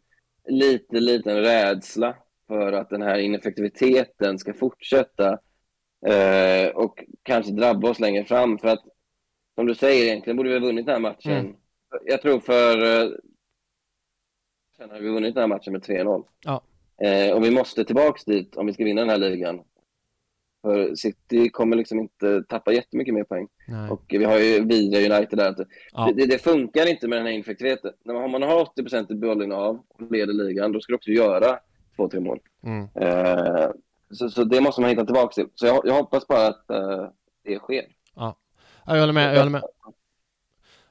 lite 0.49 1.01
liten 1.01 1.37
rädsla 1.37 2.17
för 2.47 2.73
att 2.73 2.91
den 2.91 3.03
här 3.03 3.19
ineffektiviteten 3.19 4.39
ska 4.39 4.55
fortsätta 4.55 5.39
eh, 6.07 6.69
och 6.75 7.05
kanske 7.23 7.53
drabba 7.53 7.91
oss 7.91 8.01
längre 8.01 8.25
fram. 8.25 8.59
För 8.59 8.69
att, 8.69 8.83
som 9.55 9.67
du 9.67 9.75
säger, 9.75 10.05
egentligen 10.05 10.37
borde 10.37 10.49
vi 10.49 10.59
ha 10.59 10.67
vunnit 10.67 10.87
den 10.87 10.95
här 10.95 11.01
matchen. 11.01 11.33
Mm. 11.33 11.57
Jag 12.05 12.23
tror 12.23 12.41
för... 12.41 12.85
Eh, 12.85 13.11
sen 14.77 14.91
har 14.91 15.01
vi 15.01 15.09
vunnit 15.09 15.35
den 15.35 15.43
här 15.43 15.49
matchen 15.49 15.73
med 15.73 15.83
3-0. 15.83 16.25
Ja. 16.45 16.63
Eh, 17.03 17.33
och 17.37 17.45
vi 17.45 17.51
måste 17.51 17.85
tillbaks 17.85 18.25
dit 18.25 18.57
om 18.57 18.67
vi 18.67 18.73
ska 18.73 18.85
vinna 18.85 19.01
den 19.01 19.11
här 19.11 19.19
ligan. 19.19 19.61
För 20.63 20.95
City 20.95 21.49
kommer 21.49 21.77
liksom 21.77 22.01
inte 22.01 22.43
tappa 22.49 22.73
jättemycket 22.73 23.15
mer 23.15 23.25
poäng. 23.25 23.49
Nej. 23.69 23.91
Och 23.91 24.05
vi 24.09 24.25
har 24.25 24.39
ju 24.39 24.65
vidare 24.65 25.17
United 25.17 25.39
där. 25.39 25.67
Ja. 25.93 26.13
det, 26.17 26.27
det 26.27 26.39
funkar 26.39 26.91
inte 26.91 27.09
med 27.09 27.19
den 27.19 27.27
här 27.27 27.33
ineffektiviteten. 27.33 27.93
När 28.05 28.15
man, 28.15 28.25
om 28.25 28.31
man 28.31 28.43
har 28.43 28.65
80% 28.77 29.13
i 29.13 29.15
bollinnehav 29.15 29.83
och 29.89 30.13
leder 30.13 30.33
ligan, 30.33 30.73
då 30.73 30.81
ska 30.81 30.93
du 30.93 30.97
också 30.97 31.11
göra 31.11 31.59
två, 31.97 32.09
tre 32.09 32.21
mål. 32.21 32.39
Mm. 32.63 32.89
Eh, 32.95 33.71
så, 34.11 34.29
så 34.29 34.45
det 34.45 34.61
måste 34.61 34.81
man 34.81 34.91
hitta 34.91 35.05
tillbaka 35.05 35.33
till. 35.33 35.47
Så 35.55 35.67
jag, 35.67 35.83
jag 35.85 35.95
hoppas 35.95 36.27
bara 36.27 36.47
att 36.47 36.71
eh, 36.71 37.09
det 37.45 37.59
sker. 37.59 37.85
Ja, 38.15 38.37
jag 38.87 39.01
håller 39.01 39.13
med, 39.13 39.35
jag 39.35 39.39
håller 39.39 39.51
med. 39.51 39.63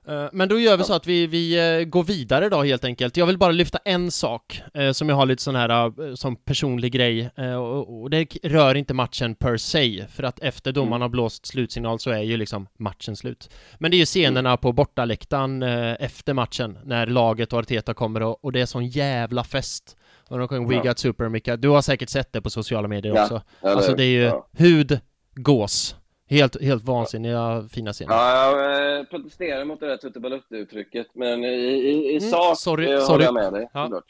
Eh, 0.07 0.25
Men 0.33 0.49
då 0.49 0.59
gör 0.59 0.77
vi 0.77 0.83
så 0.83 0.93
att 0.93 1.07
vi, 1.07 1.27
vi 1.27 1.77
eh, 1.79 1.85
går 1.85 2.03
vidare 2.03 2.49
då 2.49 2.63
helt 2.63 2.83
enkelt. 2.85 3.17
Jag 3.17 3.25
vill 3.25 3.37
bara 3.37 3.51
lyfta 3.51 3.79
en 3.85 4.11
sak 4.11 4.61
eh, 4.73 4.91
som 4.91 5.09
jag 5.09 5.15
har 5.15 5.25
lite 5.25 5.43
sån 5.43 5.55
här 5.55 5.69
eh, 6.09 6.15
som 6.15 6.35
personlig 6.35 6.91
grej 6.91 7.29
eh, 7.35 7.53
och, 7.55 8.01
och 8.01 8.09
det 8.09 8.35
rör 8.43 8.75
inte 8.75 8.93
matchen 8.93 9.35
per 9.35 9.57
se 9.57 10.05
för 10.09 10.23
att 10.23 10.39
efter 10.39 10.71
domaren 10.71 11.01
har 11.01 11.09
blåst 11.09 11.45
slutsignal 11.45 11.99
så 11.99 12.11
är 12.11 12.21
ju 12.21 12.37
liksom 12.37 12.67
matchen 12.79 13.15
slut. 13.15 13.49
Men 13.79 13.91
det 13.91 13.97
är 13.97 13.99
ju 13.99 14.05
scenerna 14.05 14.57
på 14.57 14.71
bortaläktaren 14.71 15.63
eh, 15.63 15.95
efter 15.99 16.33
matchen 16.33 16.77
när 16.83 17.07
laget 17.07 17.53
och 17.53 17.59
Arteta 17.59 17.93
kommer 17.93 18.21
och, 18.23 18.45
och 18.45 18.51
det 18.51 18.61
är 18.61 18.65
sån 18.65 18.87
jävla 18.87 19.43
fest. 19.43 19.97
Och 20.29 20.37
de 20.39 20.47
sjunger 20.47 20.67
We 20.81 20.87
got 20.87 20.99
super 20.99 21.29
Mika. 21.29 21.55
Du 21.57 21.69
har 21.69 21.81
säkert 21.81 22.09
sett 22.09 22.33
det 22.33 22.41
på 22.41 22.49
sociala 22.49 22.87
medier 22.87 23.15
Ja, 23.15 23.23
också. 23.23 23.41
eller 23.61 23.75
Alltså 23.75 23.93
det 23.95 24.03
är 24.03 24.07
ju 24.11 24.21
Ja. 24.23 24.47
hud, 24.57 24.99
gås. 25.35 25.95
Helt, 26.31 26.61
helt 26.61 26.83
vansinniga 26.83 27.67
fina 27.71 27.93
scener. 27.93 28.13
Ja, 28.13 28.57
jag 28.57 28.97
eh, 28.99 29.03
protesterar 29.05 29.65
mot 29.65 29.79
det 29.79 29.87
där 29.87 29.97
tuttebalutte-uttrycket, 29.97 31.07
men 31.13 31.43
i, 31.43 31.47
i, 31.47 32.13
i 32.13 32.17
Mm, 32.17 32.29
sak 32.31 32.57
sorry, 32.59 32.91
eh, 32.91 32.99
sorry. 32.99 33.25
håller 33.25 33.41
jag 33.43 33.51
med 33.51 33.61
dig. 33.61 33.69
Ja. 33.73 33.83
såklart. 33.83 34.05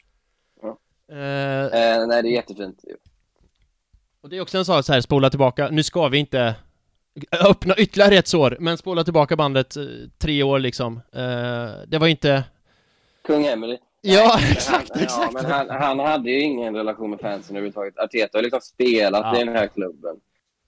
Eh, 1.12 1.18
Eh, 1.18 2.06
nej, 2.06 2.22
det 2.22 2.28
är 2.28 2.32
jättefint. 2.32 2.84
och 4.22 4.28
det 4.28 4.36
är 4.36 4.40
också 4.40 4.58
en 4.58 4.64
sak 4.64 4.84
så 4.84 4.92
här, 4.92 5.00
spola 5.00 5.30
tillbaka. 5.30 5.68
Nu 5.70 5.82
ska 5.82 6.08
vi 6.08 6.18
inte 6.18 6.54
öppna 7.48 7.74
ytterligare 7.76 8.14
ett 8.14 8.28
sår, 8.28 8.56
men 8.60 8.78
spola 8.78 9.04
tillbaka 9.04 9.36
bandet 9.36 9.76
eh, 9.76 9.82
tre 10.18 10.42
år 10.42 10.58
liksom. 10.58 10.96
Eh, 11.12 11.70
det 11.86 11.98
var 11.98 12.06
inte... 12.06 12.44
Kung 13.26 13.46
Emily. 13.46 13.78
Ja, 14.04 14.38
exakt, 14.50 14.90
han, 14.94 15.02
exakt. 15.02 15.22
Ja, 15.22 15.30
men 15.42 15.44
han, 15.50 15.70
han 15.70 15.98
hade 15.98 16.30
ju 16.30 16.40
ingen 16.40 16.76
relation 16.76 17.10
med 17.10 17.20
fansen 17.20 17.56
överhuvudtaget. 17.56 17.98
Arteta 17.98 18.38
har 18.38 18.42
liksom 18.42 18.60
spelat 18.60 19.20
Ja. 19.22 19.40
i 19.40 19.44
den 19.44 19.56
här 19.56 19.66
klubben. 19.66 20.16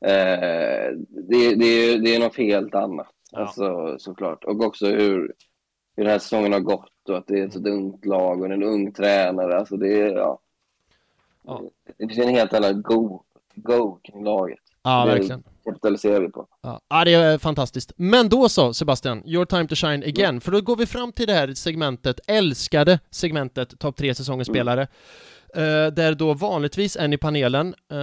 Eh, 0.05 0.90
det, 1.28 1.55
det, 1.55 1.64
är- 1.66 1.98
det 1.98 2.14
är 2.14 2.20
något 2.20 2.36
helt 2.36 2.74
annat, 2.74 3.07
Ja. 3.32 3.38
alltså, 3.40 3.96
såklart. 3.98 4.44
Och 4.44 4.61
också 4.64 4.86
hur, 4.86 5.32
hur 5.96 6.05
den 6.05 6.07
här 6.07 6.18
säsongen 6.18 6.52
har 6.52 6.61
gått 6.61 7.09
och 7.09 7.16
att 7.16 7.26
det 7.26 7.38
är 7.40 7.46
ett 7.46 7.52
så 7.52 7.68
ungt 7.68 8.07
lag 8.07 8.40
och 8.40 8.46
en 8.46 8.62
ung 8.62 8.92
tränare. 8.92 9.59
Alltså 9.59 9.76
det, 9.76 10.00
är, 10.00 10.12
ja. 10.16 10.38
Ja. 11.46 11.62
det 11.98 12.07
finns 12.09 12.18
en 12.18 12.28
helt 12.34 12.52
annan 12.55 12.82
go, 12.82 13.22
go 13.55 13.98
kring 14.05 14.24
laget. 14.24 14.59
Ja, 14.82 15.05
det 15.05 15.11
verkligen. 15.12 15.42
kapitaliserar 15.64 16.20
vi 16.20 16.28
på. 16.30 16.46
Ja. 16.62 16.80
ja, 16.88 17.05
det 17.05 17.12
är 17.12 17.38
fantastiskt. 17.38 17.92
Men 17.96 18.28
då 18.28 18.48
så, 18.48 18.74
Sebastian, 18.74 19.22
your 19.26 19.44
time 19.44 19.68
to 19.68 19.74
shine 19.74 20.02
again. 20.02 20.40
För 20.40 20.52
då 20.52 20.61
går 20.61 20.76
vi 20.76 20.86
fram 20.86 21.12
till 21.12 21.26
det 21.26 21.32
här 21.32 21.55
segmentet, 21.55 22.20
älskade 22.26 23.00
segmentet, 23.11 23.78
topp 23.78 23.96
tre 23.96 24.14
säsongens 24.14 24.48
Mm. 24.48 24.55
spelare. 24.57 24.82
Eh, 24.82 24.88
där 25.62 26.14
då 26.14 26.34
vanligtvis 26.34 26.96
en 26.96 27.12
i 27.12 27.16
panelen, 27.16 27.74
eh, 27.90 27.96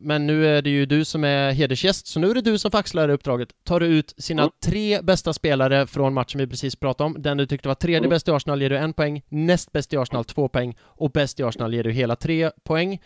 men 0.00 0.26
nu 0.26 0.46
är 0.46 0.62
det 0.62 0.70
ju 0.70 0.86
du 0.86 1.04
som 1.04 1.24
är 1.24 1.50
hedersgäst, 1.52 2.06
så 2.06 2.20
nu 2.20 2.30
är 2.30 2.34
det 2.34 2.40
du 2.40 2.58
som 2.58 2.70
får 2.70 2.78
axla 2.78 3.06
det 3.06 3.12
uppdraget. 3.12 3.48
Tar 3.64 3.80
du 3.80 3.86
ut 3.86 4.14
sina 4.18 4.42
Mm. 4.42 4.52
tre 4.64 5.00
bästa 5.02 5.32
spelare 5.32 5.86
från 5.86 6.14
matchen 6.14 6.38
vi 6.38 6.46
precis 6.46 6.76
pratade 6.76 7.06
om, 7.06 7.16
den 7.22 7.36
du 7.36 7.46
tyckte 7.46 7.68
var 7.68 7.74
tredje 7.74 7.98
Mm. 7.98 8.10
bäst 8.10 8.28
i 8.28 8.30
Arsenal 8.30 8.62
ger 8.62 8.70
du 8.70 8.76
en 8.76 8.92
poäng, 8.92 9.22
näst 9.28 9.72
bäst 9.72 9.92
i 9.92 9.96
Arsenal 9.96 10.24
två 10.24 10.48
poäng 10.48 10.76
och 10.82 11.10
bäst 11.10 11.40
i 11.40 11.42
Arsenal 11.42 11.74
ger 11.74 11.84
du 11.84 11.90
hela 11.92 12.16
tre 12.16 12.50
poäng. 12.64 13.00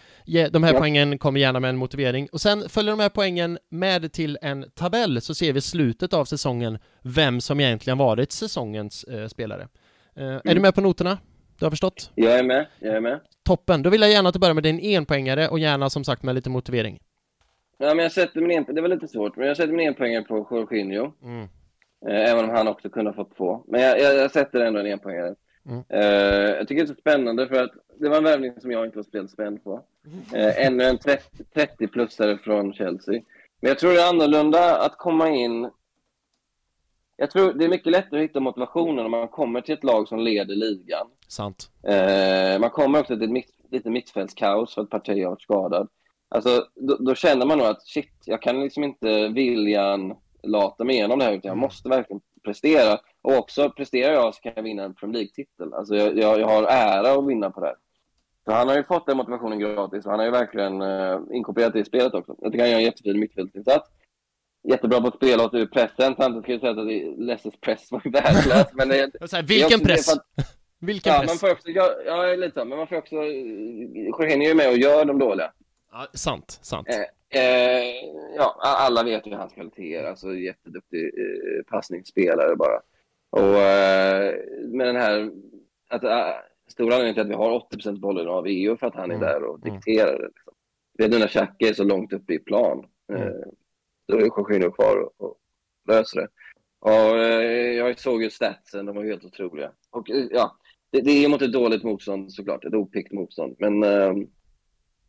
De 0.51 0.62
här 0.62 0.73
Ja. 0.73 0.79
poängen 0.79 1.19
kommer 1.19 1.41
gärna 1.41 1.61
med 1.61 1.69
en 1.71 1.77
motivering 1.77 2.29
och 2.33 2.41
sen 2.41 2.69
följer 2.69 2.91
de 2.93 3.01
här 3.01 3.09
poängen 3.09 3.59
med 3.71 4.12
till 4.12 4.39
en 4.43 4.65
tabell 4.75 5.21
så 5.21 5.35
ser 5.35 5.53
vi 5.53 5.61
slutet 5.61 6.12
av 6.15 6.25
säsongen 6.25 6.79
vem 7.03 7.41
som 7.41 7.61
egentligen 7.61 7.99
varit 7.99 8.33
säsongens 8.33 9.05
eh, 9.05 9.29
spelare. 9.29 9.69
Eh, 10.17 10.25
Är 10.25 10.31
Mm. 10.45 10.55
du 10.55 10.61
med 10.61 10.75
på 10.75 10.81
noterna? 10.81 11.19
Du 11.59 11.65
har 11.65 11.71
förstått? 11.71 12.11
Jag 12.15 12.39
är 12.39 12.43
med, 12.43 12.67
jag 12.79 12.95
är 12.95 13.01
med. 13.01 13.21
Toppen! 13.45 13.83
Då 13.83 13.91
vill 13.91 14.01
jag 14.01 14.11
gärna 14.11 14.29
att 14.29 14.33
du 14.33 14.39
börjar 14.39 14.55
med 14.55 14.63
din 14.63 14.81
enpoängare 14.81 15.49
och 15.49 15.59
gärna 15.59 15.91
som 15.91 16.05
sagt 16.05 16.23
med 16.23 16.35
lite 16.35 16.51
motivering. 16.51 16.99
Ja, 17.79 17.95
men 17.95 18.03
jag 18.03 18.13
sätter 18.13 18.41
min 18.41 18.51
en, 18.51 18.75
det 18.75 18.81
var 18.81 18.89
lite 18.89 19.09
svårt, 19.09 19.37
men 19.37 19.49
jag 19.49 19.57
sätter 19.57 19.73
min 19.73 19.89
enpoängare 19.89 20.23
på 20.23 20.49
Jorginho. 20.51 21.13
Mm. 21.23 21.49
Eh, 22.09 22.31
även 22.31 22.45
om 22.45 22.51
han 22.51 22.69
också 22.69 22.91
kunde 22.91 23.11
ha 23.11 23.15
fått 23.17 23.37
två. 23.37 23.65
Men 23.67 23.81
jag, 23.81 24.01
jag, 24.01 24.17
jag 24.17 24.31
sätter 24.31 24.61
ändå 24.61 24.81
en 24.81 24.87
enpoängare. 24.87 25.35
Mm. 25.69 25.85
Eh, 25.89 26.57
jag 26.57 26.69
tycker 26.69 26.83
det 26.83 26.91
är 26.91 26.95
så 26.95 27.01
spännande 27.01 27.49
för 27.49 27.63
att 27.63 27.73
det 28.01 28.09
var 28.09 28.17
en 28.17 28.25
värvning 28.25 28.61
som 28.61 28.71
jag 28.71 28.85
inte 28.85 28.97
var 28.99 29.03
speciellt 29.03 29.31
spänd 29.31 29.65
på. 29.65 29.83
Eh, 30.35 30.67
ännu 30.67 30.85
en 30.85 30.99
30 30.99 31.25
30-plussare 31.55 32.39
från 32.39 32.73
Chelsea. 32.73 33.23
Men 33.61 33.69
jag 33.69 33.79
tror 33.79 33.93
det 33.93 34.01
är 34.01 34.09
annorlunda 34.09 34.79
att 34.79 34.99
komma 34.99 35.29
in... 35.29 35.71
Jag 37.17 37.31
tror 37.31 37.53
det 37.53 37.65
är 37.65 37.69
mycket 37.69 37.93
lättare 37.93 38.21
att 38.21 38.29
hitta 38.29 38.41
motivationen 38.41 39.05
om 39.05 39.11
man 39.11 39.29
kommer 39.29 39.61
till 39.61 39.75
ett 39.75 39.85
lag 39.85 40.09
som 40.09 40.19
leder 40.19 40.55
ligan. 40.55 41.07
Sant. 41.29 41.71
Eh, 41.83 42.61
man 42.61 42.71
kommer 42.71 43.01
också 43.01 43.15
till 43.15 43.25
ett 43.25 43.31
mitt, 43.31 43.51
lite 43.71 43.91
mittfältskaos 43.91 44.75
för 44.75 44.83
att 44.83 44.91
Partey 44.91 45.23
har 45.23 45.31
varit 45.31 45.43
skadad. 45.43 45.89
Alltså, 46.29 46.67
då, 46.75 46.97
då 46.97 47.15
känner 47.15 47.47
man 47.47 47.59
nog 47.59 47.67
att 47.67 47.87
shit, 47.87 48.23
jag 48.25 48.43
kan 48.43 48.61
liksom 48.61 48.85
inte 48.85 49.29
viljan 49.29 50.15
lata 50.43 50.85
mig 50.85 50.95
igenom 50.95 51.19
det 51.19 51.25
här 51.25 51.33
utan 51.33 51.49
jag 51.49 51.59
måste 51.59 51.89
verkligen 51.89 52.21
prestera. 52.45 52.99
Och 53.23 53.39
också 53.39 53.71
presterar 53.71 54.12
jag 54.12 54.35
så 54.35 54.41
kan 54.41 54.53
jag 54.57 54.62
vinna 54.62 54.83
en 54.83 54.95
Premier 54.95 55.15
League-titel. 55.15 55.75
Alltså, 55.75 55.97
jag, 55.97 56.19
jag, 56.19 56.41
jag 56.41 56.47
har 56.47 56.62
ära 56.62 57.12
att 57.12 57.27
vinna 57.27 57.51
på 57.51 57.61
det 57.61 57.67
här. 57.67 57.77
Så 58.45 58.53
han 58.53 58.69
har 58.69 58.77
ju 58.77 58.85
fått 58.85 59.07
den 59.07 59.17
motivationen 59.17 59.59
gratis 59.59 60.05
och 60.05 60.11
han 60.11 60.19
har 60.19 60.27
ju 60.27 60.33
verkligen 60.33 60.83
eh, 60.83 61.21
inkorporerat 61.33 61.73
det 61.73 61.81
i 61.81 61.85
spelet 61.85 62.15
också. 62.15 62.37
Jag 62.39 62.53
tycker 62.53 62.65
han 62.65 62.71
gör 62.71 62.79
en 62.79 62.85
jättefin 62.85 63.21
mittfältsinsats. 63.21 63.91
Jättebra 64.69 65.01
på 65.01 65.07
att 65.09 65.15
spela 65.17 65.45
åt 65.45 65.55
ur 65.55 65.67
pressen. 65.67 66.15
Samtidigt 66.19 66.45
ska 66.45 66.53
jag 66.53 66.61
säga 66.77 67.11
att 67.12 67.19
Lesses 67.19 67.55
press 67.61 67.93
var 67.93 68.03
ju 68.05 68.11
värdelös. 68.11 68.67
Men 68.73 68.89
det, 68.89 69.11
Jag 69.21 69.31
säger, 69.31 69.43
det 69.43 69.55
är 69.55 69.59
vilken 69.69 69.81
press! 69.81 70.12
att- 70.12 70.27
Vilken 70.81 71.12
Ja, 71.12 71.19
press! 71.21 71.31
man 71.31 71.39
får 71.39 71.51
också, 71.53 71.69
ja, 71.71 71.91
ja, 72.07 72.35
lite 72.37 72.61
så, 72.61 72.65
men 72.65 72.79
man 72.79 72.87
får 72.87 72.97
också... 72.97 73.15
Jorginho 73.15 74.45
är 74.45 74.49
ju 74.49 74.55
med 74.55 74.69
och 74.71 74.77
gör 74.79 75.05
de 75.05 75.19
dåliga. 75.19 75.53
Ja, 75.93 76.07
sant, 76.15 76.59
sant. 76.62 76.89
Eh, 76.89 77.41
eh, 77.43 77.85
ja, 78.37 78.57
alla 78.62 79.03
vet 79.03 79.27
ju 79.27 79.35
hans 79.35 79.53
kvaliteter, 79.53 80.05
alltså 80.05 80.35
jätteduktig 80.35 81.05
eh, 81.05 81.62
passningsspelare 81.71 82.57
bara. 82.57 82.81
Och 83.31 83.61
eh, 83.61 84.35
med 84.69 84.87
den 84.87 84.97
här, 84.97 85.31
att, 85.91 86.05
äh, 86.05 86.27
stora 86.69 86.95
anledningen 86.95 87.15
till 87.15 87.23
att 87.23 87.29
vi 87.29 87.35
har 87.35 87.67
80% 87.73 88.01
bollen 88.01 88.29
av 88.29 88.47
EU 88.47 88.77
för 88.77 88.87
att 88.87 88.95
han 88.95 89.11
är 89.11 89.15
Mm, 89.15 89.21
där 89.29 89.45
och 89.45 89.67
mm. 89.67 89.75
dikterar 89.75 90.19
det. 90.19 90.27
Liksom. 90.27 90.53
Vet 90.99 91.11
nu 91.11 91.19
när 91.19 91.29
Xhaka 91.29 91.69
är 91.69 91.73
så 91.73 91.85
långt 91.85 92.12
uppe 92.12 92.35
i 92.35 92.39
plan, 92.39 92.87
eh, 93.12 93.23
Mm. 93.23 93.33
Då 94.09 94.17
är 94.17 94.21
Jorginho 94.27 94.71
kvar 94.71 95.09
och, 95.23 95.37
löser 95.89 96.21
det. 96.21 96.29
Och 96.81 97.19
eh, 97.19 97.73
jag 97.73 97.99
såg 97.99 98.23
ju 98.23 98.31
statsen, 98.31 98.87
de 98.87 98.97
var 98.97 99.05
helt 99.05 99.25
otroliga. 99.25 99.71
Och 99.91 100.11
eh, 100.11 100.27
ja, 100.31 100.57
det, 100.93 101.01
det 101.01 101.25
är 101.25 101.29
mot 101.29 101.43
ett 101.43 101.53
dåligt 101.53 101.83
motstånd 101.83 102.33
såklart, 102.33 102.65
ett 102.65 102.75
opickt 102.75 103.13
motstånd. 103.13 103.57
Men, 103.59 103.83
eh, 103.83 104.13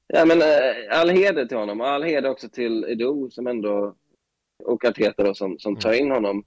ja, 0.07 0.25
men 0.25 0.41
eh, 0.41 0.99
all 0.99 1.09
heder 1.09 1.45
till 1.45 1.57
honom 1.57 1.81
all 1.81 2.03
heder 2.03 2.29
också 2.29 2.49
till 2.49 2.83
Edo 2.89 3.29
som 3.29 3.47
ändå, 3.47 3.95
och 4.63 4.85
Arteta 4.85 5.23
då, 5.23 5.33
som, 5.33 5.59
som 5.59 5.75
tar 5.75 5.93
in 5.93 6.11
honom. 6.11 6.43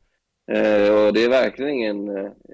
Eh, 0.52 1.06
och 1.06 1.12
det 1.12 1.24
är 1.24 1.28
verkligen 1.28 1.72
ingen, 1.72 2.04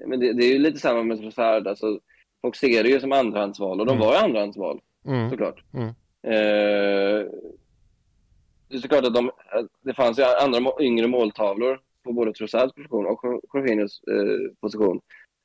men 0.07 0.19
det, 0.19 0.33
det 0.33 0.43
är 0.45 0.53
ju 0.53 0.59
lite 0.59 0.79
samma 0.79 1.03
med 1.03 1.19
Trossard, 1.19 1.67
alltså, 1.67 1.99
folk 2.41 2.55
ser 2.55 2.83
det 2.83 2.89
ju 2.89 2.99
som 2.99 3.11
andrahandsval 3.11 3.79
och 3.79 3.85
de 3.85 3.95
Mm. 3.95 4.07
var 4.07 4.13
ju 4.13 4.19
andrahandsval 4.19 4.81
Mm. 5.07 5.29
såklart. 5.29 5.63
Mm. 5.73 5.93
Det 8.75 8.79
är 8.79 8.81
såklart 8.81 9.05
att 9.05 9.13
de, 9.13 9.31
det 9.81 9.93
fanns 9.93 10.19
ju 10.19 10.23
andra 10.23 10.59
yngre 10.79 11.07
måltavlor 11.07 11.79
på 12.03 12.13
både 12.13 12.33
Trossards 12.33 12.73
position 12.73 13.05
och 13.05 13.19
Jorginhos 13.53 14.01
eh, 14.07 14.51
position. 14.61 14.99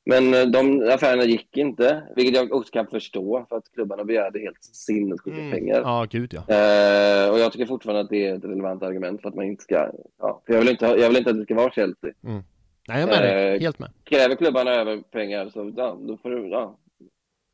Men 0.05 0.33
eh, 0.33 0.41
de 0.45 0.89
affärerna 0.93 1.23
gick 1.23 1.57
inte, 1.57 2.03
vilket 2.15 2.35
jag 2.35 2.53
också 2.53 2.71
kan 2.71 2.87
förstå 2.87 3.45
för 3.49 3.55
att 3.57 3.71
klubbarna 3.73 4.03
begärde 4.03 4.39
helt 4.39 4.63
sinnessjuka 4.63 5.37
Mm. 5.37 5.51
pengar. 5.51 5.81
Ja, 5.81 6.05
gud 6.09 6.33
ja. 6.33 6.39
Eh, 6.55 7.31
och 7.31 7.39
jag 7.39 7.51
tycker 7.51 7.65
fortfarande 7.65 8.01
att 8.01 8.09
det 8.09 8.27
är 8.27 8.35
ett 8.35 8.43
relevant 8.43 8.83
argument 8.83 9.21
för 9.21 9.29
att 9.29 9.35
man 9.35 9.45
inte 9.45 9.63
ska... 9.63 9.89
Ja, 10.19 10.41
för 10.45 10.53
jag, 10.53 10.59
vill 10.59 10.69
inte, 10.69 10.85
jag 10.85 11.07
vill 11.09 11.17
inte 11.17 11.29
att 11.29 11.37
det 11.37 11.43
ska 11.43 11.55
vara 11.55 11.71
Chelsea. 11.71 12.11
Nej, 12.21 12.43
jag 12.87 12.99
är 13.01 13.07
med. 13.07 13.53
Eh, 13.55 13.59
Helt 13.61 13.79
med. 13.79 13.89
Kräver 14.03 14.35
klubbarna 14.35 14.71
över 14.71 14.97
pengar 14.97 15.49
så 15.49 15.73
ja, 15.77 15.97
då 16.01 16.17
får 16.17 16.29
du... 16.29 16.47
Ja. 16.47 16.77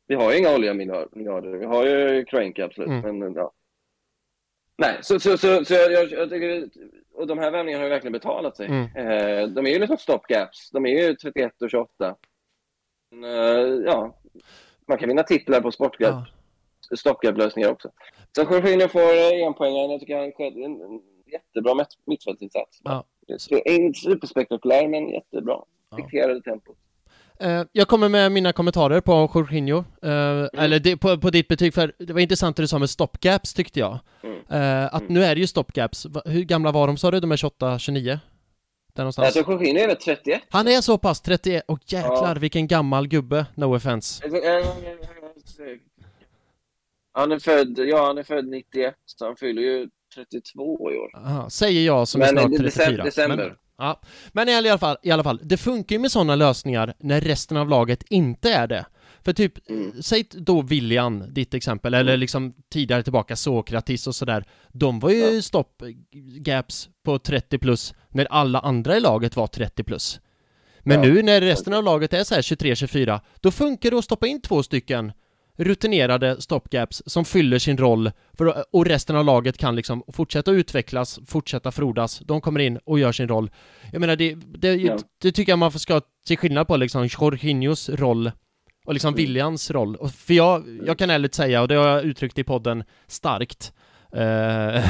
Vi 0.06 0.14
har 0.14 0.32
ju 0.32 0.38
inga 0.38 0.54
olja 0.54 0.74
miljarder. 0.74 1.50
Vi 1.58 1.64
har 1.66 1.84
ju 1.86 2.24
Kroenke 2.24 2.64
absolut, 2.64 2.88
Mm. 3.04 3.18
men 3.18 3.34
ja. 3.34 3.52
Nej, 4.78 4.98
så, 5.00 5.20
så, 5.20 5.38
så, 5.38 5.64
så 5.64 5.74
jag, 5.74 5.92
jag, 5.92 6.10
jag 6.10 6.30
tycker, 6.30 6.68
och 7.14 7.26
de 7.26 7.38
här 7.38 7.50
värvningarna 7.50 7.80
har 7.82 7.86
ju 7.88 7.90
verkligen 7.94 8.12
betalat 8.12 8.56
sig. 8.56 8.66
Mm. 8.66 8.82
Eh, 8.96 9.48
de 9.48 9.66
är 9.66 9.70
ju 9.70 9.78
liksom 9.78 9.96
stopgaps. 9.98 10.70
De 10.70 10.86
är 10.86 10.90
ju 11.08 11.14
31 11.14 11.62
och 11.62 11.70
28. 11.70 12.16
Men, 13.10 13.24
eh, 13.24 13.82
ja, 13.86 14.18
man 14.88 14.98
kan 14.98 15.08
vinna 15.08 15.22
titlar 15.22 15.60
på 15.60 15.70
sportgap, 15.72 16.26
Ja. 16.90 16.96
stopgap-lösningar 16.96 17.70
också. 17.70 17.90
Så 18.36 18.42
Jorginho 18.42 18.88
får 18.88 19.00
eh, 19.00 19.46
en 19.46 19.54
poäng. 19.54 19.90
Jag 19.90 20.00
tycker 20.00 20.16
han 20.18 20.32
sköt 20.32 20.54
en, 20.56 21.00
jättebra 21.26 21.74
mitt- 21.74 21.98
mittfältsinsats. 22.06 22.80
Ja. 22.84 23.04
Inte 23.64 23.98
superspektakulär, 24.00 24.88
men 24.88 25.08
jättebra. 25.08 25.62
Ja. 25.90 25.96
Dikterade 25.96 26.42
tempot. 26.42 26.76
Eh, 27.40 27.62
jag 27.72 27.88
kommer 27.88 28.08
med 28.08 28.32
mina 28.32 28.52
kommentarer 28.52 29.00
på 29.00 29.30
Jorginho, 29.34 29.78
eh, 30.02 30.62
eller 30.64 30.78
det, 30.78 30.96
på, 30.96 31.18
på 31.18 31.30
ditt 31.30 31.48
betyg, 31.48 31.74
för 31.74 31.92
det 31.98 32.12
var 32.12 32.20
intressant 32.20 32.56
det 32.56 32.62
du 32.62 32.66
sa 32.66 32.78
med 32.78 32.90
stopgaps 32.90 33.54
tyckte 33.54 33.80
jag. 33.80 33.98
Mm. 34.22 34.36
Eh, 34.50 34.94
att 34.94 35.00
Mm. 35.02 35.14
nu 35.14 35.24
är 35.24 35.34
det 35.34 35.40
ju 35.40 35.46
stopgaps. 35.46 36.06
Hur 36.24 36.42
gamla 36.42 36.72
var 36.72 36.86
de 36.86 36.96
sa 36.96 37.10
du? 37.10 37.20
De 37.20 37.32
är 37.32 37.36
28, 37.36 37.78
29? 37.78 38.18
Där 38.94 39.02
någonstans. 39.02 39.36
Alltså 39.36 39.52
Jorginho 39.52 39.82
är 39.82 39.86
väl 39.88 39.96
31? 39.96 40.42
Han 40.50 40.68
är 40.68 40.80
så 40.80 40.98
pass, 40.98 41.20
31, 41.20 41.64
och 41.68 41.80
jäklar 41.92 42.34
Ja. 42.34 42.40
vilken 42.40 42.66
gammal 42.66 43.08
gubbe, 43.08 43.46
no 43.54 43.76
offense. 43.76 44.24
Han 47.12 47.32
är 47.32 47.38
född, 47.38 47.78
ja 47.78 48.06
han 48.06 48.18
är 48.18 48.22
född 48.22 48.48
91, 48.48 48.94
så 49.06 49.24
han 49.26 49.36
fyller 49.36 49.62
ju 49.62 49.88
32 50.14 50.92
i 50.92 50.96
år. 50.96 51.16
Aha, 51.16 51.50
säger 51.50 51.86
jag 51.86 52.08
som 52.08 52.22
är 52.22 52.32
Men 52.32 52.42
snart 52.42 52.52
i 52.52 52.56
34. 52.56 52.70
december, 52.70 53.04
december. 53.04 53.36
Men, 53.36 53.56
ja. 53.78 54.00
Men 54.32 54.48
i 54.48 54.54
alla, 54.54 54.78
fall, 54.78 54.96
i 55.02 55.10
alla 55.10 55.24
fall, 55.24 55.40
det 55.42 55.56
funkar 55.56 55.96
ju 55.96 56.00
med 56.00 56.12
sådana 56.12 56.34
lösningar 56.34 56.94
när 57.00 57.20
resten 57.20 57.56
av 57.56 57.68
laget 57.68 58.04
inte 58.10 58.52
är 58.52 58.66
det. 58.66 58.86
För 59.24 59.32
typ, 59.32 59.70
Mm. 59.70 60.02
säg 60.02 60.26
då 60.30 60.62
William, 60.62 61.24
ditt 61.34 61.54
exempel, 61.54 61.94
eller 61.94 62.16
liksom 62.16 62.54
tidigare 62.72 63.02
tillbaka 63.02 63.36
Sokratis 63.36 64.06
och 64.06 64.14
sådär. 64.14 64.44
De 64.72 65.00
var 65.00 65.10
ju 65.10 65.34
Ja. 65.34 65.42
stopp 65.42 65.82
gaps 66.40 66.88
på 67.04 67.18
30 67.18 67.58
plus 67.58 67.94
när 68.08 68.24
alla 68.24 68.58
andra 68.60 68.96
i 68.96 69.00
laget 69.00 69.36
var 69.36 69.46
30 69.46 69.84
plus. 69.84 70.20
Men 70.82 71.02
Ja. 71.02 71.08
nu 71.14 71.22
när 71.22 71.40
resten 71.40 71.74
av 71.74 71.84
laget 71.84 72.12
är 72.12 72.24
så 72.24 72.34
här 72.34 72.42
23-24, 72.42 73.20
då 73.40 73.50
funkar 73.50 73.90
det 73.90 73.98
att 73.98 74.04
stoppa 74.04 74.26
in 74.26 74.40
två 74.40 74.62
stycken 74.62 75.12
rutinerade 75.58 76.40
stopgaps 76.42 77.02
som 77.06 77.24
fyller 77.24 77.58
sin 77.58 77.78
roll 77.78 78.10
för, 78.38 78.64
och 78.72 78.86
resten 78.86 79.16
av 79.16 79.24
laget 79.24 79.58
kan 79.58 79.76
liksom 79.76 80.02
fortsätta 80.12 80.50
utvecklas, 80.50 81.20
fortsätta 81.26 81.70
frodas. 81.72 82.18
De 82.18 82.40
kommer 82.40 82.60
in 82.60 82.78
och 82.84 82.98
gör 82.98 83.12
sin 83.12 83.28
roll. 83.28 83.50
Jag 83.92 84.00
menar, 84.00 84.16
det, 84.16 84.34
det, 84.34 84.74
Ja. 84.74 84.98
det 85.22 85.32
tycker 85.32 85.52
jag 85.52 85.58
man 85.58 85.72
ska 85.72 86.00
se 86.28 86.36
skillnad 86.36 86.66
på 86.68 86.76
liksom 86.76 87.06
Jorginhos 87.10 87.88
roll 87.88 88.30
och 88.86 88.92
liksom 88.94 89.08
Mm. 89.08 89.16
Williams 89.16 89.70
roll. 89.70 89.96
Och 89.96 90.10
För 90.10 90.34
jag, 90.34 90.80
jag 90.86 90.98
kan 90.98 91.10
ärligt 91.10 91.34
säga, 91.34 91.62
och 91.62 91.68
det 91.68 91.74
har 91.74 91.88
jag 91.88 92.04
uttryckt 92.04 92.38
i 92.38 92.44
podden 92.44 92.84
starkt, 93.06 93.72
eh, 94.12 94.84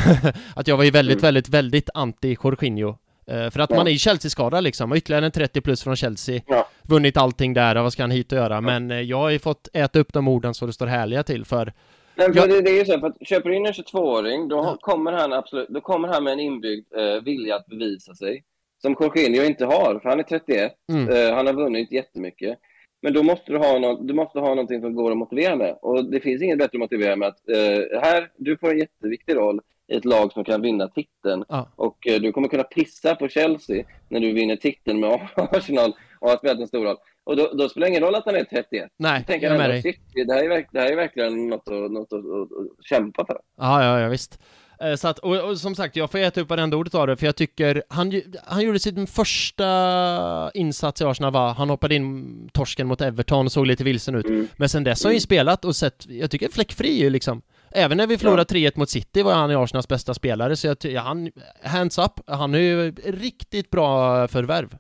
att 0.57 0.69
jag 0.69 0.77
var 0.77 0.85
ju 0.85 0.91
väldigt, 0.91 1.15
Mm. 1.19 1.23
väldigt, 1.23 1.49
väldigt 1.49 1.91
anti 1.95 2.37
Jorginho. 2.45 2.97
Eh, 3.31 3.51
för 3.51 3.61
att 3.61 3.71
Ja. 3.71 3.77
man 3.77 3.89
är 3.89 3.95
Chelsea-skadad 3.95 4.65
liksom, 4.65 4.91
och 4.91 4.97
ytterligare 4.97 5.25
en 5.27 5.33
30 5.33 5.61
plus 5.61 5.83
från 5.85 5.97
Chelsea. 5.97 6.41
Ja. 6.47 6.69
Vunnit 6.83 7.17
allting 7.17 7.55
där, 7.55 7.77
och 7.77 7.83
vad 7.83 7.93
ska 7.93 8.03
han 8.03 8.11
hit 8.11 8.33
och 8.33 8.39
göra? 8.39 8.61
Men 8.61 8.91
eh, 8.91 9.01
jag 9.01 9.17
har 9.17 9.31
ju 9.31 9.39
fått 9.39 9.69
äta 9.73 9.99
upp 9.99 10.13
de 10.13 10.29
orden 10.29 10.55
så 10.55 10.67
det 10.67 10.73
står 10.73 10.87
härliga 10.87 11.23
till, 11.23 11.45
för 11.45 11.73
Nej, 12.15 12.31
Ja. 12.35 12.43
för 12.43 12.49
det, 12.49 12.61
det 12.63 12.71
är 12.71 12.79
ju 12.79 12.85
så, 12.85 13.01
för 13.01 13.07
att 13.07 13.17
köper 13.29 13.51
du 13.51 13.57
in 13.57 13.67
en 13.67 13.73
22-åring, 13.73 14.49
då 14.49 14.57
Ja. 14.57 14.77
kommer 14.81 15.13
han 15.13 15.33
absolut, 15.33 15.69
då 15.69 15.81
kommer 15.81 16.09
han 16.09 16.25
med 16.25 16.33
en 16.33 16.41
inbyggd 16.41 16.87
eh, 16.97 17.23
vilja 17.25 17.57
att 17.57 17.67
bevisa 17.67 18.15
sig. 18.15 18.45
Som 18.83 18.97
Jorginho 19.01 19.43
inte 19.45 19.65
har, 19.65 19.99
för 20.03 20.09
han 20.09 20.19
är 20.19 20.23
31. 20.23 20.73
Mm. 20.93 21.09
Eh, 21.09 21.35
han 21.35 21.47
har 21.47 21.53
vunnit 21.55 21.93
jättemycket. 21.93 22.59
Men 23.03 23.13
då 23.13 23.23
måste 23.23 23.53
du 23.53 23.59
ha, 23.59 23.79
något, 23.79 24.09
du 24.09 24.15
måste 24.15 24.39
ha 24.39 24.49
någonting 24.49 24.81
som 24.81 24.95
går 24.95 25.11
att 25.11 25.17
motivera 25.17 25.57
med. 25.57 25.79
Och 25.83 26.05
det 26.11 26.21
finns 26.21 26.43
inget 26.43 26.59
bättre 26.59 26.77
att 26.77 26.81
motivera 26.81 27.17
med 27.17 27.29
att 27.29 27.49
eh, 27.49 28.01
här, 28.03 28.31
du 28.37 28.57
får 28.57 28.71
en 28.71 28.79
jätteviktig 28.79 29.37
roll 29.37 29.61
ett 29.93 30.05
lag 30.05 30.33
som 30.33 30.45
kan 30.45 30.63
vinna 30.63 30.89
titeln. 30.89 31.45
Ja. 31.49 31.69
Och 31.77 32.07
eh, 32.07 32.21
du 32.21 32.33
kommer 32.33 32.49
kunna 32.49 32.63
pissa 32.63 33.15
på 33.15 33.29
Chelsea 33.29 33.85
när 34.09 34.21
du 34.21 34.33
vinner 34.33 34.57
titeln 34.57 35.01
med 35.01 35.29
Arsenal 35.37 35.93
och 36.21 36.31
har 36.31 36.37
spelat 36.37 36.59
en 36.61 36.67
stor 36.69 36.85
roll. 36.85 36.97
Och 37.25 37.37
då, 37.37 37.51
då 37.55 37.69
spelar 37.69 37.87
det 37.87 37.91
ingen 37.91 38.03
roll 38.03 38.15
att 38.15 38.25
han 38.27 38.35
är 38.37 38.45
31. 38.45 38.91
nej, 38.97 39.25
jag 39.29 39.43
är 39.43 39.59
med 39.59 39.71
dig. 39.71 39.83
shit, 39.83 40.01
det 40.27 40.35
här 40.35 40.45
är, 40.51 40.67
det 40.73 40.81
här 40.81 40.93
är 40.93 40.97
verkligen 40.97 41.49
något 41.49 41.69
att, 41.69 41.91
något 41.93 42.13
att, 42.13 42.19
att, 42.19 42.53
att 42.81 42.87
kämpa 42.87 43.27
för. 43.27 43.39
Ja, 43.59 43.85
ja, 43.85 44.01
ja, 44.01 44.09
visst. 44.09 44.39
Eh, 44.81 44.95
Så 44.95 45.09
att, 45.09 45.19
och, 45.19 45.49
och 45.51 45.59
som 45.59 45.75
sagt, 45.75 45.97
jag 45.97 46.11
får 46.11 46.19
äta 46.19 46.41
upp 46.41 46.51
varenda 46.51 46.77
ordet 46.77 46.95
av 46.95 47.07
det, 47.07 47.17
för 47.17 47.27
jag 47.27 47.37
tycker 47.37 47.83
han, 47.89 48.23
han 48.47 48.63
gjorde 48.65 48.79
sin 48.79 49.07
första 49.07 50.51
insats 50.55 51.01
i 51.01 51.05
Arsenal 51.05 51.33
va? 51.33 51.55
Han 51.59 51.71
hoppade 51.71 51.95
in 51.95 52.49
torsken 52.53 52.87
mot 52.87 53.01
Everton 53.01 53.47
och 53.47 53.53
såg 53.53 53.67
lite 53.67 53.85
vilsen 53.85 54.15
ut. 54.15 54.27
Mm. 54.27 54.49
Men 54.57 54.69
sen 54.69 54.85
dess 54.85 55.05
har 55.05 55.09
han 55.09 55.15
ju 55.15 55.17
Mm. 55.17 55.21
spelat 55.21 55.65
och 55.65 55.77
sett, 55.77 56.07
jag 56.09 56.31
tycker 56.31 56.49
fläckfri 56.49 56.99
ju 57.01 57.11
liksom. 57.11 57.43
Även 57.71 57.97
när 57.97 58.07
vi 58.07 58.19
förlorade 58.19 58.45
3-1 58.55 58.73
mot 58.79 58.91
City 58.91 59.23
var 59.23 59.33
han 59.35 59.51
i 59.51 59.55
Arsenals 59.55 59.89
bästa 59.89 60.15
spelare, 60.15 60.57
så 60.57 60.67
jag 60.67 60.79
ty- 60.79 60.93
ja, 60.93 61.01
han, 61.01 61.31
hands 61.65 61.99
up, 61.99 62.13
han 62.27 62.55
är 62.55 62.59
ju 62.59 62.91
riktigt 63.05 63.71
bra 63.71 64.29
förvärv. 64.29 64.77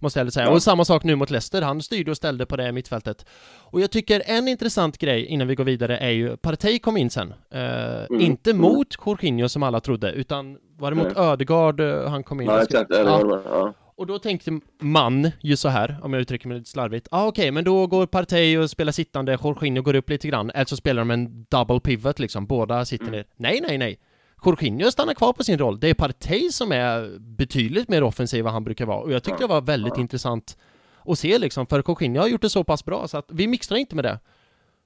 Måste 0.00 0.20
jag 0.20 0.32
säga. 0.32 0.46
Ja. 0.46 0.52
Och 0.52 0.62
samma 0.62 0.84
sak 0.84 1.04
nu 1.04 1.14
mot 1.16 1.30
Leicester, 1.30 1.62
han 1.62 1.82
styrde 1.82 2.10
och 2.10 2.16
ställde 2.16 2.46
på 2.46 2.56
det 2.56 2.72
mittfältet. 2.72 3.26
Och 3.60 3.80
jag 3.80 3.90
tycker 3.90 4.22
en 4.26 4.48
intressant 4.48 4.98
grej 4.98 5.24
innan 5.26 5.46
vi 5.48 5.54
går 5.54 5.64
vidare 5.64 5.98
är 5.98 6.10
ju, 6.10 6.36
Partey 6.36 6.78
kom 6.78 6.96
in 6.96 7.10
sen. 7.10 7.34
Eh, 7.54 8.20
Inte 8.20 8.50
Mm. 8.50 8.62
mot 8.62 8.86
Jorginho 9.06 9.48
som 9.48 9.62
alla 9.62 9.80
trodde, 9.80 10.12
utan 10.12 10.58
var 10.78 10.90
det 10.90 10.96
mot 10.96 11.16
Ödegaard 11.16 11.80
eh, 11.80 12.08
han 12.10 12.22
kom 12.24 12.40
in? 12.40 12.46
Ja, 12.46 12.62
exakt. 12.62 12.94
skrev- 12.94 13.06
Ja. 13.46 13.74
Och 14.02 14.06
då 14.08 14.18
tänkte 14.18 14.60
man 14.80 15.30
ju 15.40 15.56
så 15.56 15.68
här, 15.68 15.98
om 16.02 16.12
jag 16.12 16.22
uttrycker 16.22 16.48
mig 16.48 16.58
lite 16.58 16.70
slarvigt. 16.70 17.08
Ja 17.10 17.18
ah, 17.18 17.26
okej, 17.26 17.50
men 17.50 17.64
då 17.64 17.86
går 17.86 18.06
Partey 18.06 18.56
och 18.58 18.70
spelar 18.70 18.92
sittande, 18.92 19.38
Jorginho 19.44 19.82
går 19.82 19.94
upp 19.94 20.10
lite 20.10 20.28
grann, 20.28 20.50
eller 20.50 20.64
så 20.64 20.76
spelar 20.76 21.00
de 21.00 21.10
en 21.10 21.46
double 21.50 21.80
pivot 21.80 22.18
liksom, 22.18 22.46
båda 22.46 22.84
sitter 22.84 23.04
Mm. 23.04 23.14
ner. 23.16 23.24
Nej, 23.36 23.60
nej, 23.68 23.78
nej. 23.78 23.98
Jorginho 24.44 24.90
stannar 24.90 25.14
kvar 25.14 25.32
på 25.32 25.44
sin 25.44 25.58
roll. 25.58 25.80
Det 25.80 25.88
är 25.90 25.94
Partey 25.94 26.50
som 26.50 26.72
är 26.72 27.18
betydligt 27.18 27.88
mer 27.88 28.02
offensiv 28.02 28.38
än 28.38 28.44
vad 28.44 28.52
han 28.52 28.64
brukar 28.64 28.86
vara. 28.86 28.98
Och 28.98 29.12
jag 29.12 29.22
tyckte 29.22 29.42
det 29.42 29.48
var 29.48 29.60
väldigt 29.60 29.96
intressant 29.98 30.58
att 31.04 31.18
se 31.18 31.38
liksom, 31.38 31.66
för 31.66 31.82
Jorginho 31.88 32.20
har 32.20 32.28
gjort 32.28 32.42
det 32.42 32.50
så 32.50 32.64
pass 32.64 32.84
bra 32.84 33.08
så 33.08 33.18
att 33.18 33.26
vi 33.28 33.46
mixtrar 33.46 33.78
inte 33.78 33.94
med 33.96 34.04
det. 34.04 34.18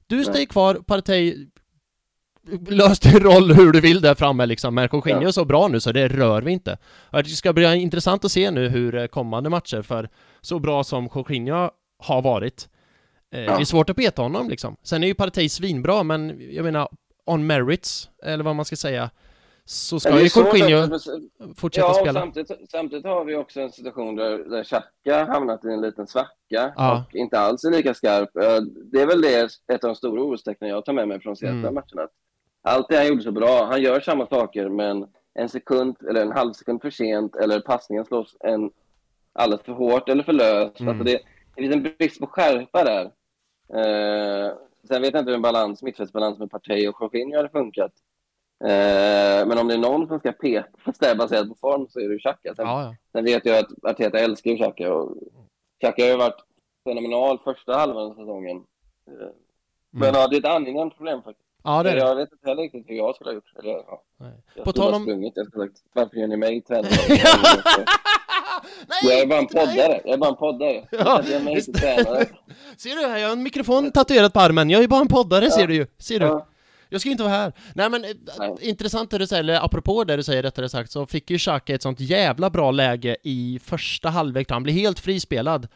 Du 0.06 0.24
stänger 0.24 0.46
kvar, 0.46 0.74
Partey 0.74 1.46
lös 2.68 3.00
din 3.00 3.20
roll 3.20 3.52
hur 3.52 3.72
du 3.72 3.80
vill 3.80 4.00
där 4.00 4.14
framme 4.14 4.46
liksom, 4.46 4.74
men 4.74 4.88
Jorginho 4.92 5.22
Ja. 5.22 5.28
är 5.28 5.32
så 5.32 5.44
bra 5.44 5.68
nu 5.68 5.80
så 5.80 5.92
det 5.92 6.08
rör 6.08 6.42
vi 6.42 6.52
inte. 6.52 6.78
Det 7.12 7.24
ska 7.24 7.52
bli 7.52 7.74
intressant 7.76 8.24
att 8.24 8.32
se 8.32 8.50
nu 8.50 8.68
hur 8.68 8.94
eh, 8.94 9.06
kommande 9.06 9.50
matcher, 9.50 9.82
för 9.82 10.08
så 10.40 10.58
bra 10.58 10.84
som 10.84 11.08
Jorginho 11.14 11.70
har 11.98 12.22
varit, 12.22 12.68
eh, 13.34 13.40
Ja. 13.40 13.56
det 13.56 13.62
är 13.62 13.64
svårt 13.64 13.90
att 13.90 13.96
peta 13.96 14.22
honom 14.22 14.48
liksom. 14.48 14.76
Sen 14.82 15.02
är 15.02 15.06
ju 15.06 15.14
Partey 15.14 15.48
svinbra, 15.48 16.02
men 16.02 16.36
jag 16.54 16.64
menar, 16.64 16.88
on 17.26 17.46
merits, 17.46 18.10
eller 18.24 18.44
vad 18.44 18.56
man 18.56 18.64
ska 18.64 18.76
säga, 18.76 19.10
så 19.64 20.00
ska 20.00 20.20
ju 20.20 20.28
Jorginho 20.36 20.94
också, 20.94 21.10
fortsätta 21.56 21.86
Ja, 21.86 21.90
och 21.90 21.96
spela. 21.96 22.20
samtidigt, 22.20 22.70
samtidigt 22.70 23.04
har 23.06 23.24
vi 23.24 23.34
också 23.36 23.60
en 23.60 23.72
situation 23.72 24.16
där, 24.16 24.38
där 24.50 24.64
Xhaka 24.64 25.24
hamnat 25.32 25.64
i 25.64 25.68
en 25.68 25.80
liten 25.80 26.06
svacka 26.06 26.30
Ja. 26.76 27.04
och 27.08 27.14
inte 27.14 27.38
alls 27.38 27.64
är 27.64 27.70
lika 27.70 27.94
skarp. 27.94 28.36
Eh, 28.36 28.60
Det 28.92 29.02
är 29.02 29.06
väl 29.06 29.20
det, 29.20 29.44
ett 29.72 29.84
av 29.84 29.88
de 29.88 29.94
stora 29.94 30.22
orostecknen 30.22 30.70
jag 30.70 30.84
tar 30.84 30.92
med 30.92 31.08
mig 31.08 31.20
från 31.20 31.36
senaste 31.36 31.58
Mm. 31.68 31.74
matcherna. 31.74 32.02
Att 32.02 32.10
Allt 32.66 32.88
det 32.88 32.96
han 32.96 33.06
gjorde 33.06 33.22
så 33.22 33.32
bra, 33.32 33.64
han 33.64 33.82
gör 33.82 34.00
samma 34.00 34.26
saker 34.26 34.68
men 34.68 35.06
en 35.34 35.48
sekund 35.48 35.96
eller 36.08 36.22
en 36.22 36.32
halv 36.32 36.52
sekund 36.52 36.82
för 36.82 36.90
sent 36.90 37.36
eller 37.36 37.60
passningen 37.60 38.04
slås 38.04 38.36
en 38.40 38.70
alldeles 39.32 39.64
för 39.64 39.72
hårt 39.72 40.08
eller 40.08 40.22
för 40.22 40.32
löst. 40.32 40.80
Mm. 40.80 40.88
Alltså 40.88 41.04
det, 41.04 41.20
det 41.54 41.62
finns 41.62 41.74
en 41.74 41.82
brist 41.82 42.20
på 42.20 42.26
skärpa 42.26 42.84
där. 42.84 43.04
Eh, 43.74 44.52
sen 44.88 45.02
vet 45.02 45.12
jag 45.14 45.20
inte 45.20 45.30
hur 45.30 45.36
en 45.36 45.42
balans, 45.42 45.82
mittfältsbalans 45.82 46.38
med 46.38 46.50
Partey 46.50 46.88
och 46.88 46.96
Jorginho 47.00 47.36
hade 47.36 47.48
funkat. 47.48 47.92
Eh, 48.64 49.46
men 49.46 49.58
om 49.58 49.68
det 49.68 49.74
är 49.74 49.78
någon 49.78 50.08
som 50.08 50.18
ska 50.18 50.32
petas 50.32 50.98
där 50.98 51.14
baserat 51.14 51.48
på 51.48 51.54
form 51.54 51.86
så 51.88 52.00
är 52.00 52.08
det 52.08 52.12
ju 52.14 52.18
Xhaka. 52.18 52.54
Sen, 52.54 52.66
Ja, 52.66 52.82
ja. 52.82 52.94
sen 53.12 53.24
vet 53.24 53.46
jag 53.46 53.58
att 53.58 53.84
Arteta 53.84 54.18
älskar 54.18 54.50
ju 54.50 54.56
Xhaka 54.56 54.94
och 54.94 55.16
Xhaka 55.80 56.02
har 56.02 56.10
ju 56.10 56.16
varit 56.16 56.44
fenomenal 56.84 57.38
första 57.44 57.74
halvan 57.76 58.10
av 58.10 58.14
säsongen. 58.14 58.56
Eh, 59.06 59.28
Men 59.90 60.14
ja, 60.14 60.28
det 60.28 60.36
är 60.36 60.40
ett 60.40 60.56
angenämt 60.56 60.96
problem 60.96 61.22
faktiskt. 61.22 61.45
Ja, 61.66 61.82
det 61.82 61.90
är 61.90 61.94
det. 61.94 62.00
Jag 62.00 62.16
vet 62.16 62.32
inte 62.32 62.48
heller 62.48 62.62
riktigt 62.62 62.84
hur 62.88 62.94
jag 62.96 63.14
skulle 63.14 63.30
ha 63.30 63.34
gjort. 63.34 63.52
Eller, 63.58 63.70
ja, 63.72 64.02
jag 64.54 64.64
På 64.64 64.72
tal 64.72 64.94
om- 64.94 65.02
sprungit. 65.02 65.32
Jag 65.36 65.46
skulle 65.46 65.62
ha 65.64 65.68
sagt, 65.68 65.78
varför 65.92 66.16
gör 66.16 66.26
ni 66.26 66.36
mig 66.36 66.60
tränare? 66.60 66.90
Nej, 68.88 68.98
jag 69.02 69.20
är 69.20 69.26
bara 69.26 69.38
en 69.38 69.46
poddare. 69.46 70.00
Jag 70.04 70.12
är 70.14 70.18
bara 70.18 70.30
en 70.30 70.36
poddare. 70.36 70.84
Ja, 70.90 71.22
jag 71.30 71.44
mig 71.44 71.54
inte 71.54 71.72
tränare. 71.72 72.26
Ser 72.76 72.96
du 72.96 73.06
här, 73.08 73.18
jag 73.18 73.28
har 73.28 73.32
en 73.32 73.42
mikrofon 73.42 73.90
tatuerad 73.90 74.32
på 74.32 74.40
armen, 74.40 74.70
jag 74.70 74.82
är 74.82 74.88
bara 74.88 75.00
en 75.00 75.08
poddare 75.08 75.50
ser 75.50 75.60
Ja. 75.60 75.66
du 75.66 75.74
ju, 75.74 75.86
ser 75.98 76.20
du? 76.20 76.26
Ja. 76.26 76.46
Jag 76.88 77.00
ska 77.00 77.10
inte 77.10 77.22
vara 77.22 77.32
här. 77.34 77.52
Nej 77.74 77.90
men, 77.90 78.04
eh, 78.04 78.10
Nej. 78.38 78.54
intressant 78.60 79.10
det 79.10 79.18
du 79.18 79.26
säger, 79.26 79.42
eller 79.42 79.64
apropå 79.64 80.04
det 80.04 80.16
du 80.16 80.22
säger 80.22 80.42
rättare 80.42 80.68
sagt, 80.68 80.90
så 80.90 81.06
fick 81.06 81.30
ju 81.30 81.38
Xhaka 81.38 81.74
ett 81.74 81.82
sånt 81.82 82.00
jävla 82.00 82.50
bra 82.50 82.70
läge 82.70 83.16
i 83.22 83.60
första 83.64 84.08
halvlek, 84.08 84.50
han 84.50 84.62
blir 84.62 84.74
helt 84.74 84.98
frispelad. 85.00 85.68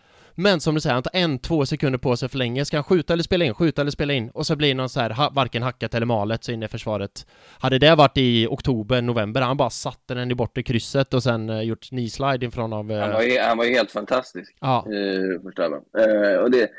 Men 0.43 0.61
som 0.61 0.75
du 0.75 0.81
säger, 0.81 0.95
han 0.95 1.03
tar 1.03 1.17
en, 1.21 1.39
två 1.39 1.67
sekunder 1.67 1.99
på 1.99 2.17
sig 2.17 2.29
för 2.29 2.39
länge. 2.39 2.65
Ska 2.65 2.77
han 2.77 2.85
skjuta 2.85 3.13
eller 3.13 3.23
spela 3.23 3.45
in, 3.45 3.55
skjuta 3.55 3.81
eller 3.81 3.91
spela 3.91 4.13
in? 4.13 4.31
Och 4.31 4.47
så 4.47 4.57
blir 4.57 4.75
någon 4.75 4.89
så 4.89 5.01
här, 5.01 5.11
ha, 5.11 5.31
varken 5.35 5.63
hackat 5.63 5.95
eller 5.95 6.07
malet 6.07 6.45
så 6.45 6.53
inne 6.53 6.67
i 6.67 6.69
försvaret. 6.69 7.27
Hade 7.61 7.79
det 7.79 7.95
varit 7.95 8.17
i 8.19 8.47
oktober, 8.51 9.03
november, 9.03 9.41
han 9.41 9.57
bara 9.57 9.71
satte 9.71 10.15
den 10.15 10.31
i 10.31 10.35
bortre 10.35 10.63
krysset 10.63 11.15
och 11.15 11.23
sen 11.23 11.51
uh, 11.51 11.63
gjort 11.63 11.81
knee-slide 11.91 12.45
infrån 12.45 12.73
av... 12.73 12.91
eh, 12.93 13.01
Han, 13.01 13.13
var 13.13 13.23
ju, 13.23 13.39
han 13.39 13.59
var 13.59 13.65
helt 13.65 13.91
fantastisk. 13.91 14.57
ja, 14.61 14.87
Uh, 14.89 15.43
förstår 15.43 15.65
jag. 15.65 16.33
Eh, 16.35 16.39
och 16.41 16.51
det, 16.51 16.71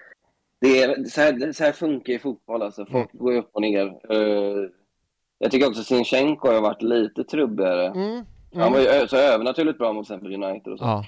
det 0.62 0.84
är, 0.84 1.04
så, 1.10 1.22
här, 1.22 1.54
så 1.54 1.64
här 1.64 1.72
funkar 1.72 2.14
ju 2.14 2.20
fotboll. 2.20 2.62
Alltså. 2.62 2.86
Folk 2.86 3.10
går 3.14 3.34
ju 3.34 3.40
upp 3.40 3.50
och 3.54 3.62
ner. 3.62 3.86
Eh, 4.10 4.70
Jag 5.40 5.52
tycker 5.52 5.68
också 5.68 5.84
Sinchenko 5.84 6.48
har 6.48 6.62
varit 6.62 6.82
lite 6.82 7.24
trubbigare. 7.24 7.88
Mm. 7.88 8.26
Han 8.54 8.72
var 8.74 8.80
Mm. 8.80 8.82
ju 8.82 8.88
ö- 8.88 9.08
så 9.08 9.18
övernaturligt 9.18 9.78
bra 9.78 9.94
mot 9.94 10.12
United 10.12 10.74
och 10.74 10.80
så. 10.80 10.86
Ja. 10.86 11.06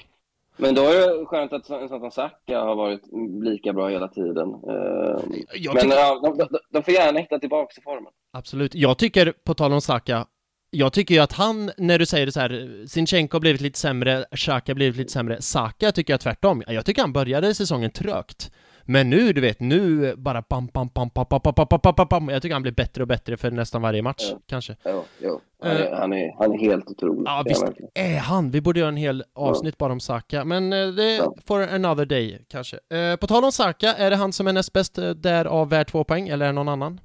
Men 0.58 0.76
då 0.76 0.82
är 0.82 1.20
det 1.20 1.26
skönt 1.26 1.54
att 1.54 1.70
en 1.70 1.90
sån 1.90 2.00
som 2.00 2.12
Saka 2.12 2.60
har 2.60 2.76
varit 2.76 3.02
lika 3.44 3.74
bra 3.74 3.88
hela 3.90 4.08
tiden. 4.08 4.50
Eh, 4.70 5.20
Jag 5.54 5.74
Men 5.74 5.84
tycker, 5.84 5.96
ja, 5.98 6.20
de, 6.24 6.38
de, 6.38 6.60
de 6.72 6.84
får 6.84 6.94
gärna 6.94 7.20
hitta 7.20 7.40
tillbaka 7.40 7.74
till 7.74 7.84
formen. 7.84 8.12
absolut. 8.34 8.76
Jag 8.76 8.98
tycker, 8.98 9.32
på 9.46 9.54
tal 9.54 9.74
om 9.74 9.82
Saka, 9.82 10.26
jag 10.72 10.94
tycker 10.94 11.16
ju 11.16 11.22
att 11.22 11.34
han, 11.34 11.72
när 11.78 12.00
du 12.00 12.06
säger 12.06 12.26
det 12.26 12.32
så 12.32 12.40
här, 12.40 12.84
Sinchenko 12.88 13.36
har 13.36 13.40
blivit 13.42 13.62
lite 13.62 13.80
sämre, 13.80 14.26
Xhaka 14.36 14.72
har 14.72 14.76
blivit 14.76 14.96
lite 14.98 15.12
sämre, 15.12 15.42
Saka 15.42 15.92
tycker 15.92 16.14
jag 16.14 16.20
tvärtom. 16.20 16.64
Jag 16.68 16.86
tycker 16.86 17.02
han 17.02 17.14
började 17.14 17.54
säsongen 17.54 17.92
trögt. 17.92 18.52
Men 18.85 19.10
nu, 19.10 19.34
du 19.34 19.41
vet, 19.41 19.60
nu 19.60 20.14
bara 20.15 20.43
bam, 20.49 20.68
bam, 20.73 20.89
bam, 20.93 21.10
bam, 21.14 21.27
bam, 21.30 21.39
bam, 21.43 21.53
bam, 21.55 21.80
bam, 21.84 21.93
bam, 21.95 22.07
bam. 22.10 22.30
Jag 22.30 22.41
tycker 22.41 22.53
han 22.55 22.61
blir 22.61 22.72
bättre 22.72 23.03
och 23.03 23.07
bättre 23.07 23.38
för 23.38 23.51
nästan 23.51 23.81
varje 23.81 24.01
match, 24.01 24.23
Ja. 24.31 24.39
kanske. 24.45 24.76
Jo, 24.85 25.03
jo. 25.19 25.41
Han, 25.61 25.72
är, 25.72 25.91
han, 25.95 26.14
är, 26.14 26.35
han 26.38 26.53
är 26.53 26.57
helt 26.57 26.88
otrolig. 26.89 27.23
Ja, 27.26 27.43
visst 27.45 27.64
är 27.93 28.18
han. 28.18 28.51
Vi 28.51 28.61
borde 28.61 28.80
göra 28.80 28.89
en 28.89 28.97
hel 28.97 29.23
avsnitt 29.34 29.77
bara 29.77 29.91
om 29.93 29.99
Saka, 29.99 30.45
men 30.45 30.73
eh, 30.73 30.88
det 30.88 31.15
Ja. 31.15 31.34
for 31.45 31.61
another 31.61 32.05
day, 32.05 32.45
kanske. 32.47 32.80
Eh, 32.93 33.15
På 33.15 33.27
tal 33.27 33.43
om 33.43 33.51
Saka, 33.51 33.93
är 33.93 34.10
det 34.10 34.15
han 34.15 34.34
som 34.34 34.47
är 34.47 34.53
näst 34.53 34.73
bäst 34.73 34.95
därav 35.15 35.69
värd 35.69 35.88
två 35.88 36.03
poäng, 36.03 36.27
eller 36.27 36.45
är 36.45 36.49
det 36.49 36.53
någon 36.55 36.69
annan? 36.69 36.99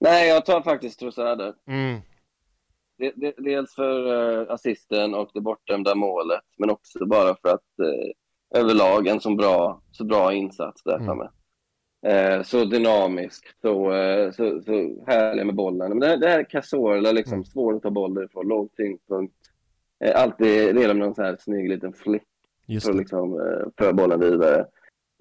Nej, 0.00 0.28
jag 0.28 0.46
tar 0.46 0.60
faktiskt 0.62 0.98
Trossard. 1.00 1.40
Mm. 1.68 2.00
Det- 2.98 3.12
det- 3.16 3.34
Dels 3.38 3.74
för 3.74 4.12
uh, 4.40 4.46
assisten 4.50 5.14
och 5.14 5.30
det 5.34 5.40
bortdömda 5.40 5.94
målet, 5.94 6.40
men 6.58 6.70
också 6.70 7.06
bara 7.06 7.36
för 7.42 7.48
att 7.48 7.60
överlag 8.54 9.06
en 9.06 9.20
så 9.20 9.34
bra, 9.34 9.80
så 9.92 10.04
bra 10.04 10.32
insats 10.32 10.82
där 10.82 10.94
Mm. 10.94 11.06
framme. 11.06 11.28
Eh, 12.06 12.42
så 12.42 12.64
dynamisk, 12.64 13.46
så, 13.60 13.92
eh, 13.92 14.30
så, 14.30 14.60
så 14.62 14.72
härlig 15.06 15.46
med 15.46 15.54
bollen. 15.54 15.88
Men 15.88 16.00
det, 16.00 16.16
det 16.16 16.28
här 16.28 16.38
är 16.38 16.44
Cazorla, 16.44 17.12
liksom, 17.12 17.34
Mm. 17.34 17.44
svår 17.44 17.74
att 17.76 17.82
ta 17.82 17.90
bollar 17.90 18.24
ifrån, 18.24 18.48
låg 18.48 18.72
tyngdpunkt. 18.76 19.34
Eh, 20.04 20.22
alltid 20.22 20.76
redan 20.78 20.98
med 20.98 21.06
någon 21.06 21.14
så 21.14 21.22
här 21.22 21.36
snygg 21.40 21.68
liten 21.68 21.92
flick 21.92 22.22
Just 22.66 22.86
för 22.86 22.92
att 22.92 22.98
liksom, 22.98 23.32
eh, 23.40 23.66
föra 23.78 23.92
bollen 23.92 24.20
vidare. 24.20 24.66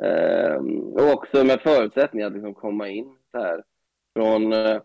Eh, 0.04 0.56
och 0.94 1.14
också 1.14 1.44
med 1.44 1.62
förutsättningar 1.62 2.28
att 2.28 2.34
liksom 2.34 2.54
komma 2.54 2.90
in 2.90 3.16
så 3.32 3.38
här 3.38 3.64
från, 4.16 4.54
eh, 4.54 4.82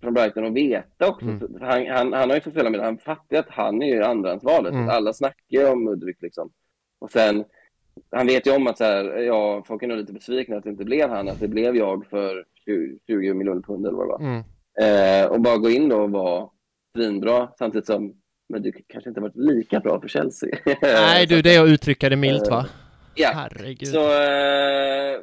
från 0.00 0.14
Brighton 0.14 0.44
och 0.44 0.56
veta 0.56 1.08
också. 1.08 1.26
Mm. 1.26 1.56
Han, 1.60 1.86
han, 1.86 2.12
han 2.12 2.28
har 2.30 2.34
ju 2.36 2.40
fått 2.40 2.52
spela 2.52 2.70
med 2.70 2.80
Han 2.80 2.98
fattar 2.98 3.36
att 3.36 3.50
han 3.50 3.82
är 3.82 3.86
ju 3.94 4.02
andrahandsvalet. 4.02 4.72
Mm. 4.72 4.88
Alla 4.88 5.12
snackar 5.12 5.58
ju 5.58 5.68
om 5.68 5.84
Mudryk 5.84 6.22
liksom. 6.22 6.50
Och 7.00 7.10
sen, 7.10 7.44
han 8.10 8.26
vet 8.26 8.46
ju 8.46 8.54
om 8.56 8.66
att 8.66 8.78
så 8.78 8.84
här, 8.84 9.04
ja, 9.04 9.64
folk 9.66 9.82
är 9.82 9.86
nog 9.86 9.98
lite 9.98 10.12
besvikna 10.12 10.56
att 10.56 10.64
det 10.64 10.70
inte 10.70 10.84
blev 10.84 11.10
han, 11.10 11.28
att 11.28 11.40
det 11.40 11.48
blev 11.48 11.76
jag 11.76 12.06
för 12.06 12.44
20, 12.64 12.98
20 13.06 13.34
miljoner 13.34 13.60
pund 13.62 13.86
eller 13.86 13.96
vad 13.96 14.06
det 14.06 14.12
var. 14.12 14.20
Mm. 14.20 14.44
Eh, 14.80 15.26
och 15.30 15.40
bara 15.40 15.56
gå 15.56 15.70
in 15.70 15.88
då 15.88 15.96
och 16.02 16.10
vara 16.10 16.48
svinbra 16.96 17.48
samtidigt 17.58 17.86
som 17.86 18.14
Mudryk 18.48 18.84
kanske 18.88 19.10
inte 19.10 19.20
varit 19.20 19.36
lika 19.36 19.80
bra 19.80 20.00
för 20.00 20.08
Chelsea. 20.08 20.58
Nej 20.82 21.26
du, 21.26 21.42
det 21.42 21.54
är 21.54 21.62
att 21.62 21.68
uttrycka 21.68 22.08
det 22.08 22.16
milt 22.16 22.50
va? 22.50 22.66
ja, 23.14 23.30
Herregud. 23.34 23.88
så 23.88 23.98
eh, 24.12 25.20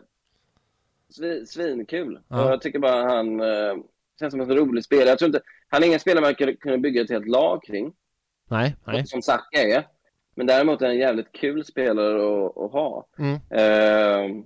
svi- 1.19 1.45
svinkul. 1.45 2.19
Ja. 2.27 2.45
Och 2.45 2.51
jag 2.51 2.61
tycker 2.61 2.79
bara 2.79 3.03
han 3.15 3.39
eh, 3.41 3.75
känns 4.19 4.31
som 4.31 4.41
en 4.41 4.55
rolig 4.55 4.83
spelare. 4.83 5.09
Jag 5.09 5.19
tror 5.19 5.27
inte, 5.27 5.41
han 5.69 5.83
är 5.83 5.87
ingen 5.87 5.99
spelare 5.99 6.21
man 6.21 6.35
kan 6.35 6.55
kunna 6.55 6.77
bygga 6.77 7.01
ett 7.01 7.09
helt 7.09 7.27
lag 7.27 7.63
kring, 7.63 7.93
Nej, 8.49 8.75
nej. 8.85 9.05
som 9.07 9.21
Saka 9.21 9.61
är. 9.61 9.87
Men 10.41 10.47
däremot 10.47 10.81
är 10.81 10.85
han 10.85 10.95
en 10.95 11.01
jävligt 11.01 11.31
kul 11.31 11.65
spelare 11.65 12.45
att, 12.45 12.57
att 12.57 12.71
ha. 12.71 13.05
Mm. 13.19 13.33
Eh, 13.33 14.43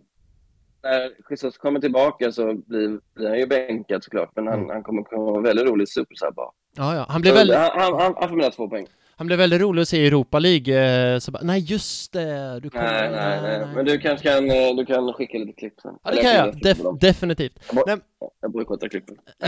när 0.84 1.12
Jesus 1.30 1.58
kommer 1.58 1.80
tillbaka 1.80 2.32
så 2.32 2.54
blir, 2.54 3.00
blir 3.14 3.28
han 3.30 3.40
ju 3.40 3.48
bänkad 3.48 4.04
såklart, 4.04 4.32
men 4.36 4.48
han, 4.48 4.60
Mm. 4.60 4.70
han 4.70 4.84
kommer 4.84 5.04
kunna 5.04 5.22
vara 5.22 5.42
väldigt 5.42 5.66
rolig 5.66 5.90
supersub. 5.90 6.34
Ja, 6.38 6.52
ja. 6.78 7.06
Han 7.10 7.22
blev 7.22 7.34
väldigt, 7.34 7.58
han, 7.58 7.94
han, 8.00 8.16
han 8.20 8.30
får 8.30 8.36
mina 8.36 8.50
två 8.50 8.70
poäng. 8.70 8.88
Han 9.18 9.28
blev 9.28 9.40
väldigt 9.40 9.62
rolig 9.62 9.82
att 9.82 9.88
se 9.88 9.98
i 10.04 10.08
Europa 10.08 10.40
League. 10.40 11.14
eh, 11.14 11.20
Så 11.20 11.32
bara, 11.32 11.44
nej, 11.44 11.60
just 11.60 12.14
det. 12.14 12.60
Du 12.60 12.70
kommer... 12.70 13.10
Nej, 13.12 13.12
nej, 13.12 13.60
nej. 13.60 13.76
Men 13.76 13.86
du 13.86 13.98
kanske 14.00 14.30
kan, 14.30 14.52
eh, 14.52 14.76
du 14.76 14.86
kan 14.86 15.14
skicka 15.14 15.38
lite 15.38 15.54
klipp 15.54 15.74
sen. 15.82 15.94
Ja, 16.04 16.12
det 16.12 16.22
kan 16.22 16.32
jag. 16.32 16.54
skicka 16.54 16.70
Def 16.74 16.78
definitivt. 17.02 17.60
Jag, 17.74 17.84
Nej. 17.88 17.98
jag 18.42 18.52
bojkottar 18.52 18.88
klippen. 18.88 19.16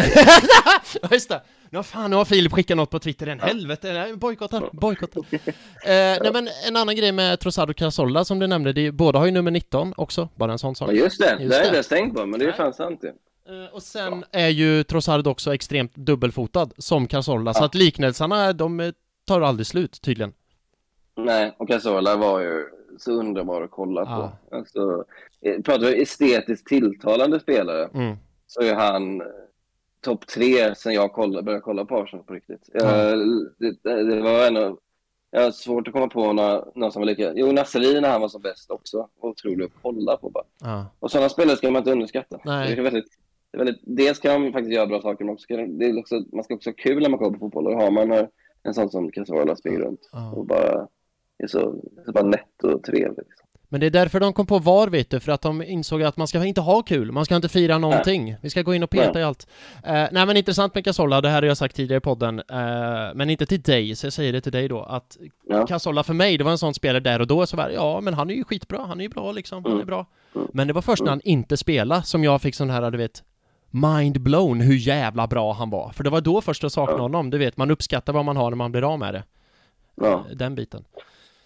ja, 1.02 1.08
just 1.12 1.30
det. 1.30 1.42
Nu 1.70 1.78
har 1.78 1.84
fan, 1.84 2.10
nu 2.10 2.16
har 2.16 2.26
Filip 2.26 2.52
skickat 2.54 2.78
något 2.78 2.90
på 2.90 3.00
Twitter 3.00 3.28
än. 3.28 3.40
Helvete, 3.40 3.94
nej, 3.94 4.16
bojkottar, 4.16 4.70
bojkottar. 4.74 5.22
Eh, 5.86 6.18
nej 6.22 6.30
men 6.34 6.50
en 6.68 6.76
annan 6.76 6.96
grej 6.96 7.12
med 7.12 7.40
Trossard 7.40 7.70
och 7.70 7.76
Cazorla 7.76 8.26
som 8.26 8.40
du 8.40 8.48
nämnde, 8.48 8.82
är, 8.82 8.92
båda 8.92 9.20
har 9.20 9.26
ju 9.26 9.32
nummer 9.32 9.52
19 9.52 9.94
också, 9.98 10.30
bara 10.36 10.52
en 10.52 10.60
sån 10.60 10.76
sak. 10.76 10.90
Ja, 10.90 10.94
just 10.94 11.20
det. 11.20 11.38
Just 11.40 11.52
det 11.52 11.58
har 11.58 11.66
jag 11.66 11.76
inte 11.76 11.90
tänkt 11.90 12.16
på, 12.16 12.26
men 12.26 12.40
det 12.40 12.46
är 12.46 12.48
ju 12.48 12.54
fan 12.54 12.74
sant 12.74 13.00
ju. 13.04 13.08
Eh, 13.10 13.74
och 13.74 13.84
sen 13.84 14.24
är 14.32 14.48
ju 14.50 14.84
Trossard 14.84 15.28
också 15.28 15.54
extremt 15.54 15.96
dubbelfotad 15.96 16.70
som 16.78 17.08
Cazorla, 17.08 17.54
så 17.54 17.62
Ja. 17.62 17.66
att 17.66 17.76
liknelserna, 17.76 18.54
de 18.54 18.92
tar 19.28 19.42
aldrig 19.42 19.68
slut 19.68 20.02
tydligen. 20.02 20.34
Nej, 21.16 21.56
och 21.58 21.68
Cazorla 21.68 22.16
var 22.16 22.40
ju 22.40 22.66
så 23.00 23.12
underbar 23.12 23.62
att 23.62 23.72
kolla 23.72 24.02
Ja. 24.02 24.32
på. 24.50 24.56
Alltså, 24.56 25.06
eh, 25.42 25.62
pratar 25.62 25.86
vi 25.86 26.02
estetiskt 26.02 26.68
tilltalande 26.68 27.40
spelare 27.40 27.90
Mm. 27.94 28.16
så 28.48 28.62
är 28.62 28.76
han 28.76 29.22
eh, 29.22 29.28
topp 30.02 30.28
tre 30.28 30.76
sen 30.76 30.94
jag 30.94 31.14
kolla, 31.14 31.42
började 31.42 31.62
kolla 31.62 31.86
på 31.86 31.98
Arsenal 31.98 32.26
på 32.26 32.34
riktigt. 32.34 32.70
Ja. 32.74 32.96
Jag, 33.04 33.18
det, 33.58 34.04
det 34.04 34.22
var 34.22 34.48
en 34.48 34.58
av, 34.58 34.80
jag 35.32 35.42
har 35.42 35.52
svårt 35.52 35.88
att 35.88 35.94
komma 35.94 36.08
på 36.08 36.34
någon, 36.34 36.62
någon 36.76 36.92
som 36.92 37.00
var 37.00 37.06
lika... 37.08 37.34
Jo, 37.36 37.52
Nasseri 37.52 38.02
när 38.02 38.10
han 38.10 38.22
var 38.22 38.28
som 38.30 38.42
bäst 38.42 38.72
också. 38.72 39.08
Otrolig 39.20 39.66
att 39.66 39.72
kolla 39.82 40.18
på 40.18 40.30
bara. 40.30 40.44
Ja. 40.62 40.86
Och 41.00 41.12
sådana 41.12 41.30
spelare 41.30 41.58
ska 41.58 41.72
man 41.72 41.80
inte 41.80 41.92
underskatta. 41.92 42.40
Nej. 42.46 42.76
Det 42.76 42.82
är 42.82 42.84
väldigt, 42.84 43.18
det 43.52 43.58
är 43.58 43.66
väldigt, 43.66 43.82
dels 43.84 44.20
kan 44.20 44.42
de 44.44 44.52
faktiskt 44.54 44.76
göra 44.76 44.88
bra 44.88 45.02
saker, 45.02 45.26
men 45.26 45.34
också, 45.34 45.46
det 45.50 45.86
är 45.86 46.00
också, 46.00 46.16
man 46.34 46.44
ska 46.44 46.54
också 46.56 46.70
ha 46.70 46.76
kul 46.76 47.02
när 47.04 47.10
man 47.10 47.20
kollar 47.20 47.32
på 47.34 47.40
fotboll. 47.40 47.68
Och 47.68 47.82
har 47.82 47.92
man 47.92 48.12
eh, 48.12 48.26
en 48.64 48.74
sån 48.74 48.90
som 48.90 49.12
Cazorla 49.12 49.56
springer 49.56 49.80
runt 49.80 50.10
Ja. 50.12 50.32
och 50.32 50.46
bara 50.46 50.88
är 51.44 51.48
så, 51.48 51.76
så 52.06 52.12
bara 52.12 52.24
nätt 52.26 52.64
och 52.64 52.84
trevlig. 52.84 53.18
Liksom. 53.18 53.44
Men 53.70 53.80
det 53.80 53.86
är 53.86 53.90
därför 53.92 54.20
de 54.20 54.34
kom 54.34 54.46
på 54.46 54.60
VAR 54.60 54.88
vet 54.88 55.10
du, 55.10 55.20
för 55.20 55.32
att 55.32 55.42
de 55.42 55.64
insåg 55.64 56.04
att 56.04 56.18
man 56.18 56.28
ska 56.28 56.46
inte 56.46 56.62
ha 56.62 56.82
kul, 56.82 57.12
man 57.12 57.26
ska 57.26 57.36
inte 57.36 57.50
fira 57.50 57.78
någonting. 57.78 58.36
Vi 58.42 58.50
ska 58.50 58.62
gå 58.62 58.74
in 58.74 58.84
och 58.84 58.90
peta 58.90 59.12
Nej. 59.12 59.22
i 59.22 59.26
allt. 59.26 59.48
Eh, 59.84 59.94
nej 60.12 60.26
men 60.26 60.38
intressant 60.38 60.76
med 60.76 60.84
Cazorla, 60.86 61.22
det 61.22 61.30
här 61.30 61.42
har 61.42 61.48
jag 61.48 61.58
sagt 61.58 61.76
tidigare 61.76 61.98
i 61.98 62.02
podden, 62.02 62.40
eh, 62.40 63.16
men 63.16 63.30
inte 63.30 63.46
till 63.46 63.62
dig, 63.62 63.96
så 63.96 64.06
jag 64.06 64.14
säger 64.14 64.34
det 64.34 64.42
till 64.42 64.52
dig 64.52 64.68
då, 64.68 64.82
att 64.84 65.18
Ja. 65.48 65.68
Cazorla 65.68 66.04
för 66.04 66.14
mig, 66.14 66.38
det 66.38 66.44
var 66.44 66.52
en 66.52 66.58
sån 66.58 66.74
spelare 66.74 67.00
där 67.00 67.20
och 67.22 67.28
då, 67.28 67.46
så 67.46 67.58
var 67.58 67.70
ja 67.70 68.02
men 68.02 68.14
han 68.14 68.30
är 68.30 68.34
ju 68.34 68.44
skitbra, 68.44 68.86
han 68.86 69.00
är 69.00 69.04
ju 69.04 69.10
bra 69.10 69.32
liksom, 69.32 69.64
han 69.64 69.72
är 69.72 69.76
Mm. 69.76 69.88
bra. 69.88 70.06
Mm. 70.36 70.48
Men 70.54 70.68
det 70.68 70.74
var 70.74 70.82
först 70.82 71.04
när 71.04 71.10
han 71.10 71.22
inte 71.24 71.58
spelade 71.58 72.04
som 72.04 72.24
jag 72.24 72.42
fick 72.42 72.56
sån 72.56 72.70
här, 72.70 72.92
du 72.92 72.98
vet, 72.98 73.24
mind 73.72 74.22
blown 74.22 74.62
hur 74.62 74.76
jävla 74.76 75.28
bra 75.28 75.54
han 75.54 75.70
var. 75.70 75.90
För 75.92 76.04
det 76.04 76.10
var 76.10 76.22
då 76.22 76.42
först 76.42 76.64
jag 76.64 76.72
saknade 76.72 77.00
Ja. 77.00 77.02
honom, 77.02 77.30
du 77.30 77.38
vet, 77.38 77.58
man 77.58 77.72
uppskattar 77.72 78.14
vad 78.14 78.26
man 78.26 78.38
har 78.38 78.50
när 78.50 78.58
man 78.58 78.72
blir 78.72 78.94
av 78.94 79.00
med 79.00 79.14
det. 79.14 79.24
Ja. 79.96 80.24
Den 80.36 80.56
biten. 80.56 80.86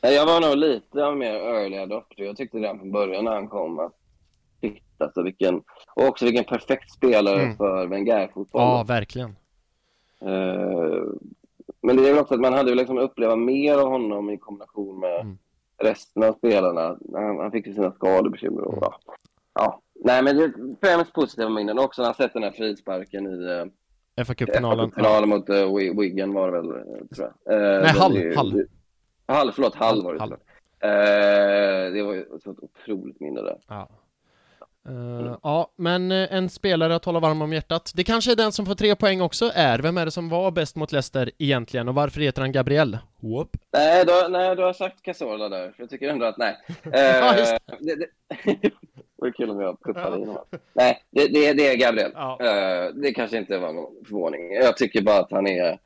Jag 0.02 0.26
var 0.26 0.42
nog 0.42 0.58
lite 0.58 1.12
mer 1.16 1.34
early 1.34 1.78
adopter. 1.78 2.24
Jag 2.24 2.38
tyckte 2.38 2.58
redan 2.58 2.80
från 2.80 2.92
början 2.92 3.24
när 3.26 3.32
han 3.32 3.48
kom 3.48 3.80
att 3.80 3.92
shit, 4.62 4.84
alltså 4.98 5.22
vilken, 5.24 5.62
och 5.96 6.06
också 6.08 6.26
vilken 6.26 6.44
perfekt 6.44 6.92
spelare 6.92 7.42
Mm. 7.42 7.58
för 7.58 7.88
Wenger-fotboll. 7.88 8.62
Ja, 8.62 8.84
verkligen. 8.88 9.36
Eh, 10.22 11.04
men 11.82 11.98
det 11.98 12.10
är 12.10 12.14
väl 12.14 12.20
också 12.22 12.34
att 12.34 12.40
man 12.40 12.54
hade 12.54 12.70
ju 12.70 12.76
liksom 12.76 12.98
uppleva 12.98 13.36
mer 13.36 13.78
av 13.78 13.90
honom 13.90 14.30
i 14.30 14.38
kombination 14.38 15.00
med 15.00 15.20
Mm. 15.22 15.38
resten 15.78 16.24
av 16.24 16.34
spelarna. 16.34 16.98
Han, 17.14 17.38
han 17.40 17.52
fick 17.52 17.68
ju 17.68 17.74
sina 17.74 17.92
skadebekymmer 17.92 18.62
och 18.62 18.74
Mm. 18.74 18.80
ja. 18.82 19.14
Ja. 19.54 19.82
Nej, 20.04 20.24
men 20.24 20.38
det 20.38 20.44
är 20.44 20.54
främst 20.82 21.14
positiva 21.14 21.50
minnen. 21.50 21.80
Också 21.80 22.02
när 22.02 22.08
han 22.08 22.16
sett 22.16 22.34
den 22.34 22.44
här 22.44 22.52
frisparken 22.52 23.28
i 23.28 23.68
eh, 24.16 24.26
fa 24.26 24.34
Cup-finalen. 24.36 24.92
finalen 24.92 25.30
mot 25.30 25.50
uh, 25.50 25.76
Wiggen 26.00 26.34
var 26.34 26.52
det 26.52 26.58
väl, 26.62 26.70
eh, 26.70 27.06
tror 27.16 27.34
jag. 27.46 27.54
Eh, 27.76 27.82
Nej, 27.82 27.92
Hall, 28.00 28.16
ju- 28.18 28.36
Hall. 28.36 28.64
Hall, 29.28 29.52
förlåt, 29.52 29.76
Hall 29.76 30.04
var 30.04 30.14
det. 30.14 30.20
Hall. 30.20 30.32
Eh, 30.84 31.94
det 31.94 32.04
var 32.04 32.14
ju 32.14 32.22
ett 32.22 32.44
sånt 32.44 32.60
otroligt 32.62 33.20
minne 33.20 33.42
där. 33.42 33.58
Ja. 33.68 33.90
Eh, 34.88 35.36
ja, 35.44 35.72
men 35.76 36.12
eh, 36.12 36.34
en 36.34 36.50
spelare 36.50 36.96
att 36.96 37.06
hålla 37.06 37.20
varm 37.20 37.42
om 37.42 37.54
hjärtat. 37.54 37.92
Det 37.96 38.04
kanske 38.04 38.32
är 38.32 38.36
den 38.36 38.52
som 38.52 38.66
får 38.66 38.76
tre 38.76 38.96
poäng 38.96 39.22
också 39.22 39.52
är. 39.56 39.80
Vem 39.80 39.98
är 39.98 40.06
det 40.06 40.12
som 40.12 40.30
var 40.30 40.52
bäst 40.52 40.76
mot 40.76 40.92
Leicester 40.92 41.32
egentligen 41.38 41.88
och 41.88 41.96
varför 41.96 42.22
heter 42.22 42.42
han 42.42 42.52
Gabriel? 42.52 42.98
Whoop. 43.20 43.50
Nej, 43.74 44.06
du, 44.06 44.12
har- 44.12 44.30
nej, 44.30 44.56
du 44.56 44.64
har 44.64 44.74
sagt 44.74 45.02
Cazorla 45.02 45.50
där. 45.50 45.72
För 45.72 45.84
jag 45.84 45.90
tycker 45.90 46.10
ändå 46.10 46.26
att 46.26 46.38
nej. 46.38 46.58
Ja, 46.92 47.38
just 47.38 47.52
Eh, 47.54 47.58
det, 47.80 47.96
det, 47.96 48.08
det 49.22 49.26
vore 49.26 49.32
kul 49.32 49.50
om 49.50 49.60
jag 49.62 49.82
puttade 49.82 50.18
in 50.22 50.28
honom. 50.28 50.46
Nej, 50.74 51.04
det, 51.12 51.28
det, 51.28 51.54
det 51.54 51.68
är 51.68 51.76
Gabriel. 51.78 52.12
Ja. 52.14 52.38
Eh, 52.42 52.94
det 52.94 53.14
kanske 53.14 53.38
inte 53.38 53.58
var 53.58 53.74
någon 53.74 54.06
förvåning. 54.06 54.54
Jag 54.54 54.78
tycker 54.78 55.02
bara 55.02 55.20
att 55.20 55.32
han 55.32 55.48
är, 55.48 55.80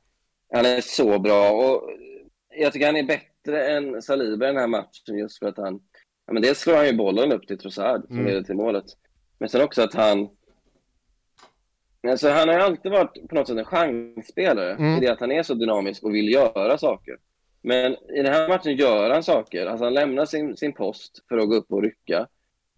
han 0.54 0.66
är 0.66 0.82
så 0.82 1.20
bra. 1.20 1.52
Och 1.52 1.90
jag 2.58 2.74
tycker 2.74 2.86
han 2.86 2.96
är 2.96 3.04
bättre 3.04 3.68
än 3.68 4.02
Saliba 4.02 4.46
i 4.46 4.48
den 4.48 4.58
här 4.58 4.68
matchen 4.68 5.18
just 5.18 5.40
för 5.40 5.48
att 5.48 5.58
han... 5.58 5.80
Ja, 6.28 6.34
men 6.34 6.42
dels 6.42 6.60
slår 6.60 6.76
han 6.76 6.86
ju 6.88 6.94
bollen 6.94 7.32
upp 7.32 7.48
till 7.48 7.58
Trossard 7.58 8.02
som 8.08 8.16
Mm. 8.16 8.28
leder 8.28 8.42
till 8.44 8.56
målet. 8.56 8.86
Men 9.40 9.50
sen 9.50 9.62
också 9.62 9.82
att 9.82 9.94
han... 9.94 10.30
Alltså 12.08 12.30
han 12.30 12.48
har 12.50 12.56
ju 12.56 12.62
alltid 12.62 12.92
varit 12.92 13.30
på 13.30 13.36
något 13.36 13.48
sätt 13.48 13.58
en 13.58 13.66
chansspelare 13.66 14.72
Mm. 14.74 14.98
i 14.98 15.00
det 15.00 15.12
att 15.12 15.20
han 15.20 15.32
är 15.32 15.44
så 15.44 15.54
dynamisk 15.54 16.04
och 16.04 16.16
vill 16.16 16.34
göra 16.34 16.78
saker. 16.78 17.18
Men 17.62 17.92
i 17.94 18.22
den 18.24 18.34
här 18.34 18.50
matchen 18.50 18.76
gör 18.76 19.10
han 19.10 19.24
saker. 19.24 19.66
Alltså 19.66 19.84
han 19.84 19.94
lämnar 19.94 20.26
sin, 20.26 20.58
sin 20.58 20.74
post 20.74 21.24
för 21.30 21.38
att 21.38 21.50
gå 21.50 21.56
upp 21.56 21.72
och 21.72 21.84
rycka 21.84 22.28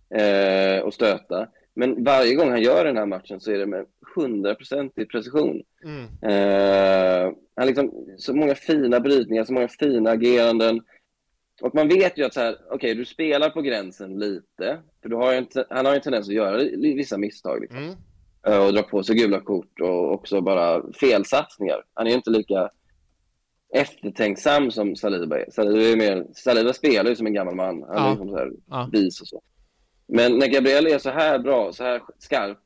eh, 0.09 0.79
och 0.79 0.93
stöta. 0.93 1.47
Men 1.73 2.03
varje 2.03 2.35
gång 2.35 2.49
han 2.49 2.61
gör 2.61 2.85
den 2.85 2.97
här 2.97 3.05
matchen 3.05 3.39
så 3.39 3.51
är 3.51 3.57
det 3.57 3.65
med 3.65 3.85
100% 4.15 4.91
i 4.95 5.05
precision. 5.05 5.61
Mm. 5.83 6.05
Eh, 6.21 7.33
han 7.55 7.67
liksom, 7.67 7.91
så 8.17 8.33
många 8.33 8.55
fina 8.55 8.99
brytningar, 8.99 9.43
så 9.43 9.53
många 9.53 9.67
fina 9.67 10.09
ageranden. 10.09 10.81
Och 11.61 11.75
man 11.75 11.87
vet 11.87 12.17
ju 12.17 12.23
att 12.23 12.33
så 12.33 12.39
här, 12.39 12.73
okay, 12.73 12.93
du 12.93 13.05
spelar 13.05 13.49
på 13.49 13.61
gränsen 13.61 14.19
lite. 14.19 14.79
För 15.01 15.09
du 15.09 15.15
har 15.15 15.33
en, 15.33 15.47
han 15.69 15.85
har 15.85 15.95
en 15.95 16.01
tendens 16.01 16.27
att 16.27 16.33
göra 16.33 16.57
vissa 16.77 17.17
misstag. 17.17 17.61
Liksom. 17.61 17.79
Mm. 17.79 17.95
Eh, 18.47 18.65
och 18.65 18.73
dra 18.73 18.83
på 18.83 19.03
sig 19.03 19.15
gula 19.15 19.39
kort 19.39 19.79
och 19.81 20.13
också 20.13 20.41
bara 20.41 20.93
felsatsningar. 20.93 21.83
Han 21.93 22.07
är 22.07 22.11
inte 22.11 22.29
lika 22.29 22.69
eftertänksam 23.73 24.71
som 24.71 24.95
Saliba 24.95 25.39
är. 25.39 25.51
Saliba, 25.51 25.79
är 25.79 25.95
mer, 25.95 26.25
Saliba 26.33 26.73
spelar 26.73 27.09
ju 27.09 27.15
som 27.15 27.27
en 27.27 27.33
gammal 27.33 27.55
man. 27.55 27.83
Han 27.83 27.95
ja. 27.97 28.05
är 28.05 28.09
liksom 28.09 28.29
så 28.29 28.37
här 28.37 28.51
ja. 28.69 28.89
vis 28.91 29.21
och 29.21 29.27
så. 29.27 29.41
Men 30.07 30.37
när 30.37 30.47
Gabriel 30.47 30.87
är 30.87 30.97
så 30.97 31.09
här 31.09 31.39
bra, 31.39 31.73
så 31.73 31.83
här 31.83 32.01
skarp, 32.17 32.59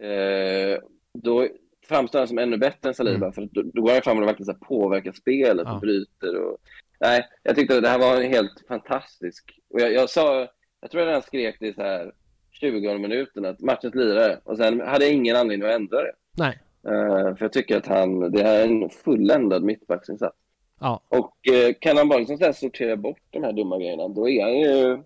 eh, 0.00 0.82
då 1.14 1.48
framstår 1.88 2.18
han 2.18 2.28
som 2.28 2.38
ännu 2.38 2.56
bättre 2.56 2.88
än 2.88 2.94
Saliba. 2.94 3.26
Mm. 3.26 3.32
För 3.32 3.48
då, 3.52 3.62
då 3.62 3.82
går 3.82 3.92
han 3.92 4.02
fram 4.02 4.18
och 4.18 4.28
verkligen 4.28 4.54
så 4.54 4.64
påverkar 4.64 5.12
spelet 5.12 5.66
ja. 5.66 5.74
och 5.74 5.80
bryter. 5.80 6.36
Och, 6.36 6.56
nej, 7.00 7.26
jag 7.42 7.56
tyckte 7.56 7.76
att 7.76 7.82
det 7.82 7.88
här 7.88 7.98
var 7.98 8.22
helt 8.22 8.64
fantastisk. 8.68 9.60
Och 9.70 9.80
jag, 9.80 9.92
jag 9.92 10.10
sa, 10.10 10.48
jag 10.80 10.90
tror 10.90 11.02
jag 11.02 11.08
redan 11.08 11.22
skrek 11.22 11.56
det 11.60 11.74
så 11.74 11.82
här 11.82 12.12
20 12.50 12.98
minuten 12.98 13.44
att 13.44 13.60
matchens 13.60 13.94
lirare 13.94 14.40
och 14.44 14.56
sen 14.56 14.80
hade 14.80 15.04
jag 15.04 15.14
ingen 15.14 15.36
anledning 15.36 15.68
att 15.68 15.74
ändra 15.74 16.02
det. 16.02 16.12
Nej. 16.32 16.58
Uh, 16.88 17.36
för 17.36 17.44
jag 17.44 17.52
tycker 17.52 17.76
att 17.76 17.86
han, 17.86 18.32
det 18.32 18.42
är 18.42 18.64
en 18.64 18.90
fulländad 18.90 19.62
mittbacksinsats. 19.62 20.36
Ja. 20.80 21.00
Och 21.08 21.36
uh, 21.52 21.74
kan 21.80 21.96
han 21.96 22.08
bara 22.08 22.18
liksom 22.18 22.52
sortera 22.54 22.96
bort 22.96 23.22
de 23.30 23.44
här 23.44 23.52
dumma 23.52 23.78
grejerna, 23.78 24.08
då 24.08 24.28
är 24.28 24.42
han 24.42 24.58
ju 24.58 25.02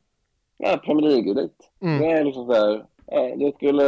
ja, 0.63 0.77
Premier 0.77 1.11
League-elit. 1.11 1.57
Mm. 1.83 2.03
Det 2.03 2.07
är 2.07 2.25
liksom 2.25 2.47
så 2.47 2.53
här, 2.53 2.85
ja, 3.07 3.37
det 3.37 3.55
skulle, 3.57 3.85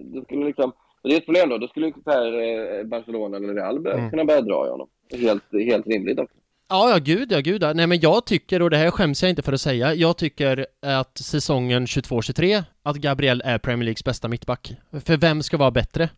det 0.00 0.24
skulle 0.24 0.46
liksom, 0.46 0.72
det 1.02 1.12
är 1.12 1.16
ett 1.16 1.24
problem 1.24 1.48
då, 1.48 1.58
då 1.58 1.68
skulle 1.68 1.92
här, 2.06 2.40
eh, 2.78 2.84
Barcelona 2.84 3.36
eller 3.36 3.54
Real 3.54 3.86
mm. 3.86 4.10
kunna 4.10 4.24
börja 4.24 4.40
dra 4.40 4.66
i 4.66 4.70
honom. 4.70 4.88
Helt, 5.12 5.44
helt 5.52 5.86
rimligt 5.86 6.18
också. 6.18 6.36
Ja, 6.68 6.90
ja, 6.90 6.98
gud 6.98 7.32
ja, 7.32 7.40
gud 7.40 7.62
ja. 7.62 7.72
Nej, 7.72 7.86
men 7.86 8.00
jag 8.00 8.26
tycker, 8.26 8.62
och 8.62 8.70
det 8.70 8.76
här 8.76 8.90
skäms 8.90 9.22
jag 9.22 9.30
inte 9.30 9.42
för 9.42 9.52
att 9.52 9.60
säga, 9.60 9.94
jag 9.94 10.16
tycker 10.16 10.66
att 10.80 11.18
säsongen 11.18 11.86
22-23, 11.86 12.62
att 12.82 12.96
Gabriel 12.96 13.42
är 13.44 13.58
Premier 13.58 13.84
Leagues 13.84 14.04
bästa 14.04 14.28
mittback. 14.28 14.72
För 15.04 15.16
vem 15.16 15.42
ska 15.42 15.56
vara 15.56 15.70
bättre? 15.70 16.08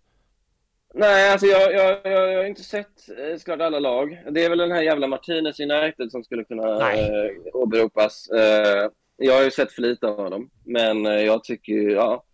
Nej, 0.94 1.32
alltså 1.32 1.46
jag, 1.46 1.72
jag, 1.72 1.98
jag, 2.04 2.32
jag 2.32 2.38
har 2.38 2.44
inte 2.44 2.62
sett 2.62 3.08
eh, 3.08 3.38
såklart 3.38 3.60
alla 3.60 3.78
lag. 3.78 4.22
Det 4.30 4.44
är 4.44 4.48
väl 4.48 4.58
den 4.58 4.72
här 4.72 4.82
jävla 4.82 5.06
Martinez 5.06 5.60
United 5.60 6.10
som 6.10 6.24
skulle 6.24 6.44
kunna 6.44 6.92
eh, 6.92 7.30
åberopas. 7.52 8.28
Eh, 8.28 8.90
jag 9.22 9.34
har 9.34 9.42
ju 9.42 9.50
sett 9.50 9.72
för 9.72 9.82
lite 9.82 10.06
av 10.06 10.16
honom, 10.16 10.50
men 10.64 11.06
eh, 11.06 11.12
jag 11.12 11.44
tycker 11.44 11.72
ja. 11.72 12.24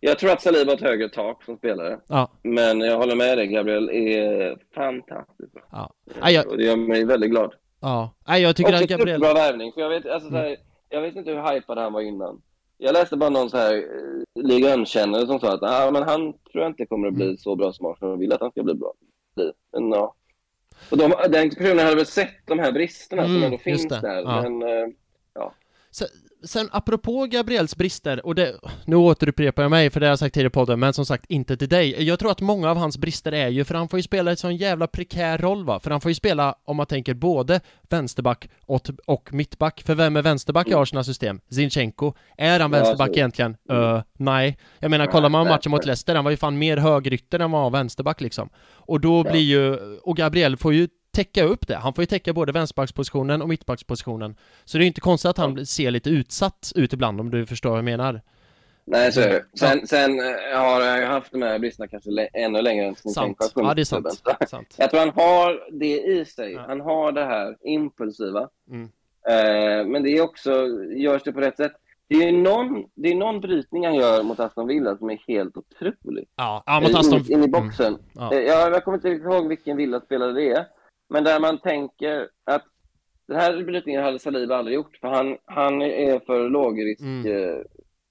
Jag 0.00 0.18
tror 0.18 0.30
att 0.30 0.42
Saliba 0.42 0.70
har 0.70 0.76
ett 0.76 0.82
högre 0.82 1.08
tak 1.08 1.44
som 1.44 1.56
spelare. 1.56 2.00
Ja. 2.08 2.30
Men 2.42 2.80
jag 2.80 2.96
håller 2.96 3.16
med 3.16 3.38
dig, 3.38 3.46
Gabriel 3.46 3.90
är 3.90 4.58
fantastiskt 4.74 5.52
bra. 5.52 5.62
Ja. 5.72 5.92
Ja, 6.20 6.30
jag... 6.30 6.46
Och 6.46 6.56
det 6.56 6.64
gör 6.64 6.76
mig 6.76 7.04
väldigt 7.04 7.30
glad. 7.30 7.54
Ja, 7.80 8.14
Nej, 8.28 8.42
jag 8.42 8.56
tycker 8.56 8.72
Också 8.72 8.84
att 8.84 8.90
Gabriel... 8.90 9.20
bra 9.20 9.34
värvning, 9.34 9.72
för 9.72 9.80
jag 9.80 9.88
vet, 9.88 10.06
alltså, 10.06 10.28
mm. 10.28 10.40
här, 10.40 10.56
jag 10.88 11.02
vet 11.02 11.16
inte 11.16 11.30
hur 11.30 11.54
hypad 11.54 11.78
han 11.78 11.92
var 11.92 12.00
innan. 12.00 12.42
Jag 12.78 12.92
läste 12.92 13.16
bara 13.16 13.30
någon 13.30 13.50
så 13.50 13.56
här 13.56 13.74
eh, 13.74 14.42
liga 14.42 14.86
som 14.86 15.40
sa 15.40 15.54
att 15.54 15.62
ah, 15.62 15.90
men 15.90 16.02
han 16.02 16.32
tror 16.32 16.64
jag 16.64 16.70
inte 16.70 16.86
kommer 16.86 17.08
att 17.08 17.14
bli 17.14 17.24
mm. 17.24 17.36
så 17.36 17.56
bra 17.56 17.72
som 17.72 17.86
Arsenal 17.86 18.18
vill 18.18 18.32
att 18.32 18.40
han 18.40 18.50
ska 18.50 18.62
bli 18.62 18.74
bra. 18.74 18.92
Men 19.72 19.92
ja. 19.92 20.14
Och 20.90 20.98
de, 20.98 21.14
den 21.28 21.50
personen 21.50 21.78
hade 21.78 21.96
väl 21.96 22.06
sett 22.06 22.46
de 22.46 22.58
här 22.58 22.72
bristerna 22.72 23.24
mm, 23.24 23.34
som 23.34 23.42
ändå 23.42 23.58
finns 23.58 23.88
där. 23.88 24.22
Ja. 24.22 24.42
Men, 24.42 24.62
eh, 24.62 24.88
ja. 25.34 25.54
Sen 26.44 26.68
apropå 26.72 27.26
Gabriels 27.26 27.76
brister, 27.76 28.26
och 28.26 28.34
det, 28.34 28.54
nu 28.84 28.96
återupprepar 28.96 29.62
jag 29.62 29.70
mig 29.70 29.90
för 29.90 30.00
det 30.00 30.06
har 30.06 30.10
jag 30.10 30.18
sagt 30.18 30.34
tidigare 30.34 30.48
i 30.48 30.50
podden, 30.50 30.80
men 30.80 30.92
som 30.92 31.06
sagt 31.06 31.24
inte 31.28 31.56
till 31.56 31.68
dig. 31.68 32.02
Jag 32.02 32.18
tror 32.18 32.30
att 32.30 32.40
många 32.40 32.70
av 32.70 32.76
hans 32.76 32.98
brister 32.98 33.32
är 33.32 33.48
ju, 33.48 33.64
för 33.64 33.74
han 33.74 33.88
får 33.88 33.98
ju 33.98 34.02
spela 34.02 34.30
en 34.30 34.36
sån 34.36 34.56
jävla 34.56 34.86
prekär 34.86 35.38
roll 35.38 35.64
va, 35.64 35.80
för 35.80 35.90
han 35.90 36.00
får 36.00 36.10
ju 36.10 36.14
spela, 36.14 36.54
om 36.64 36.76
man 36.76 36.86
tänker 36.86 37.14
både 37.14 37.60
vänsterback 37.88 38.48
och, 38.66 38.90
och 39.06 39.32
mittback, 39.32 39.82
för 39.86 39.94
vem 39.94 40.16
är 40.16 40.22
vänsterback 40.22 40.66
i 40.66 40.70
mm. 40.70 40.82
Arsenals 40.82 41.06
system? 41.06 41.40
Zinchenko. 41.50 42.14
Är 42.36 42.60
han 42.60 42.70
vänsterback 42.70 43.10
ja, 43.10 43.14
egentligen? 43.14 43.56
Uh, 43.72 44.02
nej. 44.18 44.58
Jag 44.78 44.90
menar, 44.90 45.06
kollar 45.06 45.28
man 45.28 45.48
matchen 45.48 45.70
mot 45.70 45.86
Leicester, 45.86 46.14
han 46.14 46.24
var 46.24 46.30
ju 46.30 46.36
fan 46.36 46.58
mer 46.58 46.76
högrytter 46.76 47.38
än 47.38 47.50
vad 47.50 47.62
han 47.62 47.72
var 47.72 47.78
vänsterback 47.78 48.20
liksom. 48.20 48.48
Och 48.70 49.00
då 49.00 49.22
blir 49.22 49.40
ju, 49.40 49.76
och 49.98 50.16
Gabriel 50.16 50.56
får 50.56 50.74
ju 50.74 50.88
täcka 51.18 51.44
upp 51.44 51.68
det. 51.68 51.76
Han 51.76 51.94
får 51.94 52.02
ju 52.02 52.06
täcka 52.06 52.32
både 52.32 52.52
vänsterbackspositionen 52.52 53.42
och 53.42 53.48
mittbackspositionen. 53.48 54.36
Så 54.64 54.78
det 54.78 54.84
är 54.84 54.86
inte 54.86 55.00
konstigt 55.00 55.30
att 55.30 55.38
han 55.38 55.66
ser 55.66 55.90
lite 55.90 56.10
utsatt 56.10 56.72
ut 56.74 56.92
ibland, 56.92 57.20
om 57.20 57.30
du 57.30 57.46
förstår 57.46 57.70
vad 57.70 57.78
jag 57.78 57.84
menar. 57.84 58.20
Nej, 58.84 59.12
så 59.12 59.20
är 59.20 59.28
det. 59.28 59.44
Sen, 59.58 59.78
ja. 59.80 59.86
sen 59.86 60.20
eh, 60.20 60.60
har 60.60 60.82
jag 60.82 61.06
haft 61.06 61.32
de 61.32 61.42
här 61.42 61.58
bristerna 61.58 61.88
kanske 61.88 62.28
ännu 62.32 62.62
längre 62.62 62.86
än 62.86 62.96
som 62.96 63.10
Sant. 63.10 63.52
Ja, 63.54 63.74
det 63.74 63.82
är 63.82 63.84
sant. 63.84 64.22
sant. 64.48 64.74
Jag 64.78 64.90
tror 64.90 65.00
han 65.00 65.10
har 65.10 65.78
det 65.80 66.00
i 66.00 66.24
sig. 66.24 66.52
Ja. 66.52 66.64
Han 66.68 66.80
har 66.80 67.12
det 67.12 67.24
här 67.24 67.56
impulsiva. 67.62 68.48
Mm. 68.70 68.88
Eh, 69.28 69.86
men 69.86 70.02
det 70.02 70.10
är 70.10 70.22
också, 70.22 70.66
görs 70.96 71.22
det 71.22 71.32
på 71.32 71.40
rätt 71.40 71.56
sätt. 71.56 71.72
Det 72.08 72.14
är 72.14 72.32
någon, 72.32 72.84
det 72.94 73.08
är 73.08 73.14
någon 73.14 73.40
brytning 73.40 73.86
han 73.86 73.94
gör 73.94 74.22
mot 74.22 74.40
Aston 74.40 74.66
Villa 74.66 74.96
som 74.96 75.10
är 75.10 75.18
helt 75.28 75.56
otrolig. 75.56 76.28
Ja, 76.36 76.62
ja 76.66 76.80
mot 76.80 76.94
Aston... 76.94 77.18
In, 77.18 77.32
in 77.32 77.44
i 77.44 77.48
boxen. 77.48 77.86
Mm. 77.86 78.00
Ja. 78.12 78.32
Eh, 78.32 78.40
jag, 78.40 78.72
jag 78.72 78.84
kommer 78.84 78.98
inte 78.98 79.08
riktigt 79.08 79.32
ihåg 79.32 79.48
vilken 79.48 79.76
Villa-spelare 79.76 80.32
det 80.32 80.50
är. 80.50 80.66
Men 81.08 81.24
där 81.24 81.40
man 81.40 81.58
tänker 81.58 82.28
att 82.44 82.64
den 83.28 83.40
här 83.40 83.62
brytningen 83.62 84.02
hade 84.02 84.18
Saliba 84.18 84.56
aldrig 84.56 84.74
gjort, 84.74 84.96
för 85.00 85.08
han, 85.08 85.36
han 85.44 85.82
är 85.82 86.20
för 86.20 86.48
lågrisk 86.48 87.00
mm. 87.00 87.64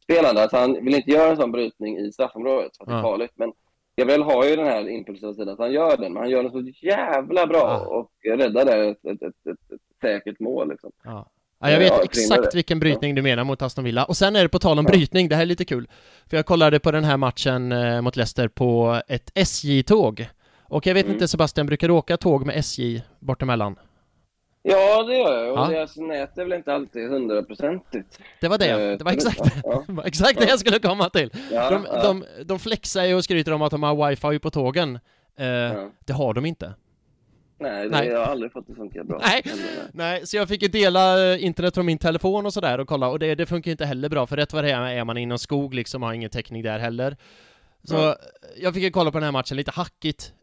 spelande. 0.03 0.41
Alltså 0.41 0.57
han 0.57 0.73
vill 0.85 0.95
inte 0.95 1.11
göra 1.11 1.29
en 1.29 1.37
sån 1.37 1.51
brytning 1.51 1.97
i 1.97 2.11
straffområdet, 2.11 2.77
för 2.77 2.83
att 2.83 2.89
det 2.89 2.95
är 2.95 3.01
farligt. 3.01 3.31
Men 3.35 3.53
Gabriel 3.97 4.23
har 4.23 4.45
ju 4.45 4.55
den 4.55 4.67
här 4.67 4.89
impulsiva 4.89 5.33
sidan, 5.33 5.53
att 5.53 5.59
han 5.59 5.71
gör 5.71 5.97
den, 5.97 6.13
men 6.13 6.21
han 6.21 6.29
gör 6.29 6.43
den 6.43 6.51
så 6.51 6.85
jävla 6.85 7.47
bra 7.47 7.77
och 7.77 8.11
räddar 8.23 8.65
där 8.65 8.91
ett, 8.91 9.05
ett, 9.05 9.21
ett, 9.21 9.47
ett, 9.47 9.81
säkert 10.01 10.39
mål. 10.39 10.69
Liksom. 10.69 10.91
Ja. 11.03 11.29
Ja, 11.59 11.71
jag 11.71 11.79
vet 11.79 11.87
ja, 11.87 12.03
exakt 12.03 12.55
vilken 12.55 12.79
brytning 12.79 13.15
du 13.15 13.21
menar 13.21 13.43
mot 13.43 13.61
Aston 13.61 13.83
Villa. 13.83 14.05
Och 14.05 14.17
sen 14.17 14.35
är 14.35 14.43
det 14.43 14.49
på 14.49 14.59
tal 14.59 14.79
om 14.79 14.85
brytning, 14.85 15.29
det 15.29 15.35
här 15.35 15.41
är 15.41 15.45
lite 15.45 15.65
kul. 15.65 15.87
För 16.29 16.37
jag 16.37 16.45
kollade 16.45 16.79
på 16.79 16.91
den 16.91 17.03
här 17.03 17.17
matchen 17.17 17.71
eh, 17.71 18.01
mot 18.01 18.15
Leicester 18.15 18.47
på 18.47 19.01
ett 19.07 19.31
SJ-tåg. 19.35 20.27
Och 20.69 20.87
jag 20.87 20.93
vet 20.93 21.05
mm. 21.05 21.13
inte 21.13 21.27
Sebastian, 21.27 21.67
brukar 21.67 21.87
du 21.87 21.93
åka 21.93 22.17
tåg 22.17 22.45
med 22.45 22.57
SJ 22.57 23.03
bortemellan? 23.19 23.79
Ja, 24.69 25.03
det 25.03 25.17
gör 25.17 25.43
jag. 25.43 25.53
Och 25.53 25.59
ja. 25.59 25.67
deras 25.67 25.97
nät 25.97 26.37
är 26.37 26.43
väl 26.43 26.53
inte 26.53 26.73
alltid 26.73 27.09
hundraprocentigt. 27.09 28.19
Det 28.41 28.47
var 28.47 28.57
det. 28.57 28.69
Eh, 28.69 28.97
det 28.97 29.03
var 29.03 29.11
exakt, 29.11 29.41
ja. 29.63 29.83
exakt 30.05 30.39
det 30.39 30.49
jag 30.49 30.59
skulle 30.59 30.79
komma 30.79 31.09
till. 31.09 31.29
Ja, 31.51 31.69
de, 31.69 31.87
ja. 31.91 32.03
de, 32.03 32.25
de 32.45 32.59
flexar 32.59 33.03
ju 33.03 33.15
och 33.15 33.23
skryter 33.23 33.53
om 33.53 33.61
att 33.61 33.71
de 33.71 33.83
har 33.83 34.09
wifi 34.09 34.39
på 34.39 34.49
tågen. 34.49 34.95
Eh, 35.37 35.87
det 36.05 36.13
har 36.13 36.33
de 36.33 36.45
inte. 36.45 36.73
Nej, 37.59 37.83
det, 37.83 37.89
Nej, 37.89 38.07
jag 38.07 38.19
har 38.19 38.25
aldrig 38.25 38.51
fått 38.51 38.67
det 38.67 38.75
funka 38.75 39.03
bra. 39.03 39.21
Nej. 39.21 39.43
Nej, 39.91 40.27
så 40.27 40.37
jag 40.37 40.47
fick 40.47 40.61
ju 40.61 40.67
dela 40.67 41.33
eh, 41.33 41.45
internet 41.45 41.73
från 41.73 41.85
min 41.85 41.97
telefon 41.97 42.45
och 42.45 42.53
sådär 42.53 42.79
och 42.79 42.87
kolla 42.87 43.07
och 43.07 43.19
det, 43.19 43.35
det 43.35 43.45
funkar 43.45 43.71
inte 43.71 43.85
heller 43.85 44.09
bra 44.09 44.27
för 44.27 44.35
rätt 44.35 44.53
vad 44.53 44.63
det 44.63 44.71
är 44.71 44.81
är 44.81 45.03
man 45.03 45.17
inom 45.17 45.39
skog 45.39 45.73
liksom 45.73 46.03
har 46.03 46.13
ingen 46.13 46.29
täckning 46.29 46.63
där 46.63 46.79
heller. 46.79 47.17
Så 47.83 48.05
mm. 48.05 48.17
jag 48.57 48.73
fick 48.73 48.83
ju 48.83 48.91
kolla 48.91 49.11
på 49.11 49.17
den 49.17 49.23
här 49.23 49.31
matchen 49.31 49.57
lite 49.57 49.71
hackigt, 49.71 50.33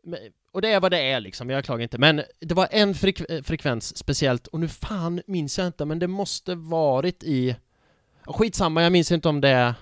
och 0.53 0.63
det 0.63 0.73
är 0.73 0.81
vad 0.81 0.91
det 0.91 1.01
är 1.01 1.21
liksom, 1.21 1.51
jag 1.51 1.65
klagar 1.65 1.83
inte. 1.83 1.99
Men 1.99 2.23
det 2.41 2.55
var 2.55 2.69
en 2.71 2.95
frekv 2.95 3.43
frekvens 3.43 3.97
speciellt, 3.97 4.47
och 4.47 4.61
nu 4.61 4.69
fan 4.69 5.23
minns 5.27 5.59
jag 5.59 5.67
inte, 5.67 5.85
men 5.85 5.99
det 5.99 6.09
måste 6.09 6.55
varit 6.55 7.23
i... 7.25 7.57
Skitsamma, 8.27 8.83
jag 8.83 8.93
minns 8.93 9.13
inte 9.13 9.29
om 9.29 9.41
det 9.41 9.49
är... 9.49 9.75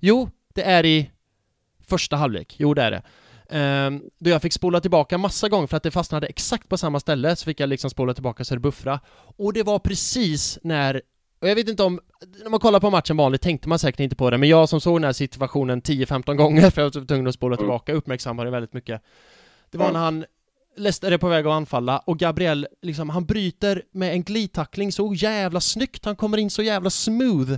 Jo, 0.00 0.30
det 0.54 0.62
är 0.62 0.84
i 0.84 1.10
första 1.86 2.16
halvlek, 2.16 2.54
jo 2.58 2.74
det 2.74 2.82
är 2.82 2.90
det. 2.90 3.02
Um, 3.52 4.10
då 4.18 4.30
jag 4.30 4.42
fick 4.42 4.52
spola 4.52 4.80
tillbaka 4.80 5.18
massa 5.18 5.48
gånger 5.48 5.66
för 5.66 5.76
att 5.76 5.82
det 5.82 5.90
fastnade 5.90 6.26
exakt 6.26 6.68
på 6.68 6.78
samma 6.78 7.00
ställe, 7.00 7.36
så 7.36 7.44
fick 7.44 7.60
jag 7.60 7.68
liksom 7.68 7.90
spola 7.90 8.14
tillbaka 8.14 8.44
så 8.44 8.54
det 8.54 8.60
buffra. 8.60 9.00
Och 9.36 9.52
det 9.52 9.62
var 9.62 9.78
precis 9.78 10.58
när 10.62 11.02
och 11.42 11.48
jag 11.48 11.54
vet 11.54 11.68
inte 11.68 11.82
om, 11.82 12.00
när 12.42 12.50
man 12.50 12.60
kollar 12.60 12.80
på 12.80 12.90
matchen 12.90 13.16
vanligt 13.16 13.42
tänkte 13.42 13.68
man 13.68 13.78
säkert 13.78 14.00
inte 14.00 14.16
på 14.16 14.30
det, 14.30 14.38
men 14.38 14.48
jag 14.48 14.68
som 14.68 14.80
såg 14.80 14.96
den 14.96 15.04
här 15.04 15.12
situationen 15.12 15.82
10-15 15.82 16.34
gånger 16.34 16.70
för 16.70 16.82
jag 16.82 16.94
var 16.94 17.06
tvungen 17.06 17.26
att 17.26 17.34
spola 17.34 17.54
mm. 17.54 17.58
tillbaka, 17.58 17.92
uppmärksammade 17.92 18.46
det 18.46 18.52
väldigt 18.52 18.72
mycket. 18.72 19.02
Det 19.70 19.78
var 19.78 19.92
när 19.92 20.00
han 20.00 20.24
Leicester 20.76 21.12
är 21.12 21.18
på 21.18 21.28
väg 21.28 21.46
att 21.46 21.52
anfalla 21.52 21.98
och 21.98 22.18
Gabriel, 22.18 22.66
liksom, 22.82 23.10
han 23.10 23.24
bryter 23.24 23.82
med 23.90 24.12
en 24.12 24.22
glidtackling 24.22 24.92
så 24.92 25.14
jävla 25.14 25.60
snyggt, 25.60 26.04
han 26.04 26.16
kommer 26.16 26.38
in 26.38 26.50
så 26.50 26.62
jävla 26.62 26.90
smooth. 26.90 27.52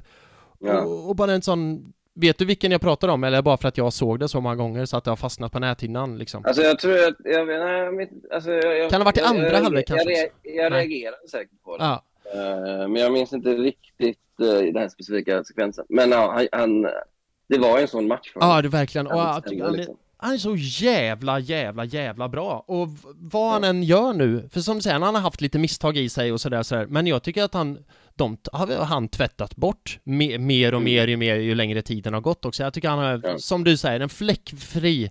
Ja. 0.59 0.81
Och, 0.81 1.09
och, 1.09 1.17
bara 1.17 1.33
en 1.33 1.43
sån 1.43 1.93
Vet 2.17 2.39
du 2.39 2.45
vilken 2.45 2.73
jag 2.73 2.81
pratar 2.81 3.09
om, 3.09 3.25
eller 3.25 3.43
bara 3.43 3.57
för 3.57 3.69
att 3.69 3.79
jag 3.79 3.93
såg 3.93 4.21
det 4.21 4.29
så 4.29 4.41
många 4.41 4.57
gånger 4.57 4.85
så 4.85 4.97
att 4.97 5.05
det 5.05 5.11
har 5.11 5.17
fastnat 5.17 5.53
på 5.53 5.59
näthinnan 5.59 6.19
liksom? 6.19 6.45
Alltså 6.45 6.63
jag 6.63 6.79
tror 6.79 7.09
att, 7.09 7.17
jag 7.25 7.47
vet, 7.47 8.11
alltså 8.35 8.51
jag, 8.51 8.91
Kan 8.91 9.01
det 9.01 9.05
ha 9.05 9.05
varit 9.05 9.19
i 9.19 9.21
andra 9.21 9.59
halvlek 9.59 9.87
kanske? 9.87 10.13
Jag, 10.13 10.29
jag, 10.43 10.65
jag 10.65 10.73
reagerade 10.73 11.29
säkert 11.31 11.63
på 11.63 11.77
det. 11.77 11.85
Ja. 11.85 12.05
Uh, 12.35 12.89
men 12.89 12.97
jag 12.97 13.13
minns 13.13 13.33
inte 13.33 13.49
riktigt 13.49 14.19
uh, 14.41 14.47
den 14.49 14.77
här 14.77 14.89
specifika 14.89 15.45
sekvensen. 15.45 15.85
Men 15.89 16.11
ja, 16.11 16.33
han, 16.33 16.49
han, 16.61 16.83
det 17.49 17.59
var 17.59 17.79
en 17.79 17.89
sån 17.89 18.09
match 18.09 18.33
för 18.33 18.41
honom. 18.41 18.57
Ja, 18.57 18.63
det 18.63 18.69
verkligen. 18.69 19.07
Och, 19.07 19.21
han, 19.21 19.43
liksom. 19.73 19.97
Han 20.17 20.33
är 20.35 20.39
så 20.39 20.57
jävla, 20.57 21.39
jävla, 21.39 21.85
jävla 21.85 22.29
bra. 22.29 22.65
Och 22.67 22.89
vad 23.19 23.53
han 23.53 23.65
än 23.65 23.83
gör 23.83 24.13
nu, 24.13 24.49
för 24.53 24.61
som 24.61 24.77
du 24.77 24.83
säger, 24.83 25.01
han 25.01 25.15
har 25.15 25.23
haft 25.23 25.41
lite 25.41 25.59
misstag 25.59 25.97
i 25.97 26.09
sig 26.09 26.33
och 26.33 26.41
sådär, 26.41 26.63
sådär. 26.63 26.87
men 26.87 27.07
jag 27.07 27.23
tycker 27.23 27.43
att 27.45 27.55
han, 27.55 27.79
de 28.15 28.37
har 28.53 28.67
han 28.85 29.09
tvättat 29.09 29.57
bort 29.57 29.99
me, 30.05 30.39
mer 30.39 30.75
och 30.75 30.81
Mm. 30.81 30.85
mer 30.85 31.09
ju 31.09 31.17
mer 31.17 31.35
ju 31.37 31.55
längre 31.55 31.83
tiden 31.83 32.15
har 32.15 32.21
gått 32.21 32.45
också. 32.45 32.63
Jag 32.63 32.75
tycker 32.75 32.89
han 32.89 32.99
har, 32.99 33.21
Ja. 33.25 33.39
som 33.39 33.65
du 33.65 33.77
säger, 33.77 34.01
en 34.01 34.09
fläckfri 34.09 35.11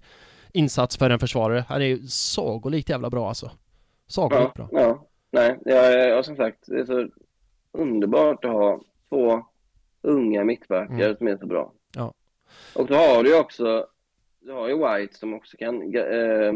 insats 0.53 0.97
för 0.97 1.09
en 1.09 1.19
försvarare. 1.19 1.65
Han 1.67 1.81
är 1.81 1.85
ju 1.85 2.07
sagolikt 2.07 2.89
jävla 2.89 3.09
bra 3.09 3.27
alltså. 3.27 3.51
Sagolikt 4.07 4.51
Ja, 4.55 4.67
bra. 4.71 4.81
ja. 4.81 5.07
Nej, 5.33 5.59
jag, 5.65 6.09
jag, 6.09 6.25
som 6.25 6.35
sagt, 6.35 6.57
det 6.67 6.79
är 6.79 6.85
så 6.85 7.07
underbart 7.71 8.45
att 8.45 8.51
ha 8.51 8.81
två 9.09 9.45
unga 10.01 10.43
mittbackar 10.43 10.93
Mm. 10.93 11.17
som 11.17 11.27
är 11.27 11.37
så 11.37 11.45
bra. 11.45 11.73
Ja. 11.95 12.13
Och 12.75 12.85
då 12.87 12.95
har 12.95 13.23
du 13.23 13.29
ju 13.29 13.39
också, 13.39 13.87
du 14.39 14.51
har 14.51 14.67
ju 14.69 14.73
White 14.77 15.17
som 15.17 15.33
också 15.33 15.57
kan 15.57 15.95
eh, 15.95 16.53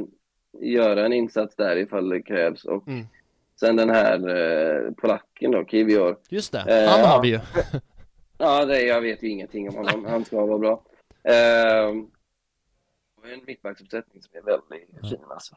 göra 0.60 1.06
en 1.06 1.14
insats 1.14 1.56
där 1.56 1.76
ifall 1.78 2.10
det 2.10 2.22
krävs. 2.22 2.66
Och 2.66 2.88
Mm. 2.88 3.06
sen 3.60 3.76
den 3.76 3.90
här 3.90 4.28
eh, 4.30 4.92
polacken 4.92 5.52
då, 5.52 5.66
Kivior. 5.66 6.18
Just 6.30 6.52
det, 6.52 6.60
Eh, 6.84 6.90
han 6.90 7.00
har 7.06 7.16
ja. 7.16 7.22
vi 7.22 7.30
ju. 7.30 7.40
Ja, 8.40 8.66
det, 8.66 8.82
jag 8.82 9.02
vet 9.02 9.24
ju 9.24 9.28
ingenting 9.30 9.70
om 9.70 9.76
honom. 9.76 10.06
Han 10.06 10.26
ska 10.26 10.46
vara 10.46 10.58
bra. 10.60 10.84
Eh, 11.24 11.88
en 13.34 13.42
mittbacksuppsättning 13.48 14.24
som 14.24 14.38
är 14.38 14.42
väldigt 14.42 14.70
fin 15.10 15.20
alltså. 15.32 15.56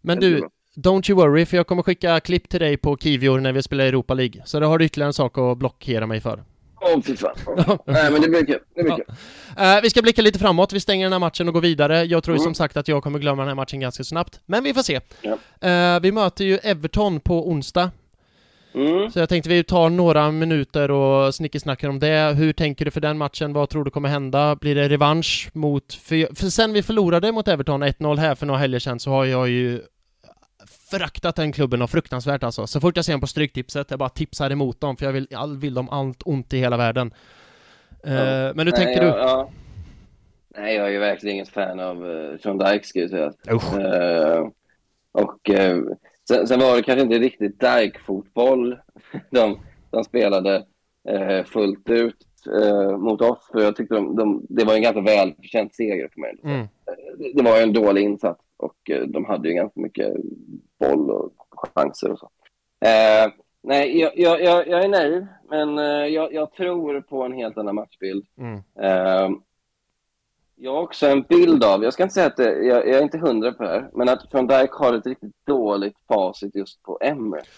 Men 0.00 0.18
du. 0.20 0.48
Don't 0.76 1.10
you 1.10 1.16
worry, 1.20 1.46
för 1.46 1.56
jag 1.56 1.66
kommer 1.66 1.82
skicka 1.82 2.20
klipp 2.20 2.48
till 2.48 2.60
dig 2.60 2.76
på 2.76 2.96
Kivior 2.96 3.40
när 3.40 3.52
vi 3.52 3.62
spelar 3.62 3.84
Europa 3.84 4.14
League. 4.14 4.42
Så 4.44 4.60
då 4.60 4.66
har 4.66 4.78
du 4.78 4.84
ytterligare 4.84 5.08
en 5.08 5.12
sak 5.12 5.38
att 5.38 5.58
blockera 5.58 6.06
mig 6.06 6.20
för. 6.20 6.42
Åh, 6.82 7.00
fy 7.02 7.16
fan. 7.16 7.34
Nej, 7.86 8.10
men 8.12 8.20
det 8.22 8.28
blir 8.28 8.46
kul. 8.46 8.58
Det 8.76 8.82
blir 8.82 8.92
kul. 8.96 9.04
Eh, 9.58 9.80
vi 9.82 9.90
ska 9.90 10.02
blicka 10.02 10.22
lite 10.22 10.38
framåt, 10.38 10.72
vi 10.72 10.80
stänger 10.80 11.04
den 11.06 11.12
här 11.12 11.18
matchen 11.18 11.48
och 11.48 11.54
går 11.54 11.60
vidare. 11.60 12.02
Jag 12.04 12.24
tror 12.24 12.34
Mm. 12.34 12.44
som 12.44 12.54
sagt 12.54 12.76
att 12.76 12.88
jag 12.88 13.02
kommer 13.02 13.18
glömma 13.18 13.42
den 13.42 13.48
här 13.48 13.54
matchen 13.54 13.80
ganska 13.80 14.04
snabbt, 14.04 14.40
men 14.46 14.64
vi 14.64 14.74
får 14.74 14.82
se. 14.82 15.00
Ja. 15.22 15.68
Eh, 15.68 16.00
vi 16.00 16.12
möter 16.12 16.44
ju 16.44 16.58
Everton 16.62 17.20
på 17.20 17.48
onsdag, 17.48 17.90
Mm. 18.74 19.10
så 19.10 19.18
jag 19.18 19.28
tänkte 19.28 19.48
vi 19.48 19.64
tar 19.64 19.90
några 19.90 20.30
minuter 20.30 20.90
och 20.90 21.34
snickesnackar 21.34 21.88
om 21.88 21.98
det. 21.98 22.34
Hur 22.36 22.52
tänker 22.52 22.84
du 22.84 22.90
för 22.90 23.00
den 23.00 23.18
matchen? 23.18 23.52
Vad 23.52 23.68
tror 23.68 23.84
du 23.84 23.90
kommer 23.90 24.08
hända? 24.08 24.56
Blir 24.56 24.74
det 24.74 24.88
revansch 24.88 25.50
mot... 25.52 25.92
För, 25.94 26.34
för 26.34 26.46
sen 26.46 26.72
vi 26.72 26.82
förlorade 26.82 27.32
mot 27.32 27.48
Everton 27.48 27.82
1-0 27.84 28.16
här 28.18 28.34
för 28.34 28.46
några 28.46 28.60
helger 28.60 28.78
sedan 28.78 29.00
så 29.00 29.10
har 29.10 29.24
jag 29.24 29.48
ju 29.48 29.80
föraktat 30.90 31.36
den 31.36 31.52
klubben 31.52 31.82
och 31.82 31.90
fruktansvärt 31.90 32.42
alltså. 32.42 32.66
Så 32.66 32.80
fort 32.80 32.96
jag 32.96 33.04
ser 33.04 33.12
dem 33.12 33.20
på 33.20 33.26
Stryktipset, 33.26 33.90
jag 33.90 33.98
bara 33.98 34.08
tipsar 34.08 34.50
emot 34.50 34.80
dem 34.80 34.96
för 34.96 35.06
jag 35.06 35.12
vill, 35.12 35.26
jag 35.30 35.60
vill 35.60 35.74
dem 35.74 35.88
allt 35.88 36.22
ont 36.24 36.52
i 36.52 36.58
hela 36.58 36.76
världen. 36.76 37.14
Eh, 38.04 38.14
Ja. 38.14 38.52
Men 38.54 38.66
hur 38.66 38.72
tänker 38.72 39.02
jag, 39.02 39.14
du? 39.14 39.18
Ja. 39.18 39.50
Nej, 40.56 40.76
jag 40.76 40.86
är 40.86 40.90
ju 40.90 40.98
verkligen 40.98 41.36
inget 41.36 41.48
fan 41.48 41.80
av 41.80 42.04
uh, 42.04 42.38
Sean 42.38 42.58
Dyche, 42.58 42.84
ska 42.84 43.00
jag 43.00 43.10
säga. 43.10 43.32
Eh, 43.46 44.48
och 45.12 45.50
eh, 45.50 45.78
sen, 46.28 46.46
sen 46.46 46.60
var 46.60 46.76
det 46.76 46.82
kanske 46.82 47.02
inte 47.02 47.18
riktigt 47.18 47.60
Dyke-fotboll 47.60 48.78
de, 49.30 49.60
de 49.90 50.04
spelade 50.04 50.64
fullt 51.46 51.90
ut 51.90 52.16
mot 52.98 53.20
oss. 53.20 53.48
För 53.52 53.60
jag 53.60 53.76
tyckte 53.76 53.94
de, 53.94 54.16
de, 54.16 54.46
det 54.48 54.64
var 54.64 54.74
en 54.74 54.82
ganska 54.82 55.00
välförtjänt 55.00 55.74
seger 55.74 56.08
för 56.12 56.20
mig. 56.20 56.34
Mm. 56.44 56.68
Det, 57.18 57.32
det 57.34 57.42
var 57.42 57.56
ju 57.56 57.62
en 57.62 57.72
dålig 57.72 58.02
insats 58.02 58.40
och 58.60 58.90
eh, 58.90 59.02
de 59.02 59.24
hade 59.24 59.48
ju 59.48 59.54
ganska 59.54 59.80
mycket 59.80 60.14
boll 60.78 61.10
och 61.10 61.32
chanser 61.74 62.12
och 62.12 62.18
så. 62.18 62.30
Eh, 62.86 63.32
nej, 63.62 64.00
jag, 64.00 64.18
jag, 64.18 64.68
jag, 64.68 64.84
är 64.84 64.88
nöjd, 64.88 65.26
men 65.48 65.78
eh, 65.78 66.06
jag, 66.06 66.34
jag 66.34 66.52
tror 66.52 67.00
på 67.00 67.22
en 67.22 67.32
helt 67.32 67.58
annan 67.58 67.74
matchbild. 67.74 68.26
Mm. 68.38 68.62
Eh, 68.80 69.30
jag 70.56 70.74
har 70.74 70.82
också 70.82 71.06
en 71.06 71.22
bild 71.22 71.64
av, 71.64 71.84
jag 71.84 71.92
ska 71.92 72.02
inte 72.02 72.14
säga 72.14 72.26
att 72.26 72.36
det, 72.36 72.52
jag, 72.52 72.88
jag 72.88 72.98
är 72.98 73.02
inte 73.02 73.18
hundra 73.18 73.52
på 73.52 73.62
det 73.62 73.68
här, 73.68 73.90
men 73.92 74.08
att 74.08 74.32
Van 74.32 74.46
Dijk 74.46 74.70
har 74.70 74.94
ett 74.94 75.06
riktigt 75.06 75.46
dåligt 75.46 75.96
facit 76.08 76.54
just 76.54 76.82
på 76.82 76.98
Emirates. 77.00 77.48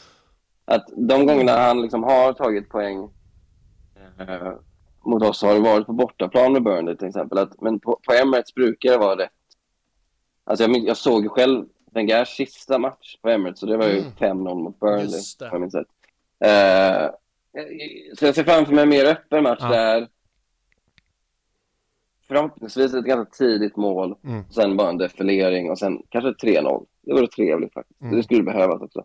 Att 0.65 0.89
de 0.97 1.27
gångerna 1.27 1.53
han 1.53 1.83
liksom 1.83 2.03
har 2.03 2.33
tagit 2.33 2.69
poäng 2.69 3.11
eh, 4.19 4.53
mot 5.05 5.23
oss 5.23 5.43
har 5.43 5.55
det 5.55 5.61
varit 5.61 5.87
på 5.87 5.93
bortaplan 5.93 6.53
med 6.53 6.63
Burnley 6.63 6.97
till 6.97 7.09
exempel. 7.09 7.39
Att, 7.39 7.61
men 7.61 7.81
på, 7.81 8.01
på 8.07 8.13
Emirates 8.13 8.55
brukar 8.55 8.91
det 8.91 8.99
vara 8.99 9.17
rätt. 9.17 9.31
Alltså 10.45 10.65
jag, 10.65 10.79
jag 10.79 10.97
såg 10.97 11.23
ju 11.23 11.29
själv 11.29 11.65
Wengers 11.95 12.29
sista 12.37 12.79
match 12.79 13.17
på 13.23 13.29
Emirates 13.29 13.63
och 13.63 13.69
det 13.69 13.77
var 13.77 13.87
ju 13.89 13.99
Mm. 13.99 14.13
5-0 14.13 14.55
mot 14.55 14.81
Burnley. 14.81 15.21
På 15.51 15.59
min 15.59 15.71
sätt. 15.71 15.87
Eh, 16.45 17.11
så 18.19 18.25
jag 18.27 18.35
ser 18.35 18.45
framför 18.45 18.73
mig 18.75 18.83
en 18.83 18.89
mer 18.89 19.05
öppen 19.05 19.43
match 19.43 19.59
Ja. 19.61 19.69
där. 19.69 20.09
Förhoppningsvis 22.29 22.95
ett 22.95 23.05
ganska 23.05 23.35
tidigt 23.35 23.77
mål. 23.77 24.17
Mm. 24.25 24.45
Sen 24.51 24.77
bara 24.77 24.89
en 24.89 24.99
defilering 24.99 25.71
och 25.71 25.79
sen 25.79 26.03
kanske 26.09 26.31
3-0. 26.47 26.87
Det 27.03 27.13
vore 27.13 27.27
trevligt 27.27 27.73
faktiskt. 27.73 28.01
Mm. 28.01 28.17
Det 28.17 28.23
skulle 28.23 28.43
behövas 28.43 28.83
också. 28.83 29.05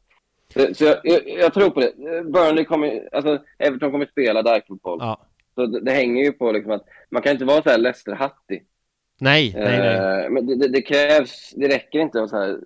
Så, 0.53 0.73
så 0.75 0.83
jag, 0.83 0.97
jag, 1.03 1.29
jag 1.29 1.53
tror 1.53 1.69
på 1.69 1.79
det. 1.79 1.93
Burnley 2.23 2.65
kommer, 2.65 3.09
alltså 3.15 3.39
Everton 3.57 3.91
kommer 3.91 4.05
spela 4.05 4.41
Dyke-fotboll. 4.41 4.97
Ja. 5.01 5.21
Så 5.55 5.65
det, 5.65 5.79
det 5.81 5.91
hänger 5.91 6.23
ju 6.23 6.31
på 6.31 6.51
liksom 6.51 6.71
att 6.71 6.85
man 7.09 7.21
kan 7.21 7.31
inte 7.31 7.45
vara 7.45 7.61
så 7.63 7.69
här 7.69 7.77
Leicester-hattig. 7.77 8.61
Nej, 9.19 9.53
nej, 9.55 9.79
nej. 9.79 10.25
Eh, 10.25 10.29
men 10.29 10.47
det, 10.47 10.55
det, 10.55 10.67
det 10.67 10.81
krävs, 10.81 11.53
det 11.55 11.67
räcker 11.67 11.99
inte 11.99 12.21
att 12.21 12.29
så 12.29 12.37
här, 12.37 12.57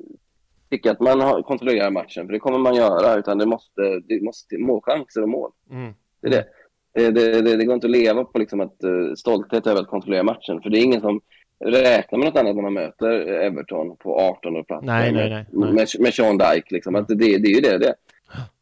tycka 0.70 0.92
att 0.92 1.00
man 1.00 1.22
har, 1.22 1.42
kontrollerar 1.42 1.92
matchen, 1.92 2.26
för 2.26 2.34
det 2.34 2.40
kommer 2.40 2.60
man 2.60 2.76
göra, 2.76 3.16
utan 3.16 3.38
det 3.38 3.46
måste, 3.46 4.02
det 4.08 4.22
måste 4.22 4.58
målchanser 4.58 5.22
och 5.22 5.30
mål. 5.30 5.52
Mm. 5.72 5.94
Det 6.22 6.28
är 6.28 6.32
det. 6.32 6.46
Det, 6.94 7.12
det, 7.12 7.42
det, 7.42 7.56
det 7.58 7.66
går 7.66 7.76
inte 7.76 7.88
att 7.88 7.92
leva 7.92 8.24
på 8.24 8.40
liksom 8.40 8.62
att, 8.62 8.84
uh, 8.84 9.14
stolthet 9.14 9.68
över 9.68 9.82
att 9.82 9.88
kontrollera 9.88 10.24
matchen, 10.24 10.62
för 10.62 10.70
det 10.70 10.80
är 10.80 10.84
ingen 10.84 11.02
som 11.02 11.22
räknar 11.66 12.20
med 12.20 12.28
något 12.28 12.38
annat 12.38 12.56
när 12.56 12.64
man 12.64 12.74
möter 12.74 13.28
Everton 13.28 13.98
på 13.98 14.20
18 14.20 14.66
plats. 14.66 14.86
Nej, 14.86 15.12
med, 15.12 15.22
nej, 15.22 15.30
nej, 15.30 15.46
nej. 15.52 15.74
Med, 15.74 15.88
med 16.00 16.14
Sean 16.14 16.38
Dyke, 16.38 16.68
liksom. 16.70 16.96
Att 16.96 17.08
det, 17.08 17.16
det 17.16 17.48
är 17.48 17.56
ju 17.56 17.62
det 17.62 17.78
det. 17.78 17.96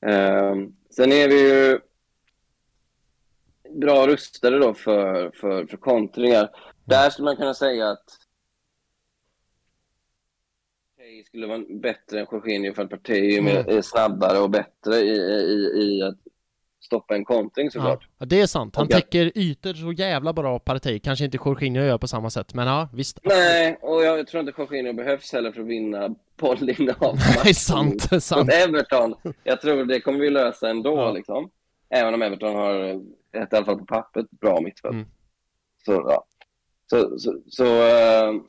Ehm, 0.07 0.73
Sen 0.89 1.11
är 1.11 1.27
vi 1.27 1.49
ju 1.49 1.79
bra 3.69 4.07
rustade 4.07 4.59
då 4.59 4.73
för, 4.73 5.31
för, 5.35 5.65
för 5.65 5.77
kontringar. 5.77 6.49
Där 6.89 7.09
skulle 7.09 7.25
man 7.25 7.35
kunna 7.35 7.53
säga 7.53 7.89
att 7.89 8.03
Partey 10.97 11.23
skulle 11.23 11.47
vara 11.47 11.59
bättre 11.81 12.19
än 12.19 12.27
Jorginho 12.31 12.73
för 12.73 12.83
att 12.83 12.89
Partey 12.89 13.35
är, 13.35 13.39
Mm. 13.39 13.77
är 13.77 13.81
snabbare 13.81 14.39
och 14.39 14.49
bättre 14.49 14.95
i, 14.95 15.15
i, 15.15 15.81
i 15.83 16.01
att 16.03 16.15
stoppa 16.79 17.15
en 17.15 17.25
kontring 17.25 17.71
såklart. 17.71 18.07
ja, 18.17 18.25
det 18.25 18.41
är 18.41 18.47
sant. 18.47 18.75
Han 18.75 18.87
täcker 18.87 19.31
ytor 19.35 19.73
så 19.73 19.91
jävla 19.91 20.33
bra 20.33 20.59
Partey. 20.59 20.99
Kanske 20.99 21.25
inte 21.25 21.37
Jorginho 21.45 21.81
gör 21.83 21.97
på 21.97 22.07
samma 22.07 22.29
sätt, 22.29 22.53
men 22.53 22.67
ja, 22.67 22.89
visst. 22.93 23.19
Nej, 23.23 23.77
och 23.81 24.03
jag 24.03 24.27
tror 24.27 24.41
inte 24.47 24.61
Jorginho 24.61 24.93
behövs 24.93 25.33
heller 25.33 25.51
för 25.51 25.61
att 25.61 25.67
vinna 25.67 26.15
bollinnehav. 26.37 27.15
Nej, 27.43 27.53
sant, 27.53 28.23
sant. 28.23 28.49
Everton. 28.53 29.15
Jag 29.43 29.61
tror 29.61 29.85
det 29.85 29.99
kommer 30.01 30.19
vi 30.19 30.29
lösa 30.29 30.69
ändå 30.69 30.95
Ja. 30.97 31.11
liksom. 31.11 31.49
Även 31.89 32.13
om 32.13 32.21
Everton 32.21 32.55
har 32.55 32.73
ett, 33.31 33.53
i 33.53 33.55
alla 33.55 33.65
fall 33.65 33.77
på 33.79 33.85
pappret, 33.85 34.31
bra 34.31 34.61
mittfält. 34.61 34.93
Mm. 34.93 35.07
Så, 35.85 35.91
ja. 35.91 36.25
Så, 36.89 37.19
så, 37.19 37.35
så 37.49 37.63
nej. 37.63 38.41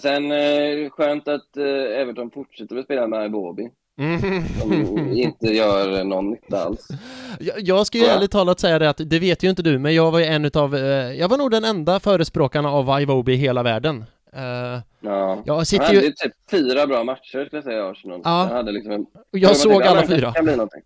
Sen 0.00 0.28
det 0.28 0.90
skönt 0.90 1.28
att 1.28 1.56
eh, 1.56 1.64
Everton 2.00 2.30
fortsätter 2.30 2.76
att 2.76 2.84
spela 2.84 3.06
med. 3.06 3.70
Som 4.60 4.72
Mm. 4.72 5.12
inte 5.12 5.46
gör 5.46 6.04
någon 6.04 6.30
nytta 6.30 6.64
alls. 6.64 6.88
Jag, 7.40 7.60
jag 7.60 7.86
ska 7.86 7.98
ju 7.98 8.04
Ja. 8.04 8.10
ärligt 8.10 8.30
talat 8.30 8.60
säga 8.60 8.78
det 8.78 8.88
att, 8.88 9.00
det 9.10 9.18
vet 9.18 9.42
ju 9.42 9.50
inte 9.50 9.62
du, 9.62 9.78
men 9.78 9.94
jag 9.94 10.10
var 10.10 10.18
ju 10.18 10.24
en 10.24 10.44
utav, 10.44 10.76
jag 11.18 11.28
var 11.28 11.38
nog 11.38 11.50
den 11.50 11.64
enda 11.64 12.00
förespråkarna 12.00 12.70
av 12.72 13.00
Iwobi 13.00 13.32
i 13.32 13.36
hela 13.36 13.62
världen. 13.62 14.04
Eh, 14.32 14.80
Ja. 15.00 15.42
jag 15.44 15.54
Han 15.54 15.66
sitter 15.66 15.84
hade 15.84 16.00
ju, 16.00 16.12
typ 16.12 16.32
fyra 16.50 16.86
bra 16.86 17.04
matcher, 17.04 17.28
skulle 17.46 17.48
jag 17.50 17.64
säga, 17.64 17.78
i 17.78 17.90
Arsenal. 17.90 18.20
Ja. 18.24 18.30
Han 18.30 18.48
hade 18.56 18.72
liksom 18.72 18.92
en... 18.92 19.06
jag 19.30 19.56
såg 19.56 19.72
tänkte, 19.72 19.90
alla 19.90 20.06
fyra. 20.06 20.32
Kan 20.32 20.44
bli 20.44 20.56
någonting. 20.56 20.82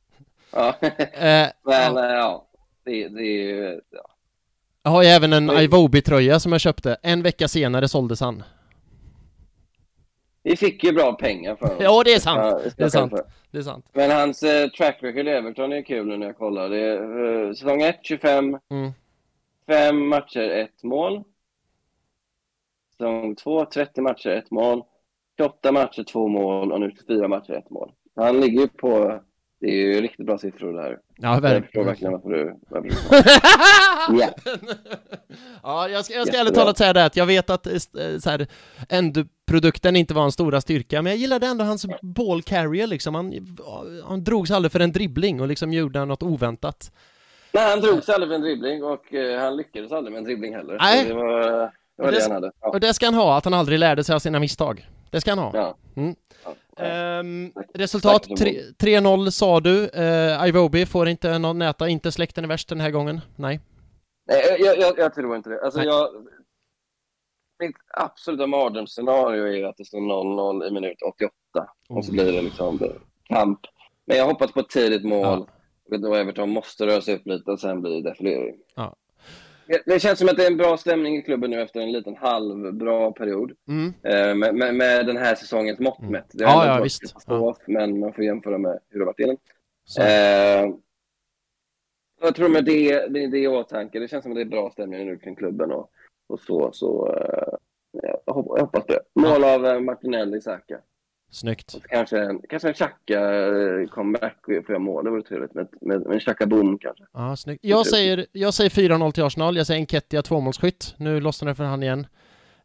Ja. 0.52 0.74
Eh, 0.80 1.48
Men 1.64 1.94
ja 1.96 2.46
det, 2.84 3.08
det 3.08 3.22
är 3.22 3.42
ju... 3.42 3.80
Ja. 3.90 4.08
Jag 4.86 4.90
har 4.90 5.02
ju 5.02 5.08
även 5.08 5.32
en 5.32 5.50
Oj. 5.50 5.64
Iwobi-tröja 5.64 6.40
som 6.40 6.52
jag 6.52 6.60
köpte, 6.60 6.96
en 7.02 7.22
vecka 7.22 7.48
senare 7.48 7.88
såldes 7.88 8.20
han. 8.20 8.42
Vi 10.42 10.56
fick 10.56 10.84
ju 10.84 10.92
bra 10.92 11.12
pengar 11.12 11.56
för 11.56 11.66
honom. 11.66 11.82
Ja, 11.82 12.02
det 12.04 12.12
är 12.14 12.18
sant. 12.18 12.40
Ja, 12.64 12.70
Det 12.76 12.84
är 12.84 12.88
sant. 12.88 13.12
Det 13.50 13.58
är 13.58 13.62
sant. 13.62 13.86
Men 13.92 14.10
hans 14.10 14.42
eh, 14.42 14.68
track 14.68 14.98
record 15.02 15.26
i 15.26 15.30
Everton 15.30 15.72
är 15.72 15.82
kul 15.82 16.06
nu 16.06 16.16
när 16.16 16.26
jag 16.26 16.36
kollar. 16.38 16.68
Det 16.68 16.80
är, 16.80 17.46
eh, 17.46 17.52
säsong 17.52 17.82
1, 17.82 17.98
25, 18.02 18.58
Mm. 18.70 18.92
5 19.66 20.08
matcher, 20.08 20.40
1 20.50 20.82
mål. 20.82 21.22
Säsong 22.96 23.34
2, 23.34 23.64
30 23.64 24.00
matcher, 24.00 24.28
1 24.28 24.50
mål. 24.50 24.82
28 25.38 25.72
matcher, 25.72 26.02
2 26.02 26.28
mål 26.28 26.72
och 26.72 26.80
nu 26.80 26.90
24 26.98 27.28
matcher, 27.28 27.52
1 27.52 27.70
mål. 27.70 27.92
Han 28.16 28.40
ligger 28.40 28.60
ju 28.60 28.68
på... 28.68 29.20
Det 29.60 29.66
är 29.66 29.74
ju 29.74 30.00
riktigt 30.00 30.26
bra 30.26 30.38
siffror 30.38 30.72
det 30.72 30.82
här. 30.82 30.98
Ja, 31.16 31.40
Jag 31.42 31.62
förstår 31.62 31.84
verkligen. 31.84 31.86
verkligen 31.86 32.12
varför 32.12 32.28
du... 32.30 32.56
Varför 32.68 32.88
du 32.88 32.94
Ja. 34.22 34.30
ja, 35.62 35.88
jag 35.88 36.04
ska, 36.04 36.14
jag 36.14 36.28
ska 36.28 36.36
ärligt 36.38 36.54
talat 36.54 36.78
säga 36.78 36.92
det 36.92 37.04
att 37.04 37.16
jag 37.16 37.26
vet 37.26 37.50
att 37.50 37.66
eh, 37.66 37.72
så 38.18 38.30
här, 38.30 38.46
produkten 39.46 39.96
inte 39.96 40.14
var 40.14 40.24
en 40.24 40.32
stora 40.32 40.60
styrka, 40.60 41.02
men 41.02 41.12
jag 41.12 41.18
gillade 41.20 41.46
ändå 41.46 41.64
hans 41.64 41.86
ball 42.02 42.42
carrier 42.42 42.86
liksom. 42.86 43.14
Han, 43.14 43.56
han 44.04 44.24
drogs 44.24 44.50
aldrig 44.50 44.72
för 44.72 44.80
en 44.80 44.92
dribbling 44.92 45.40
och 45.40 45.48
liksom 45.48 45.72
gjorde 45.72 46.04
något 46.04 46.22
oväntat. 46.22 46.92
Nej, 47.52 47.70
han 47.70 47.80
drog 47.80 48.02
sig 48.04 48.14
aldrig 48.14 48.30
för 48.30 48.34
en 48.34 48.40
dribbling 48.42 48.84
och 48.84 49.14
eh, 49.14 49.40
han 49.40 49.56
lyckades 49.56 49.92
aldrig 49.92 50.12
med 50.12 50.18
en 50.18 50.24
dribbling 50.24 50.54
heller. 50.54 50.78
Nej. 50.80 51.02
Så 51.02 51.08
Det 51.08 51.14
var, 51.14 51.40
Det 51.40 52.02
var 52.02 52.10
Det 52.10 52.16
det 52.16 52.20
ska- 52.20 52.32
han 52.32 52.42
hade. 52.42 52.52
Ja. 52.60 52.68
Och 52.68 52.80
det 52.80 52.94
ska 52.94 53.06
han 53.06 53.14
ha, 53.14 53.36
att 53.36 53.44
han 53.44 53.54
aldrig 53.54 53.78
lärde 53.78 54.04
sig 54.04 54.14
av 54.14 54.18
sina 54.18 54.38
misstag. 54.40 54.88
Det 55.10 55.20
ska 55.20 55.30
han 55.30 55.38
ha. 55.38 55.50
Ja. 55.54 55.76
Mm. 55.96 56.14
Ja. 56.44 56.54
Ehm, 56.76 57.52
resultat 57.74 58.22
Tack 58.22 58.38
så 58.38 58.44
tre- 58.44 58.62
3-0 58.78 59.30
sa 59.30 59.60
du. 59.60 59.90
Uh, 59.96 60.48
Ivobi 60.48 60.86
får 60.86 61.08
inte 61.08 61.38
någon 61.38 61.58
näta, 61.58 61.88
inte 61.88 62.12
släkten 62.12 62.44
är 62.44 62.48
värst 62.48 62.68
den 62.68 62.80
här 62.80 62.90
gången. 62.90 63.20
Nej. 63.36 63.60
Nej, 64.28 64.56
jag, 64.58 64.78
jag, 64.78 64.98
jag 64.98 65.14
tror 65.14 65.36
inte 65.36 65.50
det. 65.50 65.64
Alltså, 65.64 65.78
Nej. 65.78 65.88
jag, 65.88 66.08
mitt 67.62 67.76
absoluta 67.94 68.46
mardrömsscenario 68.46 69.46
är 69.46 69.64
att 69.64 69.76
det 69.76 69.84
står 69.84 69.98
0-0 70.00 70.68
i 70.68 70.70
minut 70.70 71.02
88 71.02 71.32
och 71.88 72.04
så 72.04 72.10
Oh. 72.10 72.14
blir 72.14 72.32
det 72.32 72.42
liksom 72.42 72.78
kamp. 73.24 73.60
Men 74.06 74.16
jag 74.16 74.26
hoppas 74.26 74.52
på 74.52 74.60
ett 74.60 74.68
tidigt 74.68 75.04
mål. 75.04 75.48
Och 75.90 76.00
då 76.00 76.14
Everton 76.14 76.50
måste 76.50 76.86
röra 76.86 77.00
sig 77.00 77.14
upp 77.14 77.26
lite 77.26 77.50
och 77.50 77.60
sen 77.60 77.82
blir 77.82 78.02
det 78.02 78.10
defilering. 78.10 78.56
Ja. 78.74 78.96
Det, 79.86 80.00
känns 80.02 80.18
som 80.18 80.28
att 80.28 80.36
det 80.36 80.42
är 80.46 80.50
en 80.50 80.56
bra 80.56 80.76
stämning 80.76 81.16
i 81.16 81.22
klubben 81.22 81.50
nu 81.50 81.62
efter 81.62 81.80
en 81.80 81.92
liten 81.92 82.16
halvbra 82.16 83.12
period. 83.12 83.52
Mm. 83.68 83.92
Eh, 84.02 84.34
med, 84.34 84.54
med, 84.54 84.74
med 84.74 85.06
den 85.06 85.16
här 85.16 85.34
säsongens 85.34 85.78
mått 85.78 85.98
Mm. 86.00 86.12
mätt. 86.12 86.26
Det 86.32 86.44
Ja, 86.44 86.48
har 86.50 86.66
ja, 86.66 86.82
visst. 86.82 87.02
katastrof, 87.02 87.56
men 87.66 87.98
man 88.00 88.12
får 88.12 88.24
jämföra 88.24 88.58
med 88.58 88.78
hur 88.88 88.98
det 89.00 89.04
har 89.04 89.12
varit 89.12 89.20
innan. 89.20 89.36
Eh, 90.00 90.74
jag 92.20 92.34
tror 92.34 92.48
med 92.48 92.64
det, 92.64 93.06
det, 93.08 93.26
det 93.26 93.38
i 93.38 93.48
åtanke, 93.48 93.98
det 93.98 94.08
känns 94.08 94.22
som 94.22 94.32
att 94.32 94.36
det 94.36 94.42
är 94.42 94.44
bra 94.44 94.70
stämning 94.70 95.06
nu 95.06 95.16
kring 95.18 95.36
klubben 95.36 95.72
och, 95.72 95.90
och 96.28 96.40
så. 96.40 96.70
så 96.72 97.14
eh, 97.14 97.54
jag, 98.26 98.34
hoppas, 98.34 98.56
jag 98.58 98.64
hoppas 98.66 98.84
på 98.86 98.92
det. 98.92 99.00
Mål 99.20 99.44
av 99.44 99.66
eh, 99.66 99.80
Martinelli, 99.80 100.40
Saka. 100.40 100.78
Snyggt. 101.30 101.74
Och 101.74 101.82
kanske 101.88 102.18
en, 102.18 102.40
kanske 102.48 102.68
en 102.68 102.74
Xhaka 102.74 103.20
eh, 103.46 103.88
comeback 103.88 104.36
får 104.44 104.54
göra 104.54 104.78
mål. 104.78 105.04
Det 105.04 105.10
vore 105.10 105.22
trevligt 105.22 105.54
med, 105.54 105.68
med, 105.80 106.00
med 106.06 106.12
en 106.14 106.20
Xhaka 106.20 106.46
boom 106.46 106.78
kanske. 106.78 107.04
Ja, 107.12 107.36
snyggt. 107.36 107.64
Jag 107.64 107.86
säger, 107.86 108.26
jag 108.32 108.54
säger 108.54 108.70
4-0 108.70 109.12
till 109.12 109.22
Arsenal. 109.24 109.56
Jag 109.56 109.66
säger 109.66 109.80
Enketia 109.80 110.22
tvåmålsskytt. 110.22 110.94
Nu 110.96 111.20
lossnar 111.20 111.48
det 111.48 111.54
för 111.54 111.64
han 111.64 111.82
igen. 111.82 112.06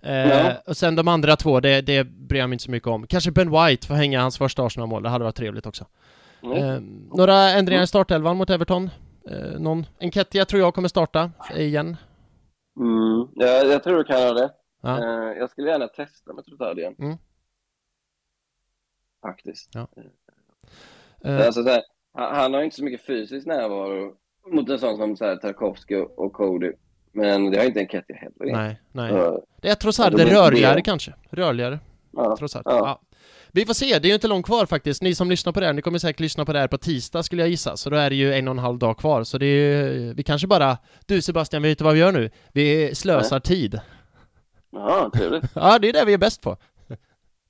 Eh, 0.02 0.12
Ja. 0.30 0.54
Och 0.68 0.78
sen 0.78 0.96
de 0.96 1.08
andra 1.08 1.36
två, 1.36 1.60
det, 1.60 1.82
det 1.82 2.04
bryr 2.04 2.40
jag 2.40 2.50
mig 2.50 2.56
inte 2.56 2.64
så 2.64 2.72
mycket 2.72 2.88
om. 2.88 3.08
Kanske 3.08 3.32
Ben 3.32 3.52
White 3.52 3.88
får 3.88 3.94
hänga 3.96 4.22
hans 4.22 4.38
första 4.38 4.64
Arsenal-mål. 4.66 5.04
Det 5.04 5.10
hade 5.10 5.24
varit 5.24 5.36
trevligt 5.36 5.66
också. 5.66 5.86
Mm. 6.44 6.58
Eh, 6.58 6.82
några 7.18 7.36
ändringar 7.36 7.84
i 7.84 7.88
startelvan 7.88 8.38
mot 8.38 8.50
Everton? 8.50 8.90
Eh, 9.30 9.60
någon? 9.60 9.86
Enketia 10.00 10.46
tror 10.46 10.62
jag 10.62 10.74
kommer 10.74 10.88
starta 10.88 11.32
igen. 11.56 11.98
Mm. 12.80 13.28
Jag, 13.36 13.68
jag 13.68 13.84
tror 13.84 13.98
du 13.98 14.04
kan 14.04 14.22
göra 14.22 14.34
det. 14.34 14.50
Ja. 14.82 14.98
Eh, 15.00 15.38
jag 15.38 15.50
skulle 15.50 15.70
gärna 15.70 15.88
testa 15.88 16.34
med 16.34 16.46
Trossard 16.46 16.80
igen. 16.80 16.96
Mm. 17.00 17.18
Faktiskt. 19.22 19.76
Eh, 19.76 19.86
Alltså, 21.46 21.64
så 21.64 21.70
här, 21.70 21.82
han, 22.14 22.36
han 22.36 22.54
har 22.54 22.62
inte 22.62 22.76
så 22.76 22.84
mycket 22.84 23.06
fysisk 23.06 23.48
närvaro 23.48 24.14
mot 24.52 24.70
en 24.70 24.80
sån 24.80 24.98
som 24.98 25.18
så 25.18 25.26
här, 25.26 25.36
Tarkovsky 25.36 25.96
och, 25.96 26.20
och 26.20 26.34
Cody. 26.34 26.72
Men 27.14 27.52
det 27.52 27.58
har 27.58 27.66
inte 27.66 27.80
en 27.80 27.88
Ketty 27.88 28.14
heller. 28.14 28.56
nej, 28.58 28.82
nej. 28.92 29.10
Så, 29.12 29.44
Det 29.62 29.70
är 29.70 29.76
Trossard, 29.76 30.14
Ja, 30.14 30.18
det 30.18 30.36
rörligare 30.36 30.76
det- 30.76 30.82
kanske. 30.82 31.14
Rörligare, 31.30 31.80
ja. 32.12 32.36
Trossard. 32.38 32.62
Ja. 32.66 32.72
Ja. 32.78 33.02
Vi 33.54 33.66
får 33.66 33.74
se, 33.74 33.86
det 34.00 34.06
är 34.08 34.10
ju 34.10 34.14
inte 34.14 34.28
långt 34.28 34.46
kvar 34.46 34.66
faktiskt. 34.66 35.02
Ni 35.02 35.16
som 35.16 35.30
lyssnar 35.30 35.54
på 35.54 35.60
det 35.60 35.66
här, 35.66 35.74
ni 35.74 35.82
kommer 35.82 36.00
säkert 36.00 36.20
lyssna 36.20 36.46
på 36.46 36.54
det 36.54 36.60
här 36.60 36.68
på 36.68 36.78
tisdag 36.78 37.24
skulle 37.24 37.42
jag 37.42 37.50
gissa. 37.50 37.78
Så 37.78 37.90
då 37.90 37.96
är 37.98 38.10
det 38.10 38.16
ju 38.16 38.34
en 38.34 38.48
och 38.48 38.52
en 38.52 38.60
halv 38.60 38.80
dag 38.80 38.98
kvar. 38.98 39.24
Så 39.24 39.38
det 39.38 39.46
är 39.46 39.90
ju, 39.90 40.14
vi 40.14 40.24
kanske 40.24 40.48
bara... 40.48 40.78
Du 41.06 41.22
Sebastian, 41.22 41.62
vet 41.64 41.78
du 41.78 41.84
vad 41.84 41.94
vi 41.94 42.00
gör 42.00 42.12
nu? 42.12 42.30
Vi 42.54 42.96
slösar 42.96 43.40
tid. 43.40 43.80
Jaha, 44.72 45.10
trevligt. 45.10 45.44
Ja, 45.56 45.80
det 45.80 45.90
är 45.90 45.94
det 45.94 46.06
vi 46.06 46.14
är 46.14 46.18
bäst 46.18 46.42
på. 46.42 46.58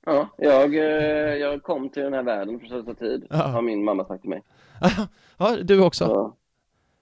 Ja, 0.05 0.27
jag, 0.37 0.75
eh, 0.75 1.35
jag 1.35 1.63
kom 1.63 1.89
till 1.89 2.03
den 2.03 2.13
här 2.13 2.23
världen 2.23 2.59
för 2.59 2.79
att 2.79 2.85
ta 2.85 2.93
tid, 2.93 3.27
Ja. 3.29 3.35
har 3.35 3.61
min 3.61 3.83
mamma 3.83 4.05
sagt 4.05 4.21
till 4.21 4.29
mig. 4.29 4.41
Ja, 5.37 5.55
du 5.63 5.83
också. 5.83 6.05
Så, 6.05 6.33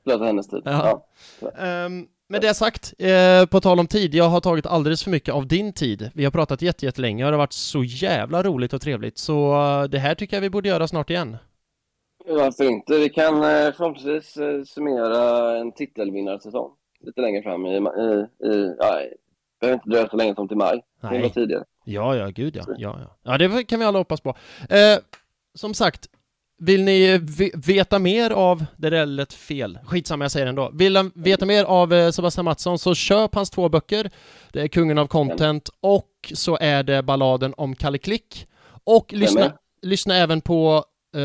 slösa 0.03 0.23
hennes 0.23 0.47
tid. 0.47 0.61
Ja. 0.65 1.05
Ja. 1.41 1.51
Ehm, 1.51 2.07
med 2.27 2.41
det 2.41 2.53
sagt, 2.53 2.93
eh, 2.97 3.45
på 3.45 3.59
tal 3.61 3.79
om 3.79 3.87
tid, 3.87 4.15
jag 4.15 4.29
har 4.29 4.39
tagit 4.41 4.65
alldeles 4.65 5.03
för 5.03 5.11
mycket 5.11 5.33
av 5.33 5.47
din 5.47 5.73
tid. 5.73 6.11
Vi 6.13 6.23
har 6.23 6.31
pratat 6.31 6.61
jätte- 6.61 6.85
jättelänge 6.85 7.25
och 7.25 7.31
det 7.31 7.35
har 7.35 7.43
varit 7.43 7.53
så 7.53 7.83
jävla 7.83 8.43
roligt 8.43 8.73
och 8.73 8.81
trevligt. 8.81 9.17
Så 9.17 9.53
eh, 9.53 9.83
det 9.83 9.99
här 9.99 10.15
tycker 10.15 10.37
jag 10.37 10.41
vi 10.41 10.49
borde 10.49 10.69
göra 10.69 10.87
snart 10.87 11.09
igen. 11.09 11.37
Varför 12.27 12.63
inte? 12.63 12.97
Vi 12.97 13.09
kan 13.09 13.35
eh, 13.35 13.71
förhoppningsvis 13.77 14.37
summera 14.73 15.57
en 15.57 15.71
titelvinnarsäsong 15.71 16.71
lite 17.01 17.21
längre 17.21 17.43
fram 17.43 17.65
i, 17.65 17.69
i, 17.77 17.77
i 18.49 18.75
ja, 18.79 18.99
behöver 19.61 19.73
inte 19.77 19.89
dröja 19.89 20.09
så 20.09 20.17
länge 20.17 20.35
som 20.35 20.47
till 20.47 20.57
maj. 20.57 20.81
Det 21.01 21.07
var 21.07 21.13
Nej. 21.17 21.29
tidigare. 21.33 21.63
Ja, 21.93 22.15
ja, 22.15 22.27
gud 22.27 22.55
ja. 22.55 22.63
Ja, 22.77 22.99
ja. 23.01 23.17
ja 23.31 23.37
det 23.37 23.63
kan 23.63 23.79
vi 23.79 23.85
alla 23.85 23.97
hoppas 23.97 24.21
på. 24.21 24.29
Eh, 24.69 24.97
som 25.55 25.73
sagt, 25.73 26.07
vill 26.61 26.83
ni 26.83 27.17
ve- 27.17 27.51
veta 27.53 27.99
mer 27.99 28.31
av, 28.31 28.65
det 28.77 28.89
där 28.89 29.05
lät 29.05 29.33
fel, 29.33 29.79
skitsamma 29.85 30.23
jag 30.23 30.31
säger 30.31 30.45
det 30.45 30.49
ändå. 30.49 30.69
Vill 30.73 30.93
ni 30.93 31.11
veta 31.15 31.45
mer 31.45 31.63
av 31.63 31.93
eh, 31.93 32.11
Sebastian 32.11 32.45
Mattsson 32.45 32.79
så 32.79 32.95
köp 32.95 33.35
hans 33.35 33.49
två 33.49 33.69
böcker. 33.69 34.09
Det 34.51 34.61
är 34.61 34.67
Kungen 34.67 34.97
av 34.97 35.07
Content 35.07 35.69
och 35.81 36.09
så 36.33 36.57
är 36.61 36.83
det 36.83 37.03
Balladen 37.03 37.53
om 37.57 37.75
Kalle 37.75 37.97
Klick. 37.97 38.47
Och 38.83 39.13
lyssna, 39.13 39.41
lyssna 39.81 40.15
även 40.15 40.41
på 40.41 40.83
eh, 41.15 41.21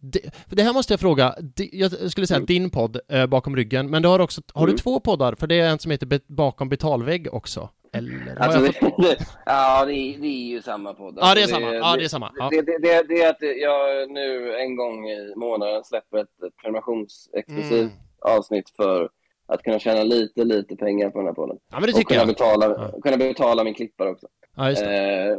det, 0.00 0.20
det 0.46 0.62
här 0.62 0.72
måste 0.72 0.92
jag 0.92 1.00
fråga, 1.00 1.34
jag 1.72 2.10
skulle 2.10 2.26
säga 2.26 2.36
Mm. 2.36 2.46
din 2.46 2.70
podd 2.70 2.98
eh, 3.08 3.26
bakom 3.26 3.56
ryggen, 3.56 3.90
men 3.90 4.02
du 4.02 4.08
har 4.08 4.18
också, 4.18 4.42
har 4.54 4.66
du 4.66 4.70
Mm. 4.72 4.78
två 4.78 5.00
poddar? 5.00 5.34
För 5.34 5.46
det 5.46 5.60
är 5.60 5.68
en 5.70 5.78
som 5.78 5.90
heter 5.90 6.06
Be- 6.06 6.20
Bakom 6.26 6.68
betalvägg 6.68 7.28
också. 7.34 7.68
Eller? 7.92 8.36
Alltså, 8.40 8.60
det, 8.60 8.72
det, 8.98 9.16
ja, 9.46 9.84
det 9.84 9.92
är, 9.94 10.18
det 10.18 10.26
är 10.26 10.46
ju 10.48 10.62
samma 10.62 10.94
podd. 10.94 11.18
Ja, 11.20 11.34
det 11.34 11.40
är 11.40 11.42
Alltså, 11.42 11.54
samma. 11.56 11.74
Ja, 11.74 11.96
det 11.96 12.04
är 12.04 12.08
samma. 12.08 12.32
Ja. 12.36 12.48
Det, 12.50 12.62
det, 12.62 12.78
det, 12.78 13.02
det 13.08 13.22
är 13.22 13.30
att 13.30 13.42
jag 13.60 14.10
nu 14.10 14.56
en 14.56 14.76
gång 14.76 15.08
i 15.10 15.32
månaden 15.36 15.84
släpper 15.84 16.18
ett 16.18 16.28
prenumerationsexklusivt 16.62 17.72
Mm. 17.80 18.36
avsnitt 18.38 18.70
för 18.76 19.08
att 19.46 19.62
kunna 19.62 19.78
tjäna 19.78 20.02
lite, 20.02 20.44
lite 20.44 20.76
pengar 20.76 21.10
på 21.10 21.18
den 21.18 21.26
här 21.26 21.34
podden. 21.34 21.56
Ja 21.70 21.80
men 21.80 21.82
det 21.82 21.88
Och 21.92 21.94
tycker 21.98 22.08
kunna 22.14 22.20
jag. 22.20 22.28
betala, 22.28 22.66
Ja. 22.92 23.00
kunna 23.02 23.16
betala 23.16 23.64
min 23.64 23.74
klippare 23.74 24.10
också. 24.10 24.26
Ja, 24.56 24.68
just 24.70 24.82
det. 24.84 25.30
Eh, 25.30 25.38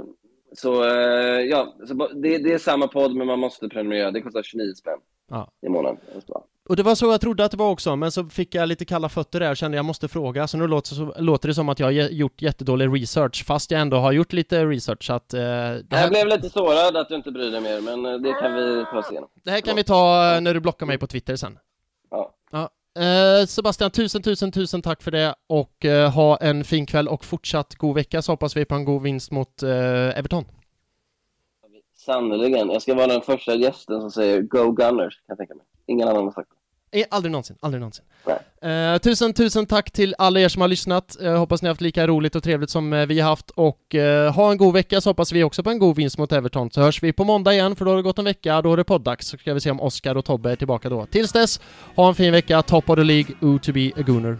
så 0.55 0.84
eh, 0.84 1.41
ja, 1.41 1.73
så 1.88 1.93
det, 1.93 2.38
det 2.38 2.53
är 2.53 2.57
samma 2.57 2.88
podd 2.88 3.15
men 3.15 3.27
man 3.27 3.39
måste 3.39 3.69
prenumerera. 3.69 4.11
Det 4.11 4.21
kostar 4.21 4.43
29 4.43 4.73
spänn 4.73 4.99
Ja. 5.30 5.51
i 5.61 5.69
månaden. 5.69 5.97
Och 6.69 6.76
det 6.76 6.84
var 6.84 6.95
så 6.95 7.06
jag 7.06 7.22
trodde 7.22 7.45
att 7.45 7.52
det 7.52 7.57
var 7.57 7.69
också, 7.69 7.95
men 7.95 8.11
så 8.11 8.26
fick 8.26 8.56
jag 8.56 8.69
lite 8.69 8.85
kalla 8.85 9.10
fötter 9.10 9.40
där 9.40 9.49
och 9.49 9.57
kände 9.57 9.77
jag 9.77 9.85
måste 9.85 10.07
fråga, 10.07 10.48
så 10.48 10.57
nu 10.57 10.68
låter, 10.68 11.22
låter 11.22 11.48
det 11.48 11.53
som 11.53 11.69
att 11.69 11.80
jag 11.80 11.88
har 11.88 11.91
gjort 11.91 12.41
jättedålig 12.41 13.02
research, 13.02 13.45
fast 13.45 13.72
jag 13.72 13.81
ändå 13.81 13.98
har 13.98 14.11
gjort 14.11 14.34
lite 14.34 14.65
research, 14.65 15.03
så 15.03 15.14
att 15.14 15.34
eh, 15.34 15.40
det, 15.40 15.85
Jag 15.90 15.98
här, 15.98 16.10
blev 16.10 16.27
lite 16.27 16.49
sårad 16.49 16.98
att 16.98 17.10
du 17.10 17.15
inte 17.15 17.31
bryr 17.31 17.52
dig 17.52 17.61
mer 17.61 17.81
men 17.81 18.06
eh, 18.06 18.19
det 18.19 18.34
kan 18.34 18.53
vi 18.53 18.85
ta 18.91 19.11
igenom. 19.11 19.30
det 19.44 19.52
här 19.52 19.61
kan 19.61 19.76
vi 19.76 19.84
ta 19.84 20.34
eh, 20.35 20.41
när 20.41 20.53
du 20.53 20.60
blockar 20.60 20.85
mig 20.85 20.98
på 20.98 21.07
Twitter 21.07 21.35
sen. 21.35 21.60
Ja. 22.52 22.69
Eh, 22.99 23.45
Sebastian, 23.45 23.91
tusen, 23.91 24.22
tusen, 24.22 24.52
tusen 24.52 24.81
tack 24.81 25.03
för 25.03 25.11
det 25.11 25.35
och 25.48 25.85
eh, 25.85 26.11
ha 26.11 26.38
en 26.38 26.64
fin 26.64 26.85
kväll 26.85 27.07
och 27.07 27.26
fortsatt 27.26 27.76
god 27.76 27.95
vecka 27.95 28.22
så 28.22 28.31
hoppas 28.31 28.57
vi 28.57 28.65
på 28.65 28.76
en 28.76 28.85
god 28.85 29.02
vinst 29.02 29.31
mot 29.31 29.64
eh, 29.64 30.18
Everton. 30.19 30.45
Sannerligen. 31.95 32.69
Jag 32.69 32.81
ska 32.81 32.94
vara 32.94 33.07
den 33.07 33.22
första 33.22 33.56
gästen 33.56 34.02
som 34.02 34.11
säger 34.11 34.41
Go 34.41 34.72
Gunners, 34.72 35.15
kan 35.15 35.23
jag 35.27 35.38
tänka 35.38 35.56
mig. 35.56 35.65
Ingen 35.88 36.07
annan 36.07 36.23
har 36.23 36.31
sagt 36.31 36.49
det. 36.49 36.55
Eh, 36.99 37.05
Aldrig 37.10 37.31
någonsin, 37.31 37.55
aldrig 37.60 37.81
någonsin. 37.81 38.05
Eh, 38.61 38.97
tusen, 38.97 39.34
tusen 39.34 39.65
tack 39.65 39.91
till 39.91 40.15
alla 40.18 40.39
er 40.39 40.47
som 40.49 40.61
har 40.61 40.68
lyssnat. 40.69 41.22
Eh, 41.22 41.38
hoppas 41.38 41.61
ni 41.61 41.68
har 41.68 41.72
haft 41.72 41.81
lika 41.81 42.07
roligt 42.07 42.35
och 42.35 42.43
trevligt 42.43 42.69
som 42.69 42.93
eh, 42.93 43.05
vi 43.05 43.19
har 43.19 43.30
haft 43.30 43.49
och 43.49 43.95
eh, 43.95 44.34
ha 44.34 44.51
en 44.51 44.57
god 44.57 44.73
vecka 44.73 45.01
så 45.01 45.10
hoppas 45.10 45.31
vi 45.31 45.43
också 45.43 45.64
på 45.64 45.69
en 45.69 45.80
god 45.80 45.95
vinst 45.95 46.18
mot 46.18 46.31
Everton. 46.31 46.72
Så 46.72 46.81
hörs 46.81 47.03
vi 47.03 47.14
på 47.14 47.23
måndag 47.23 47.53
igen 47.53 47.76
för 47.76 47.85
då 47.85 47.91
har 47.91 47.95
det 47.97 48.03
gått 48.03 48.19
en 48.19 48.26
vecka, 48.26 48.61
då 48.61 48.73
är 48.73 48.77
det 48.77 48.84
poddags. 48.84 49.27
Så 49.27 49.38
ska 49.38 49.53
vi 49.53 49.60
se 49.60 49.72
om 49.72 49.81
Oscar 49.81 50.18
och 50.18 50.26
Tobbe 50.26 50.51
är 50.51 50.55
tillbaka 50.55 50.89
då. 50.89 51.05
Tills 51.05 51.31
dess, 51.31 51.61
ha 51.95 52.07
en 52.07 52.15
fin 52.15 52.31
vecka, 52.31 52.61
top 52.61 52.89
of 52.89 52.95
the 52.95 53.03
League, 53.03 53.35
O 53.41 53.60
to 53.61 53.72
be 53.72 53.91
a 53.97 54.03
Gooner. 54.07 54.38